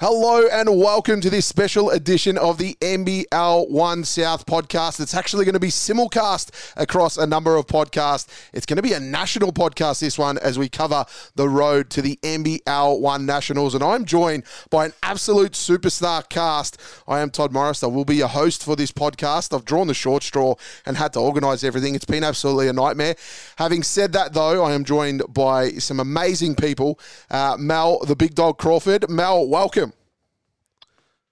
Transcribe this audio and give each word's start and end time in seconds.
Hello 0.00 0.46
and 0.46 0.78
welcome 0.78 1.20
to 1.20 1.28
this 1.28 1.44
special 1.44 1.90
edition 1.90 2.38
of 2.38 2.56
the 2.56 2.76
NBL 2.80 3.68
One 3.68 4.04
South 4.04 4.46
podcast. 4.46 5.00
It's 5.00 5.12
actually 5.12 5.44
going 5.44 5.54
to 5.54 5.58
be 5.58 5.70
simulcast 5.70 6.72
across 6.76 7.16
a 7.16 7.26
number 7.26 7.56
of 7.56 7.66
podcasts. 7.66 8.28
It's 8.52 8.64
going 8.64 8.76
to 8.76 8.82
be 8.82 8.92
a 8.92 9.00
national 9.00 9.52
podcast, 9.52 9.98
this 9.98 10.16
one, 10.16 10.38
as 10.38 10.56
we 10.56 10.68
cover 10.68 11.04
the 11.34 11.48
road 11.48 11.90
to 11.90 12.00
the 12.00 12.16
NBL 12.22 13.00
One 13.00 13.26
Nationals. 13.26 13.74
And 13.74 13.82
I'm 13.82 14.04
joined 14.04 14.44
by 14.70 14.84
an 14.86 14.92
absolute 15.02 15.54
superstar 15.54 16.28
cast. 16.28 16.80
I 17.08 17.18
am 17.18 17.30
Todd 17.30 17.50
Morris. 17.50 17.82
I 17.82 17.88
will 17.88 18.04
be 18.04 18.14
your 18.14 18.28
host 18.28 18.62
for 18.62 18.76
this 18.76 18.92
podcast. 18.92 19.52
I've 19.52 19.64
drawn 19.64 19.88
the 19.88 19.94
short 19.94 20.22
straw 20.22 20.54
and 20.86 20.96
had 20.96 21.12
to 21.14 21.18
organise 21.18 21.64
everything. 21.64 21.96
It's 21.96 22.04
been 22.04 22.22
absolutely 22.22 22.68
a 22.68 22.72
nightmare. 22.72 23.16
Having 23.56 23.82
said 23.82 24.12
that, 24.12 24.32
though, 24.32 24.64
I 24.64 24.74
am 24.74 24.84
joined 24.84 25.22
by 25.28 25.70
some 25.70 25.98
amazing 25.98 26.54
people. 26.54 27.00
Uh, 27.28 27.56
Mal, 27.58 27.98
the 28.04 28.14
big 28.14 28.36
dog 28.36 28.58
Crawford. 28.58 29.10
Mal, 29.10 29.44
welcome. 29.48 29.87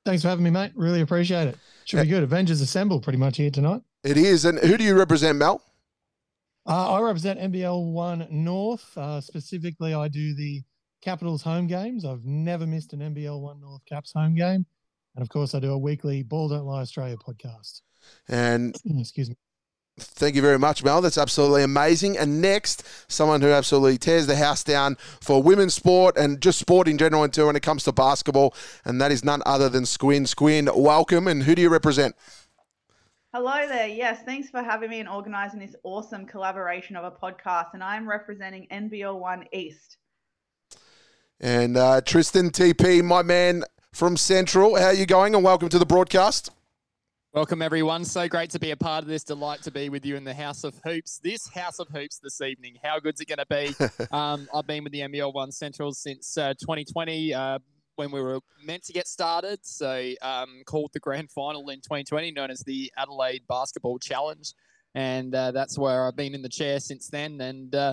Thanks 0.07 0.23
for 0.23 0.29
having 0.29 0.45
me, 0.45 0.51
mate. 0.51 0.71
Really 0.77 1.01
appreciate 1.01 1.49
it. 1.49 1.59
Should 1.85 2.01
be 2.01 2.07
good. 2.07 2.23
Avengers 2.23 2.61
Assemble 2.61 3.01
pretty 3.01 3.19
much 3.19 3.39
here 3.39 3.51
tonight. 3.51 3.83
It 4.05 4.17
is. 4.17 4.45
And 4.45 4.57
who 4.61 4.77
do 4.77 4.85
you 4.85 4.97
represent, 4.97 5.37
Mal? 5.37 5.61
Uh, 6.65 6.93
I 6.93 7.01
represent 7.01 7.41
NBL 7.41 7.93
One 7.93 8.25
North. 8.31 8.97
Uh, 8.97 9.21
specifically, 9.21 9.95
I 9.95 10.07
do 10.07 10.33
the 10.37 10.63
Capitals 11.03 11.43
home 11.43 11.67
games. 11.67 12.05
I've 12.05 12.25
never 12.25 12.69
missed 12.69 12.93
an 12.93 13.01
NBL 13.01 13.41
One 13.41 13.61
North 13.61 13.83
Caps 13.85 14.13
home 14.15 14.37
game. 14.37 14.65
And 15.17 15.23
of 15.23 15.29
course, 15.29 15.57
I 15.57 15.59
do 15.59 15.73
a 15.73 15.79
weekly 15.79 16.23
Ball 16.23 16.51
Don't 16.51 16.67
Lie 16.67 16.83
Australia 16.83 17.17
podcast. 17.17 17.81
And 18.29 18.77
excuse 19.01 19.29
me. 19.29 19.37
Thank 19.99 20.35
you 20.35 20.43
very 20.43 20.59
much, 20.59 20.85
Mal. 20.85 21.01
That's 21.01 21.17
absolutely 21.17 21.63
amazing. 21.63 22.19
And 22.19 22.43
next, 22.43 22.83
someone 23.09 23.41
who 23.41 23.49
absolutely 23.49 23.97
tears 23.97 24.27
the 24.27 24.37
house 24.37 24.63
down 24.63 24.97
for 25.23 25.43
women's 25.43 25.73
sport 25.73 26.19
and 26.19 26.39
just 26.41 26.59
sport 26.59 26.87
in 26.87 26.99
general, 26.99 27.25
and 27.25 27.33
too, 27.33 27.47
when 27.47 27.57
it 27.57 27.63
comes 27.63 27.85
to 27.85 27.93
basketball, 27.93 28.55
and 28.85 29.01
that 29.01 29.11
is 29.11 29.25
none 29.25 29.43
other 29.47 29.71
than 29.71 29.87
Squin. 29.87 30.27
Squin, 30.27 30.69
welcome. 30.75 31.27
And 31.27 31.45
who 31.45 31.55
do 31.55 31.63
you 31.63 31.71
represent? 31.71 32.15
Hello 33.33 33.67
there. 33.67 33.89
Yes, 33.89 34.23
thanks 34.23 34.51
for 34.51 34.63
having 34.63 34.91
me 34.91 35.01
and 35.01 35.09
organising 35.09 35.61
this 35.61 35.75
awesome 35.83 36.27
collaboration 36.27 36.97
of 36.97 37.05
a 37.05 37.11
podcast. 37.11 37.73
And 37.73 37.83
I'm 37.83 38.07
representing 38.07 38.67
NBL 38.71 39.19
One 39.19 39.47
East. 39.51 39.97
And 41.41 41.79
uh, 41.79 42.03
Tristan 42.03 42.51
TP, 42.51 43.03
my 43.03 43.23
man 43.23 43.63
from 43.93 44.19
Central. 44.19 44.77
How 44.77 44.87
are 44.87 44.95
you 44.95 45.07
going? 45.07 45.35
And 45.35 45.43
welcome 45.43 45.71
to 45.71 45.79
the 45.79 45.87
broadcast. 45.87 46.51
Welcome, 47.37 47.61
everyone. 47.61 48.07
So 48.07 48.27
great 48.29 48.49
to 48.53 48.59
be 48.59 48.71
a 48.71 48.77
part 48.79 49.03
of 49.03 49.11
this. 49.11 49.23
Delight 49.23 49.61
to 49.65 49.71
be 49.71 49.91
with 49.91 50.07
you 50.07 50.17
in 50.17 50.25
the 50.25 50.33
House 50.33 50.65
of 50.65 50.75
Hoops. 50.87 51.21
This 51.23 51.47
House 51.47 51.79
of 51.79 51.87
Hoops 51.89 52.19
this 52.19 52.41
evening. 52.41 52.77
How 52.83 52.99
good's 52.99 53.21
it 53.21 53.29
going 53.29 53.37
to 53.37 53.45
be? 53.45 54.07
um, 54.11 54.49
I've 54.55 54.67
been 54.67 54.83
with 54.83 54.95
the 54.95 55.01
NBL 55.01 55.35
One 55.35 55.53
Central 55.53 55.93
since 55.93 56.39
uh, 56.39 56.55
2020 56.55 57.35
uh, 57.35 57.59
when 57.97 58.11
we 58.11 58.23
were 58.23 58.41
meant 58.65 58.85
to 58.85 58.95
get 58.95 59.07
started. 59.07 59.59
So, 59.65 60.13
um, 60.23 60.63
called 60.65 60.93
the 60.95 60.99
grand 60.99 61.31
final 61.31 61.69
in 61.69 61.83
2020, 61.83 62.31
known 62.31 62.51
as 62.51 62.61
the 62.61 62.91
Adelaide 62.97 63.43
Basketball 63.47 63.99
Challenge. 63.99 64.55
And 64.95 65.35
uh, 65.35 65.53
that's 65.53 65.79
where 65.79 66.07
I've 66.07 66.17
been 66.17 66.35
in 66.35 66.41
the 66.41 66.49
chair 66.49 66.81
since 66.81 67.11
then. 67.11 67.39
And 67.43 67.75
uh, 67.75 67.93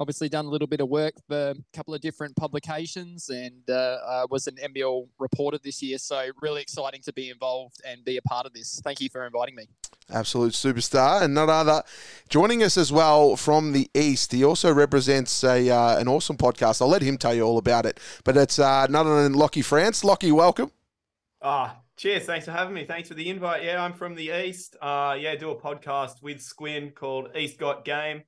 obviously 0.00 0.30
done 0.30 0.46
a 0.46 0.48
little 0.48 0.66
bit 0.66 0.80
of 0.80 0.88
work 0.88 1.12
for 1.28 1.50
a 1.50 1.54
couple 1.74 1.94
of 1.94 2.00
different 2.00 2.34
publications 2.34 3.28
and 3.28 3.62
uh, 3.68 3.98
uh, 4.06 4.26
was 4.30 4.46
an 4.46 4.56
NBL 4.56 5.06
reporter 5.18 5.58
this 5.62 5.82
year. 5.82 5.98
So 5.98 6.28
really 6.40 6.62
exciting 6.62 7.02
to 7.02 7.12
be 7.12 7.28
involved 7.28 7.82
and 7.86 8.02
be 8.02 8.16
a 8.16 8.22
part 8.22 8.46
of 8.46 8.54
this. 8.54 8.80
Thank 8.82 9.02
you 9.02 9.10
for 9.10 9.26
inviting 9.26 9.54
me. 9.54 9.68
Absolute 10.12 10.54
superstar, 10.54 11.22
and 11.22 11.34
none 11.34 11.48
other 11.48 11.84
joining 12.28 12.64
us 12.64 12.76
as 12.76 12.90
well 12.90 13.36
from 13.36 13.72
the 13.72 13.88
east. 13.94 14.32
He 14.32 14.42
also 14.42 14.72
represents 14.72 15.44
a 15.44 15.70
uh, 15.70 16.00
an 16.00 16.08
awesome 16.08 16.36
podcast. 16.36 16.82
I'll 16.82 16.88
let 16.88 17.02
him 17.02 17.16
tell 17.16 17.32
you 17.32 17.42
all 17.42 17.58
about 17.58 17.86
it. 17.86 18.00
But 18.24 18.36
it's 18.36 18.58
uh, 18.58 18.88
none 18.88 19.06
other 19.06 19.22
than 19.22 19.34
Lachy 19.34 19.62
France. 19.62 20.02
Lachy, 20.02 20.32
welcome. 20.32 20.72
Ah, 21.40 21.76
cheers. 21.96 22.24
Thanks 22.24 22.46
for 22.46 22.50
having 22.50 22.74
me. 22.74 22.84
Thanks 22.84 23.08
for 23.08 23.14
the 23.14 23.28
invite. 23.28 23.62
Yeah, 23.62 23.84
I'm 23.84 23.92
from 23.92 24.16
the 24.16 24.30
east. 24.44 24.74
Uh, 24.82 25.16
yeah, 25.16 25.36
do 25.36 25.50
a 25.50 25.56
podcast 25.56 26.22
with 26.22 26.40
Squin 26.40 26.90
called 26.90 27.28
East 27.36 27.58
Got 27.58 27.84
Game. 27.84 28.24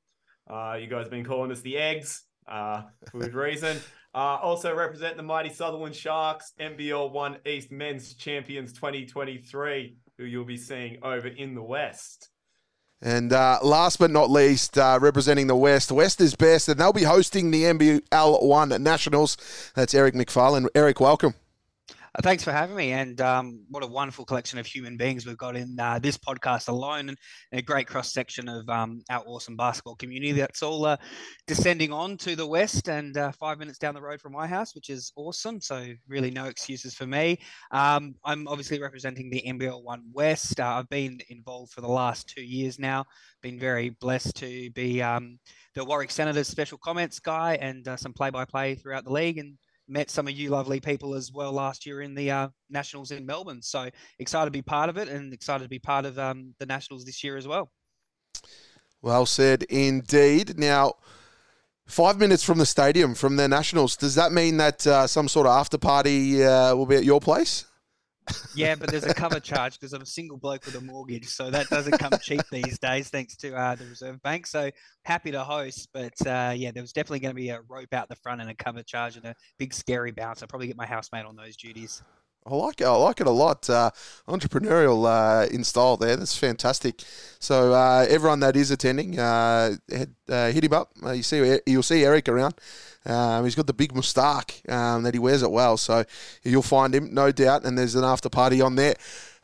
Uh, 0.52 0.74
you 0.74 0.86
guys 0.86 1.04
have 1.04 1.10
been 1.10 1.24
calling 1.24 1.50
us 1.50 1.62
the 1.62 1.78
Eggs 1.78 2.24
uh, 2.46 2.82
for 3.10 3.20
good 3.20 3.34
reason. 3.34 3.78
Uh, 4.14 4.36
also 4.42 4.74
represent 4.74 5.16
the 5.16 5.22
mighty 5.22 5.48
Sutherland 5.48 5.96
Sharks, 5.96 6.52
NBL 6.60 7.12
One 7.12 7.38
East 7.46 7.72
Men's 7.72 8.12
Champions 8.12 8.74
2023, 8.74 9.96
who 10.18 10.24
you'll 10.24 10.44
be 10.44 10.58
seeing 10.58 10.98
over 11.02 11.28
in 11.28 11.54
the 11.54 11.62
West. 11.62 12.28
And 13.00 13.32
uh, 13.32 13.60
last 13.62 13.98
but 13.98 14.10
not 14.10 14.30
least, 14.30 14.76
uh, 14.76 14.98
representing 15.00 15.46
the 15.46 15.56
West, 15.56 15.90
West 15.90 16.20
is 16.20 16.34
best, 16.34 16.68
and 16.68 16.78
they'll 16.78 16.92
be 16.92 17.04
hosting 17.04 17.52
the 17.52 17.62
NBL 17.62 18.42
One 18.42 18.68
Nationals. 18.82 19.38
That's 19.74 19.94
Eric 19.94 20.12
McFarlane. 20.12 20.66
Eric, 20.74 21.00
welcome. 21.00 21.32
Thanks 22.20 22.44
for 22.44 22.52
having 22.52 22.76
me. 22.76 22.92
And 22.92 23.18
um, 23.22 23.64
what 23.70 23.82
a 23.82 23.86
wonderful 23.86 24.26
collection 24.26 24.58
of 24.58 24.66
human 24.66 24.98
beings 24.98 25.24
we've 25.24 25.38
got 25.38 25.56
in 25.56 25.80
uh, 25.80 25.98
this 25.98 26.18
podcast 26.18 26.68
alone, 26.68 27.08
and 27.08 27.18
a 27.52 27.62
great 27.62 27.86
cross 27.86 28.12
section 28.12 28.50
of 28.50 28.68
um, 28.68 29.00
our 29.08 29.22
awesome 29.26 29.56
basketball 29.56 29.96
community 29.96 30.32
that's 30.32 30.62
all 30.62 30.84
uh, 30.84 30.98
descending 31.46 31.90
on 31.90 32.18
to 32.18 32.36
the 32.36 32.46
west 32.46 32.90
and 32.90 33.16
uh, 33.16 33.32
five 33.32 33.58
minutes 33.58 33.78
down 33.78 33.94
the 33.94 34.02
road 34.02 34.20
from 34.20 34.32
my 34.32 34.46
house, 34.46 34.74
which 34.74 34.90
is 34.90 35.10
awesome. 35.16 35.58
So, 35.58 35.86
really, 36.06 36.30
no 36.30 36.44
excuses 36.44 36.94
for 36.94 37.06
me. 37.06 37.38
Um, 37.70 38.14
I'm 38.26 38.46
obviously 38.46 38.78
representing 38.78 39.30
the 39.30 39.42
NBL 39.46 39.82
One 39.82 40.02
West. 40.12 40.60
Uh, 40.60 40.66
I've 40.66 40.90
been 40.90 41.18
involved 41.30 41.72
for 41.72 41.80
the 41.80 41.88
last 41.88 42.28
two 42.28 42.44
years 42.44 42.78
now. 42.78 43.06
Been 43.40 43.58
very 43.58 43.88
blessed 43.88 44.36
to 44.36 44.70
be 44.72 45.00
um, 45.00 45.38
the 45.74 45.82
Warwick 45.82 46.10
Senators 46.10 46.48
special 46.48 46.76
comments 46.76 47.20
guy 47.20 47.54
and 47.54 47.88
uh, 47.88 47.96
some 47.96 48.12
play 48.12 48.28
by 48.28 48.44
play 48.44 48.74
throughout 48.74 49.04
the 49.04 49.12
league. 49.12 49.38
And 49.38 49.56
met 49.92 50.10
some 50.10 50.26
of 50.26 50.34
you 50.34 50.48
lovely 50.48 50.80
people 50.80 51.14
as 51.14 51.30
well 51.30 51.52
last 51.52 51.84
year 51.86 52.00
in 52.00 52.14
the 52.14 52.30
uh, 52.30 52.48
Nationals 52.70 53.10
in 53.10 53.26
Melbourne. 53.26 53.62
So 53.62 53.90
excited 54.18 54.46
to 54.46 54.50
be 54.50 54.62
part 54.62 54.88
of 54.88 54.96
it 54.96 55.08
and 55.08 55.32
excited 55.32 55.64
to 55.64 55.68
be 55.68 55.78
part 55.78 56.06
of 56.06 56.18
um, 56.18 56.54
the 56.58 56.66
Nationals 56.66 57.04
this 57.04 57.22
year 57.22 57.36
as 57.36 57.46
well. 57.46 57.70
Well 59.02 59.26
said 59.26 59.64
indeed. 59.64 60.58
Now, 60.58 60.94
five 61.86 62.18
minutes 62.18 62.42
from 62.42 62.58
the 62.58 62.66
stadium, 62.66 63.14
from 63.14 63.36
the 63.36 63.48
Nationals, 63.48 63.96
does 63.96 64.14
that 64.14 64.32
mean 64.32 64.56
that 64.56 64.86
uh, 64.86 65.06
some 65.06 65.28
sort 65.28 65.46
of 65.46 65.52
after 65.52 65.76
party 65.76 66.42
uh, 66.42 66.74
will 66.74 66.86
be 66.86 66.96
at 66.96 67.04
your 67.04 67.20
place? 67.20 67.66
Yeah, 68.54 68.74
but 68.74 68.90
there's 68.90 69.04
a 69.04 69.14
cover 69.14 69.40
charge 69.40 69.78
because 69.78 69.92
I'm 69.92 70.02
a 70.02 70.06
single 70.06 70.36
bloke 70.36 70.64
with 70.66 70.74
a 70.74 70.80
mortgage, 70.80 71.26
so 71.28 71.50
that 71.50 71.68
doesn't 71.68 71.98
come 71.98 72.12
cheap 72.22 72.42
these 72.50 72.78
days, 72.78 73.08
thanks 73.08 73.36
to 73.36 73.54
uh, 73.54 73.74
the 73.74 73.86
Reserve 73.86 74.22
Bank. 74.22 74.46
So 74.46 74.70
happy 75.04 75.30
to 75.32 75.42
host, 75.42 75.88
but 75.92 76.14
uh, 76.26 76.52
yeah, 76.56 76.70
there 76.70 76.82
was 76.82 76.92
definitely 76.92 77.20
going 77.20 77.34
to 77.34 77.40
be 77.40 77.48
a 77.50 77.60
rope 77.68 77.92
out 77.92 78.08
the 78.08 78.16
front 78.16 78.40
and 78.40 78.50
a 78.50 78.54
cover 78.54 78.82
charge 78.82 79.16
and 79.16 79.24
a 79.24 79.34
big 79.58 79.74
scary 79.74 80.12
bounce. 80.12 80.42
I'll 80.42 80.48
probably 80.48 80.66
get 80.68 80.76
my 80.76 80.86
housemate 80.86 81.24
on 81.24 81.36
those 81.36 81.56
duties. 81.56 82.02
I 82.44 82.54
like 82.54 82.80
it. 82.80 82.86
I 82.86 82.96
like 82.96 83.20
it 83.20 83.26
a 83.26 83.30
lot. 83.30 83.70
Uh, 83.70 83.90
entrepreneurial 84.26 85.06
uh, 85.06 85.46
in 85.46 85.62
style 85.62 85.96
there. 85.96 86.16
That's 86.16 86.36
fantastic. 86.36 87.02
So 87.38 87.72
uh, 87.72 88.04
everyone 88.08 88.40
that 88.40 88.56
is 88.56 88.70
attending, 88.70 89.18
uh, 89.18 89.76
head, 89.88 90.14
uh, 90.28 90.50
hit 90.50 90.64
him 90.64 90.72
up. 90.72 90.90
Uh, 91.04 91.12
you 91.12 91.22
see, 91.22 91.58
you'll 91.66 91.82
see 91.82 92.04
Eric 92.04 92.28
around. 92.28 92.54
Um, 93.04 93.44
he's 93.44 93.54
got 93.54 93.66
the 93.66 93.72
big 93.72 93.94
moustache 93.94 94.62
um, 94.68 95.02
that 95.02 95.14
he 95.14 95.20
wears 95.20 95.42
it 95.42 95.50
well, 95.50 95.76
so 95.76 96.04
you'll 96.44 96.62
find 96.62 96.94
him, 96.94 97.12
no 97.12 97.32
doubt. 97.32 97.64
And 97.64 97.76
there's 97.76 97.94
an 97.94 98.04
after 98.04 98.28
party 98.28 98.60
on 98.60 98.76
there. 98.76 98.94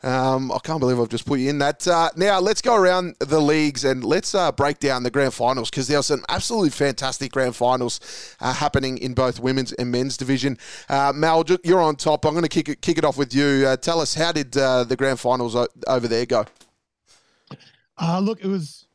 Um, 0.01 0.49
I 0.51 0.59
can't 0.59 0.79
believe 0.79 0.97
I've 0.99 1.09
just 1.09 1.25
put 1.25 1.39
you 1.39 1.49
in 1.49 1.59
that. 1.59 1.85
Uh, 1.85 2.09
now, 2.15 2.39
let's 2.39 2.61
go 2.61 2.75
around 2.75 3.15
the 3.19 3.41
leagues 3.41 3.83
and 3.83 4.01
let's 4.03 4.33
uh, 4.33 4.51
break 4.51 4.79
down 4.79 5.03
the 5.03 5.11
grand 5.11 5.33
finals 5.33 5.69
because 5.69 5.89
there 5.89 5.99
are 5.99 6.03
some 6.03 6.23
absolutely 6.29 6.69
fantastic 6.69 7.33
grand 7.33 7.55
finals 7.55 7.99
uh, 8.39 8.53
happening 8.53 8.97
in 8.97 9.13
both 9.13 9.41
women's 9.41 9.73
and 9.73 9.91
men's 9.91 10.15
division. 10.15 10.57
Uh, 10.87 11.11
Mal, 11.13 11.43
you're 11.65 11.81
on 11.81 11.97
top. 11.97 12.25
I'm 12.25 12.31
going 12.31 12.43
to 12.43 12.49
kick 12.49 12.69
it, 12.69 12.81
kick 12.81 12.97
it 12.97 13.03
off 13.03 13.17
with 13.17 13.33
you. 13.33 13.65
Uh, 13.67 13.75
tell 13.75 13.99
us, 13.99 14.13
how 14.13 14.31
did 14.31 14.55
uh, 14.55 14.85
the 14.85 14.95
grand 14.95 15.19
finals 15.19 15.55
over 15.87 16.07
there 16.07 16.25
go? 16.25 16.45
look, 18.21 18.39
it 18.41 18.47
was 18.47 18.87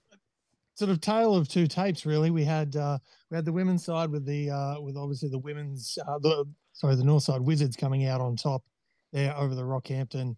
sort 0.74 0.90
of 0.90 1.02
tale 1.02 1.34
of 1.34 1.48
two 1.48 1.66
tapes, 1.66 2.06
really. 2.06 2.30
We 2.30 2.44
had 2.44 2.74
we 2.74 3.36
had 3.36 3.44
the 3.44 3.52
women's 3.52 3.84
side 3.84 4.10
with 4.10 4.24
the 4.24 4.78
with 4.80 4.96
obviously 4.96 5.28
the 5.28 5.38
women's 5.38 5.98
the 6.22 6.46
sorry 6.72 6.96
the 6.96 7.04
north 7.04 7.24
side 7.24 7.42
Wizards 7.42 7.76
coming 7.76 8.06
out 8.06 8.22
on 8.22 8.36
top 8.36 8.62
there 9.12 9.36
over 9.36 9.54
the 9.54 9.62
Rockhampton 9.62 10.36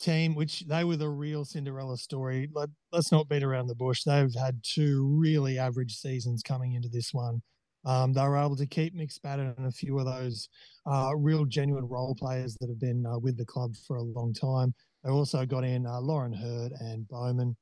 team, 0.00 0.34
which 0.34 0.60
they 0.66 0.84
were 0.84 0.96
the 0.96 1.08
real 1.08 1.44
Cinderella 1.44 1.96
story. 1.96 2.48
Let, 2.52 2.70
us 2.92 3.12
not 3.12 3.28
beat 3.28 3.42
around 3.42 3.68
the 3.68 3.74
bush. 3.74 4.02
They've 4.02 4.34
had 4.34 4.60
two 4.64 5.06
really 5.06 5.58
average 5.58 5.94
seasons 5.94 6.42
coming 6.42 6.72
into 6.72 6.88
this 6.88 7.14
one. 7.14 7.40
Um, 7.84 8.12
they 8.12 8.22
were 8.22 8.36
able 8.36 8.56
to 8.56 8.66
keep 8.66 8.94
Mick 8.94 9.12
Spatter 9.12 9.54
and 9.56 9.66
a 9.66 9.70
few 9.70 9.98
of 9.98 10.06
those 10.06 10.48
uh, 10.86 11.12
real 11.16 11.44
genuine 11.44 11.88
role 11.88 12.14
players 12.14 12.56
that 12.60 12.68
have 12.68 12.80
been 12.80 13.06
uh, 13.06 13.18
with 13.18 13.36
the 13.36 13.44
club 13.44 13.74
for 13.86 13.96
a 13.96 14.02
long 14.02 14.34
time. 14.34 14.74
They 15.04 15.10
also 15.10 15.46
got 15.46 15.64
in 15.64 15.86
uh, 15.86 16.00
Lauren 16.00 16.32
Hurd 16.32 16.72
and 16.80 17.08
Bowman, 17.08 17.56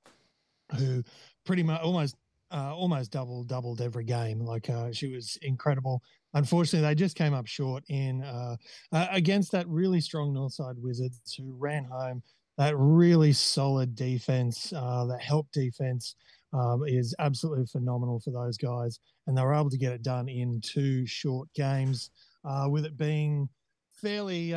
who 0.76 1.02
pretty 1.44 1.62
much 1.62 1.81
almost 1.82 2.17
uh, 2.50 2.74
almost 2.74 3.10
double 3.10 3.44
doubled 3.44 3.80
every 3.80 4.04
game. 4.04 4.40
Like 4.40 4.70
uh, 4.70 4.92
she 4.92 5.08
was 5.08 5.38
incredible. 5.42 6.02
Unfortunately, 6.34 6.86
they 6.86 6.94
just 6.94 7.16
came 7.16 7.34
up 7.34 7.46
short 7.46 7.82
in 7.88 8.22
uh, 8.22 8.56
uh, 8.92 9.06
against 9.10 9.52
that 9.52 9.68
really 9.68 10.00
strong 10.00 10.34
Northside 10.34 10.78
Wizards 10.78 11.34
who 11.34 11.54
ran 11.58 11.84
home. 11.84 12.22
That 12.56 12.76
really 12.76 13.32
solid 13.32 13.94
defense, 13.94 14.72
uh, 14.74 15.04
that 15.06 15.20
help 15.20 15.46
defense 15.52 16.16
um, 16.52 16.82
is 16.86 17.14
absolutely 17.20 17.66
phenomenal 17.66 18.20
for 18.20 18.32
those 18.32 18.58
guys, 18.58 18.98
and 19.26 19.36
they 19.36 19.42
were 19.42 19.54
able 19.54 19.70
to 19.70 19.78
get 19.78 19.92
it 19.92 20.02
done 20.02 20.28
in 20.28 20.60
two 20.60 21.06
short 21.06 21.48
games, 21.54 22.10
uh, 22.44 22.66
with 22.68 22.84
it 22.84 22.96
being 22.96 23.48
fairly 24.00 24.54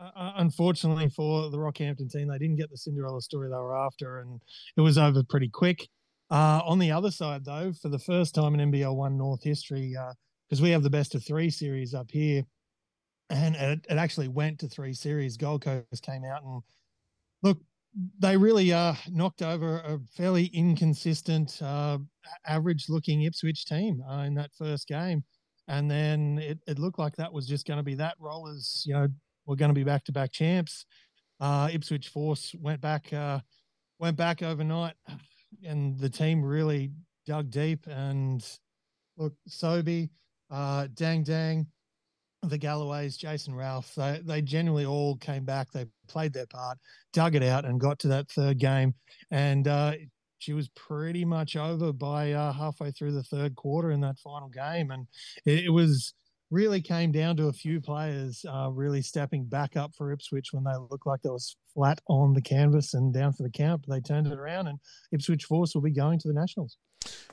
unfortunately 0.00 1.08
for 1.08 1.50
the 1.50 1.58
Rockhampton 1.58 2.10
team, 2.10 2.28
they 2.28 2.38
didn't 2.38 2.56
get 2.56 2.70
the 2.70 2.76
Cinderella 2.76 3.20
story 3.20 3.48
they 3.48 3.56
were 3.56 3.76
after, 3.76 4.20
and 4.20 4.40
it 4.76 4.80
was 4.80 4.96
over 4.96 5.22
pretty 5.22 5.48
quick. 5.48 5.88
Uh, 6.30 6.60
on 6.64 6.78
the 6.78 6.92
other 6.92 7.10
side, 7.10 7.44
though, 7.44 7.72
for 7.72 7.88
the 7.88 7.98
first 7.98 8.34
time 8.34 8.58
in 8.58 8.70
NBL 8.70 8.94
One 8.94 9.16
North 9.16 9.42
history, 9.42 9.96
because 10.48 10.60
uh, 10.60 10.62
we 10.62 10.70
have 10.70 10.82
the 10.82 10.90
best 10.90 11.14
of 11.14 11.24
three 11.24 11.48
series 11.48 11.94
up 11.94 12.10
here, 12.10 12.42
and 13.30 13.56
it, 13.56 13.86
it, 13.88 13.96
actually 13.96 14.28
went 14.28 14.58
to 14.58 14.68
three 14.68 14.92
series. 14.92 15.38
Gold 15.38 15.62
Coast 15.62 16.02
came 16.02 16.24
out 16.24 16.42
and 16.42 16.62
look, 17.42 17.58
they 18.18 18.36
really 18.36 18.74
uh, 18.74 18.94
knocked 19.10 19.40
over 19.40 19.78
a 19.78 19.98
fairly 20.16 20.46
inconsistent, 20.46 21.62
uh, 21.62 21.98
average-looking 22.46 23.22
Ipswich 23.22 23.64
team 23.64 24.02
uh, 24.10 24.24
in 24.24 24.34
that 24.34 24.50
first 24.52 24.86
game, 24.86 25.24
and 25.66 25.90
then 25.90 26.38
it, 26.42 26.58
it 26.66 26.78
looked 26.78 26.98
like 26.98 27.16
that 27.16 27.32
was 27.32 27.46
just 27.46 27.66
going 27.66 27.78
to 27.78 27.82
be 27.82 27.94
that. 27.94 28.16
Rollers, 28.18 28.82
you 28.86 28.92
know, 28.92 29.08
were 29.46 29.56
going 29.56 29.70
to 29.70 29.74
be 29.74 29.84
back-to-back 29.84 30.30
champs. 30.30 30.84
Uh, 31.40 31.70
Ipswich 31.72 32.08
Force 32.08 32.54
went 32.60 32.82
back, 32.82 33.12
went 33.98 34.16
back 34.18 34.42
overnight, 34.42 34.94
and 35.64 35.98
the 35.98 36.10
team 36.10 36.42
really 36.42 36.90
dug 37.26 37.50
deep. 37.50 37.86
And 37.86 38.44
look, 39.16 39.34
Sobe, 39.48 40.08
uh, 40.50 40.88
Dang 40.94 41.22
Dang, 41.22 41.66
the 42.42 42.58
Galloways, 42.58 43.16
Jason 43.16 43.54
Ralph, 43.54 43.94
they, 43.94 44.20
they 44.24 44.42
generally 44.42 44.84
all 44.84 45.16
came 45.16 45.44
back. 45.44 45.70
They 45.72 45.86
played 46.08 46.32
their 46.32 46.46
part, 46.46 46.78
dug 47.12 47.34
it 47.34 47.42
out, 47.42 47.64
and 47.64 47.80
got 47.80 47.98
to 48.00 48.08
that 48.08 48.30
third 48.30 48.58
game. 48.58 48.94
And 49.30 49.66
uh, 49.66 49.94
she 50.38 50.52
was 50.52 50.68
pretty 50.70 51.24
much 51.24 51.56
over 51.56 51.92
by 51.92 52.32
uh, 52.32 52.52
halfway 52.52 52.92
through 52.92 53.12
the 53.12 53.24
third 53.24 53.56
quarter 53.56 53.90
in 53.90 54.00
that 54.02 54.18
final 54.18 54.48
game. 54.48 54.90
And 54.90 55.06
it, 55.44 55.66
it 55.66 55.70
was 55.70 56.14
really 56.50 56.80
came 56.80 57.12
down 57.12 57.36
to 57.36 57.48
a 57.48 57.52
few 57.52 57.80
players 57.80 58.44
uh, 58.48 58.70
really 58.70 59.02
stepping 59.02 59.44
back 59.44 59.76
up 59.76 59.94
for 59.94 60.12
Ipswich 60.12 60.52
when 60.52 60.64
they 60.64 60.72
looked 60.90 61.06
like 61.06 61.20
they 61.22 61.28
was 61.28 61.56
flat 61.74 62.00
on 62.08 62.32
the 62.32 62.40
canvas 62.40 62.94
and 62.94 63.12
down 63.12 63.32
for 63.32 63.42
the 63.42 63.50
count. 63.50 63.84
But 63.86 63.94
they 63.94 64.00
turned 64.00 64.26
it 64.26 64.38
around, 64.38 64.66
and 64.66 64.78
Ipswich 65.12 65.44
Force 65.44 65.74
will 65.74 65.82
be 65.82 65.90
going 65.90 66.18
to 66.20 66.28
the 66.28 66.34
Nationals. 66.34 66.78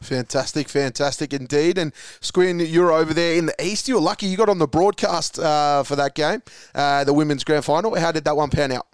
Fantastic, 0.01 0.69
fantastic 0.69 1.33
indeed. 1.33 1.77
And 1.77 1.93
Squin, 2.21 2.59
you're 2.59 2.91
over 2.91 3.13
there 3.13 3.35
in 3.35 3.47
the 3.47 3.55
East. 3.63 3.87
You 3.87 3.95
were 3.95 4.01
lucky 4.01 4.27
you 4.27 4.37
got 4.37 4.49
on 4.49 4.59
the 4.59 4.67
broadcast 4.67 5.39
uh, 5.39 5.83
for 5.83 5.95
that 5.95 6.15
game, 6.15 6.43
uh, 6.73 7.03
the 7.03 7.13
women's 7.13 7.43
grand 7.43 7.65
final. 7.65 7.95
How 7.95 8.11
did 8.11 8.25
that 8.25 8.35
one 8.35 8.49
pan 8.49 8.71
out? 8.71 8.87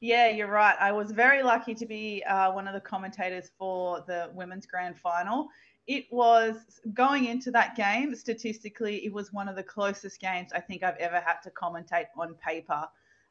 Yeah, 0.00 0.28
you're 0.28 0.50
right. 0.50 0.76
I 0.78 0.92
was 0.92 1.10
very 1.10 1.42
lucky 1.42 1.74
to 1.74 1.86
be 1.86 2.22
uh, 2.24 2.52
one 2.52 2.68
of 2.68 2.74
the 2.74 2.80
commentators 2.80 3.50
for 3.58 4.04
the 4.06 4.30
women's 4.34 4.66
grand 4.66 4.98
final. 4.98 5.48
It 5.86 6.06
was 6.10 6.56
going 6.94 7.26
into 7.26 7.50
that 7.52 7.76
game, 7.76 8.14
statistically, 8.14 9.04
it 9.04 9.12
was 9.12 9.32
one 9.32 9.48
of 9.48 9.56
the 9.56 9.62
closest 9.62 10.20
games 10.20 10.50
I 10.52 10.60
think 10.60 10.82
I've 10.82 10.96
ever 10.96 11.20
had 11.20 11.40
to 11.44 11.50
commentate 11.50 12.06
on 12.16 12.34
paper. 12.34 12.84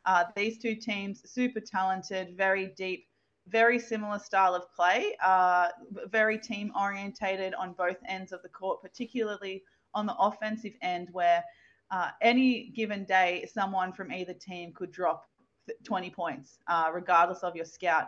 Uh, 0.05 0.25
these 0.35 0.57
two 0.57 0.75
teams, 0.75 1.29
super 1.29 1.59
talented, 1.59 2.37
very 2.37 2.67
deep 2.77 3.07
very 3.47 3.77
similar 3.77 4.19
style 4.19 4.55
of 4.55 4.63
play, 4.75 5.15
uh, 5.23 5.69
very 6.07 6.37
team 6.37 6.71
orientated 6.79 7.53
on 7.53 7.73
both 7.73 7.97
ends 8.07 8.31
of 8.31 8.41
the 8.41 8.49
court, 8.49 8.81
particularly 8.81 9.63
on 9.93 10.05
the 10.05 10.15
offensive 10.17 10.73
end, 10.81 11.09
where 11.11 11.43
uh, 11.91 12.09
any 12.21 12.69
given 12.69 13.05
day, 13.05 13.47
someone 13.51 13.93
from 13.93 14.11
either 14.11 14.33
team 14.33 14.73
could 14.73 14.91
drop 14.91 15.25
20 15.83 16.09
points, 16.09 16.57
uh, 16.67 16.89
regardless 16.93 17.43
of 17.43 17.55
your 17.55 17.65
scout. 17.65 18.07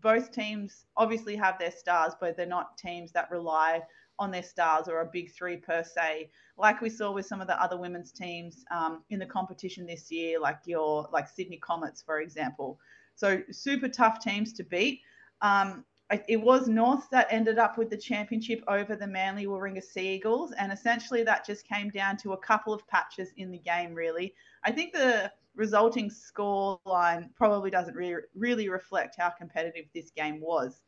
Both 0.00 0.32
teams 0.32 0.86
obviously 0.96 1.36
have 1.36 1.58
their 1.58 1.70
stars, 1.70 2.14
but 2.20 2.36
they're 2.36 2.46
not 2.46 2.76
teams 2.76 3.12
that 3.12 3.30
rely 3.30 3.82
on 4.18 4.30
their 4.30 4.42
stars 4.42 4.88
or 4.88 5.00
a 5.00 5.06
big 5.06 5.30
three 5.32 5.56
per 5.56 5.82
se, 5.82 6.30
like 6.56 6.80
we 6.80 6.88
saw 6.88 7.12
with 7.12 7.26
some 7.26 7.40
of 7.40 7.46
the 7.46 7.62
other 7.62 7.76
women's 7.76 8.12
teams 8.12 8.64
um, 8.70 9.02
in 9.10 9.18
the 9.18 9.26
competition 9.26 9.86
this 9.86 10.10
year, 10.10 10.40
like 10.40 10.58
your 10.64 11.08
like 11.12 11.28
Sydney 11.28 11.58
Comets, 11.58 12.02
for 12.02 12.20
example. 12.20 12.78
So 13.14 13.42
super 13.50 13.88
tough 13.88 14.20
teams 14.20 14.52
to 14.54 14.64
beat. 14.64 15.00
Um, 15.42 15.84
it 16.28 16.40
was 16.40 16.68
North 16.68 17.08
that 17.10 17.26
ended 17.30 17.58
up 17.58 17.76
with 17.76 17.90
the 17.90 17.96
championship 17.96 18.62
over 18.68 18.94
the 18.94 19.08
Manly 19.08 19.46
Warringah 19.46 19.82
Sea 19.82 20.14
Eagles, 20.14 20.52
and 20.52 20.70
essentially 20.72 21.24
that 21.24 21.44
just 21.44 21.66
came 21.66 21.90
down 21.90 22.16
to 22.18 22.32
a 22.32 22.38
couple 22.38 22.72
of 22.72 22.86
patches 22.86 23.30
in 23.36 23.50
the 23.50 23.58
game. 23.58 23.92
Really, 23.92 24.32
I 24.64 24.70
think 24.70 24.92
the 24.92 25.32
resulting 25.56 26.10
score 26.10 26.78
line 26.84 27.30
probably 27.34 27.70
doesn't 27.70 27.96
re- 27.96 28.16
really 28.34 28.68
reflect 28.68 29.16
how 29.18 29.30
competitive 29.30 29.86
this 29.94 30.10
game 30.10 30.40
was. 30.40 30.82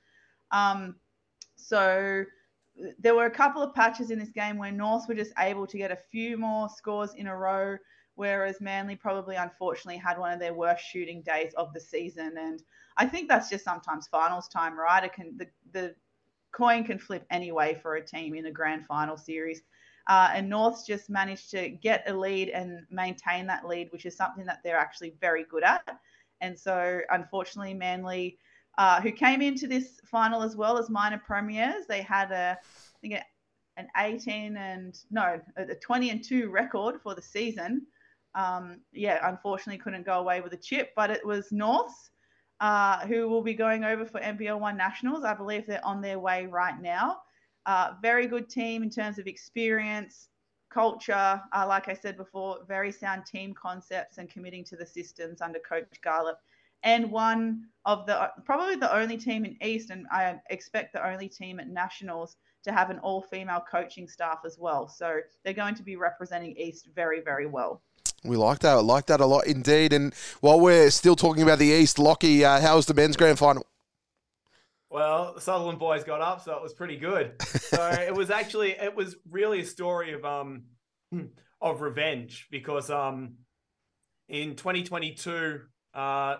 Um, 0.53 0.94
so 1.56 2.25
there 2.99 3.15
were 3.15 3.26
a 3.26 3.31
couple 3.31 3.62
of 3.62 3.75
patches 3.75 4.11
in 4.11 4.19
this 4.19 4.31
game 4.31 4.56
where 4.56 4.70
North 4.70 5.09
were 5.09 5.15
just 5.15 5.32
able 5.38 5.67
to 5.67 5.79
get 5.79 5.91
a 5.91 5.99
few 6.12 6.37
more 6.37 6.69
scores 6.69 7.15
in 7.15 7.26
a 7.26 7.37
row 7.37 7.76
whereas 8.19 8.61
Manly 8.61 8.97
probably 8.97 9.37
unfortunately 9.37 9.97
had 9.97 10.19
one 10.19 10.32
of 10.32 10.41
their 10.41 10.53
worst 10.53 10.85
shooting 10.85 11.23
days 11.23 11.55
of 11.55 11.73
the 11.73 11.79
season. 11.79 12.35
And 12.37 12.61
I 12.97 13.06
think 13.06 13.29
that's 13.29 13.49
just 13.49 13.65
sometimes 13.65 14.09
finals 14.09 14.49
time, 14.49 14.76
right? 14.76 15.05
It 15.05 15.12
can 15.12 15.37
the, 15.38 15.47
the 15.70 15.94
coin 16.50 16.82
can 16.82 16.99
flip 16.99 17.25
anyway 17.31 17.79
for 17.81 17.94
a 17.94 18.05
team 18.05 18.35
in 18.35 18.47
a 18.47 18.50
grand 18.50 18.87
final 18.87 19.17
series. 19.17 19.62
Uh, 20.08 20.31
and 20.34 20.49
North's 20.49 20.87
just 20.87 21.10
managed 21.10 21.50
to 21.50 21.69
get 21.69 22.08
a 22.08 22.14
lead 22.14 22.49
and 22.49 22.81
maintain 22.90 23.46
that 23.46 23.66
lead, 23.66 23.88
which 23.93 24.06
is 24.06 24.16
something 24.16 24.46
that 24.46 24.60
they're 24.64 24.78
actually 24.78 25.14
very 25.20 25.44
good 25.50 25.62
at. 25.62 25.87
And 26.40 26.58
so, 26.58 27.00
unfortunately, 27.10 27.75
Manly, 27.75 28.38
uh, 28.78 29.00
who 29.00 29.12
came 29.12 29.43
into 29.43 29.66
this 29.66 30.00
final 30.10 30.43
as 30.43 30.56
well 30.56 30.78
as 30.78 30.88
minor 30.88 31.20
premiers, 31.25 31.87
they 31.88 32.00
had 32.00 32.32
a, 32.32 32.58
I 32.58 32.99
think, 33.00 33.20
an 33.76 33.88
18 33.96 34.56
and 34.56 34.99
no, 35.10 35.40
a 35.56 35.75
20 35.75 36.10
and 36.10 36.25
2 36.25 36.49
record 36.49 37.00
for 37.02 37.14
the 37.14 37.22
season 37.22 37.87
um, 38.34 38.81
yeah, 38.93 39.28
unfortunately 39.28 39.78
couldn't 39.78 40.06
go 40.06 40.20
away 40.20 40.40
with 40.40 40.52
a 40.52 40.56
chip, 40.56 40.93
but 40.94 41.10
it 41.10 41.25
was 41.26 41.50
Norths 41.50 42.10
uh, 42.60 43.06
who 43.06 43.28
will 43.28 43.43
be 43.43 43.55
going 43.55 43.84
over 43.84 44.05
for 44.05 44.20
NBL 44.20 44.60
One 44.60 44.76
Nationals. 44.76 45.25
I 45.25 45.34
believe 45.34 45.66
they're 45.66 45.84
on 45.84 46.00
their 46.00 46.19
way 46.19 46.46
right 46.46 46.81
now. 46.81 47.19
Uh, 47.69 47.93
very 48.00 48.26
good 48.26 48.49
team 48.49 48.82
in 48.82 48.88
terms 48.88 49.19
of 49.19 49.26
experience, 49.26 50.31
culture. 50.70 51.38
Uh, 51.53 51.67
like 51.69 51.87
I 51.88 51.93
said 51.93 52.17
before, 52.17 52.61
very 52.67 52.91
sound 52.91 53.26
team 53.26 53.53
concepts 53.53 54.17
and 54.17 54.31
committing 54.31 54.65
to 54.65 54.76
the 54.76 54.87
systems 54.87 55.43
under 55.43 55.59
Coach 55.59 55.85
Garlip. 56.03 56.37
And 56.82 57.11
one 57.11 57.67
of 57.85 58.06
the 58.06 58.31
probably 58.47 58.76
the 58.76 58.91
only 58.97 59.19
team 59.19 59.44
in 59.44 59.55
East, 59.62 59.91
and 59.91 60.06
I 60.11 60.41
expect 60.49 60.94
the 60.94 61.06
only 61.06 61.29
team 61.29 61.61
at 61.61 61.69
Nationals 61.69 62.37
to 62.65 62.73
have 62.73 62.88
an 62.88 63.00
all 63.00 63.20
female 63.20 63.62
coaching 63.70 64.09
staff 64.09 64.38
as 64.47 64.56
well. 64.59 64.88
So 64.88 65.20
they're 65.44 65.53
going 65.53 65.75
to 65.75 65.82
be 65.82 65.97
representing 65.97 66.56
East 66.56 66.88
very, 66.94 67.20
very 67.20 67.47
well. 67.47 67.82
We 68.25 68.37
like 68.37 68.61
that. 68.61 68.79
I 68.79 68.81
like 68.81 69.05
that 69.06 69.20
a 69.20 69.26
lot 69.26 69.47
indeed. 69.47 69.93
And 69.93 70.15
while 70.41 70.58
we're 70.58 70.89
still 70.91 71.17
talking 71.17 71.43
about 71.43 71.58
the 71.58 71.67
East, 71.67 71.98
Lockie, 71.98 72.46
uh, 72.46 72.63
how 72.63 72.77
was 72.77 72.87
the 72.87 72.94
men's 72.94 73.19
grand 73.19 73.39
final? 73.39 73.67
Well, 74.91 75.35
the 75.35 75.41
Sutherland 75.41 75.79
boys 75.79 76.05
got 76.05 76.21
up, 76.21 76.43
so 76.43 76.57
it 76.57 76.63
was 76.63 76.73
pretty 76.73 76.97
good. 76.97 77.35
So 77.43 77.89
it 77.89 78.15
was 78.15 78.31
actually 78.31 78.71
it 78.71 78.95
was 78.95 79.17
really 79.31 79.61
a 79.61 79.67
story 79.67 80.13
of 80.15 80.25
um 80.25 80.65
of 81.61 81.83
revenge 81.83 82.47
because 82.51 82.91
um 82.91 83.35
in 84.29 84.57
2022 84.57 85.61
uh 85.95 86.37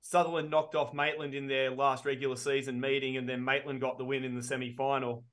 Sutherland 0.00 0.50
knocked 0.50 0.74
off 0.74 0.94
Maitland 0.94 1.34
in 1.34 1.48
their 1.48 1.70
last 1.70 2.04
regular 2.04 2.36
season 2.36 2.80
meeting, 2.80 3.16
and 3.16 3.28
then 3.28 3.44
Maitland 3.44 3.80
got 3.80 3.98
the 3.98 4.04
win 4.04 4.24
in 4.24 4.34
the 4.34 4.42
semi 4.42 4.74
final. 4.74 5.24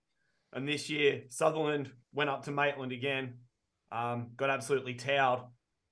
And 0.51 0.67
this 0.67 0.89
year, 0.89 1.23
Sutherland 1.29 1.91
went 2.13 2.29
up 2.29 2.43
to 2.45 2.51
Maitland 2.51 2.91
again, 2.91 3.35
um, 3.91 4.31
got 4.35 4.49
absolutely 4.49 4.95
towed, 4.95 5.41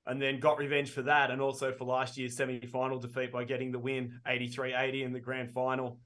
and 0.05 0.21
then 0.21 0.39
got 0.39 0.57
revenge 0.57 0.89
for 0.89 1.03
that 1.03 1.31
and 1.31 1.41
also 1.41 1.71
for 1.71 1.85
last 1.85 2.17
year's 2.17 2.35
semi-final 2.35 2.99
defeat 2.99 3.31
by 3.31 3.43
getting 3.43 3.71
the 3.71 3.79
win 3.79 4.19
83-80 4.27 5.03
in 5.05 5.13
the 5.13 5.19
grand 5.19 5.51
final. 5.51 5.99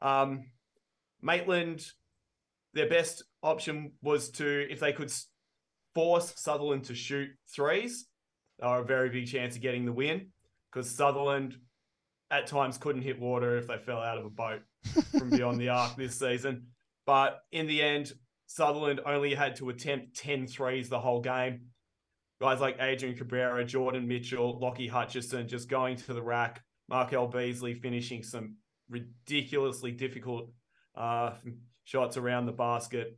Um, 0.00 0.44
Maitland, 1.22 1.84
their 2.74 2.88
best 2.88 3.24
option 3.42 3.92
was 4.02 4.30
to, 4.30 4.70
if 4.70 4.80
they 4.80 4.92
could 4.92 5.12
force 5.94 6.32
Sutherland 6.36 6.84
to 6.84 6.94
shoot 6.94 7.28
threes, 7.54 8.06
they 8.60 8.66
were 8.66 8.80
a 8.80 8.84
very 8.84 9.10
big 9.10 9.26
chance 9.26 9.56
of 9.56 9.62
getting 9.62 9.84
the 9.84 9.92
win 9.92 10.28
because 10.70 10.90
Sutherland 10.90 11.56
at 12.30 12.46
times 12.46 12.78
couldn't 12.78 13.02
hit 13.02 13.18
water 13.18 13.56
if 13.56 13.66
they 13.66 13.78
fell 13.78 14.00
out 14.00 14.18
of 14.18 14.26
a 14.26 14.30
boat 14.30 14.60
from 15.18 15.30
beyond 15.30 15.58
the 15.58 15.70
arc 15.70 15.96
this 15.96 16.18
season. 16.18 16.66
But 17.06 17.40
in 17.52 17.66
the 17.66 17.82
end, 17.82 18.12
Sutherland 18.46 19.00
only 19.06 19.34
had 19.34 19.56
to 19.56 19.70
attempt 19.70 20.16
10 20.16 20.46
threes 20.46 20.88
the 20.88 21.00
whole 21.00 21.20
game 21.20 21.60
guys 22.40 22.60
like 22.60 22.76
Adrian 22.80 23.16
Cabrera, 23.16 23.64
Jordan 23.64 24.06
Mitchell, 24.06 24.58
Lockie 24.60 24.88
Hutchison 24.88 25.48
just 25.48 25.68
going 25.68 25.96
to 25.96 26.14
the 26.14 26.22
rack, 26.22 26.62
Markel 26.88 27.26
Beasley 27.26 27.74
finishing 27.74 28.22
some 28.22 28.56
ridiculously 28.88 29.92
difficult 29.92 30.50
uh, 30.94 31.32
shots 31.84 32.16
around 32.16 32.46
the 32.46 32.52
basket. 32.52 33.16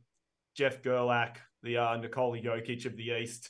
Jeff 0.55 0.81
Gerlach, 0.81 1.37
the 1.63 1.77
uh, 1.77 1.97
Nikola 1.97 2.39
Jokic 2.39 2.85
of 2.85 2.97
the 2.97 3.17
East, 3.21 3.49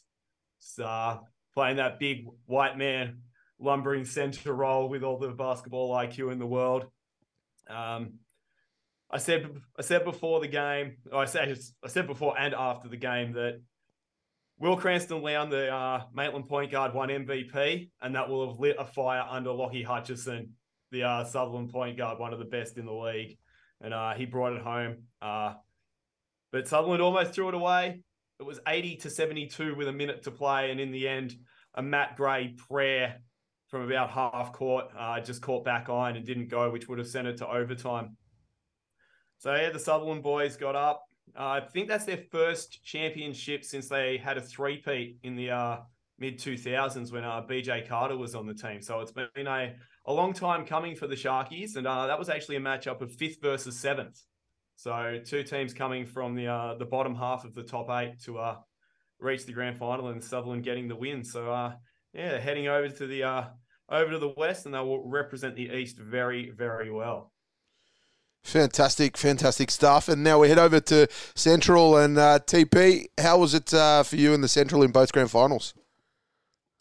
uh, 0.84 1.18
playing 1.54 1.78
that 1.78 2.00
big 2.00 2.26
white 2.46 2.78
man 2.78 3.20
lumbering 3.60 4.06
center 4.06 4.54
role 4.54 4.90
with 4.90 5.04
all 5.04 5.18
the 5.18 5.30
basketball 5.30 5.92
IQ 5.92 6.32
in 6.32 6.40
the 6.40 6.46
world. 6.46 6.86
Um, 7.70 8.14
I 9.10 9.18
said 9.18 9.50
I 9.78 9.82
said 9.82 10.06
before 10.06 10.40
the 10.40 10.48
game, 10.48 10.98
I 11.14 11.26
said 11.26 11.58
I 11.84 11.88
said 11.88 12.08
before 12.08 12.38
and 12.40 12.54
after 12.54 12.88
the 12.88 12.98
game 12.98 13.34
that 13.34 13.62
Will 14.62 14.78
Cranston 14.78 15.24
Lown, 15.24 15.50
the 15.50 15.74
uh, 15.74 16.04
Maitland 16.14 16.48
point 16.48 16.72
guard, 16.72 16.94
won 16.94 17.10
MVP, 17.10 17.90
and 18.02 18.16
that 18.16 18.30
will 18.30 18.48
have 18.48 18.60
lit 18.60 18.76
a 18.78 18.86
fire 18.86 19.26
under 19.28 19.52
Lockie 19.52 19.82
Hutchison, 19.82 20.52
the 20.92 21.04
uh, 21.04 21.24
Sutherland 21.24 21.70
point 21.70 21.98
guard, 21.98 22.20
one 22.20 22.34
of 22.34 22.40
the 22.40 22.46
best 22.46 22.78
in 22.78 22.86
the 22.86 22.94
league. 22.94 23.38
And 23.80 23.94
uh, 23.94 24.14
he 24.14 24.26
brought 24.26 24.54
it 24.54 24.62
home. 24.62 25.04
Uh, 25.22 25.54
but 26.52 26.68
Sutherland 26.68 27.02
almost 27.02 27.34
threw 27.34 27.48
it 27.48 27.56
away. 27.56 28.02
It 28.40 28.44
was 28.44 28.60
80 28.68 28.98
to 28.98 29.10
72 29.10 29.76
with 29.76 29.88
a 29.88 29.94
minute 29.94 30.24
to 30.24 30.32
play. 30.32 30.72
And 30.72 30.80
in 30.80 30.92
the 30.92 31.08
end, 31.08 31.36
a 31.74 31.82
Matt 31.82 32.18
Gray 32.18 32.56
prayer 32.70 33.18
from 33.70 33.84
about 33.84 34.12
half 34.12 34.52
court 34.52 34.86
uh, 34.98 35.20
just 35.22 35.42
caught 35.42 35.64
back 35.64 35.90
iron 35.90 36.18
and 36.18 36.26
didn't 36.26 36.50
go, 36.50 36.70
which 36.70 36.90
would 36.90 37.00
have 37.00 37.08
sent 37.08 37.28
it 37.28 37.38
to 37.38 37.48
overtime. 37.48 38.18
So, 39.38 39.56
yeah, 39.56 39.70
the 39.72 39.80
Sutherland 39.80 40.22
boys 40.22 40.58
got 40.58 40.76
up. 40.76 41.06
Uh, 41.36 41.48
I 41.48 41.62
think 41.62 41.88
that's 41.88 42.06
their 42.06 42.20
first 42.32 42.84
championship 42.84 43.64
since 43.64 43.88
they 43.88 44.18
had 44.18 44.38
a 44.38 44.42
three-peat 44.42 45.18
in 45.24 45.36
the 45.36 45.52
uh, 45.52 45.78
mid 46.20 46.38
2000s 46.38 47.12
when 47.12 47.24
uh, 47.24 47.42
BJ 47.50 47.88
Carter 47.88 48.18
was 48.18 48.36
on 48.36 48.46
the 48.46 48.54
team. 48.54 48.82
So 48.82 49.00
it's 49.00 49.12
been 49.12 49.48
a, 49.48 49.74
a 50.06 50.14
long 50.14 50.34
time 50.34 50.66
coming 50.66 50.96
for 50.96 51.08
the 51.08 51.16
Sharkies, 51.16 51.76
and 51.76 51.86
uh, 51.86 52.08
that 52.08 52.18
was 52.18 52.30
actually 52.30 52.56
a 52.56 52.62
matchup 52.62 53.02
of 53.02 53.12
fifth 53.12 53.42
versus 53.42 53.78
seventh. 53.78 54.20
So 54.76 55.20
two 55.24 55.44
teams 55.44 55.74
coming 55.74 56.06
from 56.06 56.36
the 56.36 56.48
uh, 56.48 56.76
the 56.76 56.86
bottom 56.86 57.16
half 57.16 57.46
of 57.46 57.54
the 57.54 57.64
top 57.64 57.90
eight 57.92 58.20
to 58.26 58.40
uh, 58.40 58.58
reach 59.20 59.46
the 59.46 59.54
grand 59.54 59.78
final, 59.78 60.08
and 60.08 60.24
Sutherland 60.24 60.64
getting 60.64 60.88
the 60.88 60.96
win. 60.96 61.24
So 61.24 61.52
uh, 61.52 61.74
yeah, 62.14 62.40
heading 62.40 62.68
over 62.68 62.90
to 62.90 63.08
the 63.08 63.24
uh, 63.24 63.44
over 63.90 64.12
to 64.12 64.20
the 64.20 64.34
west, 64.36 64.66
and 64.66 64.74
they 64.74 64.80
will 64.80 65.08
represent 65.08 65.56
the 65.56 65.70
east 65.70 66.00
very 66.00 66.50
very 66.50 66.90
well. 66.90 67.32
Fantastic, 68.44 69.18
fantastic 69.18 69.70
stuff. 69.70 70.10
And 70.10 70.24
now 70.24 70.40
we 70.40 70.50
head 70.50 70.58
over 70.58 70.80
to 70.80 71.08
Central 71.36 71.96
and 71.98 72.18
uh, 72.18 72.40
TP. 72.40 73.06
How 73.20 73.38
was 73.38 73.54
it 73.54 73.72
uh, 73.72 74.02
for 74.02 74.16
you 74.16 74.34
in 74.34 74.42
the 74.42 74.48
Central 74.48 74.82
in 74.82 74.92
both 74.92 75.12
grand 75.12 75.30
finals? 75.30 75.76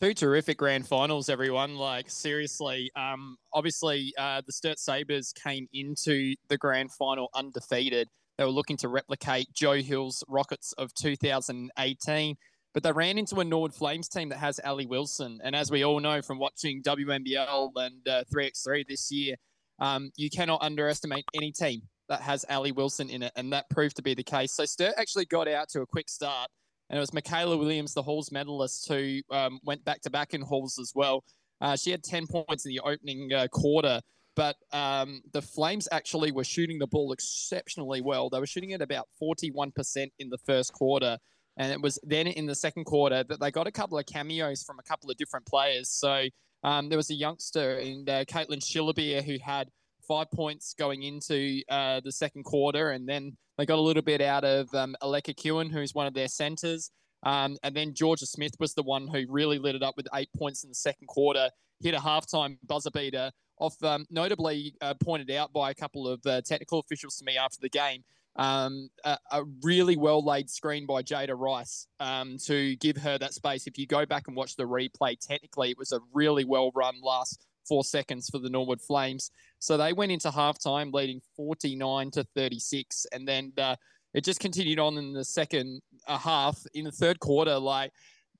Two 0.02 0.14
terrific 0.14 0.56
grand 0.56 0.86
finals, 0.88 1.28
everyone. 1.28 1.74
Like 1.74 2.08
seriously, 2.08 2.90
um, 2.96 3.36
obviously 3.52 4.14
uh, 4.16 4.40
the 4.46 4.52
Sturt 4.52 4.78
Sabres 4.78 5.30
came 5.34 5.66
into 5.74 6.34
the 6.48 6.56
grand 6.56 6.90
final 6.90 7.28
undefeated. 7.34 8.08
They 8.38 8.44
were 8.44 8.50
looking 8.50 8.78
to 8.78 8.88
replicate 8.88 9.48
Joe 9.52 9.74
Hill's 9.74 10.24
Rockets 10.26 10.72
of 10.78 10.94
2018, 10.94 12.36
but 12.72 12.82
they 12.82 12.92
ran 12.92 13.18
into 13.18 13.40
a 13.40 13.44
Nord 13.44 13.74
Flames 13.74 14.08
team 14.08 14.30
that 14.30 14.38
has 14.38 14.58
Ali 14.64 14.86
Wilson. 14.86 15.38
And 15.44 15.54
as 15.54 15.70
we 15.70 15.84
all 15.84 16.00
know 16.00 16.22
from 16.22 16.38
watching 16.38 16.82
WNBL 16.82 17.70
and 17.76 18.08
uh, 18.08 18.24
3x3 18.34 18.86
this 18.88 19.12
year, 19.12 19.36
um, 19.80 20.10
you 20.16 20.30
cannot 20.30 20.62
underestimate 20.62 21.26
any 21.34 21.52
team 21.52 21.82
that 22.08 22.22
has 22.22 22.46
Ali 22.48 22.72
Wilson 22.72 23.10
in 23.10 23.22
it, 23.22 23.32
and 23.36 23.52
that 23.52 23.68
proved 23.68 23.96
to 23.96 24.02
be 24.02 24.14
the 24.14 24.24
case. 24.24 24.52
So 24.52 24.64
Sturt 24.64 24.94
actually 24.96 25.26
got 25.26 25.46
out 25.46 25.68
to 25.72 25.82
a 25.82 25.86
quick 25.86 26.08
start 26.08 26.48
and 26.90 26.96
it 26.96 27.00
was 27.00 27.14
Michaela 27.14 27.56
Williams, 27.56 27.94
the 27.94 28.02
Halls 28.02 28.32
medalist, 28.32 28.88
who 28.88 29.20
um, 29.30 29.60
went 29.64 29.84
back 29.84 30.00
to 30.02 30.10
back 30.10 30.34
in 30.34 30.40
Halls 30.40 30.76
as 30.78 30.92
well. 30.94 31.22
Uh, 31.60 31.76
she 31.76 31.92
had 31.92 32.02
10 32.02 32.26
points 32.26 32.66
in 32.66 32.70
the 32.70 32.80
opening 32.80 33.32
uh, 33.32 33.46
quarter, 33.48 34.00
but 34.34 34.56
um, 34.72 35.22
the 35.32 35.40
Flames 35.40 35.86
actually 35.92 36.32
were 36.32 36.42
shooting 36.42 36.80
the 36.80 36.88
ball 36.88 37.12
exceptionally 37.12 38.00
well. 38.00 38.28
They 38.28 38.40
were 38.40 38.46
shooting 38.46 38.72
at 38.72 38.82
about 38.82 39.06
41% 39.22 40.10
in 40.18 40.30
the 40.30 40.38
first 40.38 40.72
quarter. 40.72 41.16
And 41.56 41.70
it 41.70 41.80
was 41.80 41.98
then 42.02 42.26
in 42.26 42.46
the 42.46 42.54
second 42.54 42.84
quarter 42.84 43.22
that 43.22 43.38
they 43.38 43.50
got 43.52 43.68
a 43.68 43.72
couple 43.72 43.98
of 43.98 44.06
cameos 44.06 44.64
from 44.64 44.78
a 44.80 44.82
couple 44.82 45.10
of 45.10 45.16
different 45.16 45.46
players. 45.46 45.90
So 45.90 46.24
um, 46.64 46.88
there 46.88 46.98
was 46.98 47.10
a 47.10 47.14
youngster 47.14 47.78
in 47.78 48.08
uh, 48.08 48.24
Caitlin 48.26 48.62
Schillerbeer 48.64 49.22
who 49.22 49.36
had 49.44 49.68
five 50.10 50.28
points 50.32 50.74
going 50.76 51.04
into 51.04 51.62
uh, 51.68 52.00
the 52.00 52.10
second 52.10 52.42
quarter, 52.42 52.90
and 52.90 53.08
then 53.08 53.36
they 53.56 53.64
got 53.64 53.78
a 53.78 53.80
little 53.80 54.02
bit 54.02 54.20
out 54.20 54.42
of 54.42 54.74
um, 54.74 54.96
Aleka 55.04 55.36
Kewen, 55.36 55.70
who's 55.70 55.94
one 55.94 56.08
of 56.08 56.14
their 56.14 56.26
centers. 56.26 56.90
Um, 57.22 57.56
and 57.62 57.76
then 57.76 57.94
Georgia 57.94 58.26
Smith 58.26 58.54
was 58.58 58.74
the 58.74 58.82
one 58.82 59.06
who 59.06 59.24
really 59.28 59.60
lit 59.60 59.76
it 59.76 59.84
up 59.84 59.94
with 59.96 60.08
eight 60.12 60.30
points 60.36 60.64
in 60.64 60.70
the 60.70 60.74
second 60.74 61.06
quarter, 61.06 61.48
hit 61.80 61.94
a 61.94 61.98
halftime 61.98 62.58
buzzer 62.66 62.90
beater 62.90 63.30
off, 63.58 63.80
um, 63.84 64.04
notably 64.10 64.74
uh, 64.80 64.94
pointed 65.00 65.30
out 65.30 65.52
by 65.52 65.70
a 65.70 65.74
couple 65.74 66.08
of 66.08 66.18
uh, 66.26 66.40
technical 66.40 66.80
officials 66.80 67.16
to 67.18 67.24
me 67.24 67.36
after 67.36 67.58
the 67.60 67.68
game. 67.68 68.02
Um, 68.34 68.88
a, 69.04 69.16
a, 69.30 69.44
really 69.62 69.96
well 69.96 70.24
laid 70.24 70.50
screen 70.50 70.86
by 70.86 71.02
Jada 71.02 71.38
Rice 71.38 71.86
um, 72.00 72.36
to 72.46 72.74
give 72.76 72.96
her 72.96 73.18
that 73.18 73.34
space. 73.34 73.66
If 73.66 73.76
you 73.76 73.86
go 73.86 74.06
back 74.06 74.24
and 74.26 74.36
watch 74.36 74.56
the 74.56 74.64
replay, 74.64 75.18
technically 75.20 75.70
it 75.70 75.78
was 75.78 75.92
a 75.92 76.00
really 76.12 76.44
well 76.44 76.72
run 76.74 76.94
last 77.02 77.46
four 77.70 77.84
seconds 77.84 78.28
for 78.28 78.38
the 78.38 78.50
Norwood 78.50 78.80
Flames. 78.80 79.30
So 79.60 79.76
they 79.76 79.92
went 79.92 80.10
into 80.10 80.30
halftime 80.30 80.92
leading 80.92 81.20
49 81.36 82.10
to 82.12 82.24
36. 82.34 83.06
And 83.12 83.28
then 83.28 83.52
uh, 83.58 83.76
it 84.14 84.24
just 84.24 84.40
continued 84.40 84.78
on 84.78 84.96
in 84.98 85.12
the 85.12 85.24
second 85.24 85.80
uh, 86.08 86.18
half. 86.18 86.58
In 86.74 86.84
the 86.84 86.90
third 86.90 87.20
quarter, 87.20 87.58
like 87.58 87.92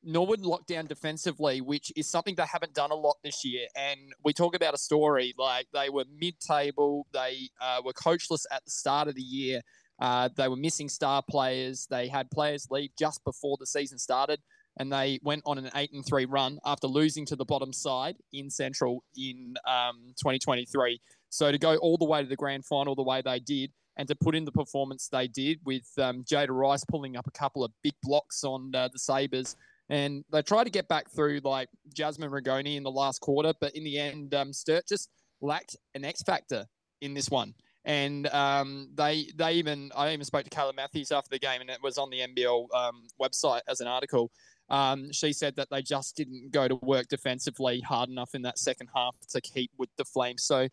Norwood 0.03 0.41
locked 0.41 0.69
down 0.69 0.87
defensively, 0.87 1.61
which 1.61 1.93
is 1.95 2.09
something 2.09 2.35
they 2.35 2.47
haven't 2.51 2.75
done 2.75 2.91
a 2.91 2.95
lot 2.95 3.19
this 3.23 3.45
year. 3.45 3.67
And 3.77 4.01
we 4.25 4.33
talk 4.33 4.57
about 4.57 4.73
a 4.73 4.79
story 4.79 5.35
like 5.39 5.67
they 5.75 5.91
were 5.91 6.05
mid 6.19 6.41
table, 6.41 7.07
they 7.13 7.51
uh, 7.61 7.83
were 7.85 7.93
coachless 7.93 8.47
at 8.51 8.65
the 8.65 8.71
start 8.71 9.07
of 9.07 9.15
the 9.15 9.23
year. 9.23 9.61
Uh, 10.01 10.31
they 10.35 10.49
were 10.49 10.57
missing 10.57 10.89
star 10.89 11.23
players. 11.29 11.87
They 11.91 12.09
had 12.09 12.31
players 12.31 12.67
leave 12.71 12.91
just 12.99 13.23
before 13.23 13.59
the 13.61 13.67
season 13.67 13.99
started 13.99 14.41
and 14.81 14.91
they 14.91 15.21
went 15.23 15.43
on 15.45 15.59
an 15.59 15.71
eight 15.77 15.93
and 15.93 16.05
three 16.07 16.25
run 16.25 16.59
after 16.65 16.87
losing 16.87 17.27
to 17.27 17.37
the 17.37 17.45
bottom 17.45 17.71
side 17.71 18.17
in 18.33 18.49
Central 18.49 19.05
in 19.15 19.55
um, 19.69 20.15
2023. 20.17 20.99
So 21.29 21.53
to 21.53 21.59
go 21.59 21.77
all 21.77 21.99
the 21.99 22.07
way 22.07 22.23
to 22.23 22.29
the 22.29 22.35
grand 22.35 22.65
final 22.65 22.95
the 22.95 23.03
way 23.03 23.21
they 23.23 23.41
did, 23.41 23.71
and 23.99 24.09
to 24.09 24.15
put 24.15 24.35
in 24.35 24.47
the 24.47 24.53
performance 24.53 25.09
they 25.13 25.29
did 25.29 25.59
with 25.67 25.85
um, 25.99 26.25
Jada 26.25 26.49
Rice 26.49 26.83
pulling 26.85 27.19
up 27.19 27.27
a 27.27 27.31
couple 27.33 27.63
of 27.63 27.71
big 27.83 27.93
blocks 28.03 28.43
on 28.43 28.75
uh, 28.75 28.89
the 28.91 28.99
Sabres. 28.99 29.55
And 29.91 30.25
they 30.33 30.41
tried 30.41 30.65
to 30.65 30.71
get 30.71 30.89
back 30.89 31.11
through 31.11 31.41
like 31.45 31.69
Jasmine 31.95 32.31
Rigoni 32.31 32.77
in 32.77 32.83
the 32.83 32.91
last 32.91 33.21
quarter, 33.21 33.53
but 33.61 33.77
in 33.77 33.85
the 33.85 33.99
end, 33.99 34.33
um, 34.33 34.55
Sturt 34.55 34.89
just 34.89 35.11
lacked 35.43 35.77
an 35.95 36.07
X 36.07 36.23
factor 36.23 36.65
in 37.03 37.13
this 37.13 37.29
one. 37.29 37.53
And 37.85 38.27
um, 38.29 38.89
they 38.95 39.31
they 39.37 39.55
even 39.55 39.91
I 39.97 40.13
even 40.13 40.25
spoke 40.25 40.45
to 40.45 40.51
Kayla 40.51 40.77
Matthews 40.77 41.13
after 41.13 41.31
the 41.31 41.39
game, 41.39 41.61
and 41.61 41.71
it 41.71 41.83
was 41.83 41.99
on 41.99 42.11
the 42.11 42.21
NBL 42.21 42.67
um, 42.75 43.03
website 43.21 43.63
as 43.69 43.81
an 43.81 43.87
article. 43.87 44.31
Um, 44.71 45.13
she 45.13 45.33
said 45.33 45.57
that 45.57 45.69
they 45.71 45.83
just 45.83 46.17
didn't 46.17 46.53
go 46.53 46.69
to 46.69 46.77
work 46.77 47.09
defensively 47.09 47.81
hard 47.81 48.09
enough 48.09 48.35
in 48.35 48.43
that 48.43 48.59
second 48.59 48.89
half 48.95 49.17
to 49.31 49.41
keep 49.41 49.71
with 49.79 49.91
the 49.97 50.05
Flames. 50.05 50.45
So 50.45 50.69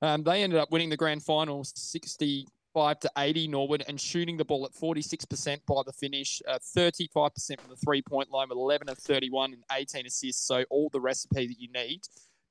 um, 0.00 0.22
they 0.22 0.42
ended 0.42 0.58
up 0.58 0.70
winning 0.70 0.88
the 0.88 0.96
grand 0.96 1.22
final 1.22 1.62
65 1.64 2.98
to 3.00 3.10
80 3.18 3.48
Norwood 3.48 3.84
and 3.86 4.00
shooting 4.00 4.36
the 4.36 4.44
ball 4.44 4.64
at 4.64 4.72
46% 4.72 5.58
by 5.66 5.82
the 5.84 5.92
finish, 5.92 6.40
uh, 6.48 6.58
35% 6.76 7.60
from 7.60 7.70
the 7.70 7.76
three 7.76 8.02
point 8.02 8.30
line 8.30 8.48
with 8.48 8.56
11 8.56 8.88
of 8.88 8.98
31 8.98 9.52
and 9.52 9.62
18 9.70 10.06
assists. 10.06 10.46
So 10.46 10.64
all 10.70 10.88
the 10.92 11.00
recipe 11.00 11.46
that 11.46 11.60
you 11.60 11.68
need 11.72 12.00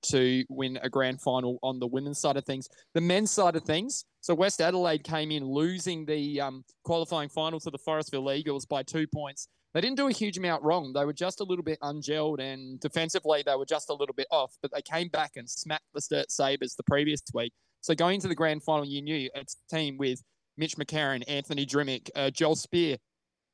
to 0.04 0.44
win 0.50 0.80
a 0.82 0.90
grand 0.90 1.22
final 1.22 1.60
on 1.62 1.80
the 1.80 1.88
women's 1.88 2.20
side 2.20 2.38
of 2.38 2.46
things. 2.46 2.68
The 2.94 3.02
men's 3.02 3.32
side 3.32 3.56
of 3.56 3.64
things, 3.64 4.06
so 4.22 4.34
West 4.34 4.62
Adelaide 4.62 5.04
came 5.04 5.32
in 5.32 5.46
losing 5.46 6.06
the 6.06 6.42
um, 6.42 6.64
qualifying 6.84 7.30
final 7.30 7.60
to 7.60 7.70
the 7.70 7.78
Forestville 7.78 8.36
Eagles 8.36 8.66
by 8.66 8.84
two 8.84 9.08
points 9.08 9.48
they 9.74 9.82
didn't 9.82 9.98
do 9.98 10.08
a 10.08 10.12
huge 10.12 10.38
amount 10.38 10.64
wrong. 10.64 10.92
They 10.94 11.06
were 11.06 11.14
just 11.14 11.40
a 11.40 11.44
little 11.44 11.64
bit 11.64 11.78
ungelled 11.82 12.40
and 12.40 12.80
defensively 12.80 13.44
they 13.46 13.56
were 13.56 13.66
just 13.66 13.90
a 13.90 13.94
little 13.94 14.16
bit 14.16 14.28
off, 14.32 14.54
but 14.62 14.72
they 14.74 14.82
came 14.82 15.08
back 15.08 15.32
and 15.38 15.50
smacked 15.50 15.86
the 15.94 16.02
Sturt 16.02 16.32
Sabres 16.32 16.76
the 16.76 16.84
previous 16.84 17.22
week. 17.34 17.54
So 17.82 17.96
going 17.96 18.16
into 18.16 18.28
the 18.28 18.36
grand 18.36 18.64
final, 18.64 18.86
you 18.86 19.02
knew 19.02 19.30
it's 19.34 19.56
a 19.56 19.76
team 19.76 19.98
with 19.98 20.22
Mitch 20.58 20.76
McCarron, 20.76 21.24
Anthony 21.28 21.66
Drmic, 21.66 22.10
uh, 22.16 22.30
Joel 22.30 22.56
Spear, 22.56 22.98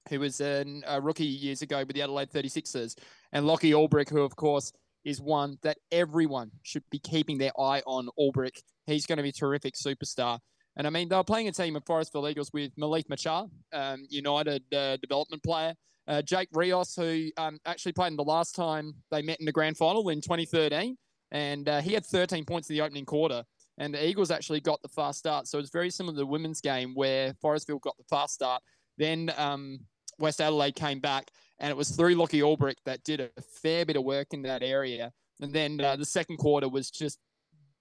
who 0.09 0.19
was 0.19 0.41
an, 0.41 0.83
a 0.87 0.99
rookie 0.99 1.25
years 1.25 1.61
ago 1.61 1.79
with 1.79 1.95
the 1.95 2.01
Adelaide 2.01 2.31
36ers, 2.31 2.95
and 3.31 3.45
Lockie 3.45 3.71
Olbrich, 3.71 4.09
who, 4.09 4.21
of 4.21 4.35
course, 4.35 4.73
is 5.05 5.21
one 5.21 5.57
that 5.63 5.77
everyone 5.91 6.51
should 6.63 6.83
be 6.91 6.99
keeping 6.99 7.37
their 7.37 7.57
eye 7.59 7.81
on. 7.85 8.09
Olbrich, 8.19 8.61
he's 8.85 9.05
going 9.05 9.17
to 9.17 9.23
be 9.23 9.29
a 9.29 9.33
terrific 9.33 9.75
superstar. 9.75 10.39
And 10.75 10.85
I 10.85 10.89
mean, 10.89 11.09
they 11.09 11.15
were 11.15 11.23
playing 11.23 11.47
a 11.47 11.51
team 11.51 11.75
of 11.75 11.85
Forestville 11.85 12.29
Eagles 12.29 12.51
with 12.53 12.71
Malik 12.77 13.09
Machar, 13.09 13.47
um, 13.73 14.05
United 14.09 14.63
uh, 14.73 14.97
development 14.97 15.43
player, 15.43 15.73
uh, 16.07 16.21
Jake 16.21 16.49
Rios, 16.53 16.95
who 16.95 17.29
um, 17.37 17.59
actually 17.65 17.91
played 17.91 18.11
in 18.11 18.15
the 18.15 18.23
last 18.23 18.55
time 18.55 18.93
they 19.11 19.21
met 19.21 19.39
in 19.39 19.45
the 19.45 19.51
grand 19.51 19.77
final 19.77 20.09
in 20.09 20.21
2013, 20.21 20.97
and 21.31 21.67
uh, 21.67 21.81
he 21.81 21.93
had 21.93 22.05
13 22.05 22.45
points 22.45 22.69
in 22.69 22.75
the 22.75 22.81
opening 22.81 23.05
quarter. 23.05 23.43
And 23.79 23.93
the 23.93 24.07
Eagles 24.07 24.31
actually 24.31 24.61
got 24.61 24.81
the 24.81 24.87
fast 24.87 25.19
start. 25.19 25.47
So 25.47 25.59
it's 25.59 25.69
very 25.69 25.91
similar 25.91 26.13
to 26.13 26.19
the 26.19 26.25
women's 26.25 26.61
game 26.61 26.95
where 26.95 27.33
Forestville 27.33 27.81
got 27.81 27.95
the 27.97 28.05
fast 28.09 28.33
start. 28.33 28.63
Then 28.97 29.31
um, 29.37 29.79
West 30.17 30.41
Adelaide 30.41 30.75
came 30.75 30.99
back, 30.99 31.29
and 31.59 31.69
it 31.69 31.77
was 31.77 31.91
through 31.91 32.15
Lockie 32.15 32.41
Olbrich 32.41 32.77
that 32.85 33.03
did 33.03 33.19
a 33.19 33.29
fair 33.61 33.85
bit 33.85 33.95
of 33.95 34.03
work 34.03 34.27
in 34.31 34.41
that 34.43 34.63
area. 34.63 35.11
And 35.41 35.53
then 35.53 35.79
uh, 35.79 35.95
the 35.95 36.05
second 36.05 36.37
quarter 36.37 36.67
was 36.67 36.89
just 36.89 37.19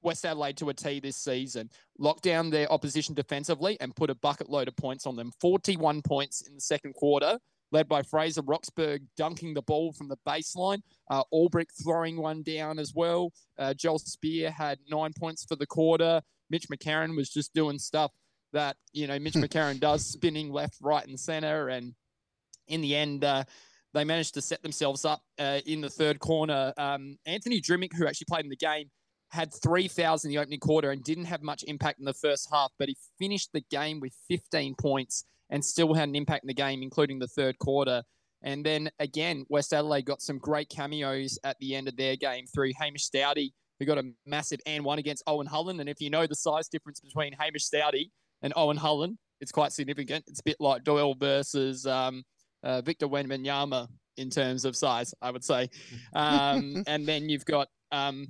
West 0.03 0.27
Adelaide 0.27 0.59
to 0.59 0.69
a 0.69 0.75
T 0.75 1.01
this 1.01 1.17
season. 1.17 1.71
Locked 1.99 2.25
down 2.25 2.51
their 2.51 2.71
opposition 2.71 3.15
defensively 3.15 3.79
and 3.81 3.97
put 3.97 4.11
a 4.11 4.15
bucket 4.17 4.51
load 4.51 4.69
of 4.69 4.77
points 4.77 5.07
on 5.07 5.17
them. 5.17 5.33
41 5.41 6.03
points 6.03 6.43
in 6.43 6.55
the 6.55 6.61
second 6.61 6.93
quarter 6.95 7.39
led 7.73 7.89
by 7.89 8.03
Fraser 8.03 8.43
Roxburgh 8.43 9.03
dunking 9.17 9.55
the 9.55 9.63
ball 9.63 9.93
from 9.93 10.09
the 10.09 10.19
baseline. 10.27 10.83
Uh, 11.11 11.23
throwing 11.83 12.17
one 12.17 12.43
down 12.43 12.79
as 12.79 12.93
well. 12.95 13.33
Uh, 13.59 13.75
Joel 13.75 13.99
Spear 13.99 14.51
had 14.51 14.79
nine 14.91 15.13
points 15.19 15.45
for 15.45 15.57
the 15.57 15.67
quarter. 15.67 16.23
Mitch 16.51 16.69
McCarron 16.69 17.17
was 17.17 17.29
just 17.29 17.53
doing 17.55 17.79
stuff 17.79 18.13
that, 18.53 18.77
you 18.93 19.07
know, 19.07 19.19
Mitch 19.19 19.35
McCarron 19.35 19.81
does, 19.81 20.07
spinning 20.07 20.53
left, 20.53 20.77
right, 20.81 21.07
and 21.07 21.19
center. 21.19 21.69
And 21.69 21.95
in 22.69 22.81
the 22.81 22.95
end, 22.95 23.25
uh, 23.25 23.45
they 23.95 24.05
managed 24.05 24.35
to 24.35 24.43
set 24.43 24.63
themselves 24.63 25.05
up 25.05 25.23
uh, 25.39 25.61
in 25.67 25.81
the 25.81 25.91
third 25.91 26.21
corner. 26.21 26.73
Um, 26.77 27.19
Anthony 27.27 27.61
Drmic, 27.61 27.95
who 27.95 28.07
actually 28.07 28.27
played 28.29 28.45
in 28.45 28.51
the 28.51 28.57
game, 28.57 28.91
had 29.31 29.53
three 29.53 29.89
fouls 29.89 30.25
in 30.25 30.31
the 30.31 30.39
opening 30.39 30.61
quarter 30.61 30.91
and 30.91 31.03
didn't 31.03 31.25
have 31.25 31.43
much 31.43 31.65
impact 31.67 31.99
in 31.99 32.05
the 32.05 32.15
first 32.15 32.49
half, 32.53 32.71
but 32.79 32.89
he 32.89 32.97
finished 33.19 33.51
the 33.53 33.63
game 33.71 33.99
with 34.01 34.13
15 34.29 34.75
points 34.77 35.25
and 35.51 35.65
still 35.65 35.95
had 35.95 36.09
an 36.09 36.17
impact 36.17 36.45
in 36.45 36.49
the 36.49 36.55
game, 36.55 36.83
including 36.83 37.19
the 37.19 37.29
third 37.29 37.59
quarter. 37.59 38.03
And 38.43 38.65
then 38.65 38.91
again, 38.99 39.45
West 39.49 39.73
Adelaide 39.73 40.05
got 40.05 40.23
some 40.23 40.39
great 40.39 40.69
cameos 40.69 41.39
at 41.45 41.57
the 41.61 41.75
end 41.75 41.89
of 41.89 41.97
their 41.97 42.17
game 42.17 42.47
through 42.47 42.73
Hamish 42.79 43.09
Stouty, 43.09 43.51
who 43.79 43.87
got 43.87 43.99
a 43.99 44.11
massive 44.27 44.61
and 44.67 44.85
one 44.85 44.99
against 44.99 45.23
Owen 45.27 45.47
Hullen. 45.47 45.81
And 45.81 45.89
if 45.89 46.01
you 46.01 46.11
know 46.11 46.27
the 46.27 46.35
size 46.35 46.69
difference 46.69 47.01
between 47.01 47.33
Hamish 47.39 47.69
Stouty 47.69 48.11
and 48.43 48.53
Owen 48.57 48.77
Hullen, 48.77 49.17
it's 49.41 49.53
quite 49.53 49.73
significant. 49.73 50.25
It's 50.29 50.41
a 50.41 50.45
bit 50.45 50.57
like 50.61 50.85
Doyle 50.85 51.15
versus 51.15 51.87
um, 51.87 52.23
uh, 52.63 52.81
Victor 52.81 53.09
Wembanyama 53.09 53.89
in 54.17 54.31
terms 54.31 54.65
of 54.65 54.77
size, 54.77 55.15
I 55.21 55.31
would 55.31 55.45
say. 55.45 55.69
Um, 56.15 56.83
and 56.87 57.07
then 57.07 57.29
you've 57.29 57.45
got 57.45 57.69
um, 57.93 58.29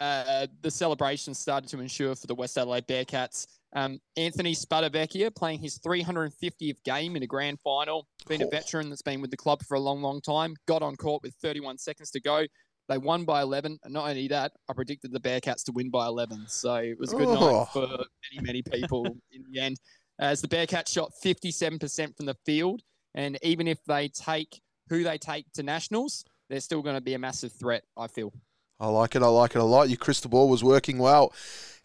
uh, 0.00 0.46
the 0.62 0.70
celebrations 0.70 1.38
started 1.38 1.68
to 1.70 1.80
ensure 1.80 2.14
for 2.14 2.26
the 2.26 2.34
West 2.34 2.58
Adelaide 2.58 2.86
Bearcats. 2.86 3.46
Um, 3.76 4.00
Anthony 4.16 4.54
Spadavecchia 4.54 5.36
playing 5.36 5.60
his 5.60 5.78
350th 5.78 6.82
game 6.82 7.14
in 7.14 7.22
a 7.22 7.26
grand 7.26 7.60
final, 7.60 8.08
been 8.26 8.40
a 8.40 8.46
veteran 8.48 8.88
that's 8.88 9.02
been 9.02 9.20
with 9.20 9.30
the 9.30 9.36
club 9.36 9.62
for 9.62 9.74
a 9.74 9.80
long, 9.80 10.00
long 10.00 10.22
time, 10.22 10.56
got 10.66 10.80
on 10.80 10.96
court 10.96 11.22
with 11.22 11.34
31 11.42 11.76
seconds 11.76 12.10
to 12.12 12.20
go. 12.20 12.46
They 12.88 12.96
won 12.96 13.26
by 13.26 13.42
11. 13.42 13.78
And 13.84 13.92
not 13.92 14.08
only 14.08 14.28
that, 14.28 14.52
I 14.70 14.72
predicted 14.72 15.12
the 15.12 15.20
Bearcats 15.20 15.62
to 15.64 15.72
win 15.72 15.90
by 15.90 16.06
11. 16.06 16.46
So 16.48 16.76
it 16.76 16.98
was 16.98 17.12
a 17.12 17.16
good 17.16 17.28
Oh. 17.28 17.34
night 17.34 17.68
for 17.74 17.86
many, 17.86 18.40
many 18.42 18.62
people 18.62 19.04
in 19.30 19.44
the 19.52 19.60
end. 19.60 19.76
As 20.18 20.40
the 20.40 20.48
Bearcats 20.48 20.88
shot 20.88 21.12
57% 21.22 22.16
from 22.16 22.24
the 22.24 22.36
field. 22.46 22.80
And 23.14 23.38
even 23.42 23.68
if 23.68 23.78
they 23.84 24.08
take 24.08 24.62
who 24.88 25.02
they 25.04 25.18
take 25.18 25.52
to 25.52 25.62
nationals, 25.62 26.24
they're 26.48 26.60
still 26.60 26.80
going 26.80 26.94
to 26.96 27.02
be 27.02 27.12
a 27.12 27.18
massive 27.18 27.52
threat, 27.52 27.82
I 27.98 28.06
feel. 28.06 28.32
I 28.78 28.88
like 28.88 29.14
it. 29.14 29.22
I 29.22 29.26
like 29.26 29.54
it 29.54 29.58
a 29.58 29.64
lot. 29.64 29.88
Your 29.88 29.96
crystal 29.96 30.30
ball 30.30 30.48
was 30.48 30.62
working 30.62 30.98
well. 30.98 31.32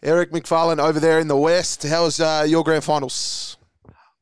Eric 0.02 0.30
McFarlane 0.32 0.78
over 0.78 1.00
there 1.00 1.20
in 1.20 1.28
the 1.28 1.36
West. 1.36 1.82
How 1.84 2.04
was 2.04 2.20
uh, 2.20 2.44
your 2.46 2.64
grand 2.64 2.84
finals? 2.84 3.56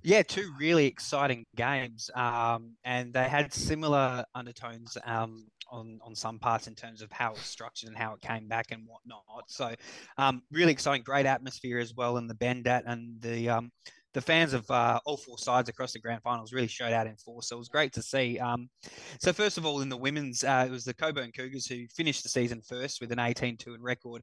Yeah, 0.02 0.22
two 0.22 0.52
really 0.58 0.86
exciting 0.86 1.44
games, 1.56 2.10
um, 2.14 2.74
and 2.84 3.12
they 3.12 3.24
had 3.24 3.52
similar 3.52 4.24
undertones 4.34 4.96
um, 5.04 5.46
on 5.70 5.98
on 6.02 6.14
some 6.14 6.38
parts 6.38 6.68
in 6.68 6.74
terms 6.74 7.02
of 7.02 7.12
how 7.12 7.32
it 7.32 7.36
was 7.36 7.42
structured 7.42 7.88
and 7.88 7.98
how 7.98 8.14
it 8.14 8.20
came 8.22 8.48
back 8.48 8.70
and 8.70 8.86
whatnot. 8.86 9.44
So, 9.48 9.74
um, 10.16 10.42
really 10.50 10.72
exciting, 10.72 11.02
great 11.02 11.26
atmosphere 11.26 11.78
as 11.78 11.94
well 11.94 12.16
in 12.16 12.28
the 12.28 12.34
Bendat, 12.34 12.84
and 12.86 13.20
the 13.20 13.50
um, 13.50 13.72
the 14.12 14.20
fans 14.20 14.52
of 14.52 14.68
uh, 14.70 14.98
all 15.04 15.16
four 15.16 15.38
sides 15.38 15.68
across 15.68 15.92
the 15.92 16.00
grand 16.00 16.22
finals 16.22 16.52
really 16.52 16.66
showed 16.66 16.92
out 16.92 17.06
in 17.06 17.16
force. 17.16 17.48
So 17.48 17.56
it 17.56 17.58
was 17.58 17.68
great 17.68 17.92
to 17.92 18.02
see. 18.02 18.38
Um, 18.38 18.68
so 19.20 19.32
first 19.32 19.58
of 19.58 19.64
all, 19.64 19.80
in 19.80 19.88
the 19.88 19.96
women's, 19.96 20.42
uh, 20.42 20.64
it 20.66 20.70
was 20.70 20.84
the 20.84 20.94
Cockburn 20.94 21.32
Cougars 21.32 21.66
who 21.66 21.86
finished 21.94 22.22
the 22.22 22.28
season 22.28 22.60
first 22.62 23.00
with 23.00 23.12
an 23.12 23.18
18-2 23.18 23.74
in 23.74 23.82
record, 23.82 24.22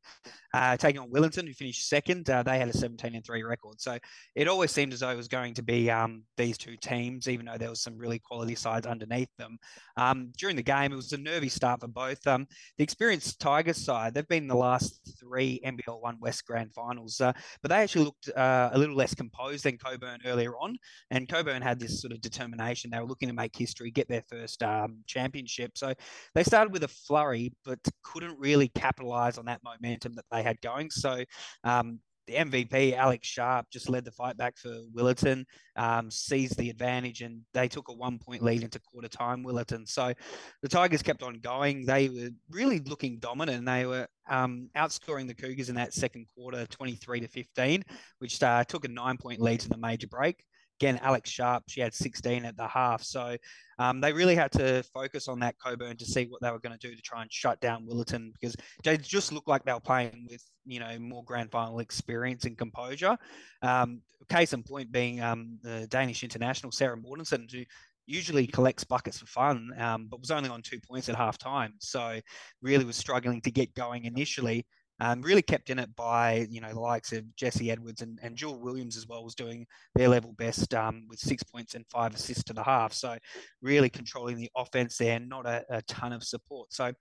uh, 0.53 0.75
taking 0.77 0.99
on 0.99 1.09
Willetton, 1.09 1.47
who 1.47 1.53
finished 1.53 1.87
second. 1.87 2.29
Uh, 2.29 2.43
they 2.43 2.59
had 2.59 2.67
a 2.67 2.73
17 2.73 3.21
3 3.21 3.43
record. 3.43 3.79
So 3.79 3.97
it 4.35 4.47
always 4.47 4.71
seemed 4.71 4.93
as 4.93 4.99
though 4.99 5.09
it 5.09 5.17
was 5.17 5.27
going 5.27 5.53
to 5.55 5.63
be 5.63 5.89
um, 5.89 6.23
these 6.35 6.57
two 6.57 6.75
teams, 6.77 7.27
even 7.27 7.45
though 7.45 7.57
there 7.57 7.69
was 7.69 7.81
some 7.81 7.97
really 7.97 8.19
quality 8.19 8.55
sides 8.55 8.85
underneath 8.85 9.29
them. 9.37 9.57
Um, 9.95 10.31
during 10.37 10.55
the 10.55 10.63
game, 10.63 10.91
it 10.91 10.95
was 10.95 11.13
a 11.13 11.17
nervy 11.17 11.49
start 11.49 11.81
for 11.81 11.87
both. 11.87 12.25
Um, 12.27 12.47
the 12.77 12.83
experienced 12.83 13.39
Tigers 13.39 13.77
side, 13.77 14.13
they've 14.13 14.27
been 14.27 14.43
in 14.43 14.47
the 14.47 14.55
last 14.55 15.17
three 15.19 15.61
NBL 15.65 16.01
One 16.01 16.17
West 16.19 16.45
Grand 16.45 16.73
Finals, 16.73 17.21
uh, 17.21 17.33
but 17.61 17.69
they 17.69 17.77
actually 17.77 18.05
looked 18.05 18.29
uh, 18.35 18.69
a 18.73 18.77
little 18.77 18.95
less 18.95 19.15
composed 19.15 19.63
than 19.63 19.76
Cockburn 19.77 20.19
earlier 20.25 20.57
on. 20.57 20.77
And 21.11 21.27
Cockburn 21.27 21.61
had 21.61 21.79
this 21.79 22.01
sort 22.01 22.13
of 22.13 22.21
determination; 22.21 22.91
they 22.91 22.99
were 22.99 23.05
looking 23.05 23.29
to 23.29 23.35
make 23.35 23.55
history, 23.55 23.91
get 23.91 24.07
their 24.07 24.23
first 24.29 24.63
um, 24.63 25.03
championship. 25.05 25.77
So 25.77 25.93
they 26.35 26.43
started 26.43 26.73
with 26.73 26.83
a 26.83 26.87
flurry, 26.87 27.53
but 27.65 27.79
couldn't 28.03 28.39
really 28.39 28.69
capitalize 28.69 29.37
on 29.37 29.45
that 29.45 29.61
momentum 29.63 30.13
that 30.15 30.25
they 30.31 30.43
had 30.43 30.59
going. 30.61 30.89
So 30.89 31.23
um, 31.63 31.99
the 32.27 32.33
MVP, 32.33 32.93
Alex 32.93 33.27
Sharp, 33.27 33.67
just 33.71 33.89
led 33.89 34.05
the 34.05 34.11
fight 34.11 34.37
back 34.37 34.57
for 34.57 34.69
Willetton, 34.93 35.45
um, 35.75 36.11
seized 36.11 36.57
the 36.57 36.69
advantage, 36.69 37.21
and 37.21 37.41
they 37.53 37.67
took 37.67 37.87
a 37.89 37.93
one 37.93 38.19
point 38.19 38.43
lead 38.43 38.63
into 38.63 38.79
quarter 38.79 39.07
time, 39.07 39.43
Willetton. 39.43 39.87
So 39.87 40.13
the 40.61 40.69
Tigers 40.69 41.01
kept 41.01 41.23
on 41.23 41.39
going. 41.39 41.85
They 41.85 42.09
were 42.09 42.29
really 42.49 42.79
looking 42.79 43.19
dominant, 43.19 43.59
and 43.59 43.67
they 43.67 43.85
were 43.85 44.07
um, 44.29 44.69
outscoring 44.75 45.27
the 45.27 45.33
Cougars 45.33 45.69
in 45.69 45.75
that 45.75 45.93
second 45.93 46.27
quarter, 46.35 46.65
23 46.67 47.21
to 47.21 47.27
15, 47.27 47.83
which 48.19 48.43
uh, 48.43 48.63
took 48.65 48.85
a 48.85 48.89
nine 48.89 49.17
point 49.17 49.39
lead 49.39 49.61
to 49.61 49.69
the 49.69 49.77
major 49.77 50.07
break. 50.07 50.43
Again, 50.79 50.99
Alex 51.01 51.29
Sharp, 51.29 51.63
she 51.67 51.81
had 51.81 51.93
16 51.93 52.45
at 52.45 52.55
the 52.55 52.67
half. 52.67 53.03
So 53.03 53.35
um, 53.79 54.01
they 54.01 54.13
really 54.13 54.35
had 54.35 54.51
to 54.53 54.83
focus 54.93 55.27
on 55.27 55.39
that 55.39 55.57
Cockburn 55.57 55.97
to 55.97 56.05
see 56.05 56.25
what 56.25 56.41
they 56.41 56.51
were 56.51 56.59
going 56.59 56.77
to 56.77 56.87
do 56.87 56.95
to 56.95 57.01
try 57.01 57.21
and 57.21 57.31
shut 57.31 57.59
down 57.61 57.85
Willetton 57.85 58.31
because 58.33 58.55
they 58.83 58.97
just 58.97 59.31
looked 59.31 59.47
like 59.47 59.63
they 59.63 59.73
were 59.73 59.79
playing 59.79 60.27
with, 60.29 60.43
you 60.65 60.79
know, 60.79 60.97
more 60.99 61.23
grand 61.23 61.51
final 61.51 61.79
experience 61.79 62.45
and 62.45 62.57
composure. 62.57 63.17
Um, 63.61 64.01
case 64.29 64.53
in 64.53 64.63
point 64.63 64.91
being 64.91 65.21
um, 65.21 65.57
the 65.63 65.87
Danish 65.87 66.23
international, 66.23 66.71
Sarah 66.71 66.97
Mortensen, 66.97 67.51
who 67.51 67.63
usually 68.05 68.47
collects 68.47 68.83
buckets 68.83 69.19
for 69.19 69.25
fun, 69.25 69.71
um, 69.77 70.07
but 70.09 70.19
was 70.19 70.31
only 70.31 70.49
on 70.49 70.61
two 70.61 70.79
points 70.79 71.09
at 71.09 71.15
half 71.15 71.37
time. 71.37 71.73
So 71.79 72.19
really 72.61 72.85
was 72.85 72.95
struggling 72.95 73.41
to 73.41 73.51
get 73.51 73.73
going 73.75 74.05
initially. 74.05 74.65
Um, 74.99 75.21
really 75.21 75.41
kept 75.41 75.69
in 75.69 75.77
it 75.79 75.95
by 75.95 76.47
you 76.49 76.59
know 76.59 76.73
the 76.73 76.79
likes 76.79 77.11
of 77.13 77.35
Jesse 77.35 77.69
Edwards 77.69 78.01
and, 78.01 78.17
and 78.23 78.35
Jewel 78.35 78.59
Williams 78.59 78.97
as 78.97 79.07
well 79.07 79.23
was 79.23 79.35
doing 79.35 79.65
their 79.95 80.07
level 80.07 80.33
best 80.33 80.73
um, 80.73 81.05
with 81.07 81.19
six 81.19 81.43
points 81.43 81.75
and 81.75 81.85
five 81.87 82.15
assists 82.15 82.43
to 82.45 82.53
the 82.53 82.63
half. 82.63 82.93
So 82.93 83.17
really 83.61 83.89
controlling 83.89 84.37
the 84.37 84.49
offense 84.55 84.97
there, 84.97 85.19
not 85.19 85.45
a, 85.45 85.63
a 85.69 85.81
ton 85.83 86.13
of 86.13 86.23
support. 86.23 86.73
So 86.73 86.93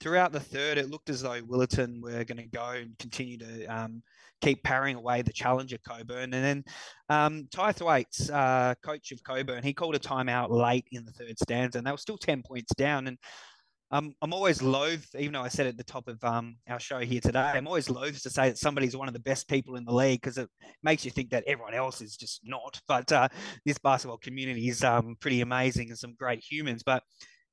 throughout 0.00 0.32
the 0.32 0.40
third, 0.40 0.78
it 0.78 0.90
looked 0.90 1.10
as 1.10 1.22
though 1.22 1.40
Willetton 1.42 2.00
were 2.00 2.24
going 2.24 2.38
to 2.38 2.46
go 2.46 2.70
and 2.70 2.98
continue 2.98 3.38
to 3.38 3.66
um, 3.66 4.02
keep 4.40 4.62
parrying 4.62 4.96
away 4.96 5.22
the 5.22 5.32
challenger 5.32 5.78
Cockburn. 5.86 6.34
And 6.34 6.44
then 6.44 6.64
um, 7.08 7.48
Ty 7.52 7.72
Thwaites, 7.72 8.30
uh, 8.30 8.74
coach 8.82 9.12
of 9.12 9.22
Cockburn, 9.22 9.62
he 9.62 9.72
called 9.72 9.94
a 9.94 10.00
timeout 10.00 10.50
late 10.50 10.86
in 10.92 11.04
the 11.04 11.12
third 11.12 11.38
stanza, 11.38 11.78
and 11.78 11.86
they 11.86 11.90
were 11.90 11.96
still 11.96 12.18
10 12.18 12.42
points 12.42 12.74
down. 12.74 13.06
And 13.06 13.18
um, 13.90 14.14
I'm 14.20 14.32
always 14.32 14.62
loath, 14.62 15.06
even 15.16 15.32
though 15.34 15.42
I 15.42 15.48
said 15.48 15.66
at 15.66 15.76
the 15.76 15.84
top 15.84 16.08
of 16.08 16.22
um, 16.24 16.56
our 16.68 16.80
show 16.80 16.98
here 16.98 17.20
today, 17.20 17.38
I'm 17.38 17.66
always 17.66 17.88
loath 17.88 18.20
to 18.22 18.30
say 18.30 18.48
that 18.48 18.58
somebody's 18.58 18.96
one 18.96 19.06
of 19.06 19.14
the 19.14 19.20
best 19.20 19.48
people 19.48 19.76
in 19.76 19.84
the 19.84 19.94
league 19.94 20.20
because 20.20 20.38
it 20.38 20.48
makes 20.82 21.04
you 21.04 21.10
think 21.10 21.30
that 21.30 21.44
everyone 21.46 21.74
else 21.74 22.00
is 22.00 22.16
just 22.16 22.40
not. 22.44 22.80
But 22.88 23.10
uh, 23.12 23.28
this 23.64 23.78
basketball 23.78 24.18
community 24.18 24.68
is 24.68 24.82
um, 24.82 25.16
pretty 25.20 25.40
amazing 25.40 25.90
and 25.90 25.98
some 25.98 26.14
great 26.18 26.42
humans. 26.42 26.82
But 26.82 27.04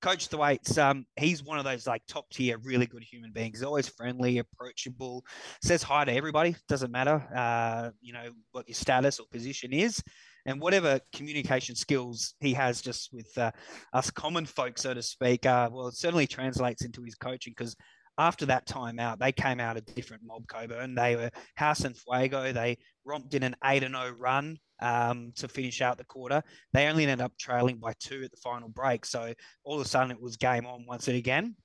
Coach 0.02 0.28
Thwaites, 0.28 0.78
um, 0.80 1.06
he's 1.17 1.43
one 1.43 1.60
of 1.60 1.65
those 1.65 1.86
like 1.86 2.02
top 2.08 2.30
tier, 2.32 2.58
really 2.58 2.88
good 2.88 3.04
human 3.04 3.32
beings. 3.32 3.60
He's 3.60 3.63
always 3.63 3.88
friendly, 3.88 4.39
approachable, 4.39 5.24
says 5.63 5.84
hi 5.84 6.04
to 6.04 6.12
everybody. 6.12 6.56
Doesn't 6.67 6.91
matter, 6.91 7.26
uh, 7.34 7.91
you 8.02 8.12
know, 8.12 8.26
what 8.52 8.67
your 8.67 8.76
status 8.76 9.19
or 9.19 9.28
position 9.32 9.72
is, 9.72 10.02
and 10.45 10.60
whatever 10.60 10.99
communication 11.13 11.75
skills 11.75 12.36
he 12.39 12.53
has, 12.53 12.82
just 12.82 13.13
with 13.13 13.38
uh, 13.38 13.51
us 13.93 14.12
common 14.12 14.45
folk, 14.45 14.77
so 14.77 14.93
to 14.93 15.01
speak. 15.01 15.45
Uh, 15.45 15.69
well, 15.71 15.88
it 15.88 15.95
certainly 15.95 16.27
translates 16.27 16.84
into 16.84 17.01
his 17.03 17.15
coaching 17.15 17.53
because 17.56 17.75
after 18.17 18.45
that 18.45 18.67
time 18.67 18.99
out, 18.99 19.19
they 19.19 19.32
came 19.32 19.60
out 19.60 19.77
a 19.77 19.82
different 19.82 20.23
mob 20.25 20.47
Cockburn. 20.47 20.95
They 20.95 21.15
were 21.15 21.32
house 21.56 21.82
and 21.82 21.97
fuego. 21.97 22.51
They 22.51 22.77
romped 23.06 23.34
in 23.34 23.43
an 23.43 23.56
8 23.63 23.84
and 23.84 23.95
0 23.95 24.15
run 24.19 24.58
um, 24.82 25.32
to 25.38 25.47
finish 25.47 25.82
out 25.82 25.97
the 25.97 26.03
quarter. 26.03 26.43
They 26.73 26.88
only 26.88 27.03
ended 27.03 27.21
up 27.21 27.34
trailing 27.39 27.77
by 27.77 27.93
two 27.99 28.23
at 28.23 28.32
the 28.32 28.38
final 28.38 28.69
break. 28.69 29.06
So 29.06 29.34
all 29.63 29.79
of 29.79 29.86
a 29.86 29.89
sudden 29.89 30.12
it 30.12 30.21
was 30.21 30.38
game 30.38 30.65
on 30.65 30.86
once 30.88 31.08
again. 31.08 31.56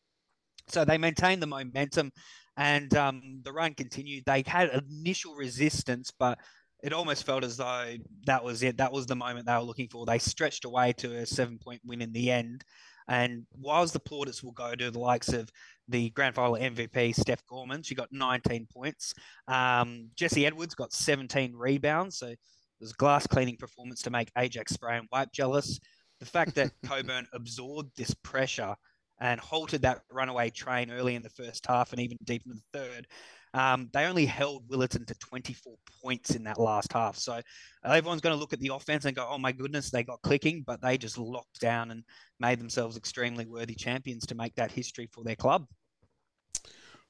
So 0.68 0.84
they 0.84 0.98
maintained 0.98 1.42
the 1.42 1.46
momentum 1.46 2.12
and 2.56 2.94
um, 2.94 3.40
the 3.42 3.52
run 3.52 3.74
continued. 3.74 4.24
They 4.26 4.42
had 4.46 4.70
initial 4.70 5.34
resistance, 5.34 6.12
but 6.18 6.38
it 6.82 6.92
almost 6.92 7.24
felt 7.24 7.44
as 7.44 7.56
though 7.56 7.96
that 8.26 8.44
was 8.44 8.62
it. 8.62 8.76
That 8.78 8.92
was 8.92 9.06
the 9.06 9.16
moment 9.16 9.46
they 9.46 9.54
were 9.54 9.60
looking 9.60 9.88
for. 9.88 10.06
They 10.06 10.18
stretched 10.18 10.64
away 10.64 10.92
to 10.98 11.16
a 11.16 11.26
seven 11.26 11.58
point 11.58 11.80
win 11.84 12.02
in 12.02 12.12
the 12.12 12.30
end. 12.30 12.64
And 13.08 13.46
whilst 13.58 13.94
the 13.94 14.00
plaudits 14.00 14.42
will 14.42 14.52
go 14.52 14.74
to 14.74 14.90
the 14.90 14.98
likes 14.98 15.32
of 15.32 15.48
the 15.88 16.10
grand 16.10 16.34
final 16.34 16.54
MVP, 16.54 17.14
Steph 17.14 17.44
Gorman, 17.46 17.82
she 17.82 17.94
got 17.94 18.12
19 18.12 18.68
points. 18.72 19.14
Um, 19.48 20.10
Jesse 20.14 20.46
Edwards 20.46 20.74
got 20.74 20.92
17 20.92 21.54
rebounds. 21.56 22.18
So 22.18 22.26
it 22.26 22.38
was 22.80 22.92
glass 22.92 23.26
cleaning 23.26 23.56
performance 23.56 24.02
to 24.02 24.10
make 24.10 24.30
Ajax 24.36 24.74
Spray 24.74 24.98
and 24.98 25.06
White 25.08 25.32
jealous. 25.32 25.80
The 26.20 26.26
fact 26.26 26.54
that 26.56 26.72
Cockburn 26.86 27.26
absorbed 27.32 27.96
this 27.96 28.14
pressure 28.22 28.76
and 29.20 29.40
halted 29.40 29.82
that 29.82 30.02
runaway 30.12 30.50
train 30.50 30.90
early 30.90 31.14
in 31.14 31.22
the 31.22 31.30
first 31.30 31.66
half 31.66 31.92
and 31.92 32.00
even 32.00 32.18
deep 32.24 32.42
in 32.46 32.52
the 32.52 32.78
third. 32.78 33.06
Um, 33.54 33.88
they 33.92 34.04
only 34.06 34.26
held 34.26 34.68
Willetton 34.68 35.06
to 35.06 35.14
24 35.14 35.74
points 36.02 36.34
in 36.34 36.44
that 36.44 36.58
last 36.58 36.92
half. 36.92 37.16
So 37.16 37.40
everyone's 37.84 38.20
going 38.20 38.34
to 38.34 38.40
look 38.40 38.52
at 38.52 38.61
the 38.61 38.72
offense 38.72 39.04
and 39.04 39.16
go, 39.16 39.26
oh 39.28 39.38
my 39.38 39.52
goodness, 39.52 39.90
they 39.90 40.04
got 40.04 40.22
clicking, 40.22 40.62
but 40.66 40.80
they 40.82 40.98
just 40.98 41.18
locked 41.18 41.61
down 41.61 41.90
and 41.90 42.04
made 42.40 42.58
themselves 42.58 42.96
extremely 42.96 43.46
worthy 43.46 43.74
champions 43.74 44.26
to 44.26 44.34
make 44.34 44.54
that 44.56 44.70
history 44.70 45.08
for 45.12 45.24
their 45.24 45.37
club. 45.37 45.66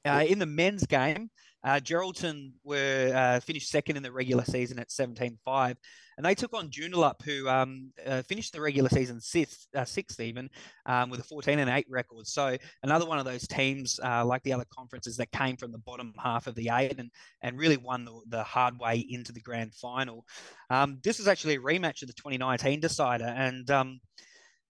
Uh, 0.05 0.23
in 0.27 0.39
the 0.39 0.45
men's 0.45 0.85
game, 0.85 1.29
Uh, 1.63 1.79
Geraldton 1.79 2.51
were 2.63 3.11
uh, 3.13 3.39
finished 3.41 3.69
second 3.69 3.97
in 3.97 4.03
the 4.03 4.11
regular 4.11 4.45
season 4.45 4.79
at 4.79 4.89
17-5, 4.89 5.75
and 6.17 6.25
they 6.25 6.35
took 6.35 6.53
on 6.53 6.69
Joondalup, 6.69 7.21
who 7.23 7.47
um, 7.47 7.91
uh, 8.05 8.21
finished 8.23 8.53
the 8.53 8.61
regular 8.61 8.89
season 8.89 9.21
sixth, 9.21 9.67
uh, 9.75 9.85
sixth 9.85 10.19
even, 10.19 10.49
um, 10.85 11.09
with 11.09 11.21
a 11.21 11.23
14 11.23 11.59
and 11.59 11.69
8 11.69 11.85
record. 11.89 12.27
So 12.27 12.57
another 12.83 13.05
one 13.05 13.19
of 13.19 13.25
those 13.25 13.47
teams, 13.47 13.99
uh, 14.03 14.25
like 14.25 14.43
the 14.43 14.53
other 14.53 14.65
conferences, 14.73 15.17
that 15.17 15.31
came 15.31 15.57
from 15.57 15.71
the 15.71 15.77
bottom 15.79 16.13
half 16.21 16.47
of 16.47 16.55
the 16.55 16.69
eight 16.73 16.99
and, 16.99 17.09
and 17.41 17.57
really 17.57 17.77
won 17.77 18.05
the, 18.05 18.19
the 18.27 18.43
hard 18.43 18.79
way 18.79 19.05
into 19.09 19.31
the 19.31 19.41
grand 19.41 19.73
final. 19.75 20.25
Um, 20.69 20.99
this 21.03 21.19
was 21.19 21.27
actually 21.27 21.55
a 21.55 21.59
rematch 21.59 22.01
of 22.01 22.07
the 22.07 22.13
2019 22.13 22.79
decider, 22.79 23.33
and 23.37 23.69
um, 23.71 23.99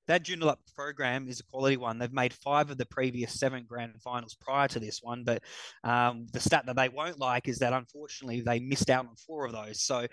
that 0.10 0.24
Joondalup 0.24 0.58
program 0.76 1.28
is 1.28 1.40
a 1.40 1.44
quality 1.44 1.78
one. 1.78 2.00
They've 2.00 2.12
made 2.12 2.34
five 2.34 2.72
of 2.72 2.78
the 2.78 2.86
previous 2.88 3.40
seven 3.40 3.64
grand 3.68 3.94
finals 4.02 4.36
prior 4.36 4.68
to 4.70 4.80
this 4.80 5.00
one, 5.02 5.24
but 5.24 5.44
um, 5.84 6.26
the 6.34 6.40
stat 6.40 6.66
that 6.66 6.76
they 6.76 6.90
won't 6.90 7.20
like 7.20 7.48
is 7.48 7.60
that 7.60 7.74
unfortunately 7.74 8.42
they 8.42 8.60
missed 8.60 8.90
out 8.90 9.06
on 9.06 9.16
four 9.16 9.46
of 9.46 9.54
those. 9.54 9.84
So 9.84 10.08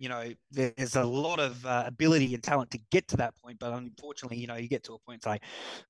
you 0.00 0.08
know, 0.08 0.32
there's 0.50 0.96
a 0.96 1.04
lot 1.04 1.38
of 1.38 1.64
uh, 1.66 1.84
ability 1.86 2.32
and 2.32 2.42
talent 2.42 2.70
to 2.70 2.78
get 2.90 3.06
to 3.08 3.18
that 3.18 3.34
point, 3.44 3.58
but 3.58 3.74
unfortunately, 3.74 4.38
you 4.38 4.46
know, 4.46 4.56
you 4.56 4.66
get 4.66 4.82
to 4.84 4.94
a 4.94 4.98
point 4.98 5.26
like, 5.26 5.42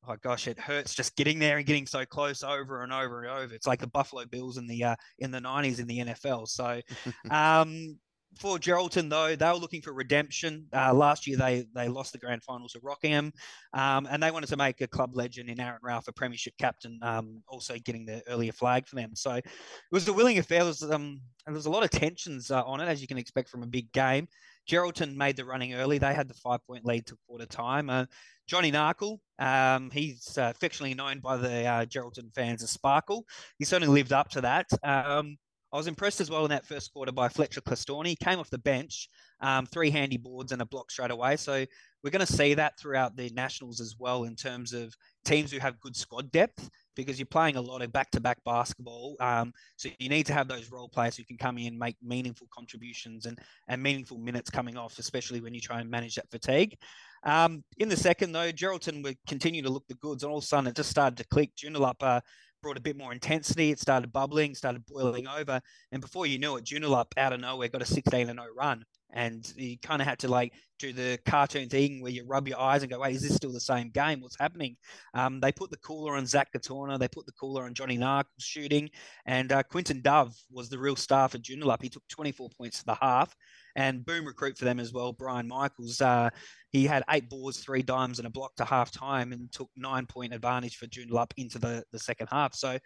oh 0.09 0.17
gosh, 0.21 0.49
it 0.49 0.59
hurts 0.59 0.97
just 0.97 1.15
getting 1.15 1.39
there 1.39 1.59
and 1.59 1.67
getting 1.67 1.87
so 1.87 2.05
close 2.05 2.43
over 2.43 2.83
and 2.83 2.93
over 2.93 3.23
and 3.23 3.31
over. 3.31 3.55
It's 3.55 3.69
like 3.69 3.79
the 3.79 3.87
Buffalo 3.87 4.25
Bills 4.25 4.57
in 4.57 4.67
the 4.67 4.83
uh, 4.83 4.97
in 5.21 5.31
the 5.31 5.39
'90s 5.39 5.79
in 5.79 5.87
the 5.87 5.99
NFL. 6.01 6.49
So, 6.49 6.81
um, 7.31 7.97
for 8.39 8.59
Geraldton, 8.59 9.11
though, 9.11 9.35
they 9.35 9.47
were 9.47 9.55
looking 9.55 9.83
for 9.83 9.93
redemption. 9.93 10.67
Uh, 10.73 10.95
last 10.95 11.27
year, 11.27 11.37
they 11.37 11.67
they 11.75 11.89
lost 11.89 12.13
the 12.13 12.19
grand 12.19 12.43
finals 12.43 12.73
to 12.73 12.81
Rockingham, 12.83 13.33
um, 13.75 14.07
and 14.11 14.23
they 14.23 14.31
wanted 14.31 14.49
to 14.49 14.57
make 14.57 14.81
a 14.81 14.87
club 14.87 15.17
legend 15.17 15.51
in 15.51 15.61
Aaron 15.61 15.81
Ralph 15.83 16.09
a 16.09 16.13
premiership 16.13 16.55
captain, 16.59 16.99
um, 17.03 17.43
also 17.49 17.75
getting 17.85 18.07
the 18.07 18.23
earlier 18.29 18.53
flag 18.53 18.87
for 18.87 18.97
them. 18.97 19.11
So 19.15 19.33
it 19.33 19.45
was 19.91 20.07
a 20.09 20.13
willing 20.13 20.39
affair. 20.39 20.61
There 20.61 20.69
was, 20.69 20.83
um, 20.83 21.21
and 21.47 21.55
there 21.55 21.55
was 21.55 21.67
a 21.67 21.71
lot 21.71 21.83
of 21.83 21.91
tensions 21.91 22.51
uh, 22.51 22.63
on 22.65 22.81
it, 22.81 22.87
as 22.87 23.01
you 23.01 23.09
can 23.09 23.19
expect 23.19 23.49
from 23.49 23.63
a 23.63 23.67
big 23.67 23.91
game. 23.93 24.29
Geraldton 24.69 25.17
made 25.17 25.37
the 25.37 25.45
running 25.45 25.75
early. 25.75 25.99
They 25.99 26.15
had 26.15 26.29
the 26.29 26.35
five 26.35 26.65
point 26.67 26.85
lead 26.85 27.07
to 27.07 27.17
quarter 27.27 27.47
time. 27.47 27.91
Uh, 27.91 28.07
Johnny 28.47 28.71
Narkle, 28.71 29.19
um, 29.39 29.91
he's 29.91 30.37
uh, 30.39 30.53
affectionately 30.55 30.95
known 30.95 31.21
by 31.21 31.37
the 31.37 31.65
uh, 31.65 31.85
Geraldton 31.87 32.35
fans 32.35 32.63
as 32.63 32.71
Sparkle. 32.71 33.25
He 33.59 33.65
certainly 33.65 33.93
lived 33.93 34.13
up 34.13 34.29
to 34.31 34.41
that. 34.41 34.67
Um, 34.83 35.37
I 35.73 35.77
was 35.77 35.87
impressed 35.87 36.21
as 36.21 36.31
well 36.31 36.45
in 36.45 36.51
that 36.51 36.67
first 36.67 36.93
quarter 36.93 37.13
by 37.13 37.29
Fletcher 37.29 37.61
Clestorni. 37.61 38.09
He 38.09 38.17
came 38.17 38.41
off 38.41 38.51
the 38.51 38.59
bench, 38.59 39.09
um, 39.41 39.67
three 39.67 39.91
handy 39.91 40.17
boards 40.17 40.51
and 40.51 40.61
a 40.61 40.67
block 40.67 40.91
straight 40.91 41.13
away. 41.13 41.37
So 41.37 41.65
we're 42.03 42.11
going 42.11 42.27
to 42.27 42.33
see 42.33 42.55
that 42.55 42.79
throughout 42.79 43.17
the 43.17 43.31
Nationals 43.31 43.81
as 43.81 43.95
well 43.99 44.25
in 44.25 44.35
terms 44.35 44.73
of 44.73 44.93
teams 45.25 45.53
who 45.53 45.59
have 45.59 45.79
good 45.81 45.95
squad 45.95 46.33
depth 46.33 46.69
because 46.97 47.19
you're 47.19 47.27
playing 47.27 47.57
a 47.57 47.61
lot 47.61 47.83
of 47.83 47.93
back-to-back 47.93 48.43
basketball. 48.45 49.17
Um, 49.21 49.53
so 49.77 49.89
you 49.99 50.09
need 50.09 50.27
to 50.27 50.33
have 50.33 50.49
those 50.49 50.73
role 50.73 50.89
players 50.89 51.17
who 51.17 51.25
can 51.25 51.37
come 51.37 51.57
in, 51.59 51.69
and 51.69 51.79
make 51.79 51.97
meaningful 52.03 52.49
contributions 52.53 53.27
and, 53.27 53.39
and 53.69 53.83
meaningful 53.83 54.19
minutes 54.19 54.51
coming 54.51 54.77
off, 54.77 54.99
especially 54.99 55.41
when 55.41 55.55
you 55.55 55.61
try 55.61 55.81
and 55.81 55.89
manage 55.89 56.17
that 56.17 56.31
fatigue. 56.31 56.77
Um, 57.23 57.65
in 57.77 57.89
the 57.89 57.97
second, 57.97 58.33
though, 58.33 58.51
Geraldton 58.51 59.03
would 59.05 59.19
continue 59.29 59.63
to 59.63 59.71
look 59.71 59.87
the 59.89 59.95
goods, 59.95 60.23
and 60.23 60.33
all 60.33 60.39
of 60.39 60.45
a 60.45 60.47
sudden 60.47 60.69
it 60.69 60.77
just 60.77 60.91
started 60.91 61.19
to 61.19 61.25
click. 61.29 61.55
Joondalup 61.55 62.03
uh, 62.03 62.21
brought 62.63 62.77
a 62.77 62.81
bit 62.81 62.97
more 62.97 63.13
intensity. 63.13 63.71
It 63.71 63.81
started 63.81 64.13
bubbling, 64.13 64.55
started 64.55 64.85
boiling 64.87 65.27
over, 65.27 65.61
and 65.93 66.01
before 66.01 66.27
you 66.27 66.39
knew 66.39 66.57
it, 66.57 66.65
Joondalup 66.65 67.13
out 67.17 67.33
of 67.33 67.41
nowhere 67.41 67.69
got 67.69 67.83
a 67.83 67.87
16 67.87 68.27
0 68.27 68.37
run. 68.57 68.85
And 69.13 69.51
you 69.57 69.77
kind 69.79 70.01
of 70.01 70.09
had 70.09 70.19
to 70.21 70.29
like 70.29 70.53
do 70.79 70.93
the 70.93 71.19
cartoon 71.27 71.69
thing 71.69 72.01
where 72.01 72.13
you 72.13 72.25
rub 72.27 72.49
your 72.49 72.59
eyes 72.59 72.83
and 72.83 72.91
go, 72.91 73.01
wait, 73.01 73.15
is 73.15 73.23
this 73.23 73.35
still 73.35 73.53
the 73.53 73.61
same 73.61 73.91
game? 73.91 74.21
What's 74.21 74.39
happening? 74.39 74.77
Um, 75.15 75.41
they 75.41 75.53
put 75.53 75.71
the 75.71 75.77
cooler 75.79 76.17
on 76.17 76.27
Zach 76.27 76.49
Gatorna. 76.53 76.99
They 76.99 77.09
put 77.09 77.27
the 77.27 77.33
cooler 77.33 77.65
on 77.65 77.75
Johnny 77.75 77.99
Nark 77.99 78.27
shooting. 78.39 78.89
And 79.27 79.53
uh, 79.53 79.63
Quinton 79.65 80.01
Dove 80.01 80.35
was 80.51 80.69
the 80.69 80.79
real 80.79 80.97
star 80.97 81.29
for 81.29 81.39
Joondalup. 81.39 81.83
He 81.83 81.89
took 81.89 82.07
24 82.09 82.51
points 82.57 82.79
to 82.81 82.87
the 82.87 82.99
half 83.01 83.35
and 83.77 84.05
boom 84.05 84.27
recruit 84.27 84.59
for 84.59 84.65
them 84.65 84.81
as 84.81 84.93
well. 84.93 85.13
Brian 85.13 85.49
Michaels, 85.49 86.01
uh, 86.01 86.31
he 86.71 86.87
had 86.87 87.05
eight 87.11 87.29
boards, 87.29 87.61
three 87.61 87.83
dimes, 87.83 88.19
and 88.19 88.27
a 88.27 88.31
block 88.31 88.55
to 88.57 88.65
half 88.65 88.91
time, 88.91 89.33
and 89.33 89.51
took 89.53 89.71
nine 89.77 90.07
point 90.07 90.35
advantage 90.35 90.77
for 90.77 90.87
Joondalup 90.87 91.33
into 91.37 91.59
the 91.59 91.85
the 91.93 91.99
second 91.99 92.29
half. 92.31 92.55
So 92.55 92.79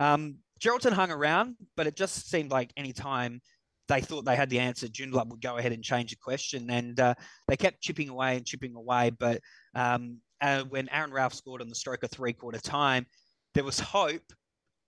um, 0.00 0.36
Geraldton 0.60 0.92
hung 0.92 1.10
around, 1.10 1.56
but 1.76 1.86
it 1.86 1.96
just 1.96 2.28
seemed 2.30 2.50
like 2.50 2.72
any 2.76 2.92
time 2.92 3.40
they 3.88 4.00
thought 4.00 4.24
they 4.24 4.36
had 4.36 4.50
the 4.50 4.58
answer, 4.58 4.88
Joondalup 4.88 5.28
would 5.28 5.40
go 5.40 5.58
ahead 5.58 5.72
and 5.72 5.82
change 5.82 6.10
the 6.10 6.16
question, 6.16 6.70
and 6.70 6.98
uh, 6.98 7.14
they 7.48 7.56
kept 7.56 7.80
chipping 7.80 8.08
away 8.08 8.36
and 8.36 8.44
chipping 8.44 8.74
away. 8.74 9.10
But 9.10 9.40
um, 9.74 10.18
uh, 10.40 10.64
when 10.64 10.88
Aaron 10.90 11.12
Ralph 11.12 11.34
scored 11.34 11.62
on 11.62 11.68
the 11.68 11.74
stroke 11.74 12.02
of 12.02 12.10
three 12.10 12.32
quarter 12.32 12.58
time, 12.58 13.06
there 13.54 13.64
was 13.64 13.78
hope, 13.78 14.32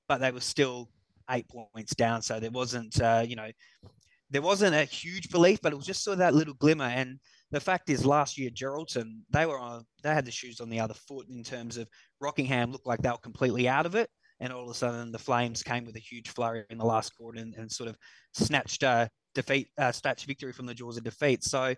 but 0.09 0.21
they 0.21 0.31
were 0.31 0.41
still 0.41 0.91
eight 1.31 1.47
points 1.49 1.95
down. 1.95 2.23
So 2.23 2.41
there 2.41 2.51
wasn't, 2.51 3.01
uh, 3.01 3.25
you 3.27 3.37
know, 3.37 3.51
there 4.31 4.43
wasn't 4.43 4.75
a 4.75 4.85
huge 4.85 5.31
belief, 5.31 5.61
but 5.63 5.73
it 5.73 5.77
was 5.77 5.87
just 5.87 6.05
sort 6.05 6.15
of 6.15 6.19
that 6.19 6.35
little 6.35 6.55
glimmer. 6.55 6.85
And 6.85 7.19
the 7.51 7.61
fact 7.61 7.89
is, 7.89 8.05
last 8.05 8.37
year 8.37 8.51
Geraldton 8.51 9.21
they 9.31 9.47
were 9.47 9.59
on, 9.59 9.85
they 10.03 10.13
had 10.13 10.25
the 10.25 10.31
shoes 10.31 10.61
on 10.61 10.69
the 10.69 10.81
other 10.81 10.95
foot 10.95 11.27
in 11.31 11.43
terms 11.43 11.77
of 11.77 11.89
Rockingham 12.21 12.73
looked 12.73 12.87
like 12.87 13.01
they 13.01 13.11
were 13.11 13.17
completely 13.19 13.69
out 13.69 13.87
of 13.87 13.95
it, 13.95 14.11
and 14.41 14.53
all 14.53 14.65
of 14.65 14.71
a 14.71 14.75
sudden 14.75 15.13
the 15.13 15.19
Flames 15.19 15.63
came 15.63 15.85
with 15.85 15.97
a 15.97 16.01
huge 16.01 16.29
flurry 16.31 16.65
in 16.71 16.79
the 16.79 16.85
last 16.85 17.17
quarter 17.17 17.41
and, 17.41 17.55
and 17.55 17.71
sort 17.71 17.89
of 17.89 17.97
snatched 18.33 18.85
uh, 18.85 19.09
defeat, 19.35 19.69
uh, 19.79 19.93
snatched 19.93 20.27
victory 20.27 20.53
from 20.53 20.67
the 20.67 20.75
jaws 20.75 20.97
of 20.97 21.05
defeat. 21.05 21.45
So 21.45 21.75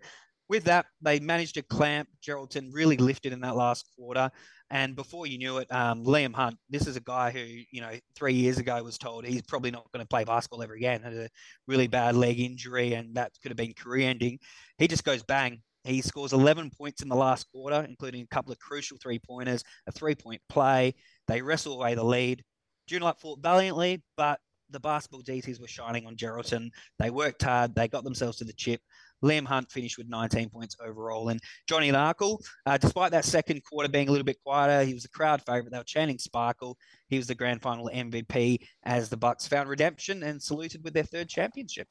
with 0.48 0.64
that, 0.64 0.86
they 1.00 1.20
managed 1.20 1.54
to 1.54 1.62
clamp. 1.62 2.08
Geraldton 2.26 2.70
really 2.72 2.96
lifted 2.96 3.32
in 3.32 3.40
that 3.40 3.54
last 3.54 3.86
quarter. 3.96 4.30
And 4.68 4.96
before 4.96 5.26
you 5.26 5.38
knew 5.38 5.58
it, 5.58 5.72
um, 5.72 6.04
Liam 6.04 6.34
Hunt, 6.34 6.56
this 6.68 6.86
is 6.86 6.96
a 6.96 7.00
guy 7.00 7.30
who, 7.30 7.40
you 7.70 7.80
know, 7.80 7.92
three 8.16 8.34
years 8.34 8.58
ago 8.58 8.82
was 8.82 8.98
told 8.98 9.24
he's 9.24 9.42
probably 9.42 9.70
not 9.70 9.90
going 9.92 10.04
to 10.04 10.08
play 10.08 10.24
basketball 10.24 10.62
ever 10.62 10.74
again, 10.74 11.02
had 11.02 11.12
a 11.12 11.28
really 11.68 11.86
bad 11.86 12.16
leg 12.16 12.40
injury, 12.40 12.94
and 12.94 13.14
that 13.14 13.32
could 13.42 13.50
have 13.50 13.56
been 13.56 13.74
career 13.74 14.08
ending. 14.08 14.38
He 14.78 14.88
just 14.88 15.04
goes 15.04 15.22
bang. 15.22 15.62
He 15.84 16.02
scores 16.02 16.32
11 16.32 16.70
points 16.76 17.02
in 17.02 17.08
the 17.08 17.16
last 17.16 17.46
quarter, 17.52 17.86
including 17.88 18.22
a 18.22 18.34
couple 18.34 18.52
of 18.52 18.58
crucial 18.58 18.98
three 19.00 19.18
pointers, 19.18 19.62
a 19.86 19.92
three 19.92 20.14
point 20.14 20.42
play. 20.48 20.94
They 21.26 21.42
wrestle 21.42 21.74
away 21.74 21.94
the 21.94 22.04
lead. 22.04 22.42
Joondalup 22.90 23.20
fought 23.20 23.40
valiantly, 23.40 24.02
but 24.16 24.40
the 24.70 24.80
basketball 24.80 25.22
DTs 25.22 25.60
were 25.60 25.68
shining 25.68 26.06
on 26.06 26.16
Geraldton. 26.16 26.70
They 26.98 27.10
worked 27.10 27.42
hard. 27.42 27.74
They 27.74 27.88
got 27.88 28.04
themselves 28.04 28.38
to 28.38 28.44
the 28.44 28.52
chip. 28.52 28.80
Liam 29.22 29.46
Hunt 29.46 29.70
finished 29.70 29.98
with 29.98 30.08
19 30.08 30.48
points 30.48 30.76
overall. 30.82 31.28
And 31.28 31.40
Johnny 31.68 31.90
Narkle, 31.90 32.38
uh, 32.66 32.78
despite 32.78 33.10
that 33.12 33.24
second 33.24 33.62
quarter 33.64 33.88
being 33.88 34.08
a 34.08 34.10
little 34.10 34.24
bit 34.24 34.38
quieter, 34.44 34.84
he 34.84 34.94
was 34.94 35.02
the 35.02 35.10
crowd 35.10 35.42
favourite. 35.44 35.70
They 35.70 35.78
were 35.78 35.84
chanting 35.84 36.18
Sparkle. 36.18 36.76
He 37.08 37.18
was 37.18 37.26
the 37.26 37.34
grand 37.34 37.60
final 37.60 37.90
MVP 37.92 38.60
as 38.84 39.08
the 39.08 39.16
Bucks 39.16 39.46
found 39.46 39.68
redemption 39.68 40.22
and 40.22 40.42
saluted 40.42 40.82
with 40.82 40.94
their 40.94 41.04
third 41.04 41.28
championship. 41.28 41.86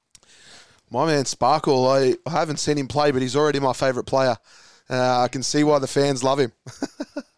My 0.89 1.05
man 1.05 1.25
Sparkle, 1.25 1.87
I, 1.87 2.15
I 2.25 2.31
haven't 2.31 2.57
seen 2.57 2.77
him 2.77 2.87
play, 2.87 3.11
but 3.11 3.21
he's 3.21 3.35
already 3.35 3.59
my 3.59 3.73
favourite 3.73 4.07
player. 4.07 4.37
Uh, 4.89 5.19
I 5.21 5.27
can 5.27 5.43
see 5.43 5.63
why 5.63 5.77
the 5.77 5.87
fans 5.87 6.23
love 6.23 6.39
him. 6.39 6.51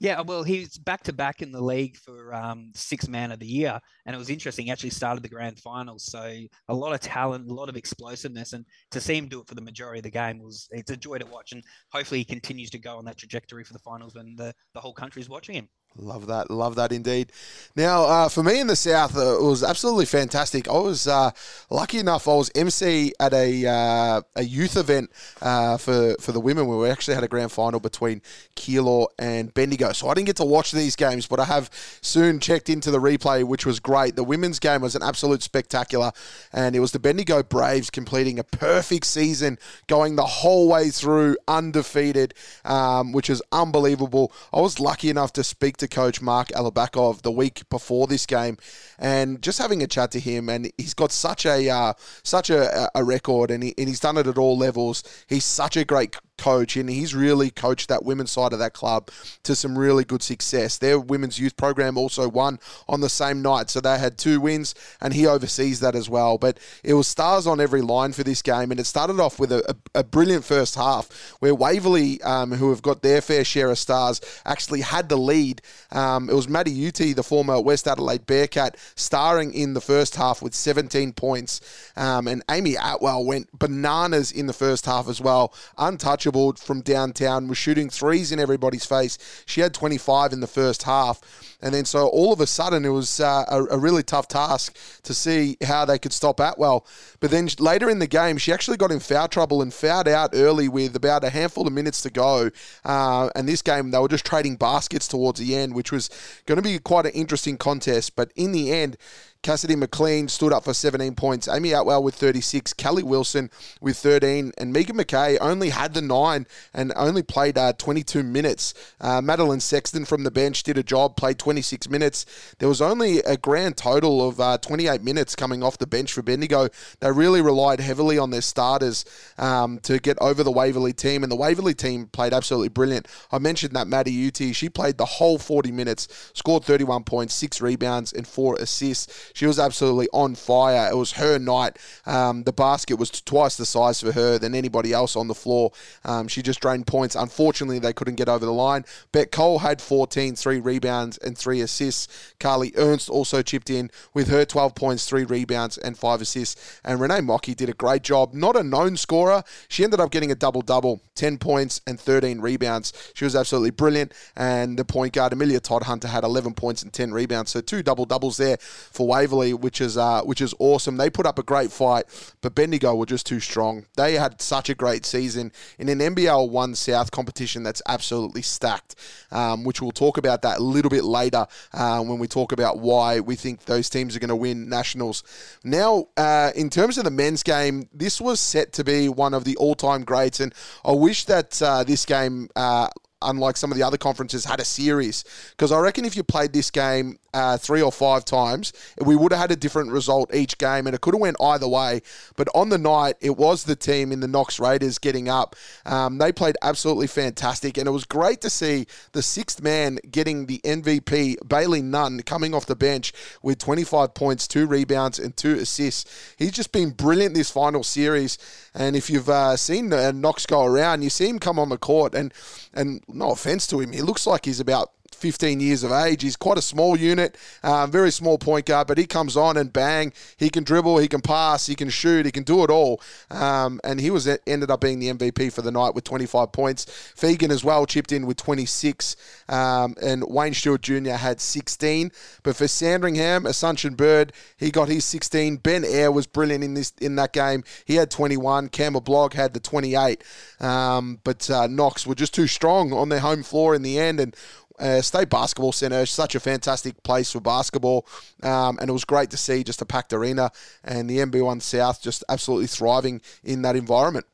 Yeah, 0.00 0.20
well, 0.20 0.44
he's 0.44 0.78
back 0.78 1.02
to 1.04 1.12
back 1.12 1.42
in 1.42 1.50
the 1.50 1.60
league 1.60 1.96
for 1.96 2.32
um, 2.32 2.70
six 2.74 3.08
man 3.08 3.32
of 3.32 3.40
the 3.40 3.46
year, 3.46 3.80
and 4.06 4.14
it 4.14 4.18
was 4.18 4.30
interesting. 4.30 4.66
He 4.66 4.70
actually 4.72 4.90
started 4.90 5.24
the 5.24 5.28
grand 5.28 5.58
finals, 5.58 6.04
so 6.04 6.20
a 6.68 6.74
lot 6.74 6.92
of 6.94 7.00
talent, 7.00 7.50
a 7.50 7.54
lot 7.54 7.68
of 7.68 7.76
explosiveness, 7.76 8.52
and 8.52 8.64
to 8.92 9.00
see 9.00 9.16
him 9.16 9.26
do 9.28 9.40
it 9.40 9.48
for 9.48 9.56
the 9.56 9.60
majority 9.60 9.98
of 9.98 10.04
the 10.04 10.10
game 10.10 10.38
was 10.38 10.68
it's 10.70 10.92
a 10.92 10.96
joy 10.96 11.18
to 11.18 11.26
watch. 11.26 11.50
And 11.50 11.64
hopefully, 11.92 12.20
he 12.20 12.24
continues 12.24 12.70
to 12.70 12.78
go 12.78 12.96
on 12.96 13.04
that 13.06 13.16
trajectory 13.18 13.64
for 13.64 13.72
the 13.72 13.80
finals 13.80 14.14
when 14.14 14.36
the 14.36 14.54
the 14.72 14.80
whole 14.80 14.94
country 14.94 15.20
is 15.20 15.28
watching 15.28 15.56
him. 15.56 15.68
Love 16.00 16.28
that, 16.28 16.48
love 16.48 16.76
that 16.76 16.92
indeed. 16.92 17.32
Now, 17.74 18.04
uh, 18.04 18.28
for 18.28 18.44
me 18.44 18.60
in 18.60 18.68
the 18.68 18.76
south, 18.76 19.16
uh, 19.16 19.38
it 19.38 19.42
was 19.42 19.64
absolutely 19.64 20.06
fantastic. 20.06 20.68
I 20.68 20.78
was 20.78 21.08
uh, 21.08 21.32
lucky 21.70 21.98
enough; 21.98 22.28
I 22.28 22.34
was 22.34 22.52
MC 22.54 23.12
at 23.18 23.34
a 23.34 23.66
uh, 23.66 24.22
a 24.36 24.42
youth 24.44 24.76
event 24.76 25.10
uh, 25.42 25.76
for 25.76 26.14
for 26.20 26.30
the 26.30 26.38
women, 26.38 26.68
where 26.68 26.78
we 26.78 26.88
actually 26.88 27.14
had 27.14 27.24
a 27.24 27.28
grand 27.28 27.50
final 27.50 27.80
between 27.80 28.22
Keilor 28.54 29.08
and 29.18 29.52
Bendigo. 29.52 29.92
So 29.92 30.08
I 30.08 30.14
didn't 30.14 30.26
get 30.26 30.36
to 30.36 30.44
watch 30.44 30.70
these 30.70 30.94
games, 30.94 31.26
but 31.26 31.40
I 31.40 31.46
have 31.46 31.68
soon 32.00 32.38
checked 32.38 32.68
into 32.68 32.92
the 32.92 33.00
replay, 33.00 33.42
which 33.42 33.66
was 33.66 33.80
great. 33.80 34.14
The 34.14 34.24
women's 34.24 34.60
game 34.60 34.82
was 34.82 34.94
an 34.94 35.02
absolute 35.02 35.42
spectacular, 35.42 36.12
and 36.52 36.76
it 36.76 36.80
was 36.80 36.92
the 36.92 37.00
Bendigo 37.00 37.42
Braves 37.42 37.90
completing 37.90 38.38
a 38.38 38.44
perfect 38.44 39.06
season, 39.06 39.58
going 39.88 40.14
the 40.14 40.26
whole 40.26 40.68
way 40.68 40.90
through 40.90 41.36
undefeated, 41.48 42.34
um, 42.64 43.10
which 43.10 43.28
is 43.28 43.42
unbelievable. 43.50 44.32
I 44.52 44.60
was 44.60 44.78
lucky 44.78 45.10
enough 45.10 45.32
to 45.32 45.42
speak 45.42 45.76
to 45.78 45.87
coach 45.88 46.20
Mark 46.20 46.48
Alabakov 46.48 47.22
the 47.22 47.30
week 47.30 47.68
before 47.68 48.06
this 48.06 48.26
game, 48.26 48.56
and 48.98 49.42
just 49.42 49.58
having 49.58 49.82
a 49.82 49.86
chat 49.86 50.10
to 50.12 50.20
him, 50.20 50.48
and 50.48 50.70
he's 50.78 50.94
got 50.94 51.12
such 51.12 51.46
a 51.46 51.68
uh, 51.68 51.94
such 52.22 52.50
a, 52.50 52.90
a 52.94 53.04
record, 53.04 53.50
and, 53.50 53.62
he, 53.62 53.74
and 53.78 53.88
he's 53.88 54.00
done 54.00 54.16
it 54.18 54.26
at 54.26 54.38
all 54.38 54.56
levels. 54.56 55.02
He's 55.26 55.44
such 55.44 55.76
a 55.76 55.84
great 55.84 56.16
coach, 56.38 56.76
and 56.76 56.88
he's 56.88 57.14
really 57.14 57.50
coached 57.50 57.88
that 57.88 58.04
women's 58.04 58.30
side 58.30 58.52
of 58.52 58.58
that 58.60 58.72
club 58.72 59.10
to 59.42 59.54
some 59.54 59.76
really 59.76 60.04
good 60.04 60.22
success. 60.22 60.78
Their 60.78 60.98
women's 60.98 61.38
youth 61.38 61.56
program 61.56 61.98
also 61.98 62.28
won 62.28 62.58
on 62.88 63.00
the 63.00 63.08
same 63.08 63.42
night, 63.42 63.68
so 63.68 63.80
they 63.80 63.98
had 63.98 64.16
two 64.16 64.40
wins, 64.40 64.74
and 65.00 65.12
he 65.12 65.26
oversees 65.26 65.80
that 65.80 65.94
as 65.94 66.08
well. 66.08 66.38
But 66.38 66.58
it 66.82 66.94
was 66.94 67.06
stars 67.08 67.46
on 67.46 67.60
every 67.60 67.82
line 67.82 68.12
for 68.12 68.22
this 68.22 68.40
game, 68.40 68.70
and 68.70 68.80
it 68.80 68.84
started 68.84 69.20
off 69.20 69.38
with 69.38 69.52
a, 69.52 69.62
a, 69.68 70.00
a 70.00 70.04
brilliant 70.04 70.44
first 70.44 70.76
half 70.76 71.10
where 71.40 71.54
Waverley, 71.54 72.22
um, 72.22 72.52
who 72.52 72.70
have 72.70 72.82
got 72.82 73.02
their 73.02 73.20
fair 73.20 73.44
share 73.44 73.70
of 73.70 73.78
stars, 73.78 74.20
actually 74.46 74.80
had 74.80 75.08
the 75.08 75.16
lead. 75.18 75.60
Um, 75.92 76.30
it 76.30 76.34
was 76.34 76.48
Maddie 76.48 76.70
Uti, 76.70 77.12
the 77.12 77.22
former 77.22 77.60
West 77.60 77.88
Adelaide 77.88 78.26
Bearcat, 78.26 78.76
starring 78.94 79.52
in 79.52 79.74
the 79.74 79.80
first 79.80 80.14
half 80.16 80.40
with 80.40 80.54
17 80.54 81.12
points, 81.12 81.60
um, 81.96 82.28
and 82.28 82.42
Amy 82.50 82.76
Atwell 82.76 83.24
went 83.24 83.48
bananas 83.58 84.30
in 84.30 84.46
the 84.46 84.52
first 84.52 84.86
half 84.86 85.08
as 85.08 85.20
well. 85.20 85.52
Untouchable 85.76 86.27
from 86.58 86.80
downtown, 86.80 87.48
was 87.48 87.58
shooting 87.58 87.90
threes 87.90 88.32
in 88.32 88.38
everybody's 88.40 88.84
face. 88.84 89.18
She 89.46 89.60
had 89.60 89.74
25 89.74 90.32
in 90.32 90.40
the 90.40 90.46
first 90.46 90.84
half. 90.84 91.20
And 91.60 91.74
then 91.74 91.84
so 91.84 92.06
all 92.06 92.32
of 92.32 92.40
a 92.40 92.46
sudden 92.46 92.84
it 92.84 92.90
was 92.90 93.18
uh, 93.18 93.44
a, 93.48 93.64
a, 93.64 93.78
really 93.78 94.04
tough 94.04 94.28
task 94.28 94.76
to 95.02 95.12
see 95.12 95.56
how 95.64 95.84
they 95.84 95.98
could 95.98 96.12
stop 96.12 96.38
Atwell. 96.38 96.86
But 97.18 97.32
then 97.32 97.48
later 97.58 97.90
in 97.90 97.98
the 97.98 98.06
game, 98.06 98.38
she 98.38 98.52
actually 98.52 98.76
got 98.76 98.92
in 98.92 99.00
foul 99.00 99.26
trouble 99.26 99.60
and 99.60 99.74
fouled 99.74 100.06
out 100.06 100.30
early 100.34 100.68
with 100.68 100.94
about 100.94 101.24
a 101.24 101.30
handful 101.30 101.66
of 101.66 101.72
minutes 101.72 102.00
to 102.02 102.10
go. 102.10 102.50
Uh, 102.84 103.30
and 103.34 103.48
this 103.48 103.62
game, 103.62 103.90
they 103.90 103.98
were 103.98 104.08
just 104.08 104.24
trading 104.24 104.54
baskets 104.54 105.08
towards 105.08 105.40
the 105.40 105.56
end, 105.56 105.74
which 105.74 105.90
was 105.90 106.10
going 106.46 106.56
to 106.56 106.62
be 106.62 106.78
quite 106.78 107.06
an 107.06 107.12
interesting 107.12 107.56
contest. 107.56 108.14
But 108.14 108.30
in 108.36 108.52
the 108.52 108.72
end, 108.72 108.96
Cassidy 109.42 109.76
McLean 109.76 110.28
stood 110.28 110.52
up 110.52 110.64
for 110.64 110.74
17 110.74 111.14
points. 111.14 111.48
Amy 111.48 111.72
Atwell 111.72 112.02
with 112.02 112.14
36. 112.16 112.72
Kelly 112.74 113.02
Wilson 113.02 113.50
with 113.80 113.96
13. 113.96 114.52
And 114.58 114.72
Megan 114.72 114.96
McKay 114.96 115.38
only 115.40 115.70
had 115.70 115.94
the 115.94 116.02
nine 116.02 116.46
and 116.74 116.92
only 116.96 117.22
played 117.22 117.56
uh, 117.56 117.72
22 117.74 118.22
minutes. 118.22 118.74
Uh, 119.00 119.20
Madeline 119.20 119.60
Sexton 119.60 120.04
from 120.04 120.24
the 120.24 120.30
bench 120.30 120.64
did 120.64 120.76
a 120.76 120.82
job, 120.82 121.16
played 121.16 121.38
26 121.48 121.88
minutes. 121.88 122.26
There 122.58 122.68
was 122.68 122.82
only 122.82 123.20
a 123.20 123.38
grand 123.38 123.78
total 123.78 124.28
of 124.28 124.38
uh, 124.38 124.58
28 124.58 125.02
minutes 125.02 125.34
coming 125.34 125.62
off 125.62 125.78
the 125.78 125.86
bench 125.86 126.12
for 126.12 126.20
Bendigo. 126.20 126.68
They 127.00 127.10
really 127.10 127.40
relied 127.40 127.80
heavily 127.80 128.18
on 128.18 128.28
their 128.28 128.42
starters 128.42 129.06
um, 129.38 129.78
to 129.78 129.98
get 129.98 130.18
over 130.20 130.42
the 130.42 130.50
Waverley 130.50 130.92
team. 130.92 131.22
And 131.22 131.32
the 131.32 131.36
Waverley 131.36 131.72
team 131.72 132.08
played 132.08 132.34
absolutely 132.34 132.68
brilliant. 132.68 133.08
I 133.32 133.38
mentioned 133.38 133.74
that 133.76 133.86
Maddie 133.86 134.12
Uti, 134.12 134.52
she 134.52 134.68
played 134.68 134.98
the 134.98 135.06
whole 135.06 135.38
40 135.38 135.72
minutes, 135.72 136.30
scored 136.34 136.64
31 136.64 137.04
points, 137.04 137.32
six 137.32 137.62
rebounds, 137.62 138.12
and 138.12 138.28
four 138.28 138.56
assists. 138.56 139.32
She 139.32 139.46
was 139.46 139.58
absolutely 139.58 140.08
on 140.12 140.34
fire. 140.34 140.90
It 140.92 140.96
was 140.96 141.12
her 141.12 141.38
night. 141.38 141.78
Um, 142.04 142.42
the 142.42 142.52
basket 142.52 142.98
was 142.98 143.08
twice 143.22 143.56
the 143.56 143.64
size 143.64 144.02
for 144.02 144.12
her 144.12 144.38
than 144.38 144.54
anybody 144.54 144.92
else 144.92 145.16
on 145.16 145.28
the 145.28 145.34
floor. 145.34 145.72
Um, 146.04 146.28
she 146.28 146.42
just 146.42 146.60
drained 146.60 146.86
points. 146.86 147.14
Unfortunately, 147.14 147.78
they 147.78 147.94
couldn't 147.94 148.16
get 148.16 148.28
over 148.28 148.44
the 148.44 148.52
line. 148.52 148.84
Bet 149.12 149.32
Cole 149.32 149.60
had 149.60 149.80
14, 149.80 150.36
three 150.36 150.60
rebounds 150.60 151.16
and 151.16 151.37
three 151.38 151.60
assists. 151.60 152.34
Carly 152.38 152.72
Ernst 152.76 153.08
also 153.08 153.42
chipped 153.42 153.70
in 153.70 153.90
with 154.14 154.28
her 154.28 154.44
12 154.44 154.74
points, 154.74 155.06
three 155.08 155.24
rebounds, 155.24 155.78
and 155.78 155.96
five 155.96 156.20
assists. 156.20 156.80
And 156.84 157.00
Renee 157.00 157.20
Mocky 157.20 157.54
did 157.54 157.68
a 157.68 157.74
great 157.74 158.02
job. 158.02 158.34
Not 158.34 158.56
a 158.56 158.62
known 158.62 158.96
scorer. 158.96 159.42
She 159.68 159.84
ended 159.84 160.00
up 160.00 160.10
getting 160.10 160.30
a 160.30 160.34
double 160.34 160.62
double 160.62 161.00
10 161.14 161.38
points 161.38 161.80
and 161.86 161.98
13 161.98 162.40
rebounds. 162.40 162.92
She 163.14 163.24
was 163.24 163.34
absolutely 163.34 163.70
brilliant. 163.70 164.12
And 164.36 164.78
the 164.78 164.84
point 164.84 165.12
guard, 165.12 165.32
Amelia 165.32 165.60
Todhunter, 165.60 166.08
had 166.08 166.24
11 166.24 166.54
points 166.54 166.82
and 166.82 166.92
10 166.92 167.12
rebounds. 167.12 167.50
So 167.50 167.60
two 167.60 167.82
double 167.82 168.04
doubles 168.04 168.36
there 168.36 168.56
for 168.58 169.06
Waverley, 169.06 169.54
which 169.54 169.80
is 169.80 169.96
uh, 169.96 170.22
which 170.22 170.40
is 170.40 170.54
awesome. 170.58 170.96
They 170.96 171.10
put 171.10 171.26
up 171.26 171.38
a 171.38 171.42
great 171.42 171.70
fight, 171.70 172.04
but 172.40 172.54
Bendigo 172.54 172.94
were 172.94 173.06
just 173.06 173.26
too 173.26 173.40
strong. 173.40 173.86
They 173.96 174.14
had 174.14 174.40
such 174.40 174.68
a 174.68 174.74
great 174.74 175.04
season 175.04 175.52
in 175.78 175.88
an 175.88 175.98
NBL 175.98 176.50
One 176.50 176.74
South 176.74 177.10
competition 177.10 177.62
that's 177.62 177.82
absolutely 177.88 178.42
stacked, 178.42 178.96
um, 179.30 179.64
which 179.64 179.82
we'll 179.82 179.90
talk 179.90 180.18
about 180.18 180.42
that 180.42 180.58
a 180.58 180.62
little 180.62 180.90
bit 180.90 181.04
later 181.04 181.27
uh, 181.34 182.02
when 182.02 182.18
we 182.18 182.26
talk 182.26 182.52
about 182.52 182.78
why 182.78 183.20
we 183.20 183.36
think 183.36 183.64
those 183.64 183.88
teams 183.88 184.16
are 184.16 184.18
going 184.18 184.28
to 184.28 184.36
win 184.36 184.68
nationals. 184.68 185.22
Now, 185.64 186.08
uh, 186.16 186.52
in 186.54 186.70
terms 186.70 186.98
of 186.98 187.04
the 187.04 187.10
men's 187.10 187.42
game, 187.42 187.88
this 187.92 188.20
was 188.20 188.40
set 188.40 188.72
to 188.74 188.84
be 188.84 189.08
one 189.08 189.34
of 189.34 189.44
the 189.44 189.56
all-time 189.56 190.04
greats, 190.04 190.40
and 190.40 190.54
I 190.84 190.92
wish 190.92 191.24
that 191.26 191.60
uh, 191.62 191.84
this 191.84 192.04
game 192.04 192.48
uh, 192.56 192.88
unlike 193.22 193.56
some 193.56 193.70
of 193.70 193.76
the 193.76 193.82
other 193.82 193.98
conferences, 193.98 194.44
had 194.44 194.60
a 194.60 194.64
series. 194.64 195.24
Because 195.50 195.72
I 195.72 195.78
reckon 195.80 196.04
if 196.04 196.16
you 196.16 196.22
played 196.22 196.52
this 196.52 196.70
game 196.70 197.18
uh, 197.38 197.56
three 197.56 197.80
or 197.80 197.92
five 197.92 198.24
times, 198.24 198.72
we 199.00 199.14
would 199.14 199.30
have 199.30 199.40
had 199.40 199.52
a 199.52 199.56
different 199.56 199.92
result 199.92 200.34
each 200.34 200.58
game, 200.58 200.86
and 200.86 200.94
it 200.94 201.00
could 201.00 201.14
have 201.14 201.20
went 201.20 201.36
either 201.40 201.68
way. 201.68 202.02
But 202.36 202.48
on 202.54 202.68
the 202.68 202.78
night, 202.78 203.14
it 203.20 203.36
was 203.36 203.64
the 203.64 203.76
team 203.76 204.10
in 204.10 204.20
the 204.20 204.26
Knox 204.26 204.58
Raiders 204.58 204.98
getting 204.98 205.28
up. 205.28 205.54
Um, 205.86 206.18
they 206.18 206.32
played 206.32 206.56
absolutely 206.62 207.06
fantastic, 207.06 207.78
and 207.78 207.86
it 207.86 207.92
was 207.92 208.04
great 208.04 208.40
to 208.40 208.50
see 208.50 208.86
the 209.12 209.22
sixth 209.22 209.62
man 209.62 209.98
getting 210.10 210.46
the 210.46 210.60
MVP, 210.64 211.48
Bailey 211.48 211.80
Nunn, 211.80 212.22
coming 212.22 212.54
off 212.54 212.66
the 212.66 212.76
bench 212.76 213.12
with 213.40 213.58
25 213.58 214.14
points, 214.14 214.48
two 214.48 214.66
rebounds, 214.66 215.20
and 215.20 215.36
two 215.36 215.54
assists. 215.54 216.34
He's 216.36 216.52
just 216.52 216.72
been 216.72 216.90
brilliant 216.90 217.34
this 217.34 217.50
final 217.50 217.84
series, 217.84 218.36
and 218.74 218.96
if 218.96 219.08
you've 219.08 219.28
uh, 219.28 219.56
seen 219.56 219.92
uh, 219.92 220.10
Knox 220.10 220.44
go 220.44 220.64
around, 220.64 221.02
you 221.02 221.10
see 221.10 221.28
him 221.28 221.38
come 221.38 221.58
on 221.58 221.68
the 221.68 221.78
court, 221.78 222.14
and 222.14 222.34
and 222.74 223.02
no 223.08 223.30
offense 223.30 223.66
to 223.68 223.80
him, 223.80 223.92
he 223.92 224.02
looks 224.02 224.26
like 224.26 224.44
he's 224.44 224.60
about 224.60 224.92
15 225.18 225.60
years 225.60 225.82
of 225.82 225.92
age. 225.92 226.22
He's 226.22 226.36
quite 226.36 226.58
a 226.58 226.62
small 226.62 226.96
unit, 226.96 227.36
um, 227.62 227.90
very 227.90 228.10
small 228.10 228.38
point 228.38 228.66
guard, 228.66 228.86
but 228.86 228.98
he 228.98 229.06
comes 229.06 229.36
on 229.36 229.56
and 229.56 229.72
bang, 229.72 230.12
he 230.36 230.48
can 230.48 230.64
dribble, 230.64 230.98
he 230.98 231.08
can 231.08 231.20
pass, 231.20 231.66
he 231.66 231.74
can 231.74 231.90
shoot, 231.90 232.24
he 232.24 232.32
can 232.32 232.44
do 232.44 232.62
it 232.64 232.70
all. 232.70 233.00
Um, 233.30 233.80
and 233.84 234.00
he 234.00 234.10
was 234.10 234.28
ended 234.46 234.70
up 234.70 234.80
being 234.80 234.98
the 234.98 235.12
MVP 235.12 235.52
for 235.52 235.62
the 235.62 235.70
night 235.70 235.94
with 235.94 236.04
25 236.04 236.52
points. 236.52 236.86
Fegan 236.86 237.50
as 237.50 237.64
well 237.64 237.84
chipped 237.86 238.12
in 238.12 238.26
with 238.26 238.36
26, 238.36 239.16
um, 239.48 239.94
and 240.00 240.24
Wayne 240.28 240.54
Stewart 240.54 240.82
Jr. 240.82 241.10
had 241.10 241.40
16. 241.40 242.12
But 242.42 242.56
for 242.56 242.68
Sandringham, 242.68 243.46
Assumption 243.46 243.94
Bird, 243.94 244.32
he 244.56 244.70
got 244.70 244.88
his 244.88 245.04
16. 245.04 245.56
Ben 245.56 245.84
Air 245.84 246.12
was 246.12 246.26
brilliant 246.26 246.64
in 246.64 246.74
this 246.74 246.92
in 247.00 247.16
that 247.16 247.32
game. 247.32 247.64
He 247.84 247.96
had 247.96 248.10
21. 248.10 248.68
Campbell 248.68 249.00
Blog 249.00 249.34
had 249.34 249.54
the 249.54 249.60
28. 249.60 250.22
Um, 250.60 251.20
but 251.24 251.48
uh, 251.50 251.66
Knox 251.66 252.06
were 252.06 252.14
just 252.14 252.34
too 252.34 252.46
strong 252.46 252.92
on 252.92 253.08
their 253.08 253.20
home 253.20 253.42
floor 253.42 253.74
in 253.74 253.82
the 253.82 253.98
end, 253.98 254.20
and 254.20 254.34
uh, 254.78 255.00
State 255.00 255.28
Basketball 255.28 255.72
Centre, 255.72 256.06
such 256.06 256.34
a 256.34 256.40
fantastic 256.40 257.02
place 257.02 257.32
for 257.32 257.40
basketball, 257.40 258.06
um, 258.42 258.78
and 258.80 258.88
it 258.88 258.92
was 258.92 259.04
great 259.04 259.30
to 259.30 259.36
see 259.36 259.64
just 259.64 259.82
a 259.82 259.86
packed 259.86 260.12
arena 260.12 260.50
and 260.84 261.08
the 261.08 261.18
MB1 261.18 261.62
South 261.62 262.02
just 262.02 262.24
absolutely 262.28 262.66
thriving 262.66 263.20
in 263.42 263.62
that 263.62 263.76
environment. 263.76 264.26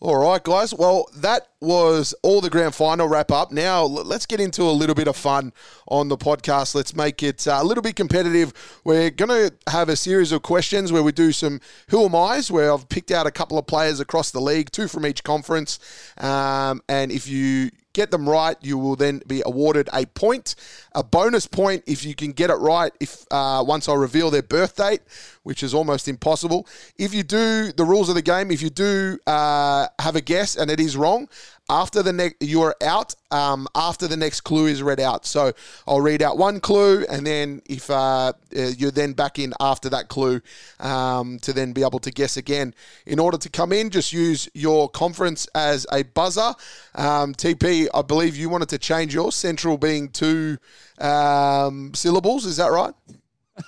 All 0.00 0.16
right, 0.16 0.42
guys. 0.42 0.74
Well, 0.74 1.06
that 1.16 1.48
was 1.62 2.14
all 2.22 2.40
the 2.40 2.50
grand 2.50 2.74
final 2.74 3.08
wrap 3.08 3.30
up. 3.30 3.52
Now, 3.52 3.84
let's 3.84 4.26
get 4.26 4.40
into 4.40 4.64
a 4.64 4.72
little 4.72 4.94
bit 4.94 5.08
of 5.08 5.16
fun 5.16 5.52
on 5.88 6.08
the 6.08 6.18
podcast. 6.18 6.74
Let's 6.74 6.94
make 6.94 7.22
it 7.22 7.46
uh, 7.46 7.58
a 7.60 7.64
little 7.64 7.82
bit 7.82 7.96
competitive. 7.96 8.52
We're 8.84 9.10
going 9.10 9.28
to 9.28 9.70
have 9.70 9.88
a 9.88 9.96
series 9.96 10.32
of 10.32 10.42
questions 10.42 10.92
where 10.92 11.02
we 11.02 11.12
do 11.12 11.32
some 11.32 11.60
Who 11.88 12.04
Am 12.04 12.14
I's, 12.14 12.50
where 12.50 12.72
I've 12.72 12.88
picked 12.88 13.10
out 13.10 13.26
a 13.26 13.30
couple 13.30 13.58
of 13.58 13.66
players 13.66 14.00
across 14.00 14.30
the 14.30 14.40
league, 14.40 14.70
two 14.72 14.88
from 14.88 15.06
each 15.06 15.22
conference. 15.22 15.78
Um, 16.18 16.82
and 16.88 17.12
if 17.12 17.28
you 17.28 17.70
get 17.92 18.10
them 18.10 18.28
right, 18.28 18.56
you 18.60 18.78
will 18.78 18.96
then 18.96 19.22
be 19.26 19.42
awarded 19.44 19.88
a 19.92 20.06
point, 20.06 20.54
a 20.94 21.02
bonus 21.02 21.46
point 21.46 21.84
if 21.86 22.04
you 22.04 22.14
can 22.14 22.32
get 22.32 22.50
it 22.50 22.54
right. 22.54 22.92
If 23.00 23.26
uh, 23.30 23.62
once 23.66 23.88
I 23.88 23.94
reveal 23.94 24.30
their 24.30 24.42
birth 24.42 24.76
date, 24.76 25.02
which 25.42 25.62
is 25.62 25.74
almost 25.74 26.08
impossible. 26.08 26.66
If 26.96 27.14
you 27.14 27.22
do 27.22 27.72
the 27.72 27.84
rules 27.84 28.08
of 28.08 28.14
the 28.14 28.22
game, 28.22 28.50
if 28.50 28.62
you 28.62 28.70
do 28.70 29.18
uh, 29.26 29.88
have 29.98 30.16
a 30.16 30.20
guess 30.20 30.56
and 30.56 30.70
it 30.70 30.80
is 30.80 30.96
wrong, 30.96 31.28
after 31.68 32.02
the 32.02 32.12
next 32.12 32.42
you 32.42 32.62
are 32.62 32.74
out 32.82 33.14
um, 33.30 33.66
after 33.74 34.06
the 34.06 34.16
next 34.16 34.42
clue 34.42 34.66
is 34.66 34.82
read 34.82 35.00
out. 35.00 35.24
So 35.26 35.52
i'll 35.86 36.00
read 36.00 36.22
out 36.22 36.38
one 36.38 36.60
clue 36.60 37.04
and 37.08 37.26
then 37.26 37.62
if 37.66 37.90
uh, 37.90 37.94
uh, 37.94 38.32
you're 38.52 38.90
then 38.90 39.12
back 39.12 39.38
in 39.38 39.54
after 39.60 39.88
that 39.90 40.08
clue 40.08 40.40
um, 40.80 41.38
to 41.40 41.52
then 41.52 41.72
be 41.72 41.82
able 41.82 42.00
to 42.00 42.10
guess 42.10 42.36
again. 42.36 42.74
In 43.06 43.18
order 43.18 43.38
to 43.38 43.48
come 43.48 43.72
in 43.72 43.90
just 43.90 44.12
use 44.12 44.48
your 44.54 44.88
conference 44.88 45.46
as 45.54 45.86
a 45.92 46.02
buzzer. 46.02 46.54
Um, 46.94 47.34
tp 47.34 47.88
i 47.94 48.02
believe 48.02 48.36
you 48.36 48.48
wanted 48.48 48.68
to 48.70 48.78
change 48.78 49.14
your 49.14 49.32
central 49.32 49.78
being 49.78 50.08
two 50.08 50.58
um, 50.98 51.94
syllables. 51.94 52.44
Is 52.44 52.56
that 52.58 52.70
right? 52.70 52.94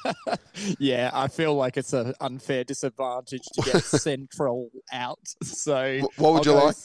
Yeah, 0.79 1.11
I 1.13 1.29
feel 1.29 1.55
like 1.55 1.77
it's 1.77 1.93
an 1.93 2.15
unfair 2.21 2.65
disadvantage 2.65 3.43
to 3.55 3.63
get 3.63 3.83
Central 3.83 4.71
out. 4.93 5.19
So, 5.43 6.01
what 6.17 6.33
would 6.35 6.47
I'll 6.47 6.55
you 6.55 6.65
like? 6.65 6.77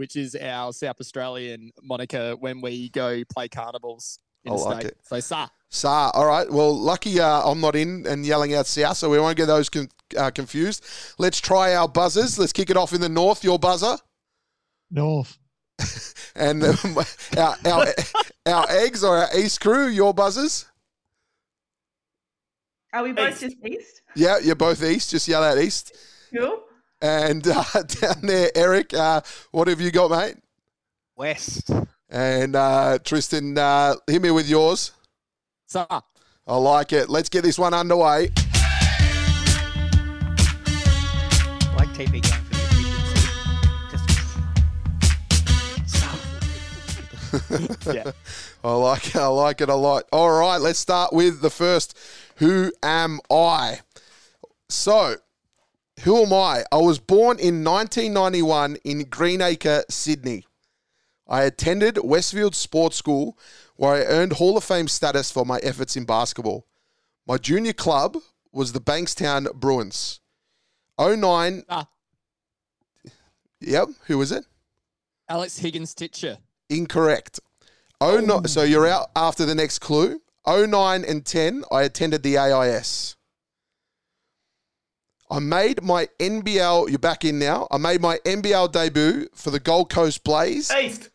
Which 0.00 0.16
is 0.16 0.34
our 0.34 0.72
South 0.72 0.98
Australian 0.98 1.72
moniker 1.82 2.34
when 2.36 2.62
we 2.62 2.88
go 2.88 3.22
play 3.30 3.48
carnivals 3.48 4.18
in 4.44 4.52
I 4.52 4.56
the 4.56 4.62
like 4.62 4.80
state. 4.80 4.92
It. 4.92 4.98
So 5.02 5.20
Sa. 5.20 5.48
Sa. 5.68 6.10
All 6.14 6.24
right. 6.24 6.50
Well, 6.50 6.74
lucky 6.74 7.20
uh, 7.20 7.42
I'm 7.42 7.60
not 7.60 7.76
in 7.76 8.06
and 8.08 8.24
yelling 8.24 8.54
out 8.54 8.66
South, 8.66 8.96
so 8.96 9.10
we 9.10 9.20
won't 9.20 9.36
get 9.36 9.44
those 9.44 9.68
con- 9.68 9.90
uh, 10.16 10.30
confused. 10.30 10.86
Let's 11.18 11.38
try 11.38 11.74
our 11.74 11.86
buzzers. 11.86 12.38
Let's 12.38 12.54
kick 12.54 12.70
it 12.70 12.78
off 12.78 12.94
in 12.94 13.02
the 13.02 13.10
north. 13.10 13.44
Your 13.44 13.58
buzzer. 13.58 13.98
North. 14.90 15.38
and 16.34 16.64
um, 16.64 16.76
our, 17.36 17.56
our, 17.66 17.86
our 18.46 18.70
eggs 18.70 19.04
or 19.04 19.18
our 19.18 19.38
east 19.38 19.60
crew. 19.60 19.88
Your 19.88 20.14
buzzers. 20.14 20.64
Are 22.94 23.02
we 23.02 23.12
both 23.12 23.32
east. 23.32 23.40
just 23.42 23.56
east? 23.66 24.02
Yeah, 24.16 24.38
you're 24.38 24.54
both 24.54 24.82
east. 24.82 25.10
Just 25.10 25.28
yell 25.28 25.44
out 25.44 25.58
east. 25.58 25.94
Cool. 26.34 26.62
And 27.02 27.46
uh, 27.46 27.64
down 27.86 28.20
there, 28.22 28.50
Eric, 28.54 28.92
uh, 28.94 29.22
what 29.50 29.68
have 29.68 29.80
you 29.80 29.90
got, 29.90 30.10
mate? 30.10 30.36
West. 31.16 31.70
And 32.08 32.56
uh, 32.56 32.98
Tristan, 33.04 33.56
uh, 33.56 33.94
hit 34.06 34.20
me 34.20 34.30
with 34.30 34.48
yours. 34.48 34.92
So, 35.66 35.86
I 35.88 36.56
like 36.56 36.92
it. 36.92 37.08
Let's 37.08 37.28
get 37.28 37.42
this 37.42 37.58
one 37.58 37.74
underway. 37.74 38.30
I 41.62 41.74
like 41.76 41.88
TP 41.90 42.20
going 42.20 42.42
for 42.44 42.54
the 42.54 42.60
efficiency. 42.66 43.28
Just. 47.84 47.94
yeah. 47.94 48.10
I 48.64 48.72
like 48.72 49.06
it. 49.06 49.16
I 49.16 49.26
like 49.28 49.60
it 49.60 49.68
a 49.68 49.74
lot. 49.74 50.04
All 50.12 50.30
right, 50.30 50.60
let's 50.60 50.78
start 50.78 51.12
with 51.12 51.40
the 51.40 51.50
first. 51.50 51.96
Who 52.36 52.72
am 52.82 53.20
I? 53.30 53.80
So, 54.68 55.16
who 56.02 56.22
am 56.22 56.32
I? 56.32 56.64
I 56.72 56.78
was 56.78 56.98
born 56.98 57.38
in 57.38 57.64
1991 57.64 58.76
in 58.84 59.04
Greenacre, 59.04 59.84
Sydney. 59.88 60.44
I 61.28 61.42
attended 61.42 61.98
Westfield 62.02 62.54
Sports 62.54 62.96
School 62.96 63.38
where 63.76 63.94
I 63.94 64.04
earned 64.04 64.34
Hall 64.34 64.56
of 64.56 64.64
Fame 64.64 64.88
status 64.88 65.30
for 65.30 65.46
my 65.46 65.58
efforts 65.62 65.96
in 65.96 66.04
basketball. 66.04 66.66
My 67.26 67.38
junior 67.38 67.72
club 67.72 68.16
was 68.52 68.72
the 68.72 68.80
Bankstown 68.80 69.52
Bruins. 69.54 70.20
09. 70.98 71.64
Ah. 71.68 71.88
Yep, 73.60 73.88
who 74.06 74.18
was 74.18 74.32
it? 74.32 74.44
Alex 75.28 75.58
Higgins 75.58 75.94
Titcher. 75.94 76.38
Incorrect. 76.68 77.40
Oh 78.00 78.18
no! 78.18 78.42
So 78.46 78.62
you're 78.62 78.86
out 78.86 79.10
after 79.14 79.44
the 79.44 79.54
next 79.54 79.80
clue. 79.80 80.20
09 80.46 81.04
and 81.04 81.24
10, 81.24 81.64
I 81.70 81.82
attended 81.82 82.22
the 82.22 82.38
AIS. 82.38 83.16
I 85.30 85.38
made 85.38 85.82
my 85.82 86.08
NBL. 86.18 86.88
You're 86.88 86.98
back 86.98 87.24
in 87.24 87.38
now. 87.38 87.68
I 87.70 87.78
made 87.78 88.00
my 88.00 88.18
NBL 88.24 88.72
debut 88.72 89.28
for 89.34 89.50
the 89.50 89.60
Gold 89.60 89.88
Coast 89.88 90.24
Blaze. 90.24 90.72
East. 90.72 91.10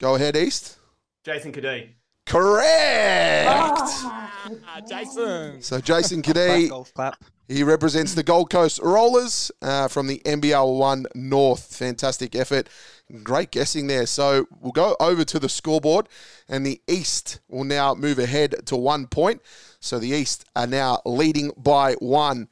Go 0.00 0.14
ahead, 0.14 0.36
East. 0.36 0.78
Jason 1.22 1.52
Cadee. 1.52 1.90
Correct. 2.26 3.78
Ah, 3.78 4.80
Jason. 4.88 5.60
So 5.60 5.80
Jason 5.80 6.22
Clap, 6.22 6.36
Cadee, 6.36 6.68
golf 6.70 6.94
clap. 6.94 7.22
he 7.46 7.62
represents 7.62 8.14
the 8.14 8.22
Gold 8.22 8.48
Coast 8.50 8.80
Rollers 8.82 9.52
uh, 9.60 9.88
from 9.88 10.06
the 10.06 10.20
NBL 10.24 10.78
One 10.78 11.06
North. 11.14 11.76
Fantastic 11.76 12.34
effort. 12.34 12.68
Great 13.22 13.50
guessing 13.50 13.86
there. 13.86 14.06
So 14.06 14.46
we'll 14.60 14.72
go 14.72 14.96
over 14.98 15.24
to 15.24 15.38
the 15.38 15.50
scoreboard, 15.50 16.08
and 16.48 16.64
the 16.64 16.80
East 16.88 17.40
will 17.48 17.64
now 17.64 17.94
move 17.94 18.18
ahead 18.18 18.66
to 18.66 18.76
one 18.76 19.06
point. 19.06 19.42
So 19.80 19.98
the 19.98 20.08
East 20.08 20.46
are 20.56 20.66
now 20.66 21.02
leading 21.04 21.52
by 21.58 21.94
one. 21.94 22.48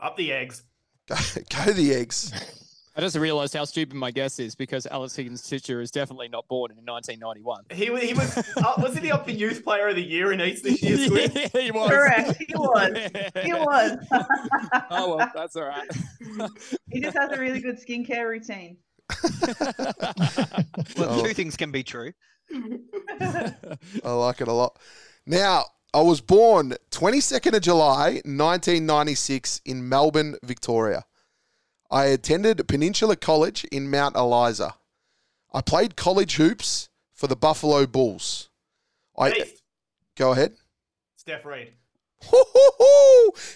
Up 0.00 0.16
the 0.16 0.32
eggs. 0.32 0.62
Go, 1.08 1.16
go 1.64 1.72
the 1.72 1.94
Eggs. 1.94 2.32
I 2.96 3.00
just 3.00 3.14
realised 3.16 3.54
how 3.54 3.64
stupid 3.64 3.94
my 3.94 4.10
guess 4.10 4.40
is 4.40 4.56
because 4.56 4.84
Alex 4.86 5.14
Higgins 5.14 5.42
Titcher 5.42 5.80
is 5.80 5.92
definitely 5.92 6.26
not 6.28 6.48
born 6.48 6.72
in 6.72 6.78
1991. 6.84 7.64
He, 7.70 7.90
wa- 7.90 7.96
he 7.98 8.12
was, 8.12 8.36
uh, 8.56 8.74
wasn't 8.78 9.04
he 9.04 9.12
up 9.12 9.24
for 9.24 9.30
Youth 9.30 9.62
Player 9.62 9.86
of 9.88 9.94
the 9.94 10.02
Year 10.02 10.32
in 10.32 10.40
East 10.40 10.64
this 10.64 10.82
year, 10.82 10.96
Squid? 10.98 11.32
yeah, 11.54 11.60
he 11.62 11.70
was. 11.70 11.88
Correct. 11.90 12.36
He 12.38 12.52
was. 12.56 13.10
He 13.44 13.52
was. 13.54 13.98
oh 14.90 15.16
well, 15.16 15.30
that's 15.32 15.54
all 15.54 15.66
right. 15.66 15.88
he 16.90 17.00
just 17.00 17.16
has 17.16 17.30
a 17.30 17.38
really 17.38 17.60
good 17.60 17.76
skincare 17.80 18.28
routine. 18.28 18.78
Well, 20.96 21.08
Oh. 21.10 21.22
two 21.24 21.34
things 21.34 21.56
can 21.56 21.70
be 21.70 21.82
true. 21.84 22.12
I 22.52 23.52
like 24.12 24.40
it 24.40 24.48
a 24.48 24.52
lot. 24.52 24.76
Now, 25.26 25.64
I 25.94 26.02
was 26.02 26.20
born 26.20 26.74
22nd 26.90 27.54
of 27.56 27.62
July, 27.62 28.20
1996, 28.24 29.62
in 29.64 29.88
Melbourne, 29.88 30.36
Victoria. 30.42 31.04
I 31.90 32.06
attended 32.06 32.68
Peninsula 32.68 33.16
College 33.16 33.64
in 33.72 33.90
Mount 33.90 34.14
Eliza. 34.14 34.74
I 35.52 35.62
played 35.62 35.96
college 35.96 36.36
hoops 36.36 36.90
for 37.14 37.26
the 37.26 37.36
Buffalo 37.36 37.86
Bulls. 37.86 38.50
I 39.16 39.44
go 40.14 40.32
ahead. 40.32 40.54
Steph 41.16 41.46
Reid. 41.46 41.72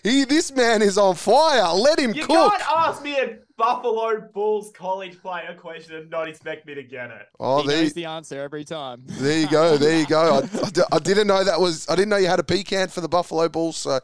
He, 0.02 0.24
this 0.24 0.52
man 0.52 0.82
is 0.82 0.98
on 0.98 1.14
fire. 1.14 1.72
Let 1.74 1.98
him 1.98 2.12
cook. 2.12 2.16
You 2.22 2.26
cook. 2.26 2.52
can't 2.58 2.76
ask 2.76 3.02
me 3.02 3.16
a 3.18 3.38
Buffalo 3.56 4.28
Bulls 4.32 4.70
college 4.74 5.20
player 5.20 5.54
question 5.58 5.96
and 5.96 6.10
not 6.10 6.28
expect 6.28 6.66
me 6.66 6.74
to 6.74 6.82
get 6.82 7.10
it. 7.10 7.26
Oh, 7.40 7.62
he 7.62 7.68
there, 7.68 7.82
knows 7.82 7.92
the 7.92 8.04
answer 8.06 8.40
every 8.40 8.64
time. 8.64 9.02
there 9.06 9.40
you 9.40 9.48
go. 9.48 9.76
There 9.76 9.98
you 9.98 10.06
go. 10.06 10.40
I, 10.42 10.58
I 10.68 10.96
I 10.96 10.98
didn't 10.98 11.26
know 11.26 11.42
that 11.44 11.60
was. 11.60 11.88
I 11.88 11.94
didn't 11.96 12.08
know 12.10 12.16
you 12.16 12.26
had 12.28 12.40
a 12.40 12.44
pecan 12.44 12.88
for 12.88 13.00
the 13.00 13.08
Buffalo 13.08 13.48
Bulls. 13.48 13.76
So, 13.78 14.00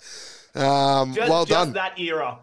um, 0.55 1.14
Just, 1.14 1.29
well 1.31 1.44
just 1.44 1.51
done. 1.66 1.73
that 1.75 1.99
era. 1.99 2.40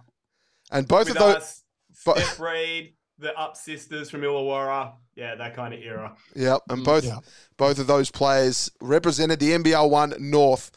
And 0.71 0.88
both 0.88 1.08
With 1.08 1.17
of 1.17 1.23
those. 1.23 1.36
us, 1.36 1.63
but- 2.06 2.17
Steph 2.17 2.39
Reid, 2.39 2.93
the 3.19 3.38
Up 3.38 3.56
Sisters 3.58 4.10
from 4.10 4.21
Illawarra. 4.21 4.93
Yeah, 5.15 5.36
that 5.36 5.56
kind 5.56 5.73
of 5.73 5.80
era. 5.80 6.15
Yep, 6.36 6.62
and 6.69 6.82
Mm, 6.82 6.86
both 6.86 7.06
yeah. 7.06 7.19
both 7.58 7.80
of 7.80 7.88
those 7.88 8.12
players 8.12 8.69
represented 8.82 9.39
the 9.39 9.51
NBL 9.54 9.89
one 9.89 10.13
North. 10.19 10.71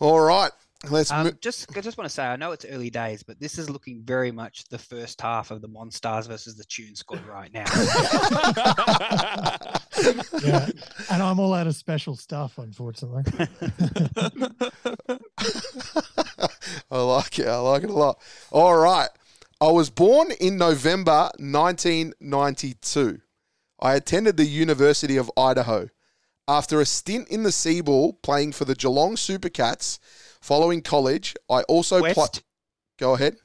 All 0.00 0.18
right, 0.20 0.50
let's 0.90 1.10
Um, 1.10 1.24
mo- 1.24 1.32
just, 1.40 1.76
I 1.76 1.80
just 1.80 1.98
want 1.98 2.08
to 2.08 2.14
say, 2.14 2.24
I 2.24 2.36
know 2.36 2.52
it's 2.52 2.64
early 2.64 2.90
days, 2.90 3.22
but 3.22 3.40
this 3.40 3.58
is 3.58 3.68
looking 3.68 4.02
very 4.04 4.30
much 4.30 4.64
the 4.70 4.78
first 4.78 5.20
half 5.20 5.50
of 5.50 5.60
the 5.60 5.68
Monstars 5.68 6.28
versus 6.28 6.56
the 6.56 6.64
Tune 6.64 6.94
squad 6.94 7.24
right 7.26 7.52
now. 7.52 7.64
yeah. 10.44 10.68
And 11.10 11.22
I'm 11.22 11.40
all 11.40 11.54
out 11.54 11.66
of 11.66 11.74
special 11.74 12.16
stuff, 12.16 12.58
unfortunately. 12.58 13.24
I 16.90 17.00
like 17.00 17.38
it. 17.38 17.48
I 17.48 17.58
like 17.58 17.84
it 17.84 17.90
a 17.90 17.94
lot. 17.94 18.18
All 18.50 18.76
right, 18.76 19.08
I 19.60 19.70
was 19.70 19.90
born 19.90 20.30
in 20.40 20.56
November 20.56 21.30
1992. 21.38 23.20
I 23.80 23.94
attended 23.94 24.36
the 24.36 24.46
University 24.46 25.16
of 25.16 25.30
Idaho. 25.36 25.88
After 26.46 26.80
a 26.80 26.86
stint 26.86 27.28
in 27.28 27.42
the 27.42 27.50
SEABL 27.50 28.22
playing 28.22 28.52
for 28.52 28.64
the 28.64 28.74
Geelong 28.74 29.16
Supercats, 29.16 29.98
following 30.40 30.82
college, 30.82 31.34
I 31.50 31.62
also 31.62 32.00
played. 32.00 32.16
West, 32.16 32.42
Go 32.98 33.14
ahead. 33.14 33.36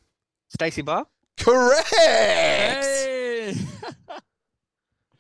Stacey 0.50 0.82
Barr. 0.82 1.06
Correct. 1.38 1.88
hey! 1.96 3.54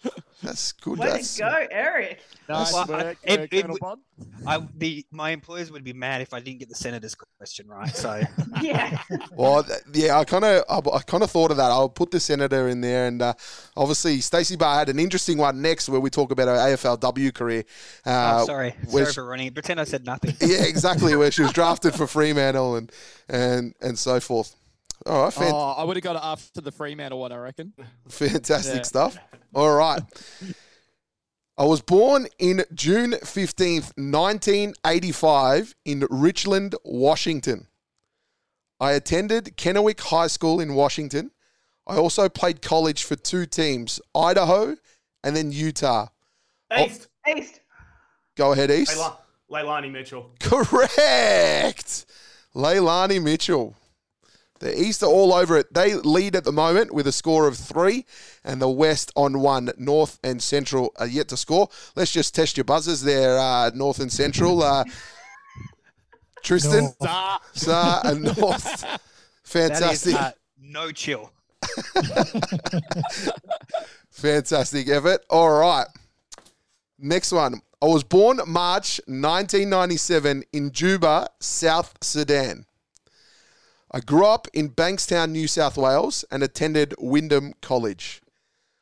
That's 0.43 0.71
good. 0.73 0.99
Way 0.99 1.07
That's 1.07 1.35
to 1.35 1.41
go, 1.41 1.67
Eric. 1.71 2.19
Nice 2.49 2.73
Well, 2.73 2.85
work, 2.87 3.17
it- 3.23 3.39
uh, 3.39 3.43
it 3.51 3.61
Colonel. 3.79 3.99
I 4.45 4.61
the 4.77 5.05
my 5.11 5.29
employers 5.31 5.71
would 5.71 5.83
be 5.83 5.93
mad 5.93 6.21
if 6.21 6.33
I 6.33 6.39
didn't 6.39 6.59
get 6.59 6.69
the 6.69 6.75
senator's 6.75 7.15
question 7.15 7.67
right. 7.67 7.89
So 7.95 8.21
Yeah. 8.61 8.99
Well, 9.31 9.65
yeah, 9.93 10.19
I 10.19 10.25
kind 10.25 10.43
of, 10.45 10.63
I, 10.69 10.97
I 10.97 10.99
kind 11.01 11.23
of 11.23 11.31
thought 11.31 11.51
of 11.51 11.57
that. 11.57 11.71
I'll 11.71 11.89
put 11.89 12.11
the 12.11 12.19
senator 12.19 12.67
in 12.67 12.81
there, 12.81 13.07
and 13.07 13.21
uh, 13.21 13.33
obviously 13.75 14.19
Stacey 14.21 14.55
Barr 14.55 14.79
had 14.79 14.89
an 14.89 14.99
interesting 14.99 15.37
one 15.37 15.61
next, 15.61 15.89
where 15.89 15.99
we 15.99 16.09
talk 16.09 16.31
about 16.31 16.47
her 16.47 16.55
AFLW 16.75 17.33
career. 17.33 17.63
Uh, 18.05 18.39
oh, 18.41 18.45
sorry, 18.45 18.75
where's- 18.91 19.13
sorry 19.13 19.25
for 19.25 19.25
running. 19.25 19.51
Pretend 19.53 19.79
I 19.79 19.85
said 19.85 20.05
nothing. 20.05 20.35
Yeah, 20.41 20.63
exactly, 20.63 21.15
where 21.15 21.31
she 21.31 21.41
was 21.41 21.51
drafted 21.61 21.93
for 21.95 22.07
Fremantle 22.07 22.75
and 22.75 22.91
and 23.29 23.73
and 23.81 23.97
so 23.97 24.19
forth. 24.19 24.55
All 25.05 25.23
right, 25.23 25.33
fan- 25.33 25.51
Oh, 25.53 25.71
I 25.77 25.83
would 25.83 25.97
have 25.97 26.03
got 26.03 26.15
it 26.15 26.21
after 26.23 26.61
the 26.61 26.71
Fremantle 26.71 27.19
one, 27.19 27.31
I 27.31 27.37
reckon. 27.37 27.73
fantastic 28.09 28.75
Yeah. 28.77 28.81
stuff. 28.83 29.17
All 29.53 29.73
right. 29.75 30.01
I 31.57 31.65
was 31.65 31.81
born 31.81 32.27
in 32.39 32.63
June 32.73 33.11
15th, 33.11 33.93
1985, 33.95 35.75
in 35.85 36.07
Richland, 36.09 36.73
Washington. 36.83 37.67
I 38.79 38.93
attended 38.93 39.55
Kennewick 39.55 39.99
High 40.01 40.27
School 40.27 40.59
in 40.59 40.73
Washington. 40.73 41.29
I 41.85 41.97
also 41.97 42.27
played 42.27 42.61
college 42.61 43.03
for 43.03 43.15
two 43.15 43.45
teams, 43.45 44.01
Idaho 44.15 44.77
and 45.23 45.35
then 45.35 45.51
Utah. 45.51 46.07
Oh, 46.71 46.85
East. 46.85 47.07
East. 47.27 47.59
Go 48.35 48.53
ahead, 48.53 48.71
East. 48.71 48.95
Leila- 48.95 49.19
Leilani 49.51 49.91
Mitchell. 49.91 50.31
Correct. 50.39 52.05
Leilani 52.55 53.21
Mitchell. 53.21 53.75
The 54.63 54.81
East 54.81 55.03
are 55.03 55.09
all 55.09 55.33
over 55.33 55.57
it. 55.57 55.73
They 55.73 55.93
lead 55.93 56.37
at 56.37 56.45
the 56.45 56.53
moment 56.53 56.93
with 56.93 57.05
a 57.05 57.11
score 57.11 57.49
of 57.49 57.57
three, 57.57 58.05
and 58.45 58.61
the 58.61 58.69
West 58.69 59.11
on 59.13 59.41
one. 59.41 59.69
North 59.77 60.19
and 60.23 60.41
Central 60.41 60.93
are 60.95 61.05
yet 61.05 61.27
to 61.27 61.37
score. 61.37 61.67
Let's 61.97 62.13
just 62.13 62.33
test 62.33 62.55
your 62.55 62.63
buzzers 62.63 63.01
there, 63.01 63.37
uh, 63.37 63.71
North 63.75 63.99
and 63.99 64.09
Central. 64.09 64.63
Uh, 64.63 64.85
Tristan, 66.43 66.93
No. 67.01 67.07
Ah, 67.09 68.01
and 68.05 68.23
North. 68.37 68.85
Fantastic. 69.43 70.13
is 70.13 70.19
uh, 70.19 70.31
no 70.61 70.91
chill. 70.91 71.29
Fantastic 74.11 74.87
effort. 74.87 75.25
All 75.29 75.59
right. 75.59 75.87
Next 76.97 77.33
one. 77.33 77.61
I 77.81 77.87
was 77.87 78.05
born 78.05 78.39
March 78.47 79.01
1997 79.07 80.45
in 80.53 80.71
Juba, 80.71 81.27
South 81.41 81.95
Sudan. 81.99 82.65
I 83.93 83.99
grew 83.99 84.25
up 84.25 84.47
in 84.53 84.69
Bankstown, 84.69 85.31
New 85.31 85.47
South 85.47 85.77
Wales, 85.77 86.25
and 86.31 86.41
attended 86.41 86.95
Wyndham 86.97 87.53
College. 87.61 88.21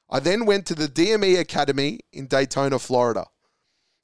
I 0.09 0.21
then 0.21 0.45
went 0.45 0.65
to 0.67 0.75
the 0.75 0.87
DME 0.87 1.37
Academy 1.37 1.99
in 2.13 2.27
Daytona, 2.27 2.79
Florida. 2.79 3.25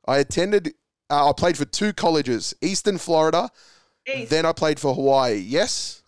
I 0.06 0.18
attended, 0.18 0.74
uh, 1.10 1.30
I 1.30 1.34
played 1.34 1.58
for 1.58 1.66
two 1.66 1.94
colleges, 1.94 2.54
Eastern 2.62 2.98
Florida, 2.98 3.50
East. 4.06 4.30
then 4.30 4.46
I 4.46 4.52
played 4.52 4.80
for 4.82 4.94
Hawaii. 4.94 5.36
Yes? 5.36 6.04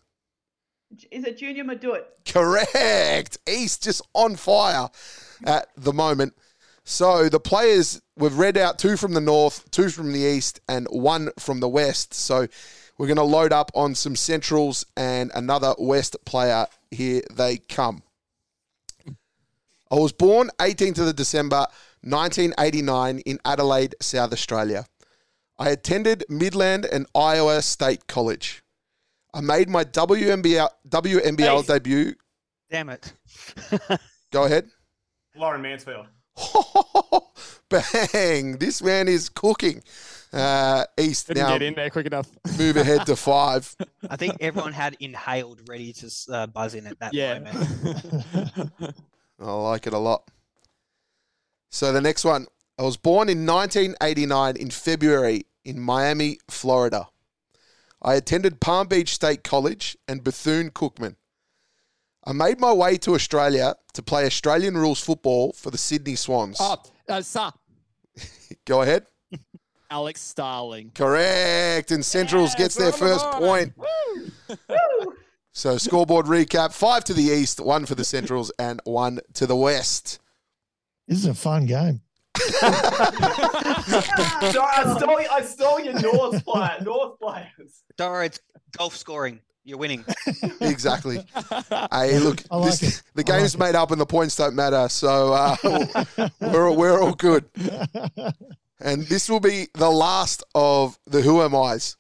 Is 1.11 1.23
it 1.23 1.37
Junior 1.37 1.63
Madut? 1.63 2.03
Correct. 2.25 3.37
East 3.47 3.83
just 3.83 4.01
on 4.13 4.35
fire 4.35 4.89
at 5.45 5.67
the 5.77 5.93
moment. 5.93 6.33
So 6.83 7.29
the 7.29 7.39
players, 7.39 8.01
we've 8.17 8.37
read 8.37 8.57
out 8.57 8.79
two 8.79 8.97
from 8.97 9.13
the 9.13 9.21
north, 9.21 9.69
two 9.71 9.89
from 9.89 10.11
the 10.11 10.19
east, 10.19 10.59
and 10.67 10.87
one 10.87 11.29
from 11.37 11.59
the 11.59 11.69
west. 11.69 12.13
So 12.13 12.47
we're 12.99 13.07
going 13.07 13.15
to 13.15 13.23
load 13.23 13.53
up 13.53 13.71
on 13.73 13.95
some 13.95 14.15
centrals 14.15 14.85
and 14.97 15.31
another 15.33 15.73
west 15.79 16.17
player. 16.25 16.67
Here 16.91 17.21
they 17.33 17.57
come. 17.57 18.03
I 19.89 19.95
was 19.95 20.11
born 20.11 20.51
18th 20.59 20.99
of 20.99 21.05
the 21.05 21.13
December 21.13 21.65
1989 22.01 23.19
in 23.19 23.39
Adelaide, 23.45 23.95
South 24.01 24.33
Australia. 24.33 24.85
I 25.57 25.69
attended 25.69 26.25
Midland 26.27 26.85
and 26.85 27.07
Iowa 27.15 27.61
State 27.61 28.05
College. 28.07 28.63
I 29.33 29.39
made 29.41 29.69
my 29.69 29.85
WNBL, 29.85 30.69
WNBL 30.89 31.59
Ace. 31.59 31.67
debut. 31.67 32.15
Damn 32.69 32.89
it. 32.89 33.13
Go 34.31 34.43
ahead. 34.43 34.69
Lauren 35.37 35.61
Mansfield. 35.61 36.07
Bang! 37.69 38.57
This 38.57 38.81
man 38.83 39.07
is 39.07 39.29
cooking. 39.29 39.83
Uh, 40.31 40.85
East 40.99 41.27
Didn't 41.27 41.43
now 41.43 41.49
get 41.53 41.63
in 41.63 41.73
there 41.73 41.89
quick 41.89 42.05
enough. 42.05 42.27
move 42.57 42.77
ahead 42.77 43.05
to 43.07 43.15
five. 43.15 43.75
I 44.09 44.15
think 44.15 44.37
everyone 44.39 44.73
had 44.73 44.95
inhaled 44.99 45.61
ready 45.67 45.91
to 45.93 46.11
uh, 46.31 46.47
buzz 46.47 46.75
in 46.75 46.85
at 46.87 46.99
that 46.99 47.13
Yeah. 47.13 47.39
moment. 47.39 48.95
I 49.39 49.51
like 49.51 49.87
it 49.87 49.93
a 49.93 49.97
lot. 49.97 50.29
So 51.71 51.91
the 51.91 52.01
next 52.01 52.23
one. 52.25 52.45
I 52.77 52.83
was 52.83 52.95
born 52.95 53.27
in 53.27 53.45
1989 53.45 54.55
in 54.55 54.69
February 54.69 55.45
in 55.65 55.79
Miami, 55.81 56.37
Florida. 56.47 57.07
I 58.01 58.13
attended 58.15 58.61
Palm 58.61 58.87
Beach 58.87 59.13
State 59.13 59.43
College 59.43 59.97
and 60.07 60.23
Bethune 60.23 60.69
Cookman. 60.71 61.15
I 62.23 62.31
made 62.31 62.59
my 62.59 62.71
way 62.71 62.97
to 62.99 63.15
Australia 63.15 63.75
to 63.93 64.01
play 64.01 64.25
Australian 64.25 64.77
rules 64.77 65.01
football 65.01 65.51
for 65.51 65.71
the 65.71 65.77
Sydney 65.77 66.15
Swans. 66.15 66.55
oh, 66.61 66.77
uh, 67.09 67.21
sir, 67.21 67.51
Go 68.65 68.81
ahead. 68.83 69.05
Alex 69.91 70.21
Starling. 70.21 70.91
Correct. 70.95 71.91
And 71.91 72.03
Centrals 72.05 72.55
gets 72.55 72.75
their 72.75 72.91
we're 72.91 72.93
on 72.93 72.99
the 72.99 73.07
first 73.07 73.31
board. 73.39 73.73
point. 73.75 74.59
So 75.51 75.77
scoreboard 75.77 76.27
recap: 76.27 76.71
five 76.73 77.03
to 77.05 77.13
the 77.13 77.23
east, 77.23 77.59
one 77.59 77.85
for 77.85 77.93
the 77.95 78.05
Centrals, 78.05 78.49
and 78.59 78.79
one 78.85 79.19
to 79.33 79.45
the 79.45 79.55
west. 79.57 80.19
This 81.07 81.17
is 81.17 81.25
a 81.25 81.33
fun 81.33 81.65
game. 81.65 82.01
So 84.51 84.61
I 84.61 84.95
stole, 84.97 85.19
I 85.31 85.41
stole 85.41 85.79
your 85.81 85.99
North 85.99 86.45
player, 86.45 86.77
North 86.81 87.19
players. 87.19 87.83
Don't 87.97 88.11
worry, 88.11 88.27
it's 88.27 88.39
golf 88.77 88.95
scoring. 88.95 89.39
You're 89.65 89.77
winning. 89.79 90.05
Exactly. 90.61 91.25
Hey, 91.91 92.19
look, 92.19 92.43
like 92.51 92.79
this, 92.79 93.01
the 93.15 93.23
I 93.27 93.31
like 93.31 93.39
game's 93.39 93.55
it. 93.55 93.59
made 93.59 93.75
up 93.75 93.91
and 93.91 93.99
the 93.99 94.05
points 94.05 94.35
don't 94.35 94.55
matter. 94.55 94.87
So 94.89 95.33
uh, 95.33 95.55
we're 96.39 96.71
we're 96.71 97.01
all 97.01 97.13
good. 97.15 97.45
And 98.79 99.03
this 99.03 99.29
will 99.29 99.39
be 99.39 99.67
the 99.73 99.89
last 99.89 100.43
of 100.55 100.97
the 101.05 101.21
Who 101.21 101.41
Am 101.41 101.55
I's. 101.55 101.97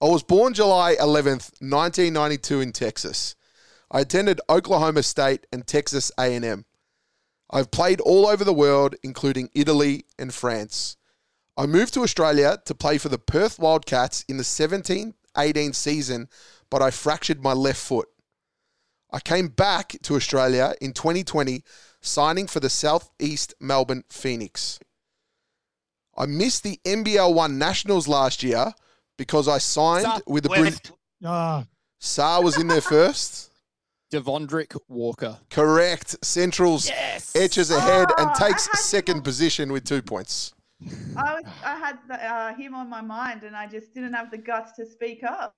I 0.00 0.06
was 0.06 0.22
born 0.22 0.54
July 0.54 0.96
11th, 0.96 1.52
1992 1.60 2.60
in 2.60 2.72
Texas. 2.72 3.36
I 3.90 4.00
attended 4.00 4.40
Oklahoma 4.48 5.02
State 5.02 5.46
and 5.52 5.66
Texas 5.66 6.10
A&M. 6.18 6.64
I've 7.50 7.70
played 7.70 8.00
all 8.00 8.26
over 8.26 8.42
the 8.42 8.54
world, 8.54 8.96
including 9.02 9.50
Italy 9.54 10.06
and 10.18 10.32
France. 10.32 10.96
I 11.56 11.66
moved 11.66 11.92
to 11.94 12.02
Australia 12.02 12.58
to 12.64 12.74
play 12.74 12.96
for 12.96 13.10
the 13.10 13.18
Perth 13.18 13.58
Wildcats 13.58 14.24
in 14.28 14.38
the 14.38 14.44
17 14.44 15.14
18 15.36 15.72
season, 15.72 16.28
but 16.70 16.82
I 16.82 16.90
fractured 16.90 17.42
my 17.42 17.52
left 17.52 17.80
foot. 17.80 18.08
I 19.10 19.20
came 19.20 19.48
back 19.48 19.96
to 20.02 20.16
Australia 20.16 20.74
in 20.80 20.92
2020, 20.92 21.62
signing 22.00 22.46
for 22.46 22.60
the 22.60 22.70
Southeast 22.70 23.54
Melbourne 23.60 24.04
Phoenix. 24.10 24.78
I 26.16 26.26
missed 26.26 26.62
the 26.62 26.78
NBL 26.84 27.34
One 27.34 27.58
Nationals 27.58 28.06
last 28.08 28.42
year 28.42 28.72
because 29.16 29.48
I 29.48 29.58
signed 29.58 30.04
Sa- 30.04 30.20
with 30.26 30.42
the 30.44 30.48
Brit. 30.50 30.62
West. 30.64 30.92
Ah, 31.24 31.64
Saar 32.00 32.42
was 32.42 32.58
in 32.58 32.66
there 32.68 32.80
first. 32.80 33.50
Devondrick 34.12 34.76
Walker. 34.88 35.38
Correct. 35.48 36.16
Centrals 36.22 36.86
Yes. 36.88 37.34
etches 37.34 37.70
ahead 37.70 38.08
and 38.18 38.28
Oh, 38.30 38.34
takes 38.48 38.68
I 38.68 38.76
had- 38.76 38.80
second 38.80 39.22
position 39.22 39.72
with 39.72 39.84
two 39.84 40.02
points. 40.02 40.52
I 41.16 41.34
was, 41.34 41.44
I 41.64 41.76
had 41.76 41.98
the, 42.08 42.14
uh, 42.22 42.54
him 42.54 42.74
on 42.74 42.90
my 42.90 43.00
mind, 43.00 43.44
and 43.44 43.56
I 43.56 43.66
just 43.68 43.94
didn't 43.94 44.12
have 44.14 44.30
the 44.32 44.36
guts 44.38 44.72
to 44.72 44.84
speak 44.84 45.22
up. 45.22 45.54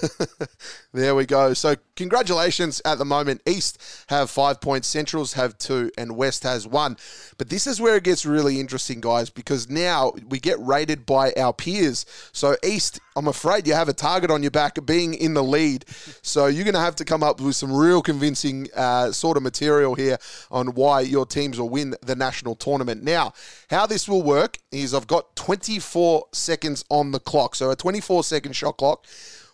there 0.92 1.14
we 1.14 1.26
go. 1.26 1.54
So 1.54 1.76
congratulations 1.96 2.82
at 2.84 2.98
the 2.98 3.04
moment. 3.04 3.42
East 3.46 3.80
have 4.08 4.30
five 4.30 4.60
points, 4.60 4.88
Centrals 4.88 5.34
have 5.34 5.58
two, 5.58 5.90
and 5.96 6.16
West 6.16 6.42
has 6.42 6.66
one. 6.66 6.96
But 7.38 7.48
this 7.48 7.66
is 7.66 7.80
where 7.80 7.96
it 7.96 8.04
gets 8.04 8.26
really 8.26 8.60
interesting, 8.60 9.00
guys, 9.00 9.30
because 9.30 9.68
now 9.68 10.12
we 10.28 10.38
get 10.38 10.58
rated 10.60 11.06
by 11.06 11.32
our 11.36 11.52
peers. 11.52 12.06
So 12.32 12.56
East, 12.64 13.00
I'm 13.16 13.28
afraid 13.28 13.66
you 13.66 13.74
have 13.74 13.88
a 13.88 13.92
target 13.92 14.30
on 14.30 14.42
your 14.42 14.50
back 14.50 14.78
being 14.84 15.14
in 15.14 15.34
the 15.34 15.42
lead. 15.42 15.84
So 16.22 16.46
you're 16.46 16.64
going 16.64 16.74
to 16.74 16.80
have 16.80 16.96
to 16.96 17.04
come 17.04 17.22
up 17.22 17.40
with 17.40 17.56
some 17.56 17.72
real 17.72 18.02
convincing 18.02 18.68
uh, 18.76 19.12
sort 19.12 19.36
of 19.36 19.42
material 19.42 19.94
here 19.94 20.18
on 20.50 20.68
why 20.68 21.00
your 21.00 21.26
teams 21.26 21.58
will 21.58 21.68
win 21.68 21.94
the 22.02 22.16
national 22.16 22.54
tournament. 22.54 23.02
Now, 23.02 23.32
how 23.70 23.86
this 23.86 24.08
will 24.08 24.22
work 24.22 24.58
is 24.70 24.94
I've 24.94 25.06
got 25.06 25.36
24 25.36 26.26
seconds 26.32 26.84
on 26.88 27.10
the 27.10 27.20
clock. 27.20 27.54
So 27.54 27.70
a 27.70 27.76
24 27.76 28.24
second 28.24 28.54
shot 28.54 28.76
clock 28.78 29.06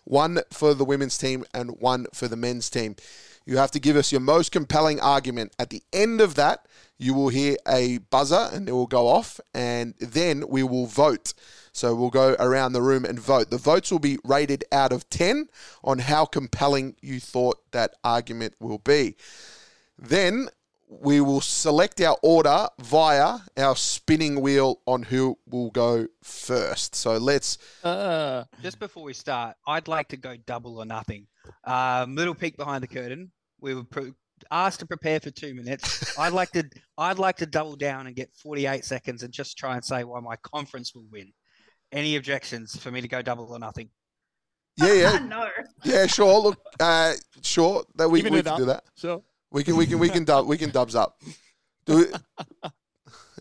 one 0.03 0.39
for 0.51 0.73
the 0.73 0.85
women's 0.85 1.17
team 1.17 1.45
and 1.53 1.79
one 1.79 2.07
for 2.13 2.27
the 2.27 2.35
men's 2.35 2.69
team. 2.69 2.95
You 3.45 3.57
have 3.57 3.71
to 3.71 3.79
give 3.79 3.95
us 3.95 4.11
your 4.11 4.21
most 4.21 4.51
compelling 4.51 4.99
argument. 4.99 5.55
At 5.57 5.69
the 5.69 5.81
end 5.91 6.21
of 6.21 6.35
that, 6.35 6.65
you 6.99 7.13
will 7.13 7.29
hear 7.29 7.55
a 7.67 7.97
buzzer 7.97 8.49
and 8.53 8.69
it 8.69 8.73
will 8.73 8.85
go 8.85 9.07
off, 9.07 9.39
and 9.53 9.95
then 9.99 10.47
we 10.49 10.63
will 10.63 10.85
vote. 10.85 11.33
So 11.71 11.95
we'll 11.95 12.09
go 12.09 12.35
around 12.39 12.73
the 12.73 12.81
room 12.81 13.05
and 13.05 13.19
vote. 13.19 13.49
The 13.49 13.57
votes 13.57 13.91
will 13.91 13.99
be 13.99 14.17
rated 14.23 14.65
out 14.71 14.91
of 14.91 15.09
10 15.09 15.47
on 15.83 15.99
how 15.99 16.25
compelling 16.25 16.95
you 17.01 17.19
thought 17.19 17.71
that 17.71 17.95
argument 18.03 18.55
will 18.59 18.79
be. 18.79 19.15
Then 19.97 20.49
we 20.91 21.21
will 21.21 21.39
select 21.41 22.01
our 22.01 22.17
order 22.23 22.67
via 22.81 23.37
our 23.57 23.75
spinning 23.75 24.41
wheel 24.41 24.81
on 24.87 25.03
who 25.03 25.37
will 25.45 25.69
go 25.69 26.07
first. 26.23 26.95
So 26.95 27.17
let's 27.17 27.59
Uh, 27.83 28.43
Just 28.63 28.79
before 28.79 29.03
we 29.03 29.13
start, 29.13 29.55
I'd 29.67 29.87
like 29.87 30.07
to 30.09 30.17
go 30.17 30.35
double 30.47 30.79
or 30.79 30.85
nothing. 30.85 31.27
Um, 31.63 32.15
little 32.15 32.33
peek 32.33 32.57
behind 32.57 32.81
the 32.83 32.87
curtain. 32.87 33.31
We 33.61 33.75
were 33.75 33.83
pro- 33.83 34.13
asked 34.49 34.79
to 34.79 34.87
prepare 34.87 35.19
for 35.19 35.29
two 35.31 35.53
minutes. 35.53 36.17
I'd 36.17 36.33
like 36.33 36.49
to. 36.51 36.63
I'd 36.97 37.19
like 37.19 37.37
to 37.37 37.45
double 37.45 37.75
down 37.75 38.07
and 38.07 38.15
get 38.15 38.31
48 38.41 38.83
seconds 38.83 39.21
and 39.23 39.31
just 39.31 39.57
try 39.57 39.75
and 39.75 39.83
say 39.85 40.03
why 40.03 40.19
my 40.21 40.37
conference 40.37 40.95
will 40.95 41.05
win. 41.11 41.31
Any 41.91 42.15
objections 42.15 42.75
for 42.81 42.89
me 42.91 43.01
to 43.01 43.07
go 43.07 43.21
double 43.21 43.51
or 43.51 43.59
nothing? 43.59 43.89
yeah, 44.77 44.93
yeah, 44.93 45.19
no. 45.27 45.47
Yeah, 45.83 46.07
sure. 46.07 46.39
Look, 46.39 46.57
uh, 46.79 47.13
sure 47.43 47.83
that 47.95 48.09
we, 48.09 48.19
Even 48.19 48.33
we 48.33 48.39
can 48.43 48.53
up. 48.53 48.57
do 48.57 48.65
that. 48.65 48.83
sure. 48.95 49.21
We 49.51 49.63
can 49.63 49.75
we 49.75 49.85
can 49.87 49.99
we 49.99 50.09
can 50.09 50.23
dub 50.23 50.47
we 50.47 50.57
can 50.57 50.69
dubs 50.69 50.95
up. 50.95 51.19
Do 51.85 51.99
it. 52.01 52.11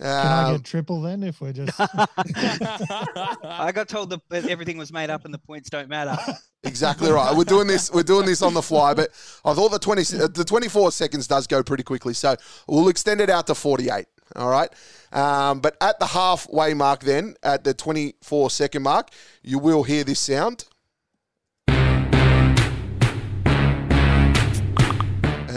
can 0.00 0.06
I 0.06 0.44
Um, 0.50 0.56
get 0.56 0.64
triple 0.64 1.02
then 1.02 1.22
if 1.24 1.40
we're 1.40 1.52
just? 1.52 1.72
I 1.78 3.72
got 3.74 3.88
told 3.88 4.10
that 4.10 4.20
that 4.30 4.46
everything 4.48 4.78
was 4.78 4.92
made 4.92 5.10
up 5.10 5.24
and 5.24 5.34
the 5.34 5.38
points 5.38 5.68
don't 5.70 5.88
matter. 5.88 6.16
exactly 6.64 7.10
right. 7.10 7.36
We're 7.36 7.44
doing 7.44 7.66
this. 7.66 7.90
We're 7.92 8.02
doing 8.04 8.26
this 8.26 8.40
on 8.42 8.54
the 8.54 8.62
fly, 8.62 8.94
but 8.94 9.10
I 9.44 9.54
thought 9.54 9.70
the 9.70 9.78
twenty 9.78 10.02
uh, 10.16 10.28
the 10.28 10.44
twenty 10.44 10.68
four 10.68 10.92
seconds 10.92 11.26
does 11.26 11.46
go 11.46 11.62
pretty 11.62 11.82
quickly, 11.82 12.14
so 12.14 12.36
we'll 12.66 12.88
extend 12.88 13.20
it 13.20 13.28
out 13.30 13.46
to 13.48 13.54
forty 13.54 13.90
eight. 13.90 14.06
All 14.36 14.48
right. 14.48 14.70
Um, 15.12 15.60
but 15.60 15.76
at 15.80 15.98
the 15.98 16.06
halfway 16.06 16.74
mark, 16.74 17.00
then 17.00 17.34
at 17.42 17.64
the 17.64 17.74
twenty 17.74 18.14
four 18.22 18.50
second 18.50 18.82
mark, 18.82 19.10
you 19.42 19.58
will 19.58 19.82
hear 19.82 20.04
this 20.04 20.20
sound. 20.20 20.64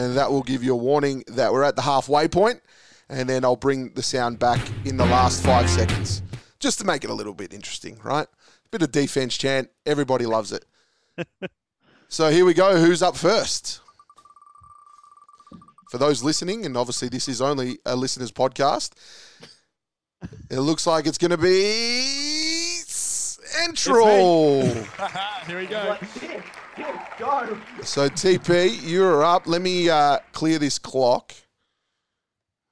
And 0.01 0.17
that 0.17 0.31
will 0.31 0.41
give 0.41 0.63
you 0.63 0.73
a 0.73 0.77
warning 0.77 1.23
that 1.27 1.53
we're 1.53 1.61
at 1.61 1.75
the 1.75 1.83
halfway 1.83 2.27
point, 2.27 2.59
and 3.07 3.29
then 3.29 3.45
I'll 3.45 3.55
bring 3.55 3.93
the 3.93 4.01
sound 4.01 4.39
back 4.39 4.59
in 4.83 4.97
the 4.97 5.05
last 5.05 5.43
five 5.43 5.69
seconds, 5.69 6.23
just 6.59 6.79
to 6.79 6.85
make 6.85 7.03
it 7.03 7.11
a 7.11 7.13
little 7.13 7.35
bit 7.35 7.53
interesting, 7.53 7.99
right? 8.03 8.27
Bit 8.71 8.81
of 8.81 8.91
defense 8.91 9.37
chant, 9.37 9.69
everybody 9.85 10.25
loves 10.25 10.51
it. 10.51 10.65
so 12.07 12.31
here 12.31 12.45
we 12.45 12.55
go. 12.55 12.77
Who's 12.77 13.03
up 13.03 13.15
first? 13.15 13.81
For 15.91 15.99
those 15.99 16.23
listening, 16.23 16.65
and 16.65 16.75
obviously 16.75 17.07
this 17.07 17.27
is 17.27 17.39
only 17.39 17.77
a 17.85 17.95
listener's 17.95 18.31
podcast, 18.31 18.93
it 20.49 20.61
looks 20.61 20.87
like 20.87 21.05
it's 21.05 21.19
going 21.19 21.29
to 21.29 21.37
be 21.37 22.41
Central. 23.51 24.63
Here 25.45 25.59
we 25.59 25.67
go. 25.67 25.97
Like, 26.77 26.85
Tim, 26.85 26.95
Tim, 27.17 27.57
go. 27.77 27.83
So 27.83 28.09
TP, 28.09 28.79
you're 28.83 29.23
up. 29.23 29.47
Let 29.47 29.61
me 29.61 29.89
uh, 29.89 30.19
clear 30.33 30.59
this 30.59 30.79
clock. 30.79 31.33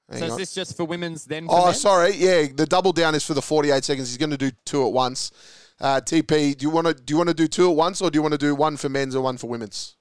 Hang 0.09 0.19
So 0.19 0.25
is 0.25 0.31
on. 0.33 0.37
this 0.39 0.53
just 0.53 0.77
for 0.77 0.85
women's 0.85 1.25
then? 1.25 1.45
For 1.47 1.53
Oh, 1.55 1.65
men's? 1.65 1.81
sorry. 1.81 2.15
Yeah, 2.15 2.47
the 2.53 2.65
double 2.65 2.91
down 2.93 3.15
is 3.15 3.23
for 3.25 3.33
the 3.33 3.41
48 3.41 3.83
seconds. 3.83 4.09
He's 4.09 4.17
going 4.17 4.31
to 4.31 4.37
do 4.37 4.51
two 4.65 4.85
at 4.85 4.91
once. 4.93 5.31
Uh, 5.79 6.01
TP, 6.01 6.57
do 6.57 6.63
you 6.63 6.69
want 6.69 6.87
to 6.87 6.93
do 6.93 7.13
you 7.13 7.17
want 7.17 7.29
to 7.29 7.33
do 7.35 7.47
two 7.47 7.69
at 7.69 7.75
once, 7.75 8.01
or 8.01 8.09
do 8.11 8.17
you 8.17 8.21
want 8.21 8.33
to 8.33 8.37
do 8.37 8.53
one 8.53 8.75
for 8.75 8.89
men's 8.89 9.15
or 9.15 9.21
one 9.21 9.37
for 9.37 9.47
women's? 9.47 9.95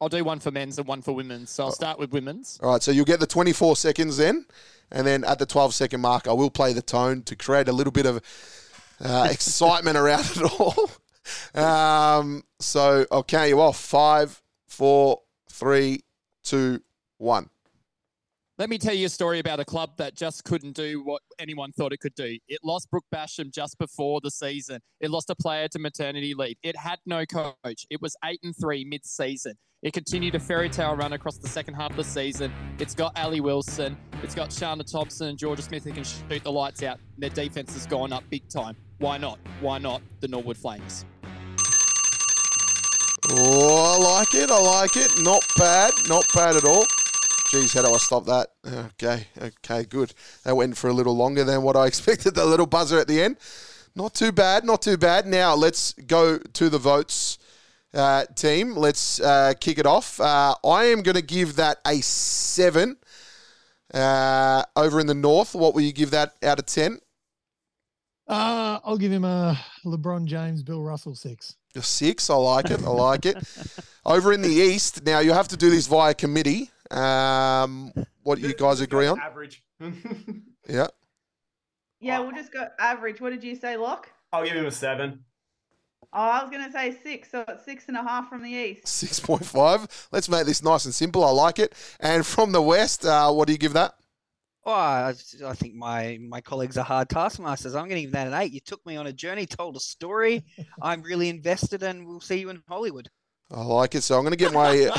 I'll 0.00 0.08
do 0.10 0.22
one 0.22 0.38
for 0.38 0.50
men's 0.50 0.78
and 0.78 0.86
one 0.86 1.02
for 1.02 1.12
women's. 1.14 1.50
So 1.50 1.64
I'll 1.64 1.72
start 1.72 1.98
with 1.98 2.12
women's. 2.12 2.60
All 2.62 2.70
right, 2.70 2.82
so 2.82 2.90
you'll 2.92 3.04
get 3.06 3.18
the 3.18 3.26
24 3.26 3.74
seconds 3.76 4.16
then, 4.18 4.44
and 4.92 5.06
then 5.06 5.24
at 5.24 5.38
the 5.38 5.46
12 5.46 5.74
second 5.74 6.00
mark, 6.02 6.28
I 6.28 6.32
will 6.34 6.50
play 6.50 6.72
the 6.72 6.82
tone 6.82 7.22
to 7.22 7.34
create 7.34 7.68
a 7.68 7.72
little 7.72 7.90
bit 7.90 8.06
of 8.06 8.20
uh, 9.02 9.28
excitement 9.30 9.96
around 9.96 10.26
it 10.36 10.42
all. 10.60 10.90
Um, 11.54 12.42
so 12.58 13.06
I'll 13.10 13.24
count 13.24 13.48
you 13.48 13.60
off. 13.60 13.78
Five, 13.78 14.42
four, 14.66 15.22
three, 15.50 16.00
two, 16.42 16.82
one. 17.18 17.50
Let 18.58 18.70
me 18.70 18.78
tell 18.78 18.94
you 18.94 19.06
a 19.06 19.08
story 19.08 19.38
about 19.38 19.60
a 19.60 19.64
club 19.64 19.90
that 19.98 20.16
just 20.16 20.42
couldn't 20.42 20.74
do 20.74 21.00
what 21.04 21.22
anyone 21.38 21.70
thought 21.70 21.92
it 21.92 22.00
could 22.00 22.16
do. 22.16 22.36
It 22.48 22.58
lost 22.64 22.90
Brooke 22.90 23.04
Basham 23.14 23.54
just 23.54 23.78
before 23.78 24.20
the 24.20 24.32
season. 24.32 24.80
It 24.98 25.12
lost 25.12 25.30
a 25.30 25.36
player 25.36 25.68
to 25.68 25.78
maternity 25.78 26.34
leave. 26.34 26.56
It 26.64 26.76
had 26.76 26.98
no 27.06 27.24
coach. 27.24 27.86
It 27.88 28.02
was 28.02 28.16
eight 28.24 28.40
and 28.42 28.52
three 28.60 28.84
mid-season. 28.84 29.54
It 29.82 29.92
continued 29.92 30.34
a 30.34 30.40
fairy 30.40 30.68
tale 30.68 30.96
run 30.96 31.12
across 31.12 31.38
the 31.38 31.46
second 31.46 31.74
half 31.74 31.92
of 31.92 31.96
the 31.96 32.02
season. 32.02 32.52
It's 32.80 32.96
got 32.96 33.16
Ali 33.16 33.40
Wilson. 33.40 33.96
It's 34.24 34.34
got 34.34 34.48
Shana 34.48 34.84
Thompson 34.90 35.28
and 35.28 35.38
Georgia 35.38 35.62
Smith 35.62 35.84
who 35.84 35.92
can 35.92 36.02
shoot 36.02 36.42
the 36.42 36.50
lights 36.50 36.82
out. 36.82 36.98
Their 37.16 37.30
defense 37.30 37.74
has 37.74 37.86
gone 37.86 38.12
up 38.12 38.24
big 38.28 38.48
time. 38.48 38.76
Why 38.98 39.18
not? 39.18 39.38
Why 39.60 39.78
not 39.78 40.02
the 40.18 40.26
Norwood 40.26 40.56
Flames? 40.56 41.04
Like 44.32 44.42
it. 44.42 44.50
I 44.50 44.60
like 44.60 44.96
it. 44.96 45.22
Not 45.22 45.44
bad. 45.56 45.92
Not 46.08 46.24
bad 46.34 46.56
at 46.56 46.64
all. 46.64 46.84
Geez, 47.50 47.72
how 47.72 47.82
do 47.82 47.94
I 47.94 47.98
stop 47.98 48.26
that? 48.26 48.48
Okay, 48.66 49.26
okay, 49.40 49.84
good. 49.84 50.12
That 50.44 50.54
went 50.54 50.76
for 50.76 50.88
a 50.88 50.92
little 50.92 51.16
longer 51.16 51.44
than 51.44 51.62
what 51.62 51.76
I 51.76 51.86
expected. 51.92 52.34
The 52.34 52.44
little 52.44 52.66
buzzer 52.66 52.98
at 52.98 53.08
the 53.08 53.22
end. 53.22 53.38
Not 53.94 54.14
too 54.14 54.32
bad, 54.32 54.64
not 54.64 54.82
too 54.82 54.98
bad. 54.98 55.26
Now 55.26 55.54
let's 55.54 55.94
go 55.94 56.38
to 56.38 56.68
the 56.68 56.78
votes, 56.78 57.38
uh, 57.94 58.26
team. 58.34 58.76
Let's 58.76 59.18
uh, 59.20 59.54
kick 59.58 59.78
it 59.78 59.86
off. 59.86 60.20
Uh, 60.20 60.54
I 60.62 60.84
am 60.86 61.02
going 61.02 61.16
to 61.16 61.22
give 61.22 61.56
that 61.56 61.78
a 61.86 62.00
seven. 62.02 62.98
Uh, 63.94 64.62
over 64.76 65.00
in 65.00 65.06
the 65.06 65.14
north, 65.14 65.54
what 65.54 65.74
will 65.74 65.80
you 65.80 65.92
give 65.92 66.10
that 66.10 66.34
out 66.42 66.58
of 66.58 66.66
ten? 66.66 66.98
Uh, 68.26 68.78
I'll 68.84 68.98
give 68.98 69.10
him 69.10 69.24
a 69.24 69.58
LeBron 69.86 70.26
James, 70.26 70.62
Bill 70.62 70.82
Russell 70.82 71.14
six. 71.14 71.56
A 71.78 71.82
six. 71.82 72.28
I 72.30 72.34
like 72.34 72.70
it. 72.70 72.82
I 72.82 72.90
like 72.90 73.24
it. 73.26 73.36
Over 74.04 74.32
in 74.32 74.42
the 74.42 74.48
east, 74.48 75.04
now 75.04 75.20
you 75.20 75.32
have 75.32 75.48
to 75.48 75.56
do 75.56 75.70
this 75.70 75.86
via 75.86 76.14
committee. 76.14 76.70
Um, 76.90 77.92
what 78.22 78.38
you 78.38 78.54
guys 78.54 78.80
agree 78.80 79.06
on? 79.06 79.18
Average. 79.20 79.62
Yeah. 80.68 80.88
Yeah, 82.00 82.18
we'll 82.20 82.32
just 82.32 82.52
go 82.52 82.66
average. 82.78 83.22
What 83.22 83.30
did 83.30 83.42
you 83.42 83.56
say, 83.56 83.78
Locke? 83.78 84.10
I'll 84.34 84.44
give 84.44 84.54
him 84.54 84.66
a 84.66 84.70
seven. 84.70 85.24
Oh, 86.12 86.20
I 86.20 86.42
was 86.42 86.50
going 86.50 86.64
to 86.64 86.70
say 86.70 86.96
six, 87.02 87.30
so 87.30 87.44
it's 87.48 87.64
six 87.64 87.88
and 87.88 87.96
a 87.96 88.02
half 88.02 88.28
from 88.28 88.42
the 88.42 88.50
east. 88.50 88.84
6.5. 88.84 90.08
Let's 90.12 90.28
make 90.28 90.46
this 90.46 90.62
nice 90.62 90.84
and 90.84 90.94
simple. 90.94 91.24
I 91.24 91.30
like 91.30 91.58
it. 91.58 91.74
And 92.00 92.24
from 92.24 92.52
the 92.52 92.62
West, 92.62 93.04
uh, 93.04 93.30
what 93.30 93.46
do 93.46 93.52
you 93.52 93.58
give 93.58 93.72
that? 93.74 93.94
Oh, 94.68 94.72
I, 94.74 95.14
I 95.46 95.54
think 95.54 95.76
my 95.76 96.18
my 96.20 96.42
colleagues 96.42 96.76
are 96.76 96.84
hard 96.84 97.08
taskmasters. 97.08 97.74
I'm 97.74 97.88
going 97.88 97.96
to 97.96 98.02
give 98.02 98.12
that 98.12 98.26
an 98.26 98.34
eight. 98.34 98.52
You 98.52 98.60
took 98.60 98.84
me 98.84 98.96
on 98.96 99.06
a 99.06 99.12
journey, 99.14 99.46
told 99.46 99.76
a 99.76 99.80
story. 99.80 100.44
I'm 100.82 101.00
really 101.00 101.30
invested, 101.30 101.82
and 101.82 102.06
we'll 102.06 102.20
see 102.20 102.40
you 102.40 102.50
in 102.50 102.62
Hollywood. 102.68 103.08
I 103.50 103.62
like 103.62 103.94
it. 103.94 104.02
So 104.02 104.16
I'm 104.18 104.24
going 104.24 104.32
to 104.32 104.36
get 104.36 104.52
my 104.52 104.90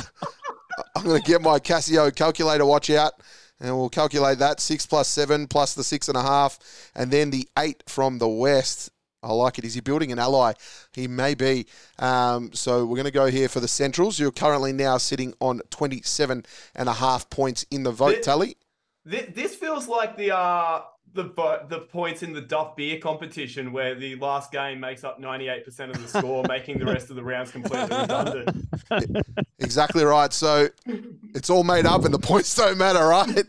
I'm 0.95 1.03
going 1.03 1.21
to 1.21 1.27
get 1.27 1.43
my 1.43 1.59
Casio 1.59 2.13
calculator. 2.15 2.65
Watch 2.65 2.89
out, 2.89 3.13
and 3.59 3.77
we'll 3.77 3.89
calculate 3.89 4.39
that 4.39 4.59
six 4.59 4.87
plus 4.87 5.07
seven 5.07 5.45
plus 5.45 5.75
the 5.75 5.83
six 5.83 6.07
and 6.07 6.17
a 6.17 6.23
half, 6.23 6.57
and 6.95 7.11
then 7.11 7.29
the 7.29 7.47
eight 7.59 7.83
from 7.85 8.17
the 8.17 8.27
West. 8.27 8.89
I 9.21 9.33
like 9.33 9.59
it. 9.59 9.65
Is 9.65 9.75
he 9.75 9.81
building 9.81 10.11
an 10.11 10.17
ally? 10.17 10.53
He 10.93 11.07
may 11.07 11.35
be. 11.35 11.67
Um, 11.99 12.53
so 12.53 12.87
we're 12.87 12.95
going 12.95 13.05
to 13.05 13.11
go 13.11 13.27
here 13.27 13.49
for 13.49 13.59
the 13.59 13.67
Centrals. 13.67 14.17
You're 14.17 14.31
currently 14.31 14.73
now 14.73 14.97
sitting 14.97 15.35
on 15.39 15.61
27 15.69 16.43
and 16.73 16.89
a 16.89 16.93
half 16.93 17.29
points 17.29 17.67
in 17.69 17.83
the 17.83 17.91
vote 17.91 18.13
Th- 18.13 18.23
tally. 18.23 18.55
This, 19.05 19.55
feels 19.55 19.87
like 19.87 20.17
the 20.17 20.35
uh 20.35 20.81
the 21.13 21.65
the 21.67 21.79
points 21.79 22.23
in 22.23 22.33
the 22.33 22.41
Duff 22.41 22.75
beer 22.75 22.99
competition 22.99 23.71
where 23.71 23.95
the 23.95 24.15
last 24.15 24.51
game 24.51 24.79
makes 24.79 25.03
up 25.03 25.19
98% 25.21 25.67
of 25.89 26.01
the 26.01 26.07
score, 26.07 26.43
making 26.47 26.79
the 26.79 26.85
rest 26.85 27.09
of 27.09 27.15
the 27.15 27.23
rounds 27.23 27.51
completely 27.51 27.95
redundant. 27.97 28.67
Exactly 29.61 30.05
right. 30.05 30.31
So 30.31 30.69
it's 31.35 31.49
all 31.49 31.63
made 31.63 31.85
up, 31.85 32.05
and 32.05 32.13
the 32.13 32.19
points 32.19 32.55
don't 32.55 32.77
matter, 32.77 33.05
right? 33.05 33.45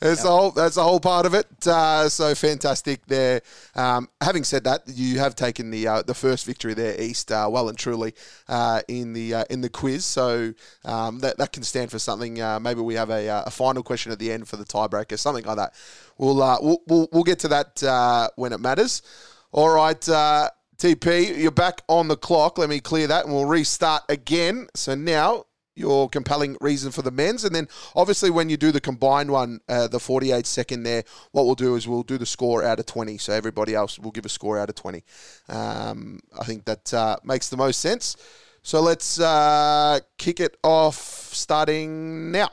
That's 0.00 0.22
the 0.22 0.28
whole. 0.28 0.50
That's 0.50 0.74
the 0.74 0.82
whole 0.82 0.98
part 0.98 1.24
of 1.24 1.34
it. 1.34 1.46
Uh, 1.66 2.08
so 2.08 2.34
fantastic 2.34 3.06
there. 3.06 3.42
Um, 3.76 4.08
having 4.20 4.42
said 4.42 4.64
that, 4.64 4.82
you 4.86 5.20
have 5.20 5.36
taken 5.36 5.70
the 5.70 5.86
uh, 5.86 6.02
the 6.02 6.14
first 6.14 6.46
victory 6.46 6.74
there, 6.74 7.00
East, 7.00 7.30
uh, 7.30 7.48
well 7.50 7.68
and 7.68 7.78
truly 7.78 8.12
uh, 8.48 8.82
in 8.88 9.12
the 9.12 9.34
uh, 9.34 9.44
in 9.50 9.60
the 9.60 9.68
quiz. 9.68 10.04
So 10.04 10.52
um, 10.84 11.20
that 11.20 11.38
that 11.38 11.52
can 11.52 11.62
stand 11.62 11.92
for 11.92 12.00
something. 12.00 12.40
Uh, 12.40 12.58
maybe 12.58 12.80
we 12.80 12.94
have 12.94 13.10
a, 13.10 13.44
a 13.46 13.50
final 13.50 13.84
question 13.84 14.10
at 14.10 14.18
the 14.18 14.32
end 14.32 14.48
for 14.48 14.56
the 14.56 14.64
tiebreaker, 14.64 15.16
something 15.16 15.44
like 15.44 15.56
that. 15.56 15.74
We'll 16.22 16.40
uh, 16.40 16.58
we'll, 16.62 16.78
we'll 16.86 17.08
we'll 17.10 17.24
get 17.24 17.40
to 17.40 17.48
that 17.48 17.82
uh, 17.82 18.28
when 18.36 18.52
it 18.52 18.60
matters. 18.60 19.02
All 19.50 19.70
right. 19.70 20.08
Uh, 20.08 20.50
TP, 20.78 21.36
you're 21.36 21.50
back 21.50 21.82
on 21.88 22.06
the 22.06 22.16
clock. 22.16 22.58
Let 22.58 22.68
me 22.68 22.78
clear 22.78 23.08
that 23.08 23.24
and 23.24 23.34
we'll 23.34 23.46
restart 23.46 24.04
again. 24.08 24.68
So 24.74 24.94
now 24.94 25.46
your 25.74 26.08
compelling 26.08 26.56
reason 26.60 26.92
for 26.92 27.02
the 27.02 27.10
men's. 27.10 27.44
And 27.44 27.54
then 27.54 27.66
obviously 27.96 28.30
when 28.30 28.48
you 28.48 28.56
do 28.56 28.70
the 28.70 28.80
combined 28.80 29.32
one, 29.32 29.60
uh, 29.68 29.88
the 29.88 29.98
48 29.98 30.46
second 30.46 30.84
there, 30.84 31.02
what 31.32 31.44
we'll 31.44 31.56
do 31.56 31.74
is 31.74 31.88
we'll 31.88 32.02
do 32.04 32.18
the 32.18 32.26
score 32.26 32.62
out 32.62 32.78
of 32.78 32.86
20. 32.86 33.18
So 33.18 33.32
everybody 33.32 33.74
else 33.74 33.98
will 33.98 34.12
give 34.12 34.24
a 34.24 34.28
score 34.28 34.58
out 34.58 34.68
of 34.68 34.76
20. 34.76 35.02
Um, 35.48 36.20
I 36.38 36.44
think 36.44 36.66
that 36.66 36.94
uh, 36.94 37.16
makes 37.24 37.48
the 37.48 37.56
most 37.56 37.80
sense. 37.80 38.16
So 38.62 38.80
let's 38.80 39.18
uh, 39.18 39.98
kick 40.18 40.38
it 40.38 40.56
off 40.62 40.96
starting 40.96 42.30
now. 42.30 42.50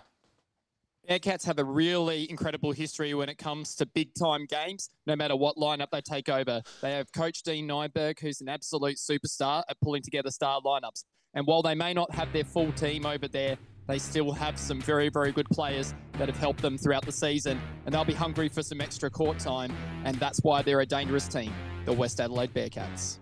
Bearcats 1.10 1.44
have 1.46 1.58
a 1.58 1.64
really 1.64 2.30
incredible 2.30 2.72
history 2.72 3.16
when 3.16 3.30
it 3.30 3.40
comes 3.40 3.74
to 3.74 3.88
big 3.88 4.14
time 4.14 4.46
games, 4.46 4.92
no 5.08 5.16
matter 5.16 5.36
what 5.36 5.56
lineup 5.56 5.88
they 5.92 6.02
take 6.02 6.30
over. 6.30 6.62
They 6.84 6.92
have 6.92 7.12
Coach 7.12 7.42
Dean 7.42 7.68
Nyberg, 7.68 8.20
who's 8.20 8.42
an 8.42 8.48
absolute 8.48 8.98
superstar 8.98 9.64
at 9.68 9.82
pulling 9.82 10.04
together 10.04 10.30
star 10.30 10.62
lineups. 10.62 11.06
And 11.34 11.48
while 11.48 11.64
they 11.64 11.74
may 11.74 11.96
not 11.96 12.14
have 12.14 12.32
their 12.32 12.44
full 12.44 12.72
team 12.74 13.08
over 13.08 13.28
there, 13.28 13.58
they 13.88 13.98
still 13.98 14.32
have 14.32 14.60
some 14.60 14.80
very, 14.82 15.10
very 15.10 15.32
good 15.32 15.48
players 15.50 15.96
that 16.20 16.28
have 16.28 16.38
helped 16.38 16.62
them 16.62 16.78
throughout 16.78 17.08
the 17.08 17.12
season. 17.12 17.60
And 17.88 17.96
they'll 17.96 18.06
be 18.06 18.14
hungry 18.14 18.48
for 18.48 18.62
some 18.62 18.80
extra 18.80 19.10
court 19.10 19.40
time. 19.40 19.76
And 20.06 20.16
that's 20.20 20.42
why 20.44 20.62
they're 20.62 20.82
a 20.82 20.86
dangerous 20.86 21.28
team, 21.28 21.52
the 21.86 21.94
West 21.94 22.22
Adelaide 22.22 22.54
Bearcats. 22.54 23.18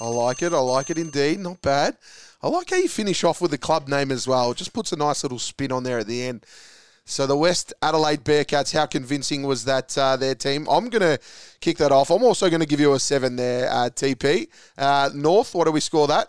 I 0.00 0.08
like 0.08 0.42
it. 0.42 0.52
I 0.52 0.58
like 0.58 0.90
it 0.90 0.98
indeed. 0.98 1.40
Not 1.40 1.60
bad. 1.60 1.96
I 2.42 2.48
like 2.48 2.70
how 2.70 2.76
you 2.76 2.88
finish 2.88 3.24
off 3.24 3.40
with 3.40 3.50
the 3.50 3.58
club 3.58 3.88
name 3.88 4.12
as 4.12 4.28
well. 4.28 4.52
It 4.52 4.58
just 4.58 4.72
puts 4.72 4.92
a 4.92 4.96
nice 4.96 5.22
little 5.24 5.38
spin 5.38 5.72
on 5.72 5.82
there 5.82 5.98
at 5.98 6.06
the 6.06 6.22
end. 6.22 6.46
So 7.04 7.26
the 7.26 7.36
West 7.36 7.72
Adelaide 7.80 8.22
Bearcats, 8.22 8.74
how 8.74 8.84
convincing 8.86 9.42
was 9.42 9.64
that 9.64 9.96
uh, 9.96 10.16
their 10.16 10.34
team? 10.34 10.68
I'm 10.68 10.90
going 10.90 11.00
to 11.00 11.18
kick 11.58 11.78
that 11.78 11.90
off. 11.90 12.10
I'm 12.10 12.22
also 12.22 12.50
going 12.50 12.60
to 12.60 12.66
give 12.66 12.80
you 12.80 12.92
a 12.92 13.00
seven 13.00 13.36
there, 13.36 13.68
uh, 13.70 13.88
TP. 13.88 14.48
Uh, 14.76 15.10
North, 15.14 15.54
what 15.54 15.64
do 15.64 15.72
we 15.72 15.80
score 15.80 16.06
that? 16.06 16.28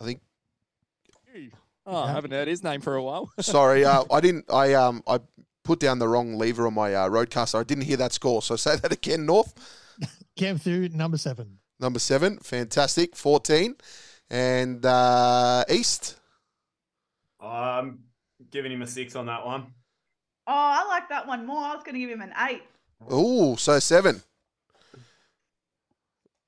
I 0.00 0.04
think. 0.04 0.20
Oh, 1.84 1.96
I 1.96 2.12
haven't 2.12 2.30
heard 2.30 2.46
his 2.46 2.62
name 2.62 2.80
for 2.80 2.94
a 2.94 3.02
while. 3.02 3.32
Sorry, 3.40 3.84
uh, 3.84 4.04
I 4.10 4.20
didn't. 4.20 4.44
I 4.48 4.74
um 4.74 5.02
I 5.06 5.18
put 5.64 5.80
down 5.80 5.98
the 5.98 6.08
wrong 6.08 6.36
lever 6.36 6.66
on 6.66 6.74
my 6.74 6.94
uh, 6.94 7.08
RODECaster. 7.08 7.60
I 7.60 7.64
didn't 7.64 7.84
hear 7.84 7.96
that 7.98 8.12
score. 8.12 8.42
So 8.42 8.56
say 8.56 8.76
that 8.76 8.92
again, 8.92 9.26
North. 9.26 9.54
Cam 10.36 10.58
through 10.58 10.90
number 10.90 11.18
seven. 11.18 11.58
Number 11.80 11.98
seven, 11.98 12.38
fantastic. 12.38 13.16
14. 13.16 13.74
And 14.30 14.84
uh, 14.86 15.64
East. 15.68 16.16
I'm 17.40 18.04
giving 18.50 18.72
him 18.72 18.82
a 18.82 18.86
six 18.86 19.16
on 19.16 19.26
that 19.26 19.44
one. 19.44 19.66
Oh, 20.46 20.52
I 20.52 20.86
like 20.88 21.08
that 21.08 21.26
one 21.26 21.44
more. 21.46 21.62
I 21.62 21.74
was 21.74 21.82
going 21.84 21.94
to 21.94 22.00
give 22.00 22.10
him 22.10 22.22
an 22.22 22.32
eight. 22.48 22.62
Ooh, 23.12 23.56
so 23.56 23.78
seven. 23.78 24.22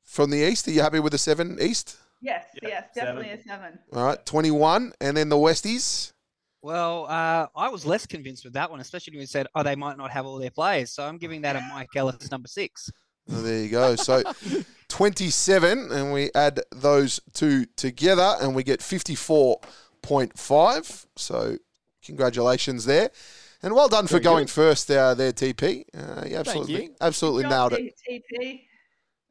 From 0.03 0.31
the 0.31 0.49
East, 0.49 0.69
are 0.69 0.71
you 0.71 0.81
happy 0.81 1.01
with 1.01 1.13
the 1.13 1.19
seven 1.19 1.59
East? 1.61 1.97
Yes, 2.21 2.47
Yeah, 2.63 2.69
yes, 2.69 2.85
definitely 2.95 3.31
a 3.31 3.43
seven. 3.43 3.79
All 3.93 4.07
right, 4.07 4.25
21. 4.25 4.93
And 5.01 5.17
then 5.17 5.29
the 5.29 5.37
Westies. 5.37 6.13
Well, 6.65 7.05
uh, 7.11 7.47
I 7.55 7.69
was 7.69 7.85
less 7.85 8.07
convinced 8.07 8.43
with 8.43 8.55
that 8.55 8.71
one, 8.71 8.81
especially 8.81 9.11
when 9.13 9.21
you 9.21 9.27
said, 9.27 9.49
"Oh, 9.55 9.63
they 9.63 9.77
might 9.77 9.99
not 9.99 10.11
have 10.11 10.25
all 10.25 10.39
their 10.39 10.51
players." 10.51 10.93
So 10.93 11.05
I'm 11.05 11.19
giving 11.19 11.43
that 11.43 11.57
a 11.57 11.61
Mike 11.61 11.91
Ellis 11.95 12.31
number 12.31 12.49
six. 12.49 12.91
There 13.27 13.63
you 13.63 13.69
go. 13.69 13.97
So 13.97 14.23
27, 14.89 15.93
and 15.93 16.15
we 16.15 16.31
add 16.35 16.61
those 16.73 17.21
two 17.35 17.67
together, 17.77 18.37
and 18.41 18.55
we 18.55 18.63
get 18.63 18.81
54.5. 18.81 21.07
So 21.17 21.59
congratulations 22.03 22.87
there. 22.87 23.11
And 23.63 23.75
well 23.75 23.89
done 23.89 24.07
for 24.07 24.15
Very 24.15 24.25
going 24.25 24.45
good. 24.45 24.53
first 24.53 24.91
uh, 24.91 25.13
there, 25.13 25.35
TP. 25.35 25.85
Uh, 25.95 26.25
you 26.27 26.37
absolutely, 26.37 26.85
you. 26.85 26.95
absolutely 26.99 27.43
Good 27.43 27.51
nailed 27.51 27.75
it. 27.75 27.93
TP. 28.09 28.63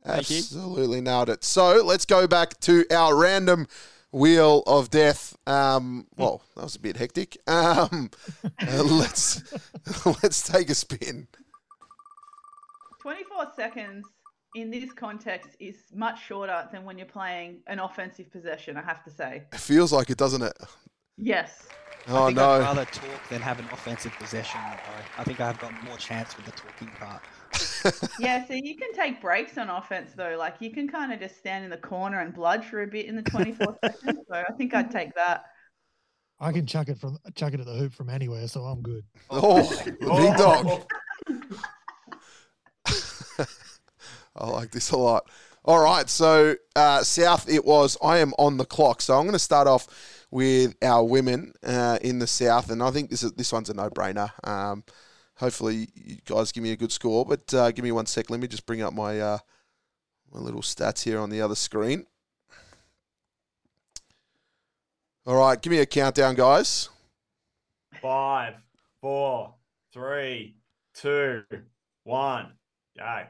Absolutely 0.06 1.02
nailed 1.02 1.30
it. 1.30 1.44
So 1.44 1.84
let's 1.84 2.06
go 2.06 2.28
back 2.28 2.60
to 2.60 2.86
our 2.92 3.16
random 3.16 3.66
wheel 4.14 4.64
of 4.66 4.90
death. 4.90 5.36
Um, 5.46 6.08
well, 6.16 6.44
that 6.56 6.64
was 6.64 6.76
a 6.76 6.80
bit 6.80 6.96
hectic. 6.96 7.38
Um, 7.48 8.12
uh, 8.46 8.84
let's 8.84 9.44
let's 10.24 10.48
take 10.48 10.70
a 10.70 10.76
spin. 10.76 11.28
24 13.02 13.52
seconds 13.56 14.06
in 14.56 14.70
this 14.70 14.94
context 14.94 15.58
is 15.60 15.76
much 15.94 16.24
shorter 16.26 16.70
than 16.72 16.86
when 16.86 16.98
you're 16.98 17.08
playing 17.08 17.58
an 17.68 17.80
offensive 17.80 18.32
possession, 18.32 18.78
I 18.78 18.82
have 18.82 19.04
to 19.04 19.12
say. 19.12 19.44
It 19.52 19.60
feels 19.60 19.92
like 19.92 20.10
it, 20.10 20.18
doesn't 20.18 20.42
it? 20.42 20.58
Yes. 21.18 21.68
I 22.08 22.12
Oh 22.12 22.28
think 22.28 22.38
I'd 22.38 22.60
rather 22.60 22.86
talk 22.86 23.30
than 23.30 23.42
have 23.42 23.60
an 23.60 23.66
offensive 23.72 24.14
possession. 24.20 24.60
Though. 24.62 25.22
I 25.22 25.24
think 25.24 25.40
I've 25.40 25.60
got 25.60 25.72
more 25.84 25.98
chance 25.98 26.36
with 26.38 26.46
the 26.46 26.52
talking 26.52 26.90
part. 27.00 27.22
Yeah, 28.20 28.46
so 28.46 28.54
you 28.54 28.76
can 28.78 28.94
take 28.94 29.22
breaks 29.22 29.58
on 29.58 29.70
offense 29.70 30.12
though. 30.16 30.36
Like 30.38 30.56
you 30.60 30.72
can 30.72 30.88
kind 30.88 31.12
of 31.12 31.20
just 31.20 31.38
stand 31.38 31.64
in 31.64 31.70
the 31.70 31.78
corner 31.78 32.20
and 32.20 32.34
bludge 32.34 32.66
for 32.66 32.84
a 32.84 32.88
bit 32.88 33.06
in 33.06 33.16
the 33.16 33.24
24 33.24 33.78
seconds. 33.84 34.20
So 34.30 34.36
I 34.36 34.52
think 34.54 34.74
I'd 34.74 34.92
take 34.92 35.14
that. 35.16 35.46
I 36.40 36.52
can 36.52 36.66
chuck 36.66 36.90
it 36.90 36.98
from 36.98 37.18
chuck 37.36 37.54
it 37.54 37.60
at 37.60 37.66
the 37.66 37.74
hoop 37.74 37.94
from 37.94 38.10
anywhere, 38.10 38.48
so 38.48 38.62
I'm 38.62 38.82
good. 38.82 39.04
Oh, 39.30 39.62
big 39.86 40.00
dog. 40.38 40.84
I 44.36 44.50
like 44.50 44.72
this 44.72 44.92
a 44.92 44.98
lot. 44.98 45.30
All 45.66 45.82
right, 45.82 46.10
so 46.10 46.56
uh, 46.76 47.04
South 47.04 47.50
it 47.50 47.64
was. 47.64 47.98
I 48.04 48.18
am 48.18 48.34
on 48.38 48.58
the 48.58 48.66
clock, 48.66 49.02
so 49.02 49.16
I'm 49.16 49.24
going 49.24 49.34
to 49.34 49.40
start 49.40 49.68
off 49.68 49.88
with 50.32 50.76
our 50.82 51.06
women 51.06 51.54
uh, 51.64 52.00
in 52.02 52.20
the 52.20 52.28
South, 52.28 52.70
and 52.70 52.84
I 52.84 52.92
think 52.92 53.10
this 53.10 53.24
is 53.24 53.32
this 53.34 53.54
one's 53.54 53.70
a 53.70 53.74
no-brainer. 53.74 54.32
Um, 54.46 54.84
hopefully, 55.36 55.90
you 55.96 56.18
guys 56.26 56.52
give 56.52 56.64
me 56.64 56.72
a 56.72 56.78
good 56.78 56.92
score, 56.92 57.26
but 57.26 57.54
uh, 57.54 57.72
give 57.72 57.84
me 57.84 57.92
one 57.92 58.06
sec. 58.06 58.30
Let 58.30 58.40
me 58.40 58.48
just 58.48 58.66
bring 58.66 58.82
up 58.82 58.94
my 58.94 59.20
uh, 59.20 59.38
my 60.32 60.40
little 60.40 60.62
stats 60.62 61.04
here 61.04 61.20
on 61.20 61.30
the 61.30 61.42
other 61.42 61.56
screen. 61.56 62.06
All 65.26 65.38
right, 65.38 65.62
give 65.62 65.72
me 65.72 65.80
a 65.80 65.86
countdown, 65.86 66.36
guys. 66.36 66.90
Five, 68.02 68.56
four, 69.00 69.54
three, 69.94 70.56
two, 70.94 71.44
one. 72.04 72.52
Go. 72.98 73.24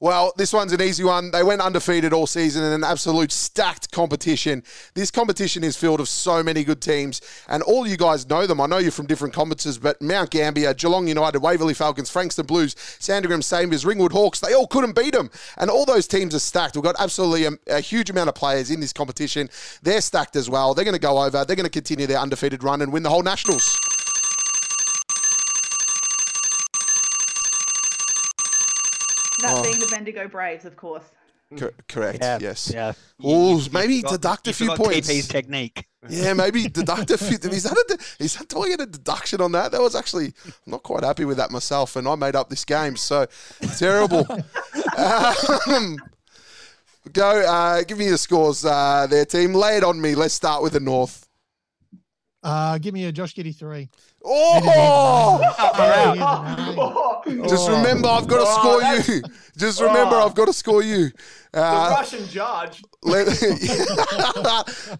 Well, 0.00 0.32
this 0.36 0.52
one's 0.52 0.72
an 0.72 0.80
easy 0.80 1.02
one. 1.02 1.32
They 1.32 1.42
went 1.42 1.60
undefeated 1.60 2.12
all 2.12 2.28
season 2.28 2.62
in 2.62 2.72
an 2.72 2.84
absolute 2.84 3.32
stacked 3.32 3.90
competition. 3.90 4.62
This 4.94 5.10
competition 5.10 5.64
is 5.64 5.76
filled 5.76 5.98
of 5.98 6.08
so 6.08 6.40
many 6.40 6.62
good 6.62 6.80
teams, 6.80 7.20
and 7.48 7.64
all 7.64 7.84
you 7.84 7.96
guys 7.96 8.28
know 8.28 8.46
them. 8.46 8.60
I 8.60 8.66
know 8.66 8.78
you're 8.78 8.92
from 8.92 9.06
different 9.06 9.34
conferences, 9.34 9.76
but 9.76 10.00
Mount 10.00 10.30
Gambier, 10.30 10.72
Geelong 10.74 11.08
United, 11.08 11.40
Waverley 11.40 11.74
Falcons, 11.74 12.10
Frankston 12.10 12.46
Blues, 12.46 12.76
Sandringham 13.00 13.42
Sabres, 13.42 13.84
Ringwood 13.84 14.12
Hawks, 14.12 14.38
they 14.38 14.54
all 14.54 14.68
couldn't 14.68 14.94
beat 14.94 15.14
them. 15.14 15.32
And 15.56 15.68
all 15.68 15.84
those 15.84 16.06
teams 16.06 16.32
are 16.32 16.38
stacked. 16.38 16.76
We've 16.76 16.84
got 16.84 16.94
absolutely 17.00 17.46
a, 17.46 17.50
a 17.66 17.80
huge 17.80 18.08
amount 18.08 18.28
of 18.28 18.36
players 18.36 18.70
in 18.70 18.78
this 18.78 18.92
competition. 18.92 19.50
They're 19.82 20.00
stacked 20.00 20.36
as 20.36 20.48
well. 20.48 20.74
They're 20.74 20.84
going 20.84 20.94
to 20.94 21.00
go 21.00 21.20
over, 21.20 21.44
they're 21.44 21.56
going 21.56 21.64
to 21.64 21.70
continue 21.70 22.06
their 22.06 22.20
undefeated 22.20 22.62
run 22.62 22.82
and 22.82 22.92
win 22.92 23.02
the 23.02 23.10
whole 23.10 23.24
Nationals. 23.24 23.97
That 29.42 29.56
Oh. 29.56 29.62
being 29.62 29.78
the 29.78 29.86
Bendigo 29.90 30.28
Braves, 30.28 30.64
of 30.64 30.76
course. 30.76 31.04
Cor- 31.56 31.72
correct, 31.88 32.18
yes. 32.42 32.70
Yeah. 32.74 32.92
Oh, 33.24 33.64
maybe 33.72 34.00
forgot- 34.02 34.12
deduct 34.12 34.46
a 34.46 34.50
you 34.50 34.54
few 34.54 34.66
forgot 34.70 34.84
points. 34.84 35.08
TP's 35.08 35.28
technique. 35.28 35.86
Yeah, 36.08 36.32
maybe 36.34 36.68
deduct 36.68 37.10
a 37.10 37.18
few. 37.18 37.38
Is 37.50 37.62
that 37.64 37.72
a, 37.72 38.22
is 38.22 38.36
that, 38.36 38.48
do 38.48 38.60
I 38.62 38.68
get 38.68 38.80
a 38.80 38.86
deduction 38.86 39.40
on 39.40 39.52
that? 39.52 39.72
That 39.72 39.80
was 39.80 39.94
actually, 39.96 40.26
I'm 40.46 40.52
not 40.66 40.82
quite 40.82 41.04
happy 41.04 41.24
with 41.24 41.38
that 41.38 41.50
myself, 41.50 41.96
and 41.96 42.06
I 42.06 42.14
made 42.16 42.36
up 42.36 42.50
this 42.50 42.64
game, 42.64 42.96
so 42.96 43.26
terrible. 43.78 44.26
um, 44.96 45.96
go, 47.12 47.40
uh, 47.40 47.82
give 47.82 47.98
me 47.98 48.08
the 48.10 48.18
scores 48.18 48.64
uh, 48.64 49.06
there, 49.08 49.24
team. 49.24 49.54
Lay 49.54 49.78
it 49.78 49.84
on 49.84 50.00
me. 50.00 50.14
Let's 50.14 50.34
start 50.34 50.62
with 50.62 50.74
the 50.74 50.80
North. 50.80 51.27
Uh, 52.50 52.78
give 52.78 52.94
me 52.94 53.04
a 53.04 53.12
Josh 53.12 53.34
Giddey 53.34 53.54
three. 53.54 53.90
Oh! 54.24 55.40
Oh, 56.80 57.22
Just 57.48 57.68
remember, 57.68 58.08
I've 58.08 58.26
got 58.26 58.38
to 58.38 58.44
Oh, 58.46 58.58
score 58.58 58.80
that's- 58.80 59.08
you. 59.08 59.22
Just 59.56 59.80
remember, 59.80 60.16
Oh. 60.16 60.24
I've 60.26 60.34
got 60.34 60.46
to 60.46 60.52
score 60.52 60.82
you. 60.82 61.10
The 61.52 61.62
Uh, 61.64 61.90
Russian 61.90 62.26
judge. 62.28 62.82
let, 63.02 63.26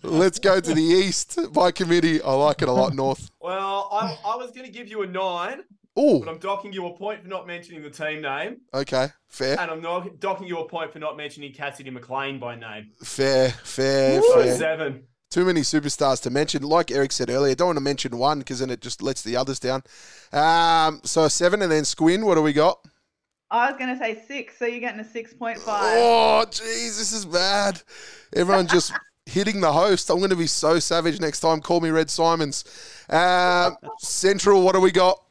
let's 0.02 0.38
go 0.38 0.60
to 0.60 0.74
the 0.74 0.82
East 0.82 1.38
by 1.52 1.70
committee. 1.70 2.20
I 2.22 2.32
like 2.32 2.62
it 2.62 2.68
a 2.68 2.72
lot, 2.72 2.94
North. 2.94 3.30
Well, 3.40 3.88
I, 3.92 4.18
I 4.24 4.36
was 4.36 4.50
going 4.50 4.66
to 4.66 4.72
give 4.72 4.88
you 4.88 5.02
a 5.02 5.06
nine, 5.06 5.58
but 5.94 6.00
Oh, 6.00 6.24
I'm 6.28 6.38
docking 6.38 6.72
you 6.72 6.86
a 6.86 6.96
point 6.96 7.22
for 7.22 7.28
not 7.28 7.46
mentioning 7.46 7.82
the 7.82 7.90
team 7.90 8.22
name, 8.22 8.58
okay. 8.72 9.08
Fair, 9.28 9.58
and 9.60 9.70
I'm 9.70 9.82
not 9.82 10.20
docking 10.20 10.46
you 10.46 10.58
a 10.58 10.68
point 10.68 10.92
for 10.92 10.98
not 11.00 11.16
mentioning 11.16 11.52
Cassidy 11.52 11.90
McLean 11.90 12.38
by 12.38 12.54
name. 12.56 12.90
fair, 13.02 13.50
fair, 13.50 14.20
So 14.22 14.42
fair. 14.42 14.56
seven. 14.56 15.02
Too 15.30 15.44
many 15.44 15.60
superstars 15.60 16.22
to 16.22 16.30
mention. 16.30 16.62
Like 16.62 16.90
Eric 16.90 17.12
said 17.12 17.28
earlier, 17.28 17.54
don't 17.54 17.68
want 17.68 17.76
to 17.76 17.82
mention 17.82 18.16
one 18.16 18.38
because 18.38 18.60
then 18.60 18.70
it 18.70 18.80
just 18.80 19.02
lets 19.02 19.22
the 19.22 19.36
others 19.36 19.58
down. 19.58 19.82
Um, 20.32 21.00
so 21.04 21.28
seven 21.28 21.60
and 21.60 21.70
then 21.70 21.84
Squin. 21.84 22.24
What 22.24 22.36
do 22.36 22.42
we 22.42 22.54
got? 22.54 22.78
I 23.50 23.70
was 23.70 23.78
going 23.78 23.90
to 23.90 23.98
say 23.98 24.22
six, 24.26 24.58
so 24.58 24.66
you're 24.66 24.80
getting 24.80 25.00
a 25.00 25.04
6.5. 25.04 25.58
Oh, 25.66 26.44
jeez, 26.50 26.98
this 26.98 27.12
is 27.12 27.24
bad. 27.24 27.80
Everyone 28.34 28.66
just 28.68 28.92
hitting 29.24 29.60
the 29.60 29.72
host. 29.72 30.10
I'm 30.10 30.18
going 30.18 30.30
to 30.30 30.36
be 30.36 30.46
so 30.46 30.78
savage 30.78 31.20
next 31.20 31.40
time. 31.40 31.60
Call 31.60 31.80
me 31.80 31.90
Red 31.90 32.10
Symons. 32.10 32.64
Um, 33.08 33.76
Central. 34.00 34.62
What 34.62 34.74
do 34.74 34.80
we 34.80 34.90
got? 34.90 35.22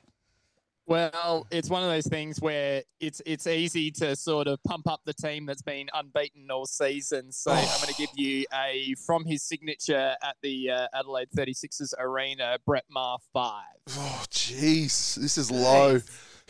Well, 0.87 1.45
it's 1.51 1.69
one 1.69 1.83
of 1.83 1.89
those 1.89 2.07
things 2.07 2.39
where 2.39 2.81
it's 3.01 3.21
it's 3.25 3.45
easy 3.45 3.91
to 3.91 4.15
sort 4.15 4.47
of 4.47 4.63
pump 4.63 4.87
up 4.87 5.01
the 5.05 5.13
team 5.13 5.45
that's 5.45 5.61
been 5.61 5.89
unbeaten 5.93 6.49
all 6.49 6.65
season. 6.65 7.33
So 7.33 7.51
I'm 7.51 7.65
going 7.81 7.93
to 7.93 7.95
give 7.95 8.09
you 8.15 8.45
a 8.53 8.95
from 9.05 9.25
his 9.25 9.43
signature 9.43 10.15
at 10.23 10.37
the 10.41 10.71
uh, 10.71 10.87
Adelaide 10.93 11.27
36ers 11.35 11.93
arena, 11.99 12.57
Brett 12.65 12.85
Maher 12.89 13.17
five. 13.33 13.63
Oh, 13.89 14.23
jeez, 14.29 15.15
this 15.15 15.37
is 15.37 15.51
low. 15.51 15.99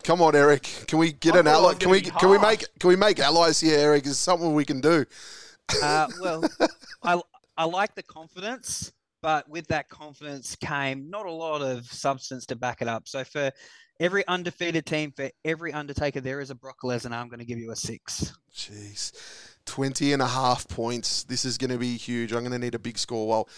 Come 0.04 0.22
on, 0.22 0.36
Eric. 0.36 0.86
Can 0.88 1.00
we 1.00 1.14
get 1.14 1.36
I 1.36 1.40
an 1.40 1.48
ally? 1.48 1.74
Can 1.74 1.90
we 1.90 2.02
gonna 2.02 2.20
can 2.20 2.30
we 2.30 2.38
make 2.38 2.66
can 2.80 2.90
we 2.90 2.96
make 2.96 3.20
allies 3.20 3.60
here, 3.60 3.80
Eric? 3.80 4.06
Is 4.06 4.20
something 4.20 4.54
we 4.54 4.66
can 4.66 4.82
do? 4.82 5.04
Uh, 5.82 6.08
well, 6.22 6.44
I 7.04 7.20
I 7.58 7.66
like 7.66 7.96
the 7.96 8.04
confidence, 8.04 8.94
but 9.28 9.50
with 9.50 9.68
that 9.68 9.90
confidence 9.90 10.56
came 10.56 11.10
not 11.10 11.26
a 11.26 11.32
lot 11.32 11.62
of 11.62 11.86
substance 11.86 12.46
to 12.46 12.56
back 12.56 12.82
it 12.82 12.88
up. 12.88 13.10
So 13.10 13.26
for 13.26 13.52
every 14.00 14.26
undefeated 14.26 14.86
team, 14.86 15.12
for 15.14 15.30
every 15.44 15.74
undertaker, 15.74 16.22
there 16.22 16.40
is 16.40 16.50
a 16.50 16.56
Brock 16.56 16.78
Lesnar. 16.82 17.12
I'm 17.12 17.28
going 17.28 17.40
to 17.40 17.46
give 17.46 17.60
you 17.60 17.72
a 17.72 17.76
six. 17.76 18.34
Jeez. 18.56 19.12
20 19.66 20.14
and 20.14 20.22
a 20.22 20.28
half 20.28 20.66
points. 20.70 21.26
This 21.26 21.44
is 21.44 21.58
going 21.58 21.72
to 21.72 21.78
be 21.78 21.98
huge. 21.98 22.32
I'm 22.32 22.40
going 22.40 22.54
to 22.54 22.58
need 22.58 22.74
a 22.74 22.80
big 22.80 22.98
score. 22.98 23.28
Well, 23.28 23.50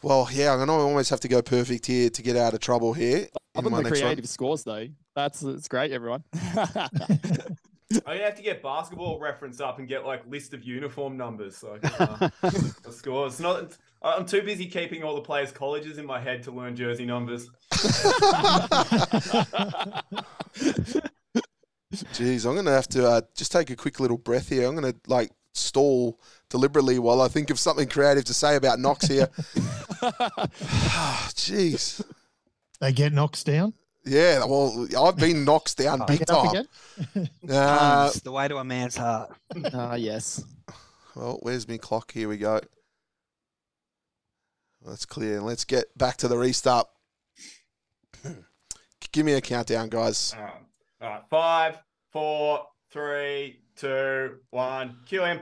well, 0.00 0.26
yeah, 0.32 0.52
I'm 0.52 0.56
going 0.56 0.68
to 0.68 0.72
almost 0.72 1.10
have 1.10 1.20
to 1.20 1.28
go 1.28 1.42
perfect 1.42 1.84
here 1.84 2.08
to 2.08 2.22
get 2.22 2.36
out 2.36 2.54
of 2.54 2.60
trouble 2.60 2.94
here. 2.94 3.28
Up 3.34 3.42
in 3.58 3.66
on 3.66 3.72
my 3.72 3.78
the 3.82 3.90
next 3.90 4.00
one. 4.00 4.06
creative 4.06 4.26
scores 4.26 4.64
though. 4.64 4.86
That's 5.14 5.42
it's 5.42 5.68
great, 5.68 5.92
everyone. 5.92 6.24
I'm 7.90 8.00
gonna 8.04 8.24
have 8.24 8.34
to 8.34 8.42
get 8.42 8.62
basketball 8.62 9.18
reference 9.18 9.60
up 9.60 9.78
and 9.78 9.88
get 9.88 10.04
like 10.04 10.26
list 10.26 10.52
of 10.52 10.62
uniform 10.62 11.16
numbers 11.16 11.56
so 11.56 11.74
I 11.74 11.78
can 11.78 12.08
uh, 12.08 12.28
the 12.82 12.92
scores. 12.92 13.40
Not, 13.40 13.78
I'm 14.02 14.26
too 14.26 14.42
busy 14.42 14.66
keeping 14.66 15.02
all 15.02 15.14
the 15.14 15.22
players' 15.22 15.52
colleges 15.52 15.96
in 15.96 16.04
my 16.04 16.20
head 16.20 16.42
to 16.42 16.50
learn 16.50 16.76
jersey 16.76 17.06
numbers. 17.06 17.48
Jeez, 22.12 22.44
I'm 22.46 22.54
going 22.54 22.66
to 22.66 22.72
have 22.72 22.88
to 22.88 23.08
uh, 23.08 23.20
just 23.34 23.50
take 23.50 23.70
a 23.70 23.76
quick 23.76 23.98
little 23.98 24.18
breath 24.18 24.50
here. 24.50 24.68
I'm 24.68 24.76
going 24.76 24.92
to 24.92 24.98
like 25.06 25.30
stall 25.54 26.20
deliberately 26.50 26.98
while 26.98 27.22
I 27.22 27.28
think 27.28 27.48
of 27.50 27.58
something 27.58 27.88
creative 27.88 28.24
to 28.26 28.34
say 28.34 28.56
about 28.56 28.78
Knox 28.78 29.06
here. 29.06 29.28
Jeez. 31.34 32.04
They 32.80 32.92
get 32.92 33.12
knocks 33.12 33.42
down. 33.42 33.72
Yeah, 34.08 34.44
well, 34.46 34.86
I've 34.98 35.16
been 35.16 35.44
knocked 35.44 35.76
down 35.76 36.02
big 36.06 36.22
up 36.22 36.28
time. 36.28 36.48
again. 36.48 37.30
Uh, 37.48 38.08
Puns, 38.08 38.22
the 38.22 38.32
way 38.32 38.48
to 38.48 38.56
a 38.56 38.64
man's 38.64 38.96
heart. 38.96 39.36
Ah, 39.74 39.94
yes. 39.94 40.42
well, 41.14 41.38
where's 41.42 41.68
my 41.68 41.76
clock? 41.76 42.12
Here 42.12 42.28
we 42.28 42.38
go. 42.38 42.60
That's 44.84 45.04
clear. 45.04 45.40
Let's 45.40 45.64
get 45.64 45.86
back 45.98 46.16
to 46.18 46.28
the 46.28 46.38
restart. 46.38 46.86
Give 49.12 49.26
me 49.26 49.32
a 49.34 49.40
countdown, 49.40 49.88
guys. 49.88 50.34
Um, 50.38 50.50
all 51.02 51.08
right, 51.10 51.22
five, 51.28 51.78
four, 52.12 52.66
three, 52.90 53.60
two, 53.76 54.36
one. 54.50 54.96
Cue 55.06 55.24
him. 55.24 55.40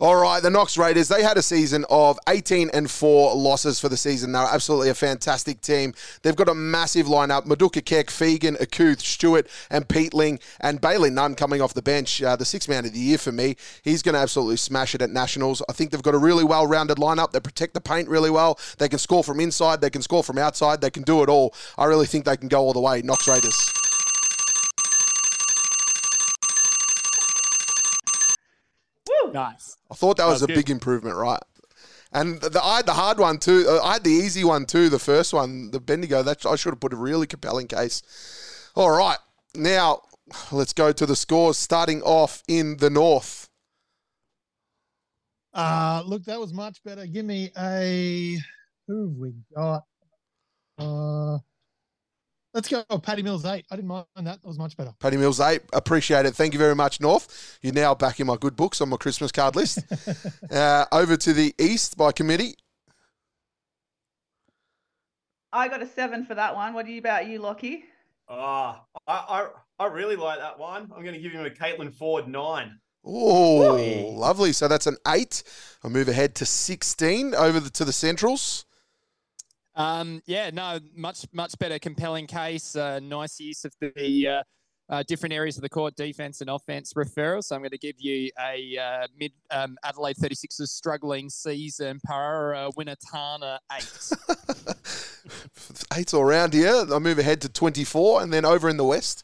All 0.00 0.14
right, 0.14 0.40
the 0.40 0.48
Knox 0.48 0.78
Raiders, 0.78 1.08
they 1.08 1.24
had 1.24 1.36
a 1.38 1.42
season 1.42 1.84
of 1.90 2.20
18 2.28 2.70
and 2.72 2.88
4 2.88 3.34
losses 3.34 3.80
for 3.80 3.88
the 3.88 3.96
season. 3.96 4.30
They're 4.30 4.42
absolutely 4.44 4.90
a 4.90 4.94
fantastic 4.94 5.60
team. 5.60 5.92
They've 6.22 6.36
got 6.36 6.48
a 6.48 6.54
massive 6.54 7.06
lineup. 7.06 7.46
Maduka 7.46 7.84
Keck, 7.84 8.06
Fegan, 8.06 8.56
Akuth, 8.60 9.00
Stewart, 9.00 9.48
and 9.72 9.88
Peatling, 9.88 10.40
and 10.60 10.80
Bailey 10.80 11.10
Nunn 11.10 11.34
coming 11.34 11.60
off 11.60 11.74
the 11.74 11.82
bench. 11.82 12.22
Uh, 12.22 12.36
the 12.36 12.44
sixth 12.44 12.68
man 12.68 12.84
of 12.84 12.92
the 12.92 13.00
year 13.00 13.18
for 13.18 13.32
me. 13.32 13.56
He's 13.82 14.02
going 14.02 14.12
to 14.12 14.20
absolutely 14.20 14.58
smash 14.58 14.94
it 14.94 15.02
at 15.02 15.10
Nationals. 15.10 15.64
I 15.68 15.72
think 15.72 15.90
they've 15.90 16.00
got 16.00 16.14
a 16.14 16.18
really 16.18 16.44
well 16.44 16.68
rounded 16.68 16.98
lineup. 16.98 17.32
They 17.32 17.40
protect 17.40 17.74
the 17.74 17.80
paint 17.80 18.08
really 18.08 18.30
well. 18.30 18.56
They 18.78 18.88
can 18.88 19.00
score 19.00 19.24
from 19.24 19.40
inside, 19.40 19.80
they 19.80 19.90
can 19.90 20.02
score 20.02 20.22
from 20.22 20.38
outside, 20.38 20.80
they 20.80 20.90
can 20.90 21.02
do 21.02 21.24
it 21.24 21.28
all. 21.28 21.52
I 21.76 21.86
really 21.86 22.06
think 22.06 22.24
they 22.24 22.36
can 22.36 22.46
go 22.46 22.60
all 22.60 22.72
the 22.72 22.78
way. 22.78 23.02
Knox 23.02 23.26
Raiders. 23.26 23.77
Woo! 29.28 29.32
Nice. 29.32 29.76
I 29.90 29.94
thought 29.94 30.16
that 30.16 30.26
was 30.26 30.40
Sounds 30.40 30.42
a 30.42 30.46
good. 30.48 30.56
big 30.56 30.70
improvement, 30.70 31.16
right? 31.16 31.42
And 32.12 32.40
the, 32.40 32.62
I 32.62 32.76
had 32.76 32.86
the 32.86 32.94
hard 32.94 33.18
one 33.18 33.38
too. 33.38 33.66
uh, 33.68 33.82
I 33.82 33.94
had 33.94 34.04
the 34.04 34.10
easy 34.10 34.42
one 34.42 34.64
too. 34.64 34.88
The 34.88 34.98
first 34.98 35.32
one, 35.32 35.70
the 35.70 35.80
Bendigo. 35.80 36.22
That 36.22 36.44
I 36.46 36.56
should 36.56 36.70
have 36.72 36.80
put 36.80 36.92
a 36.92 36.96
really 36.96 37.26
compelling 37.26 37.68
case. 37.68 38.02
All 38.74 38.90
right, 38.90 39.18
now 39.54 40.02
let's 40.50 40.72
go 40.72 40.92
to 40.92 41.04
the 41.06 41.16
scores 41.16 41.58
starting 41.58 42.00
off 42.02 42.42
in 42.48 42.78
the 42.78 42.88
north. 42.90 43.50
Uh, 45.52 46.02
look, 46.06 46.24
that 46.24 46.38
was 46.38 46.52
much 46.54 46.82
better. 46.84 47.06
Give 47.06 47.24
me 47.24 47.50
a. 47.58 48.38
Who 48.86 49.08
have 49.08 49.16
we 49.18 49.32
got? 49.54 49.82
Uh, 50.78 51.38
let's 52.54 52.68
go. 52.68 52.82
Paddy 52.98 53.22
Mills 53.22 53.44
eight. 53.44 53.66
I 53.70 53.76
didn't 53.76 53.88
mind 53.88 54.06
that. 54.16 54.24
That 54.24 54.44
was 54.44 54.58
much 54.58 54.76
better. 54.76 54.92
Paddy 55.00 55.16
Mills 55.16 55.40
8, 55.40 55.62
appreciate 55.72 56.26
it. 56.26 56.34
Thank 56.34 56.52
you 56.52 56.58
very 56.58 56.74
much, 56.74 57.00
North. 57.00 57.58
You're 57.62 57.74
now 57.74 57.94
back 57.94 58.20
in 58.20 58.26
my 58.26 58.36
good 58.36 58.56
books 58.56 58.80
on 58.80 58.88
my 58.88 58.96
Christmas 58.96 59.32
card 59.32 59.56
list. 59.56 59.80
uh, 60.50 60.86
over 60.92 61.16
to 61.16 61.32
the 61.32 61.54
east 61.58 61.96
by 61.96 62.12
committee. 62.12 62.54
I 65.52 65.68
got 65.68 65.82
a 65.82 65.86
seven 65.86 66.24
for 66.24 66.34
that 66.34 66.54
one. 66.54 66.74
What 66.74 66.86
do 66.86 66.92
you 66.92 66.98
about 66.98 67.26
you, 67.26 67.40
Lachy? 67.40 67.84
Ah, 68.28 68.84
I, 69.06 69.12
I 69.12 69.48
I 69.80 69.86
really 69.86 70.16
like 70.16 70.40
that 70.40 70.58
one. 70.58 70.90
I'm 70.94 71.02
going 71.02 71.14
to 71.14 71.20
give 71.20 71.32
him 71.32 71.46
a 71.46 71.50
Caitlin 71.50 71.94
Ford 71.94 72.28
nine. 72.28 72.80
Oh, 73.04 74.12
lovely. 74.16 74.52
So 74.52 74.68
that's 74.68 74.86
an 74.86 74.96
8. 75.06 75.42
I'll 75.82 75.90
move 75.90 76.08
ahead 76.08 76.34
to 76.36 76.46
16 76.46 77.34
over 77.34 77.60
the, 77.60 77.70
to 77.70 77.84
the 77.84 77.92
Centrals. 77.92 78.66
Um, 79.78 80.20
yeah, 80.26 80.50
no, 80.50 80.80
much 80.96 81.24
much 81.32 81.56
better, 81.58 81.78
compelling 81.78 82.26
case. 82.26 82.74
Uh, 82.74 82.98
nice 82.98 83.38
use 83.38 83.64
of 83.64 83.72
the 83.80 84.26
uh, 84.26 84.42
uh, 84.90 85.04
different 85.06 85.32
areas 85.32 85.56
of 85.56 85.62
the 85.62 85.68
court, 85.68 85.94
defense 85.94 86.40
and 86.40 86.50
offense 86.50 86.94
referral. 86.94 87.42
So 87.44 87.54
I'm 87.54 87.62
going 87.62 87.70
to 87.70 87.78
give 87.78 87.94
you 87.98 88.28
a 88.40 88.76
uh, 88.76 89.06
mid 89.18 89.30
um, 89.52 89.76
Adelaide 89.84 90.16
36ers 90.16 90.68
struggling 90.68 91.30
season. 91.30 92.00
Paora 92.06 92.72
Winitana 92.74 93.58
eight. 93.72 94.12
Eights 95.96 96.12
all 96.12 96.24
round 96.24 96.54
here. 96.54 96.84
I'll 96.90 97.00
move 97.00 97.18
ahead 97.18 97.40
to 97.42 97.48
24 97.48 98.22
and 98.22 98.32
then 98.32 98.44
over 98.44 98.68
in 98.68 98.78
the 98.78 98.84
west. 98.84 99.22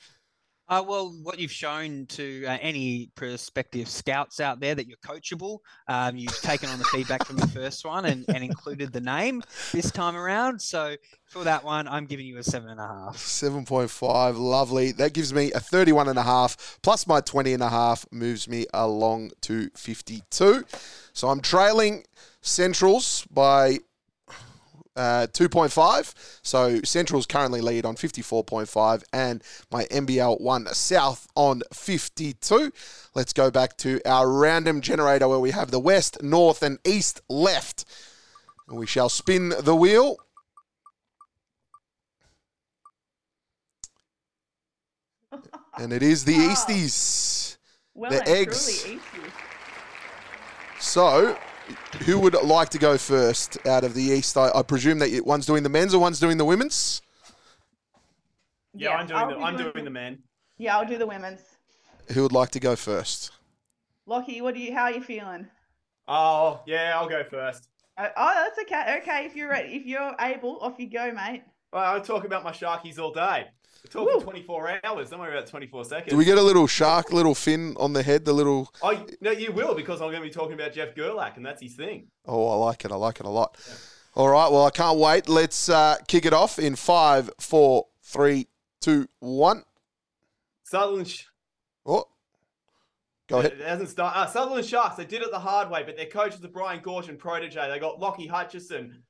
Uh, 0.69 0.83
well, 0.87 1.15
what 1.23 1.39
you've 1.39 1.53
shown 1.53 2.07
to 2.07 2.45
uh, 2.47 2.57
any 2.63 3.11
prospective 3.15 3.89
scouts 3.89 4.41
out 4.41 4.61
there 4.61 4.75
that 4.75 4.87
you're 4.87 4.97
coachable, 4.99 5.59
um, 5.89 6.17
you've 6.17 6.41
taken 6.41 6.71
on 6.71 6.79
the 6.79 6.85
feedback 6.85 7.25
from 7.27 7.37
the 7.37 7.47
first 7.49 7.85
one 7.85 8.07
and, 8.07 8.25
and 8.29 8.43
included 8.43 8.91
the 8.93 9.01
name 9.01 9.43
this 9.73 9.91
time 9.91 10.17
around. 10.17 10.61
So 10.61 10.97
for 11.27 11.45
that 11.45 11.63
one, 11.65 11.87
I'm 11.87 12.07
giving 12.07 12.27
you 12.27 12.39
a 12.39 12.43
seven 12.43 12.71
and 12.71 12.81
a 12.81 12.87
half. 12.87 13.17
7.5, 13.17 14.39
lovely. 14.39 14.93
That 14.93 15.13
gives 15.13 15.35
me 15.35 15.53
a 15.53 15.61
31 15.61 16.09
and 16.09 16.19
a 16.19 16.23
half 16.23 16.79
plus 16.83 17.07
my 17.07 17.21
20 17.21 17.53
and 17.53 17.63
a 17.63 17.69
half 17.69 18.07
moves 18.11 18.49
me 18.49 18.65
along 18.73 19.33
to 19.43 19.69
52. 19.77 20.65
So 21.13 21.29
I'm 21.29 21.41
trailing 21.41 22.05
Centrals 22.41 23.27
by 23.31 23.79
uh, 24.97 25.27
2.5. 25.33 26.15
So 26.43 26.81
Centrals 26.83 27.27
currently 27.27 27.61
lead 27.61 27.85
on 27.85 27.97
54.5 27.97 29.05
and 29.13 29.43
my 29.71 29.85
NBL 29.85 30.41
1 30.41 30.67
South 30.69 31.29
on 31.35 31.63
52. 31.73 32.73
Let's 33.15 33.33
go 33.33 33.51
back 33.51 33.77
to 33.79 34.01
our 34.07 34.31
random 34.31 34.81
generator 34.81 35.29
where 35.29 35.41
we 35.41 35.51
have 35.51 35.71
the 35.71 35.81
west, 35.81 36.23
north 36.23 36.63
and 36.63 36.79
east 36.85 37.21
left. 37.29 37.85
And 38.69 38.79
we 38.79 38.87
shall 38.87 39.09
spin 39.09 39.53
the 39.61 39.75
wheel. 39.75 40.19
And 45.77 45.93
it 45.93 46.05
is 46.05 46.25
the 46.25 46.35
Wow. 46.39 46.55
Easties. 46.55 47.57
Well 47.95 48.11
The 48.13 48.29
eggs. 48.29 48.87
So, 50.79 51.37
who 52.05 52.19
would 52.19 52.35
like 52.35 52.69
to 52.71 52.79
go 52.79 52.99
first 52.99 53.65
out 53.67 53.85
of 53.85 53.95
the 53.95 54.03
East? 54.03 54.37
I, 54.37 54.51
I 54.55 54.63
presume 54.63 54.99
that 54.99 55.11
you- 55.11 55.25
one's 55.25 55.47
doing 55.47 55.63
the 55.63 55.69
men's 55.69 55.95
or 55.95 56.01
one's 56.01 56.21
doing 56.21 56.37
the 56.39 56.45
women's. 56.45 57.03
Yeah, 58.75 58.97
I'm 58.97 59.07
doing 59.07 59.19
I'll 59.21 59.29
the 59.29 59.37
be 59.37 59.43
I'm 59.43 59.57
doing 59.57 59.85
the 59.85 59.91
men. 59.91 60.19
Yeah, 60.59 60.77
I'll 60.77 60.87
do 60.87 60.99
the 60.99 61.07
women's. 61.07 61.41
Who 62.13 62.23
would 62.23 62.33
like 62.33 62.51
to 62.51 62.61
go 62.61 62.77
first? 62.77 63.31
Lachy, 64.07 64.43
what 64.43 64.55
do 64.55 64.61
you? 64.61 64.75
How 64.75 64.85
are 64.85 64.93
you 64.93 65.03
feeling? 65.03 65.47
Oh 66.09 66.61
yeah, 66.67 66.93
I'll 66.97 67.09
go 67.09 67.25
first. 67.25 67.69
Oh, 67.97 68.09
oh, 68.17 68.45
that's 68.45 68.59
okay. 68.61 68.99
Okay, 69.01 69.25
if 69.27 69.37
you're 69.37 69.49
ready, 69.49 69.75
if 69.77 69.87
you're 69.87 70.15
able, 70.21 70.59
off 70.61 70.75
you 70.79 70.91
go, 70.91 71.13
mate. 71.13 71.45
Well, 71.73 71.95
I 71.97 71.99
talk 72.01 72.25
about 72.25 72.43
my 72.45 72.51
Sharkies 72.51 72.99
all 72.99 73.13
day. 73.13 73.47
I 73.85 73.89
talk 73.89 74.09
for 74.09 74.17
Woo. 74.19 74.23
24 74.23 74.81
hours. 74.85 75.11
Don't 75.11 75.21
worry 75.21 75.37
about 75.37 75.47
24 75.47 75.85
seconds. 75.85 76.11
Do 76.11 76.17
we 76.17 76.25
get 76.25 76.39
a 76.39 76.43
little 76.43 76.67
shark, 76.67 77.13
little 77.13 77.35
fin 77.35 77.77
on 77.79 77.93
the 77.93 78.03
head? 78.03 78.25
The 78.25 78.33
little. 78.33 78.73
Oh 78.83 79.07
no, 79.21 79.31
you 79.31 79.53
will 79.53 79.75
because 79.75 80.01
I'm 80.01 80.09
going 80.11 80.23
to 80.23 80.29
be 80.29 80.35
talking 80.35 80.55
about 80.55 80.73
Jeff 80.73 80.95
Gerlach, 80.95 81.37
and 81.37 81.45
that's 81.45 81.61
his 81.63 81.75
thing. 81.75 82.09
Oh, 82.27 82.49
I 82.49 82.55
like 82.65 82.85
it. 82.85 82.93
I 82.93 82.97
like 82.97 83.21
it 83.21 83.27
a 83.27 83.31
lot. 83.31 83.59
All 84.15 84.29
right. 84.29 84.51
Well, 84.51 84.65
I 84.65 84.71
can't 84.71 84.99
wait. 84.99 85.29
Let's 85.29 85.69
uh, 85.69 85.97
kick 86.09 86.25
it 86.25 86.33
off 86.33 86.59
in 86.59 86.77
five, 86.77 87.31
four, 87.39 87.87
three, 88.03 88.47
two, 88.81 89.09
one. 89.21 89.65
Sutherland. 90.65 91.09
Sh- 91.09 91.25
Oh, 91.87 92.07
go 93.29 93.41
ahead. 93.41 93.53
It 93.53 93.61
hasn't 93.67 93.91
started. 93.91 94.19
Uh, 94.19 94.27
Sutherland 94.27 94.65
Sharks. 94.65 94.97
They 94.97 95.05
did 95.05 95.21
it 95.21 95.31
the 95.31 95.39
hard 95.39 95.69
way, 95.69 95.83
but 95.85 95.99
their 95.99 96.07
coach 96.07 96.33
is 96.33 96.41
the 96.41 96.49
Brian 96.49 96.81
Goorjian 96.81 97.19
protege. 97.19 97.69
They 97.69 97.79
got 97.79 98.01
Lockie 98.01 98.27
Hutchison, 98.27 99.03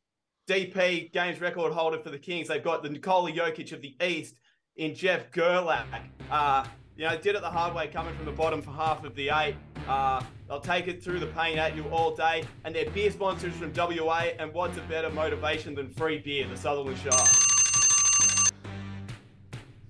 DP 0.48 1.12
games 1.12 1.40
record 1.40 1.72
holder 1.72 2.00
for 2.00 2.10
the 2.10 2.18
Kings. 2.18 2.48
They've 2.48 2.64
got 2.64 2.82
the 2.82 2.88
Nikola 2.90 3.30
Jokic 3.30 3.70
of 3.72 3.80
the 3.80 3.94
East 4.04 4.40
in 4.76 4.94
Jeff 4.94 5.30
Gerlach. 5.30 5.86
Uh, 6.30 6.64
you 6.96 7.04
know, 7.04 7.16
did 7.16 7.34
it 7.34 7.42
the 7.42 7.50
hard 7.50 7.74
way, 7.74 7.88
coming 7.88 8.14
from 8.14 8.24
the 8.24 8.32
bottom 8.32 8.62
for 8.62 8.70
half 8.70 9.04
of 9.04 9.14
the 9.16 9.30
eight. 9.30 9.56
Uh, 9.88 10.22
they'll 10.48 10.60
take 10.60 10.86
it 10.86 11.02
through 11.02 11.18
the 11.18 11.26
paint 11.26 11.58
at 11.58 11.76
you 11.76 11.84
all 11.88 12.14
day, 12.14 12.44
and 12.64 12.74
their 12.74 12.88
beer 12.90 13.10
sponsors 13.10 13.54
from 13.54 13.72
WA. 13.74 14.28
And 14.38 14.52
what's 14.52 14.76
a 14.78 14.82
better 14.82 15.10
motivation 15.10 15.74
than 15.74 15.88
free 15.90 16.18
beer? 16.18 16.46
The 16.46 16.56
Sutherland 16.56 16.98
Sharks. 16.98 17.40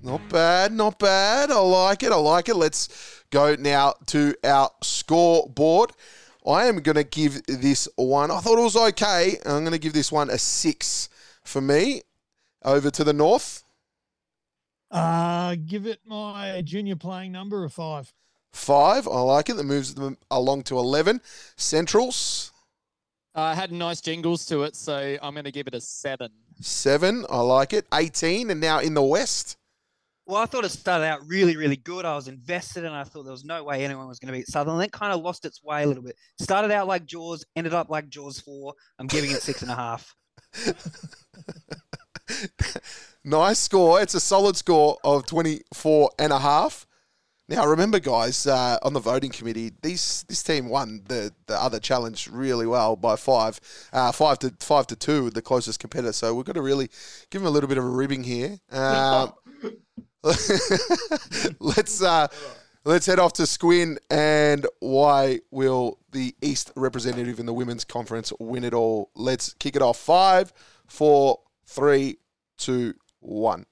Not 0.02 0.26
bad, 0.28 0.72
not 0.72 0.98
bad. 0.98 1.50
I 1.50 1.58
like 1.58 2.02
it. 2.02 2.12
I 2.12 2.16
like 2.16 2.48
it. 2.48 2.56
Let's 2.56 3.22
go 3.30 3.54
now 3.54 3.94
to 4.06 4.34
our 4.44 4.70
scoreboard. 4.82 5.92
I 6.46 6.66
am 6.66 6.80
going 6.80 6.96
to 6.96 7.04
give 7.04 7.42
this 7.46 7.88
one, 7.96 8.30
I 8.30 8.38
thought 8.40 8.58
it 8.58 8.62
was 8.62 8.76
okay. 8.76 9.38
I'm 9.46 9.60
going 9.60 9.72
to 9.72 9.78
give 9.78 9.94
this 9.94 10.12
one 10.12 10.28
a 10.28 10.36
six 10.36 11.08
for 11.42 11.62
me. 11.62 12.02
Over 12.62 12.90
to 12.90 13.04
the 13.04 13.12
north, 13.12 13.63
Uh, 14.94 15.56
give 15.66 15.86
it 15.86 16.00
my 16.06 16.62
junior 16.64 16.96
playing 16.96 17.32
number 17.32 17.64
of 17.64 17.72
five. 17.72 18.12
five. 18.52 19.06
I 19.08 19.20
like 19.20 19.50
it. 19.50 19.56
That 19.56 19.64
moves 19.64 19.94
them 19.94 20.16
along 20.30 20.62
to 20.64 20.78
11. 20.78 21.20
Centrals, 21.56 22.52
Uh, 23.34 23.54
had 23.54 23.72
nice 23.72 24.00
jingles 24.00 24.46
to 24.46 24.62
it, 24.62 24.76
so 24.76 25.18
I'm 25.20 25.34
going 25.34 25.44
to 25.44 25.52
give 25.52 25.66
it 25.66 25.74
a 25.74 25.80
seven. 25.80 26.30
seven. 26.60 27.26
I 27.28 27.40
like 27.40 27.72
it. 27.72 27.86
18. 27.92 28.50
And 28.50 28.60
now 28.60 28.78
in 28.78 28.94
the 28.94 29.02
west, 29.02 29.56
Well, 30.26 30.40
I 30.40 30.46
thought 30.46 30.64
it 30.64 30.70
started 30.70 31.04
out 31.06 31.26
really, 31.26 31.56
really 31.56 31.76
good. 31.76 32.04
I 32.04 32.14
was 32.14 32.28
invested, 32.28 32.84
and 32.84 32.94
I 32.94 33.02
thought 33.04 33.24
there 33.24 33.32
was 33.32 33.44
no 33.44 33.64
way 33.64 33.84
anyone 33.84 34.06
was 34.06 34.20
going 34.20 34.32
to 34.32 34.38
beat 34.38 34.46
Southern. 34.48 34.78
Then 34.78 34.88
kind 34.90 35.12
of 35.12 35.20
lost 35.22 35.44
its 35.44 35.60
way 35.62 35.82
a 35.82 35.86
little 35.86 36.04
bit. 36.04 36.16
Started 36.40 36.70
out 36.70 36.86
like 36.86 37.04
Jaws, 37.04 37.44
ended 37.56 37.74
up 37.74 37.90
like 37.90 38.08
Jaws 38.08 38.38
four. 38.40 38.74
I'm 39.00 39.08
giving 39.08 39.32
it 39.32 39.42
six 39.42 39.62
and 39.62 39.70
a 39.72 39.74
half. 39.74 40.14
nice 43.24 43.58
score. 43.58 44.00
It's 44.00 44.14
a 44.14 44.20
solid 44.20 44.56
score 44.56 44.98
of 45.02 45.26
24 45.26 46.10
and 46.18 46.32
a 46.32 46.38
half. 46.38 46.86
Now, 47.46 47.66
remember, 47.66 48.00
guys, 48.00 48.46
uh, 48.46 48.78
on 48.82 48.94
the 48.94 49.00
voting 49.00 49.30
committee, 49.30 49.70
these 49.82 50.24
this 50.28 50.42
team 50.42 50.70
won 50.70 51.02
the, 51.08 51.30
the 51.46 51.60
other 51.60 51.78
challenge 51.78 52.28
really 52.28 52.66
well 52.66 52.96
by 52.96 53.16
five, 53.16 53.60
uh, 53.92 54.12
five 54.12 54.38
to 54.38 54.54
five 54.60 54.86
to 54.86 54.96
two, 54.96 55.28
the 55.28 55.42
closest 55.42 55.78
competitor. 55.78 56.12
So 56.12 56.34
we've 56.34 56.46
got 56.46 56.54
to 56.54 56.62
really 56.62 56.88
give 57.28 57.42
them 57.42 57.46
a 57.46 57.50
little 57.50 57.68
bit 57.68 57.76
of 57.76 57.84
a 57.84 57.88
ribbing 57.88 58.24
here. 58.24 58.58
Um, 58.72 59.34
let's 60.22 62.02
uh, 62.02 62.28
let's 62.84 63.04
head 63.04 63.18
off 63.18 63.34
to 63.34 63.46
Squin 63.46 63.98
and 64.10 64.66
why 64.80 65.40
will 65.50 65.98
the 66.12 66.34
East 66.40 66.72
representative 66.76 67.38
in 67.38 67.44
the 67.44 67.52
women's 67.52 67.84
conference 67.84 68.32
win 68.40 68.64
it 68.64 68.72
all? 68.72 69.10
Let's 69.14 69.52
kick 69.54 69.76
it 69.76 69.82
off. 69.82 69.98
Five, 69.98 70.50
four, 70.86 71.40
three, 71.66 72.16
two, 72.56 72.94
one. 73.24 73.64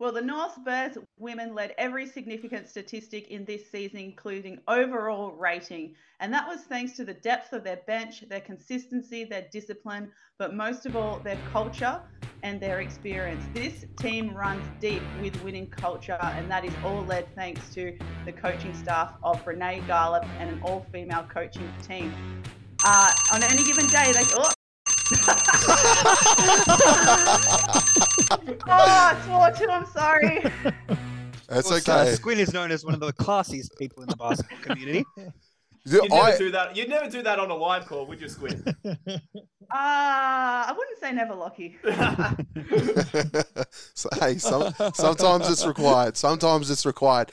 Well, 0.00 0.12
the 0.12 0.22
North 0.22 0.64
Bears 0.64 0.96
women 1.18 1.56
led 1.56 1.74
every 1.76 2.06
significant 2.06 2.68
statistic 2.68 3.32
in 3.32 3.44
this 3.44 3.68
season, 3.68 3.98
including 3.98 4.60
overall 4.68 5.32
rating. 5.32 5.96
And 6.20 6.32
that 6.32 6.46
was 6.46 6.60
thanks 6.60 6.92
to 6.98 7.04
the 7.04 7.14
depth 7.14 7.52
of 7.52 7.64
their 7.64 7.80
bench, 7.88 8.20
their 8.28 8.40
consistency, 8.40 9.24
their 9.24 9.48
discipline, 9.50 10.12
but 10.38 10.54
most 10.54 10.86
of 10.86 10.94
all, 10.94 11.18
their 11.18 11.38
culture 11.50 12.00
and 12.44 12.60
their 12.60 12.80
experience. 12.80 13.44
This 13.52 13.86
team 13.98 14.32
runs 14.36 14.64
deep 14.80 15.02
with 15.20 15.42
winning 15.42 15.66
culture, 15.66 16.18
and 16.20 16.48
that 16.48 16.64
is 16.64 16.72
all 16.84 17.02
led 17.04 17.26
thanks 17.34 17.74
to 17.74 17.98
the 18.24 18.30
coaching 18.30 18.74
staff 18.74 19.14
of 19.24 19.44
Renae 19.44 19.84
Garlepp 19.88 20.28
and 20.38 20.48
an 20.48 20.62
all 20.62 20.86
female 20.92 21.26
coaching 21.28 21.68
team. 21.82 22.14
Uh, 22.84 23.12
on 23.32 23.42
any 23.42 23.64
given 23.64 23.88
day, 23.88 24.12
they. 24.12 24.22
Oh, 24.34 24.48
oh, 28.30 28.38
I 28.68 29.20
swore 29.24 29.50
too. 29.52 29.70
I'm 29.70 29.86
sorry. 29.86 30.38
That's 31.48 31.70
Well, 31.70 31.78
okay. 31.78 31.92
Uh, 31.92 32.06
Squin 32.14 32.38
is 32.38 32.52
known 32.52 32.70
as 32.70 32.84
one 32.84 32.94
of 32.94 33.00
the 33.00 33.12
classiest 33.12 33.76
people 33.78 34.02
in 34.02 34.08
the 34.08 34.16
basketball 34.16 34.58
community. 34.58 35.04
You'd 35.84 36.10
never 36.10 36.14
I, 36.14 36.36
do 36.36 36.50
that. 36.50 36.76
You'd 36.76 36.90
never 36.90 37.08
do 37.08 37.22
that 37.22 37.38
on 37.38 37.50
a 37.50 37.54
live 37.54 37.86
call, 37.86 38.06
would 38.06 38.20
you, 38.20 38.28
Squid? 38.28 38.74
Uh, 39.70 40.64
I 40.64 40.74
wouldn't 40.74 40.98
say 40.98 41.12
never, 41.12 41.34
Lachy. 41.34 41.76
so, 43.94 44.08
hey, 44.18 44.38
some, 44.38 44.72
sometimes 44.94 45.46
it's 45.50 45.66
required. 45.66 46.16
Sometimes 46.16 46.70
it's 46.70 46.86
required. 46.86 47.32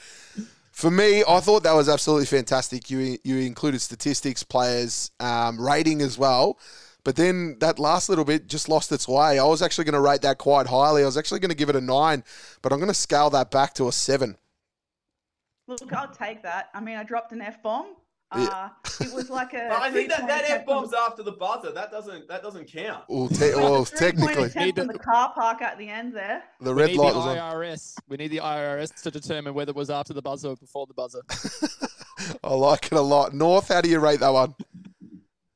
For 0.70 0.90
me, 0.90 1.24
I 1.26 1.40
thought 1.40 1.62
that 1.62 1.72
was 1.72 1.88
absolutely 1.88 2.26
fantastic. 2.26 2.90
You 2.90 3.16
you 3.24 3.38
included 3.38 3.80
statistics, 3.80 4.42
players, 4.42 5.12
um, 5.18 5.58
rating 5.58 6.02
as 6.02 6.18
well. 6.18 6.58
But 7.06 7.14
then 7.14 7.56
that 7.60 7.78
last 7.78 8.08
little 8.08 8.24
bit 8.24 8.48
just 8.48 8.68
lost 8.68 8.90
its 8.90 9.06
way. 9.06 9.38
I 9.38 9.44
was 9.44 9.62
actually 9.62 9.84
going 9.84 9.92
to 9.92 10.00
rate 10.00 10.22
that 10.22 10.38
quite 10.38 10.66
highly. 10.66 11.04
I 11.04 11.06
was 11.06 11.16
actually 11.16 11.38
going 11.38 11.50
to 11.50 11.56
give 11.56 11.68
it 11.68 11.76
a 11.76 11.80
nine, 11.80 12.24
but 12.62 12.72
I'm 12.72 12.80
going 12.80 12.88
to 12.88 12.94
scale 12.94 13.30
that 13.30 13.52
back 13.52 13.74
to 13.74 13.86
a 13.86 13.92
seven. 13.92 14.36
Look, 15.68 15.92
I'll 15.92 16.10
take 16.12 16.42
that. 16.42 16.68
I 16.74 16.80
mean, 16.80 16.96
I 16.96 17.04
dropped 17.04 17.30
an 17.30 17.40
F 17.42 17.62
bomb. 17.62 17.94
Yeah. 18.36 18.46
Uh, 18.46 18.68
it 19.02 19.12
was 19.14 19.30
like 19.30 19.54
a. 19.54 19.72
I 19.80 19.92
think 19.92 20.10
that, 20.10 20.26
that 20.26 20.50
F 20.50 20.66
bomb's 20.66 20.92
after 20.92 21.22
the 21.22 21.30
buzzer. 21.30 21.70
That 21.70 21.92
doesn't 21.92 22.26
that 22.26 22.42
doesn't 22.42 22.66
count. 22.66 23.04
Well, 23.08 23.28
te- 23.28 23.36
the- 23.36 23.56
well 23.56 23.84
technically, 23.84 24.42
attempt 24.42 24.76
from 24.76 24.88
the 24.88 24.98
car 24.98 25.32
park 25.32 25.62
at 25.62 25.78
the 25.78 25.88
end 25.88 26.12
there. 26.12 26.42
the 26.60 26.74
We 26.74 26.80
red 26.80 26.90
need 26.90 26.96
light 26.96 27.12
the 27.12 27.18
was 27.18 27.26
on. 27.26 27.36
IRS. 27.36 27.94
We 28.08 28.16
need 28.16 28.32
the 28.32 28.38
IRS 28.38 29.00
to 29.02 29.12
determine 29.12 29.54
whether 29.54 29.70
it 29.70 29.76
was 29.76 29.90
after 29.90 30.12
the 30.12 30.22
buzzer 30.22 30.48
or 30.48 30.56
before 30.56 30.88
the 30.88 30.94
buzzer. 30.94 31.22
I 32.42 32.52
like 32.52 32.86
it 32.86 32.94
a 32.94 33.00
lot. 33.00 33.32
North, 33.32 33.68
how 33.68 33.80
do 33.80 33.88
you 33.88 34.00
rate 34.00 34.18
that 34.18 34.30
one? 34.32 34.56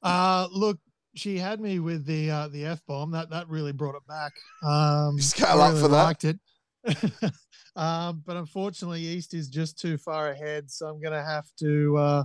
Uh, 0.01 0.46
look, 0.53 0.78
she 1.14 1.38
had 1.38 1.61
me 1.61 1.78
with 1.78 2.06
the 2.06 2.30
uh, 2.30 2.48
the 2.48 2.66
f 2.66 2.80
bomb. 2.86 3.11
That 3.12 3.30
that 3.30 3.48
really 3.48 3.72
brought 3.72 3.96
it 3.96 4.06
back. 4.06 4.32
Um, 4.62 5.16
You 5.16 5.22
scale 5.22 5.61
I 5.61 5.68
up 5.68 5.70
really 5.70 5.82
for 5.82 5.88
that? 5.88 6.04
Liked 6.04 6.24
it. 6.24 6.38
um, 7.76 8.22
but 8.24 8.36
unfortunately, 8.36 9.00
East 9.00 9.34
is 9.34 9.48
just 9.48 9.78
too 9.78 9.98
far 9.98 10.30
ahead, 10.30 10.70
so 10.70 10.86
I'm 10.86 11.00
gonna 11.00 11.24
have 11.24 11.46
to. 11.61 11.96
Uh, 11.96 12.24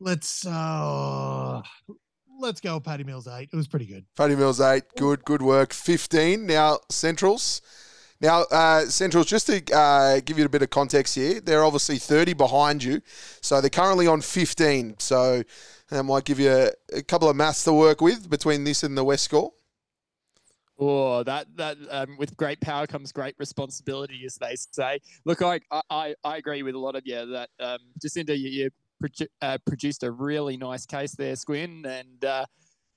let's 0.00 0.46
uh, 0.46 1.62
let's 2.40 2.60
go. 2.60 2.80
Paddy 2.80 3.04
Mills 3.04 3.28
eight. 3.28 3.48
It 3.52 3.56
was 3.56 3.68
pretty 3.68 3.86
good. 3.86 4.04
Paddy 4.16 4.36
Mills 4.36 4.60
eight. 4.60 4.84
Good, 4.96 5.24
good 5.24 5.42
work. 5.42 5.72
Fifteen. 5.72 6.46
Now 6.46 6.78
Centrals. 6.90 7.62
Now 8.20 8.42
uh, 8.50 8.86
Centrals. 8.86 9.26
Just 9.26 9.46
to 9.48 9.62
uh, 9.74 10.20
give 10.24 10.38
you 10.38 10.44
a 10.44 10.48
bit 10.48 10.62
of 10.62 10.70
context 10.70 11.14
here, 11.14 11.40
they're 11.40 11.64
obviously 11.64 11.98
thirty 11.98 12.32
behind 12.32 12.82
you, 12.82 13.02
so 13.40 13.60
they're 13.60 13.70
currently 13.70 14.06
on 14.06 14.20
fifteen. 14.20 14.96
So 14.98 15.42
that 15.90 16.02
might 16.02 16.24
give 16.24 16.40
you 16.40 16.50
a, 16.50 16.70
a 16.94 17.02
couple 17.02 17.28
of 17.28 17.36
maths 17.36 17.64
to 17.64 17.72
work 17.72 18.00
with 18.00 18.28
between 18.28 18.64
this 18.64 18.82
and 18.82 18.96
the 18.96 19.04
West 19.04 19.24
score. 19.24 19.52
Oh, 20.78 21.22
that 21.22 21.46
that 21.56 21.76
um, 21.90 22.16
with 22.18 22.36
great 22.36 22.60
power 22.60 22.86
comes 22.86 23.12
great 23.12 23.34
responsibility, 23.38 24.24
as 24.26 24.36
they 24.36 24.56
say. 24.56 25.00
Look, 25.24 25.42
I 25.42 25.60
I, 25.90 26.14
I 26.22 26.36
agree 26.36 26.62
with 26.62 26.74
a 26.74 26.78
lot 26.78 26.96
of 26.96 27.02
you 27.06 27.24
that 27.26 27.50
um, 27.60 27.78
Jacinda, 27.98 28.38
you, 28.38 28.50
you 28.50 28.70
produ- 29.02 29.28
uh, 29.40 29.58
produced 29.66 30.02
a 30.02 30.10
really 30.10 30.56
nice 30.56 30.84
case 30.84 31.14
there, 31.14 31.34
Squin, 31.36 31.86
and 31.86 32.24
uh, 32.24 32.44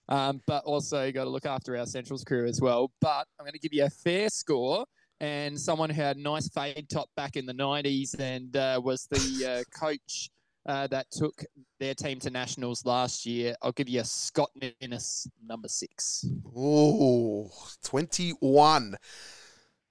um, 0.10 0.42
but 0.46 0.64
also 0.66 1.12
got 1.12 1.24
to 1.24 1.30
look 1.30 1.46
after 1.46 1.78
our 1.78 1.86
Centrals 1.86 2.24
crew 2.24 2.48
as 2.48 2.60
well. 2.60 2.92
But 3.00 3.28
I'm 3.40 3.46
going 3.46 3.54
to 3.54 3.60
give 3.60 3.74
you 3.74 3.86
a 3.86 3.90
fair 3.90 4.30
score. 4.30 4.86
And 5.22 5.60
someone 5.60 5.90
who 5.90 6.02
had 6.02 6.18
nice 6.18 6.48
fade 6.50 6.88
top 6.90 7.10
back 7.16 7.36
in 7.36 7.46
the 7.46 7.54
90s 7.54 8.18
and 8.20 8.56
uh, 8.56 8.80
was 8.84 9.08
the 9.12 9.64
uh, 9.64 9.64
coach 9.78 10.30
uh, 10.66 10.88
that 10.88 11.10
took 11.12 11.44
their 11.80 11.94
team 11.94 12.20
to 12.20 12.30
nationals 12.30 12.86
last 12.86 13.26
year. 13.26 13.56
I'll 13.62 13.72
give 13.72 13.90
you 13.90 14.02
a 14.02 14.06
Scott 14.06 14.52
Ninnis, 14.56 15.28
number 15.46 15.68
six. 15.68 16.26
Ooh, 16.58 17.50
21. 17.84 18.96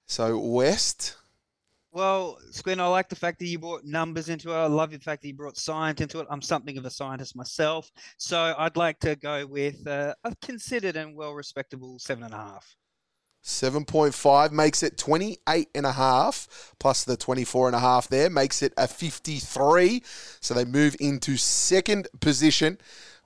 So 0.05 0.39
West. 0.39 1.17
Well, 1.91 2.37
Squin, 2.51 2.79
I 2.79 2.87
like 2.87 3.09
the 3.09 3.15
fact 3.15 3.39
that 3.39 3.47
you 3.47 3.57
brought 3.57 3.83
numbers 3.83 4.29
into 4.29 4.51
it. 4.51 4.55
I 4.55 4.67
love 4.67 4.91
the 4.91 4.99
fact 4.99 5.23
that 5.23 5.27
you 5.27 5.33
brought 5.33 5.57
science 5.57 6.01
into 6.01 6.19
it. 6.19 6.27
I'm 6.29 6.41
something 6.41 6.77
of 6.77 6.85
a 6.85 6.89
scientist 6.89 7.35
myself. 7.35 7.91
So 8.17 8.53
I'd 8.57 8.77
like 8.77 8.99
to 8.99 9.15
go 9.15 9.45
with 9.47 9.85
uh, 9.87 10.13
a 10.23 10.35
considered 10.41 10.95
and 10.95 11.15
well 11.15 11.33
respectable 11.33 11.97
seven 11.97 12.23
and 12.23 12.33
a 12.33 12.37
half. 12.37 12.75
7.5 13.43 14.51
makes 14.51 14.83
it 14.83 14.97
28 14.97 15.69
and 15.73 15.85
a 15.85 15.93
half 15.93 16.73
plus 16.79 17.03
the 17.03 17.17
24 17.17 17.67
and 17.67 17.75
a 17.75 17.79
half 17.79 18.07
there 18.07 18.29
makes 18.29 18.61
it 18.61 18.73
a 18.77 18.87
53 18.87 20.03
so 20.39 20.53
they 20.53 20.65
move 20.65 20.95
into 20.99 21.37
second 21.37 22.07
position 22.19 22.77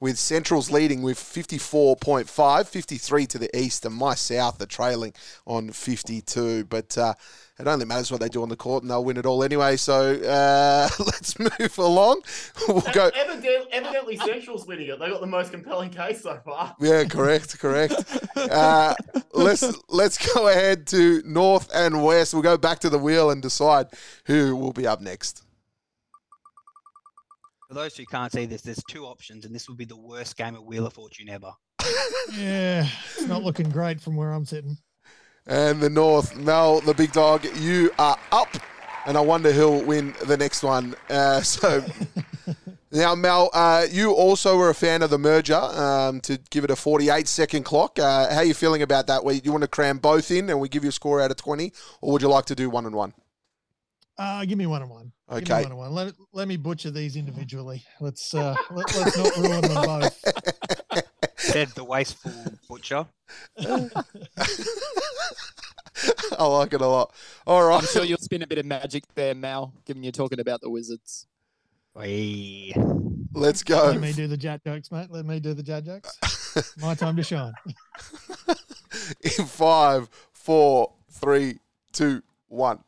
with 0.04 0.20
centrals 0.20 0.70
leading 0.70 1.02
with 1.02 1.18
54.5 1.18 2.68
53 2.68 3.26
to 3.26 3.38
the 3.38 3.58
east 3.58 3.86
and 3.86 3.96
my 3.96 4.14
south 4.14 4.62
are 4.62 4.66
trailing 4.66 5.14
on 5.48 5.70
52 5.70 6.66
but 6.66 6.98
uh, 6.98 7.14
it 7.58 7.68
only 7.68 7.86
matters 7.86 8.12
what 8.12 8.20
they 8.20 8.28
do 8.28 8.44
on 8.44 8.50
the 8.50 8.58
court 8.58 8.84
and 8.84 8.92
they'll 8.92 9.06
win 9.06 9.16
it 9.16 9.26
all 9.26 9.46
anyway 9.46 9.78
so 9.78 10.16
uh, 10.16 10.90
let's 11.00 11.40
move 11.40 11.78
along 11.78 12.22
we'll 12.68 12.82
go 12.92 13.12
Evidently, 13.16 13.68
evidently, 13.72 14.18
Central's 14.18 14.66
winning 14.66 14.88
it. 14.88 15.00
They 15.00 15.10
got 15.10 15.22
the 15.22 15.28
most 15.28 15.52
compelling 15.52 15.90
case 15.90 16.22
so 16.22 16.40
far. 16.46 16.76
Yeah, 16.80 17.04
correct, 17.06 17.60
correct. 17.60 17.94
Uh, 18.36 18.94
let's 19.34 19.64
let's 19.90 20.34
go 20.34 20.48
ahead 20.48 20.88
to 20.88 21.22
north 21.26 21.70
and 21.74 22.04
west. 22.04 22.34
We'll 22.34 22.44
go 22.44 22.58
back 22.58 22.80
to 22.80 22.90
the 22.90 22.98
wheel 22.98 23.30
and 23.30 23.42
decide 23.42 23.88
who 24.26 24.56
will 24.56 24.74
be 24.74 24.88
up 24.88 25.02
next. 25.02 25.43
For 27.74 27.80
those 27.80 27.98
who 27.98 28.06
can't 28.06 28.32
see 28.32 28.46
this, 28.46 28.62
there's 28.62 28.84
two 28.88 29.08
options, 29.08 29.46
and 29.46 29.56
this 29.56 29.68
will 29.68 29.76
be 29.76 29.86
the 29.86 29.98
worst 29.98 30.38
game 30.38 30.54
of 30.54 30.64
Wheel 30.64 30.86
of 30.86 30.94
Fortune 30.94 31.28
ever. 31.28 31.52
Yeah, 32.38 32.88
it's 33.16 33.26
not 33.26 33.42
looking 33.42 33.68
great 33.72 34.00
from 34.00 34.16
where 34.16 34.32
I'm 34.32 34.46
sitting. 34.46 34.78
And 35.48 35.82
the 35.82 35.90
north, 35.90 36.36
Mal, 36.38 36.82
the 36.82 36.94
big 36.94 37.14
dog, 37.14 37.44
you 37.56 37.90
are 37.98 38.16
up, 38.32 38.50
and 39.08 39.18
I 39.18 39.22
wonder 39.22 39.52
who'll 39.52 39.84
win 39.84 40.14
the 40.28 40.38
next 40.38 40.62
one. 40.62 40.94
Uh, 41.10 41.42
so 41.42 41.84
now, 42.92 43.16
Mal, 43.16 43.50
uh, 43.54 43.88
you 43.90 44.12
also 44.12 44.56
were 44.56 44.70
a 44.70 44.76
fan 44.76 45.02
of 45.02 45.10
the 45.10 45.18
merger 45.18 45.56
um, 45.56 46.22
to 46.22 46.40
give 46.52 46.64
it 46.64 46.70
a 46.70 46.76
48 46.76 47.28
second 47.28 47.64
clock. 47.64 47.98
Uh, 47.98 48.32
how 48.32 48.42
are 48.42 48.46
you 48.46 48.54
feeling 48.54 48.84
about 48.84 49.08
that? 49.08 49.26
Where 49.26 49.34
you 49.34 49.52
want 49.52 49.64
to 49.64 49.68
cram 49.68 49.98
both 49.98 50.30
in, 50.30 50.52
and 50.52 50.60
we 50.60 50.70
give 50.70 50.84
you 50.84 50.90
a 50.90 50.94
score 50.94 51.22
out 51.22 51.32
of 51.32 51.38
20, 51.38 51.74
or 52.02 52.14
would 52.14 52.22
you 52.22 52.30
like 52.30 52.46
to 52.46 52.56
do 52.56 52.70
one 52.70 52.86
and 52.86 52.94
one? 52.94 53.16
Uh, 54.18 54.46
give 54.46 54.58
me 54.58 54.66
one 54.68 54.82
and 54.82 54.92
one. 54.92 55.12
Give 55.30 55.38
me 55.38 55.44
Okay. 55.44 55.62
one 55.64 55.72
and 55.72 55.78
one. 55.78 55.92
Let 55.94 56.14
let 56.34 56.48
me 56.48 56.56
butcher 56.58 56.92
these 56.92 57.16
individually. 57.16 57.84
Let's 58.00 58.34
uh, 58.34 58.56
let, 58.72 58.96
let's 58.96 59.18
not 59.18 59.36
ruin 59.38 59.62
them 59.62 59.74
both. 59.86 60.24
Said 61.38 61.70
the 61.70 61.84
wasteful 61.84 62.32
butcher. 62.70 63.06
I 66.38 66.46
like 66.46 66.74
it 66.74 66.82
a 66.82 66.88
lot. 66.88 67.14
All 67.48 67.64
right. 67.68 67.80
I'm 67.80 67.86
sure 67.88 68.04
you'll 68.04 68.18
spin 68.18 68.42
a 68.42 68.48
bit 68.48 68.58
of 68.58 68.66
magic 68.66 69.04
there, 69.16 69.34
Mal, 69.36 69.74
given 69.86 70.04
you're 70.04 70.12
talking 70.12 70.40
about 70.40 70.62
the 70.62 70.70
Wizards. 70.70 71.28
Wee. 71.96 72.74
Let's 73.34 73.64
go. 73.64 73.86
Let 73.88 74.00
me 74.00 74.12
do 74.14 74.28
the 74.28 74.38
jat 74.38 74.64
jokes, 74.64 74.92
mate. 74.92 75.08
Let 75.12 75.26
me 75.26 75.40
do 75.40 75.54
the 75.54 75.64
jat 75.64 75.82
jokes. 75.86 76.18
My 76.82 76.96
time 76.96 77.16
to 77.16 77.24
shine. 77.24 77.54
In 79.22 79.46
five, 79.46 80.10
four, 80.34 80.92
three, 81.12 81.60
two, 81.94 82.22
one. 82.48 82.80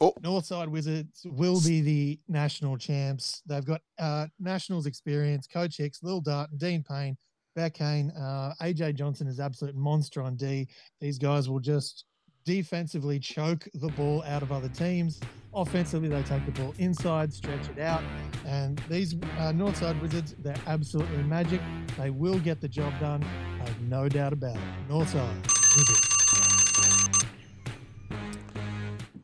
Northside 0.00 0.68
Wizards 0.68 1.22
will 1.24 1.60
be 1.60 1.80
the 1.80 2.20
national 2.28 2.76
champs. 2.76 3.42
They've 3.46 3.64
got 3.64 3.80
uh, 3.98 4.26
nationals 4.38 4.86
experience. 4.86 5.46
Coach 5.46 5.76
Hicks, 5.76 6.02
Lil 6.02 6.20
Dart, 6.20 6.50
Dean 6.56 6.84
Payne, 6.88 7.16
Beck 7.56 7.74
Kane, 7.74 8.12
uh, 8.12 8.54
AJ 8.62 8.94
Johnson 8.94 9.26
is 9.26 9.40
absolute 9.40 9.74
monster 9.74 10.22
on 10.22 10.36
D. 10.36 10.68
These 11.00 11.18
guys 11.18 11.48
will 11.48 11.58
just 11.58 12.04
defensively 12.44 13.18
choke 13.18 13.68
the 13.74 13.88
ball 13.88 14.22
out 14.26 14.42
of 14.42 14.52
other 14.52 14.68
teams. 14.68 15.20
Offensively, 15.52 16.08
they 16.08 16.22
take 16.22 16.46
the 16.46 16.52
ball 16.52 16.74
inside, 16.78 17.32
stretch 17.32 17.68
it 17.68 17.80
out. 17.80 18.02
And 18.46 18.80
these 18.88 19.14
uh, 19.14 19.52
Northside 19.52 20.00
Wizards, 20.00 20.34
they're 20.38 20.54
absolutely 20.66 21.22
magic. 21.24 21.60
They 21.98 22.10
will 22.10 22.38
get 22.38 22.60
the 22.60 22.68
job 22.68 22.92
done. 23.00 23.24
I 23.60 23.68
have 23.68 23.80
no 23.82 24.08
doubt 24.08 24.32
about 24.32 24.56
it. 24.56 24.62
Northside 24.88 25.44
Wizards. 25.76 27.07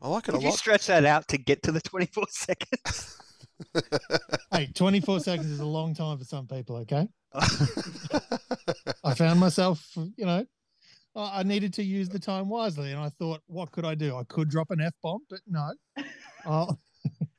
Oh, 0.05 0.11
I 0.11 0.13
like 0.13 0.27
it 0.27 0.35
a 0.35 0.37
Could 0.37 0.43
you 0.43 0.51
stretch 0.51 0.85
that 0.87 1.03
out 1.03 1.27
to 1.29 1.37
get 1.39 1.63
to 1.63 1.71
the 1.71 1.81
24 1.81 2.25
seconds? 2.29 3.17
Hey, 4.51 4.67
24 4.73 5.21
seconds 5.21 5.49
is 5.49 5.59
a 5.61 5.65
long 5.65 5.93
time 5.93 6.17
for 6.17 6.25
some 6.25 6.45
people, 6.45 6.75
okay? 6.77 7.07
I 9.03 9.13
found 9.15 9.39
myself, 9.39 9.81
you 10.17 10.25
know, 10.25 10.45
I 11.15 11.39
I 11.39 11.43
needed 11.43 11.73
to 11.75 11.83
use 11.83 12.09
the 12.09 12.19
time 12.19 12.49
wisely. 12.49 12.91
And 12.91 12.99
I 12.99 13.09
thought, 13.09 13.41
what 13.47 13.71
could 13.71 13.85
I 13.85 13.95
do? 13.95 14.17
I 14.17 14.23
could 14.25 14.49
drop 14.49 14.71
an 14.71 14.81
F 14.81 14.93
bomb, 15.01 15.21
but 15.29 15.39
no. 15.47 15.71
Oh, 16.45 16.77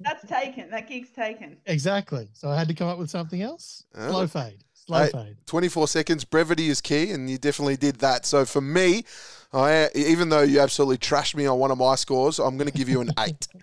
That's 0.00 0.26
taken. 0.26 0.70
That 0.70 0.88
gig's 0.88 1.10
taken. 1.10 1.58
exactly. 1.66 2.28
So 2.32 2.48
I 2.48 2.56
had 2.56 2.66
to 2.68 2.74
come 2.74 2.88
up 2.88 2.98
with 2.98 3.10
something 3.10 3.42
else. 3.42 3.84
Oh. 3.94 4.10
Slow 4.10 4.26
fade. 4.26 4.64
Slow 4.72 5.04
Hey, 5.04 5.10
fade. 5.10 5.36
24 5.46 5.88
seconds. 5.88 6.24
Brevity 6.24 6.68
is 6.68 6.80
key, 6.80 7.10
and 7.12 7.28
you 7.30 7.36
definitely 7.38 7.76
did 7.76 7.96
that. 7.96 8.24
So 8.24 8.44
for 8.46 8.60
me, 8.62 9.04
I, 9.52 9.88
even 9.94 10.28
though 10.28 10.42
you 10.42 10.60
absolutely 10.60 10.98
trashed 10.98 11.34
me 11.34 11.46
on 11.46 11.58
one 11.58 11.70
of 11.70 11.78
my 11.78 11.94
scores, 11.94 12.38
I'm 12.38 12.56
going 12.56 12.70
to 12.70 12.76
give 12.76 12.88
you 12.88 13.00
an 13.00 13.10
eight. 13.18 13.48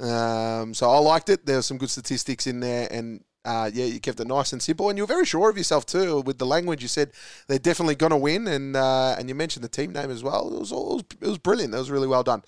Um, 0.00 0.74
so 0.74 0.90
I 0.90 0.98
liked 0.98 1.28
it. 1.28 1.46
There 1.46 1.54
were 1.54 1.62
some 1.62 1.78
good 1.78 1.88
statistics 1.88 2.48
in 2.48 2.58
there, 2.58 2.88
and 2.90 3.22
uh, 3.44 3.70
yeah, 3.72 3.84
you 3.84 4.00
kept 4.00 4.18
it 4.18 4.26
nice 4.26 4.52
and 4.52 4.60
simple, 4.60 4.88
and 4.88 4.98
you 4.98 5.04
were 5.04 5.14
very 5.14 5.24
sure 5.24 5.48
of 5.48 5.56
yourself 5.56 5.86
too 5.86 6.20
with 6.22 6.38
the 6.38 6.46
language. 6.46 6.82
You 6.82 6.88
said 6.88 7.12
they're 7.46 7.60
definitely 7.60 7.94
going 7.94 8.10
to 8.10 8.16
win, 8.16 8.48
and 8.48 8.74
uh, 8.74 9.14
and 9.16 9.28
you 9.28 9.36
mentioned 9.36 9.62
the 9.62 9.68
team 9.68 9.92
name 9.92 10.10
as 10.10 10.24
well. 10.24 10.52
It 10.52 10.58
was 10.58 10.72
all, 10.72 10.90
it 10.90 10.94
was, 10.94 11.04
it 11.20 11.28
was 11.28 11.38
brilliant. 11.38 11.70
That 11.70 11.78
was 11.78 11.92
really 11.92 12.08
well 12.08 12.24
done. 12.24 12.42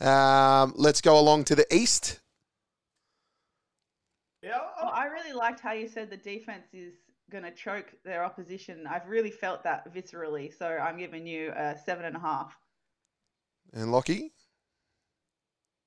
Um, 0.00 0.72
let's 0.74 1.00
go 1.00 1.16
along 1.16 1.44
to 1.44 1.54
the 1.54 1.72
east. 1.72 2.18
Yeah, 4.42 4.58
Oh, 4.80 4.88
I 4.88 5.06
really 5.06 5.32
liked 5.32 5.60
how 5.60 5.72
you 5.72 5.88
said 5.88 6.10
the 6.10 6.16
defense 6.16 6.68
is 6.72 6.94
going 7.30 7.44
to 7.44 7.50
choke 7.50 7.92
their 8.04 8.24
opposition. 8.24 8.86
I've 8.88 9.06
really 9.06 9.30
felt 9.30 9.62
that 9.64 9.92
viscerally. 9.94 10.56
So 10.56 10.66
I'm 10.66 10.98
giving 10.98 11.26
you 11.26 11.52
a 11.56 11.76
seven 11.84 12.04
and 12.04 12.16
a 12.16 12.20
half. 12.20 12.56
And 13.72 13.92
Lachy? 13.92 14.32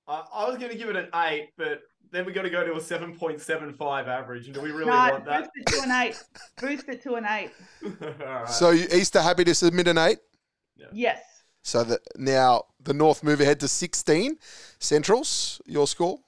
I, 0.07 0.23
I 0.33 0.47
was 0.47 0.57
going 0.57 0.71
to 0.71 0.77
give 0.77 0.89
it 0.89 0.95
an 0.95 1.07
eight, 1.15 1.49
but 1.57 1.81
then 2.11 2.25
we 2.25 2.33
got 2.33 2.43
to 2.43 2.49
go 2.49 2.65
to 2.65 2.75
a 2.75 2.81
seven 2.81 3.15
point 3.15 3.41
seven 3.41 3.73
five 3.73 4.07
average. 4.07 4.45
And 4.45 4.53
do 4.53 4.61
we 4.61 4.71
really 4.71 4.91
no, 4.91 4.95
want 4.95 5.25
that? 5.25 5.49
boost 5.53 5.67
it 5.67 5.77
to 5.77 5.83
an 5.83 5.91
eight. 5.91 6.23
boost 6.59 6.89
it 6.89 7.03
to 7.03 7.15
an 7.15 7.25
eight. 7.25 7.51
All 8.01 8.25
right. 8.25 8.49
So 8.49 8.71
you- 8.71 8.87
Easter 8.93 9.21
happy 9.21 9.43
to 9.45 9.55
submit 9.55 9.87
an 9.87 9.97
eight? 9.97 10.19
Yes. 10.91 11.21
So 11.63 11.83
that 11.83 12.01
now 12.17 12.63
the 12.81 12.93
North 12.93 13.23
move 13.23 13.39
ahead 13.39 13.59
to 13.59 13.67
16. 13.67 14.37
Centrals, 14.79 15.61
your 15.65 15.87
score? 15.87 16.19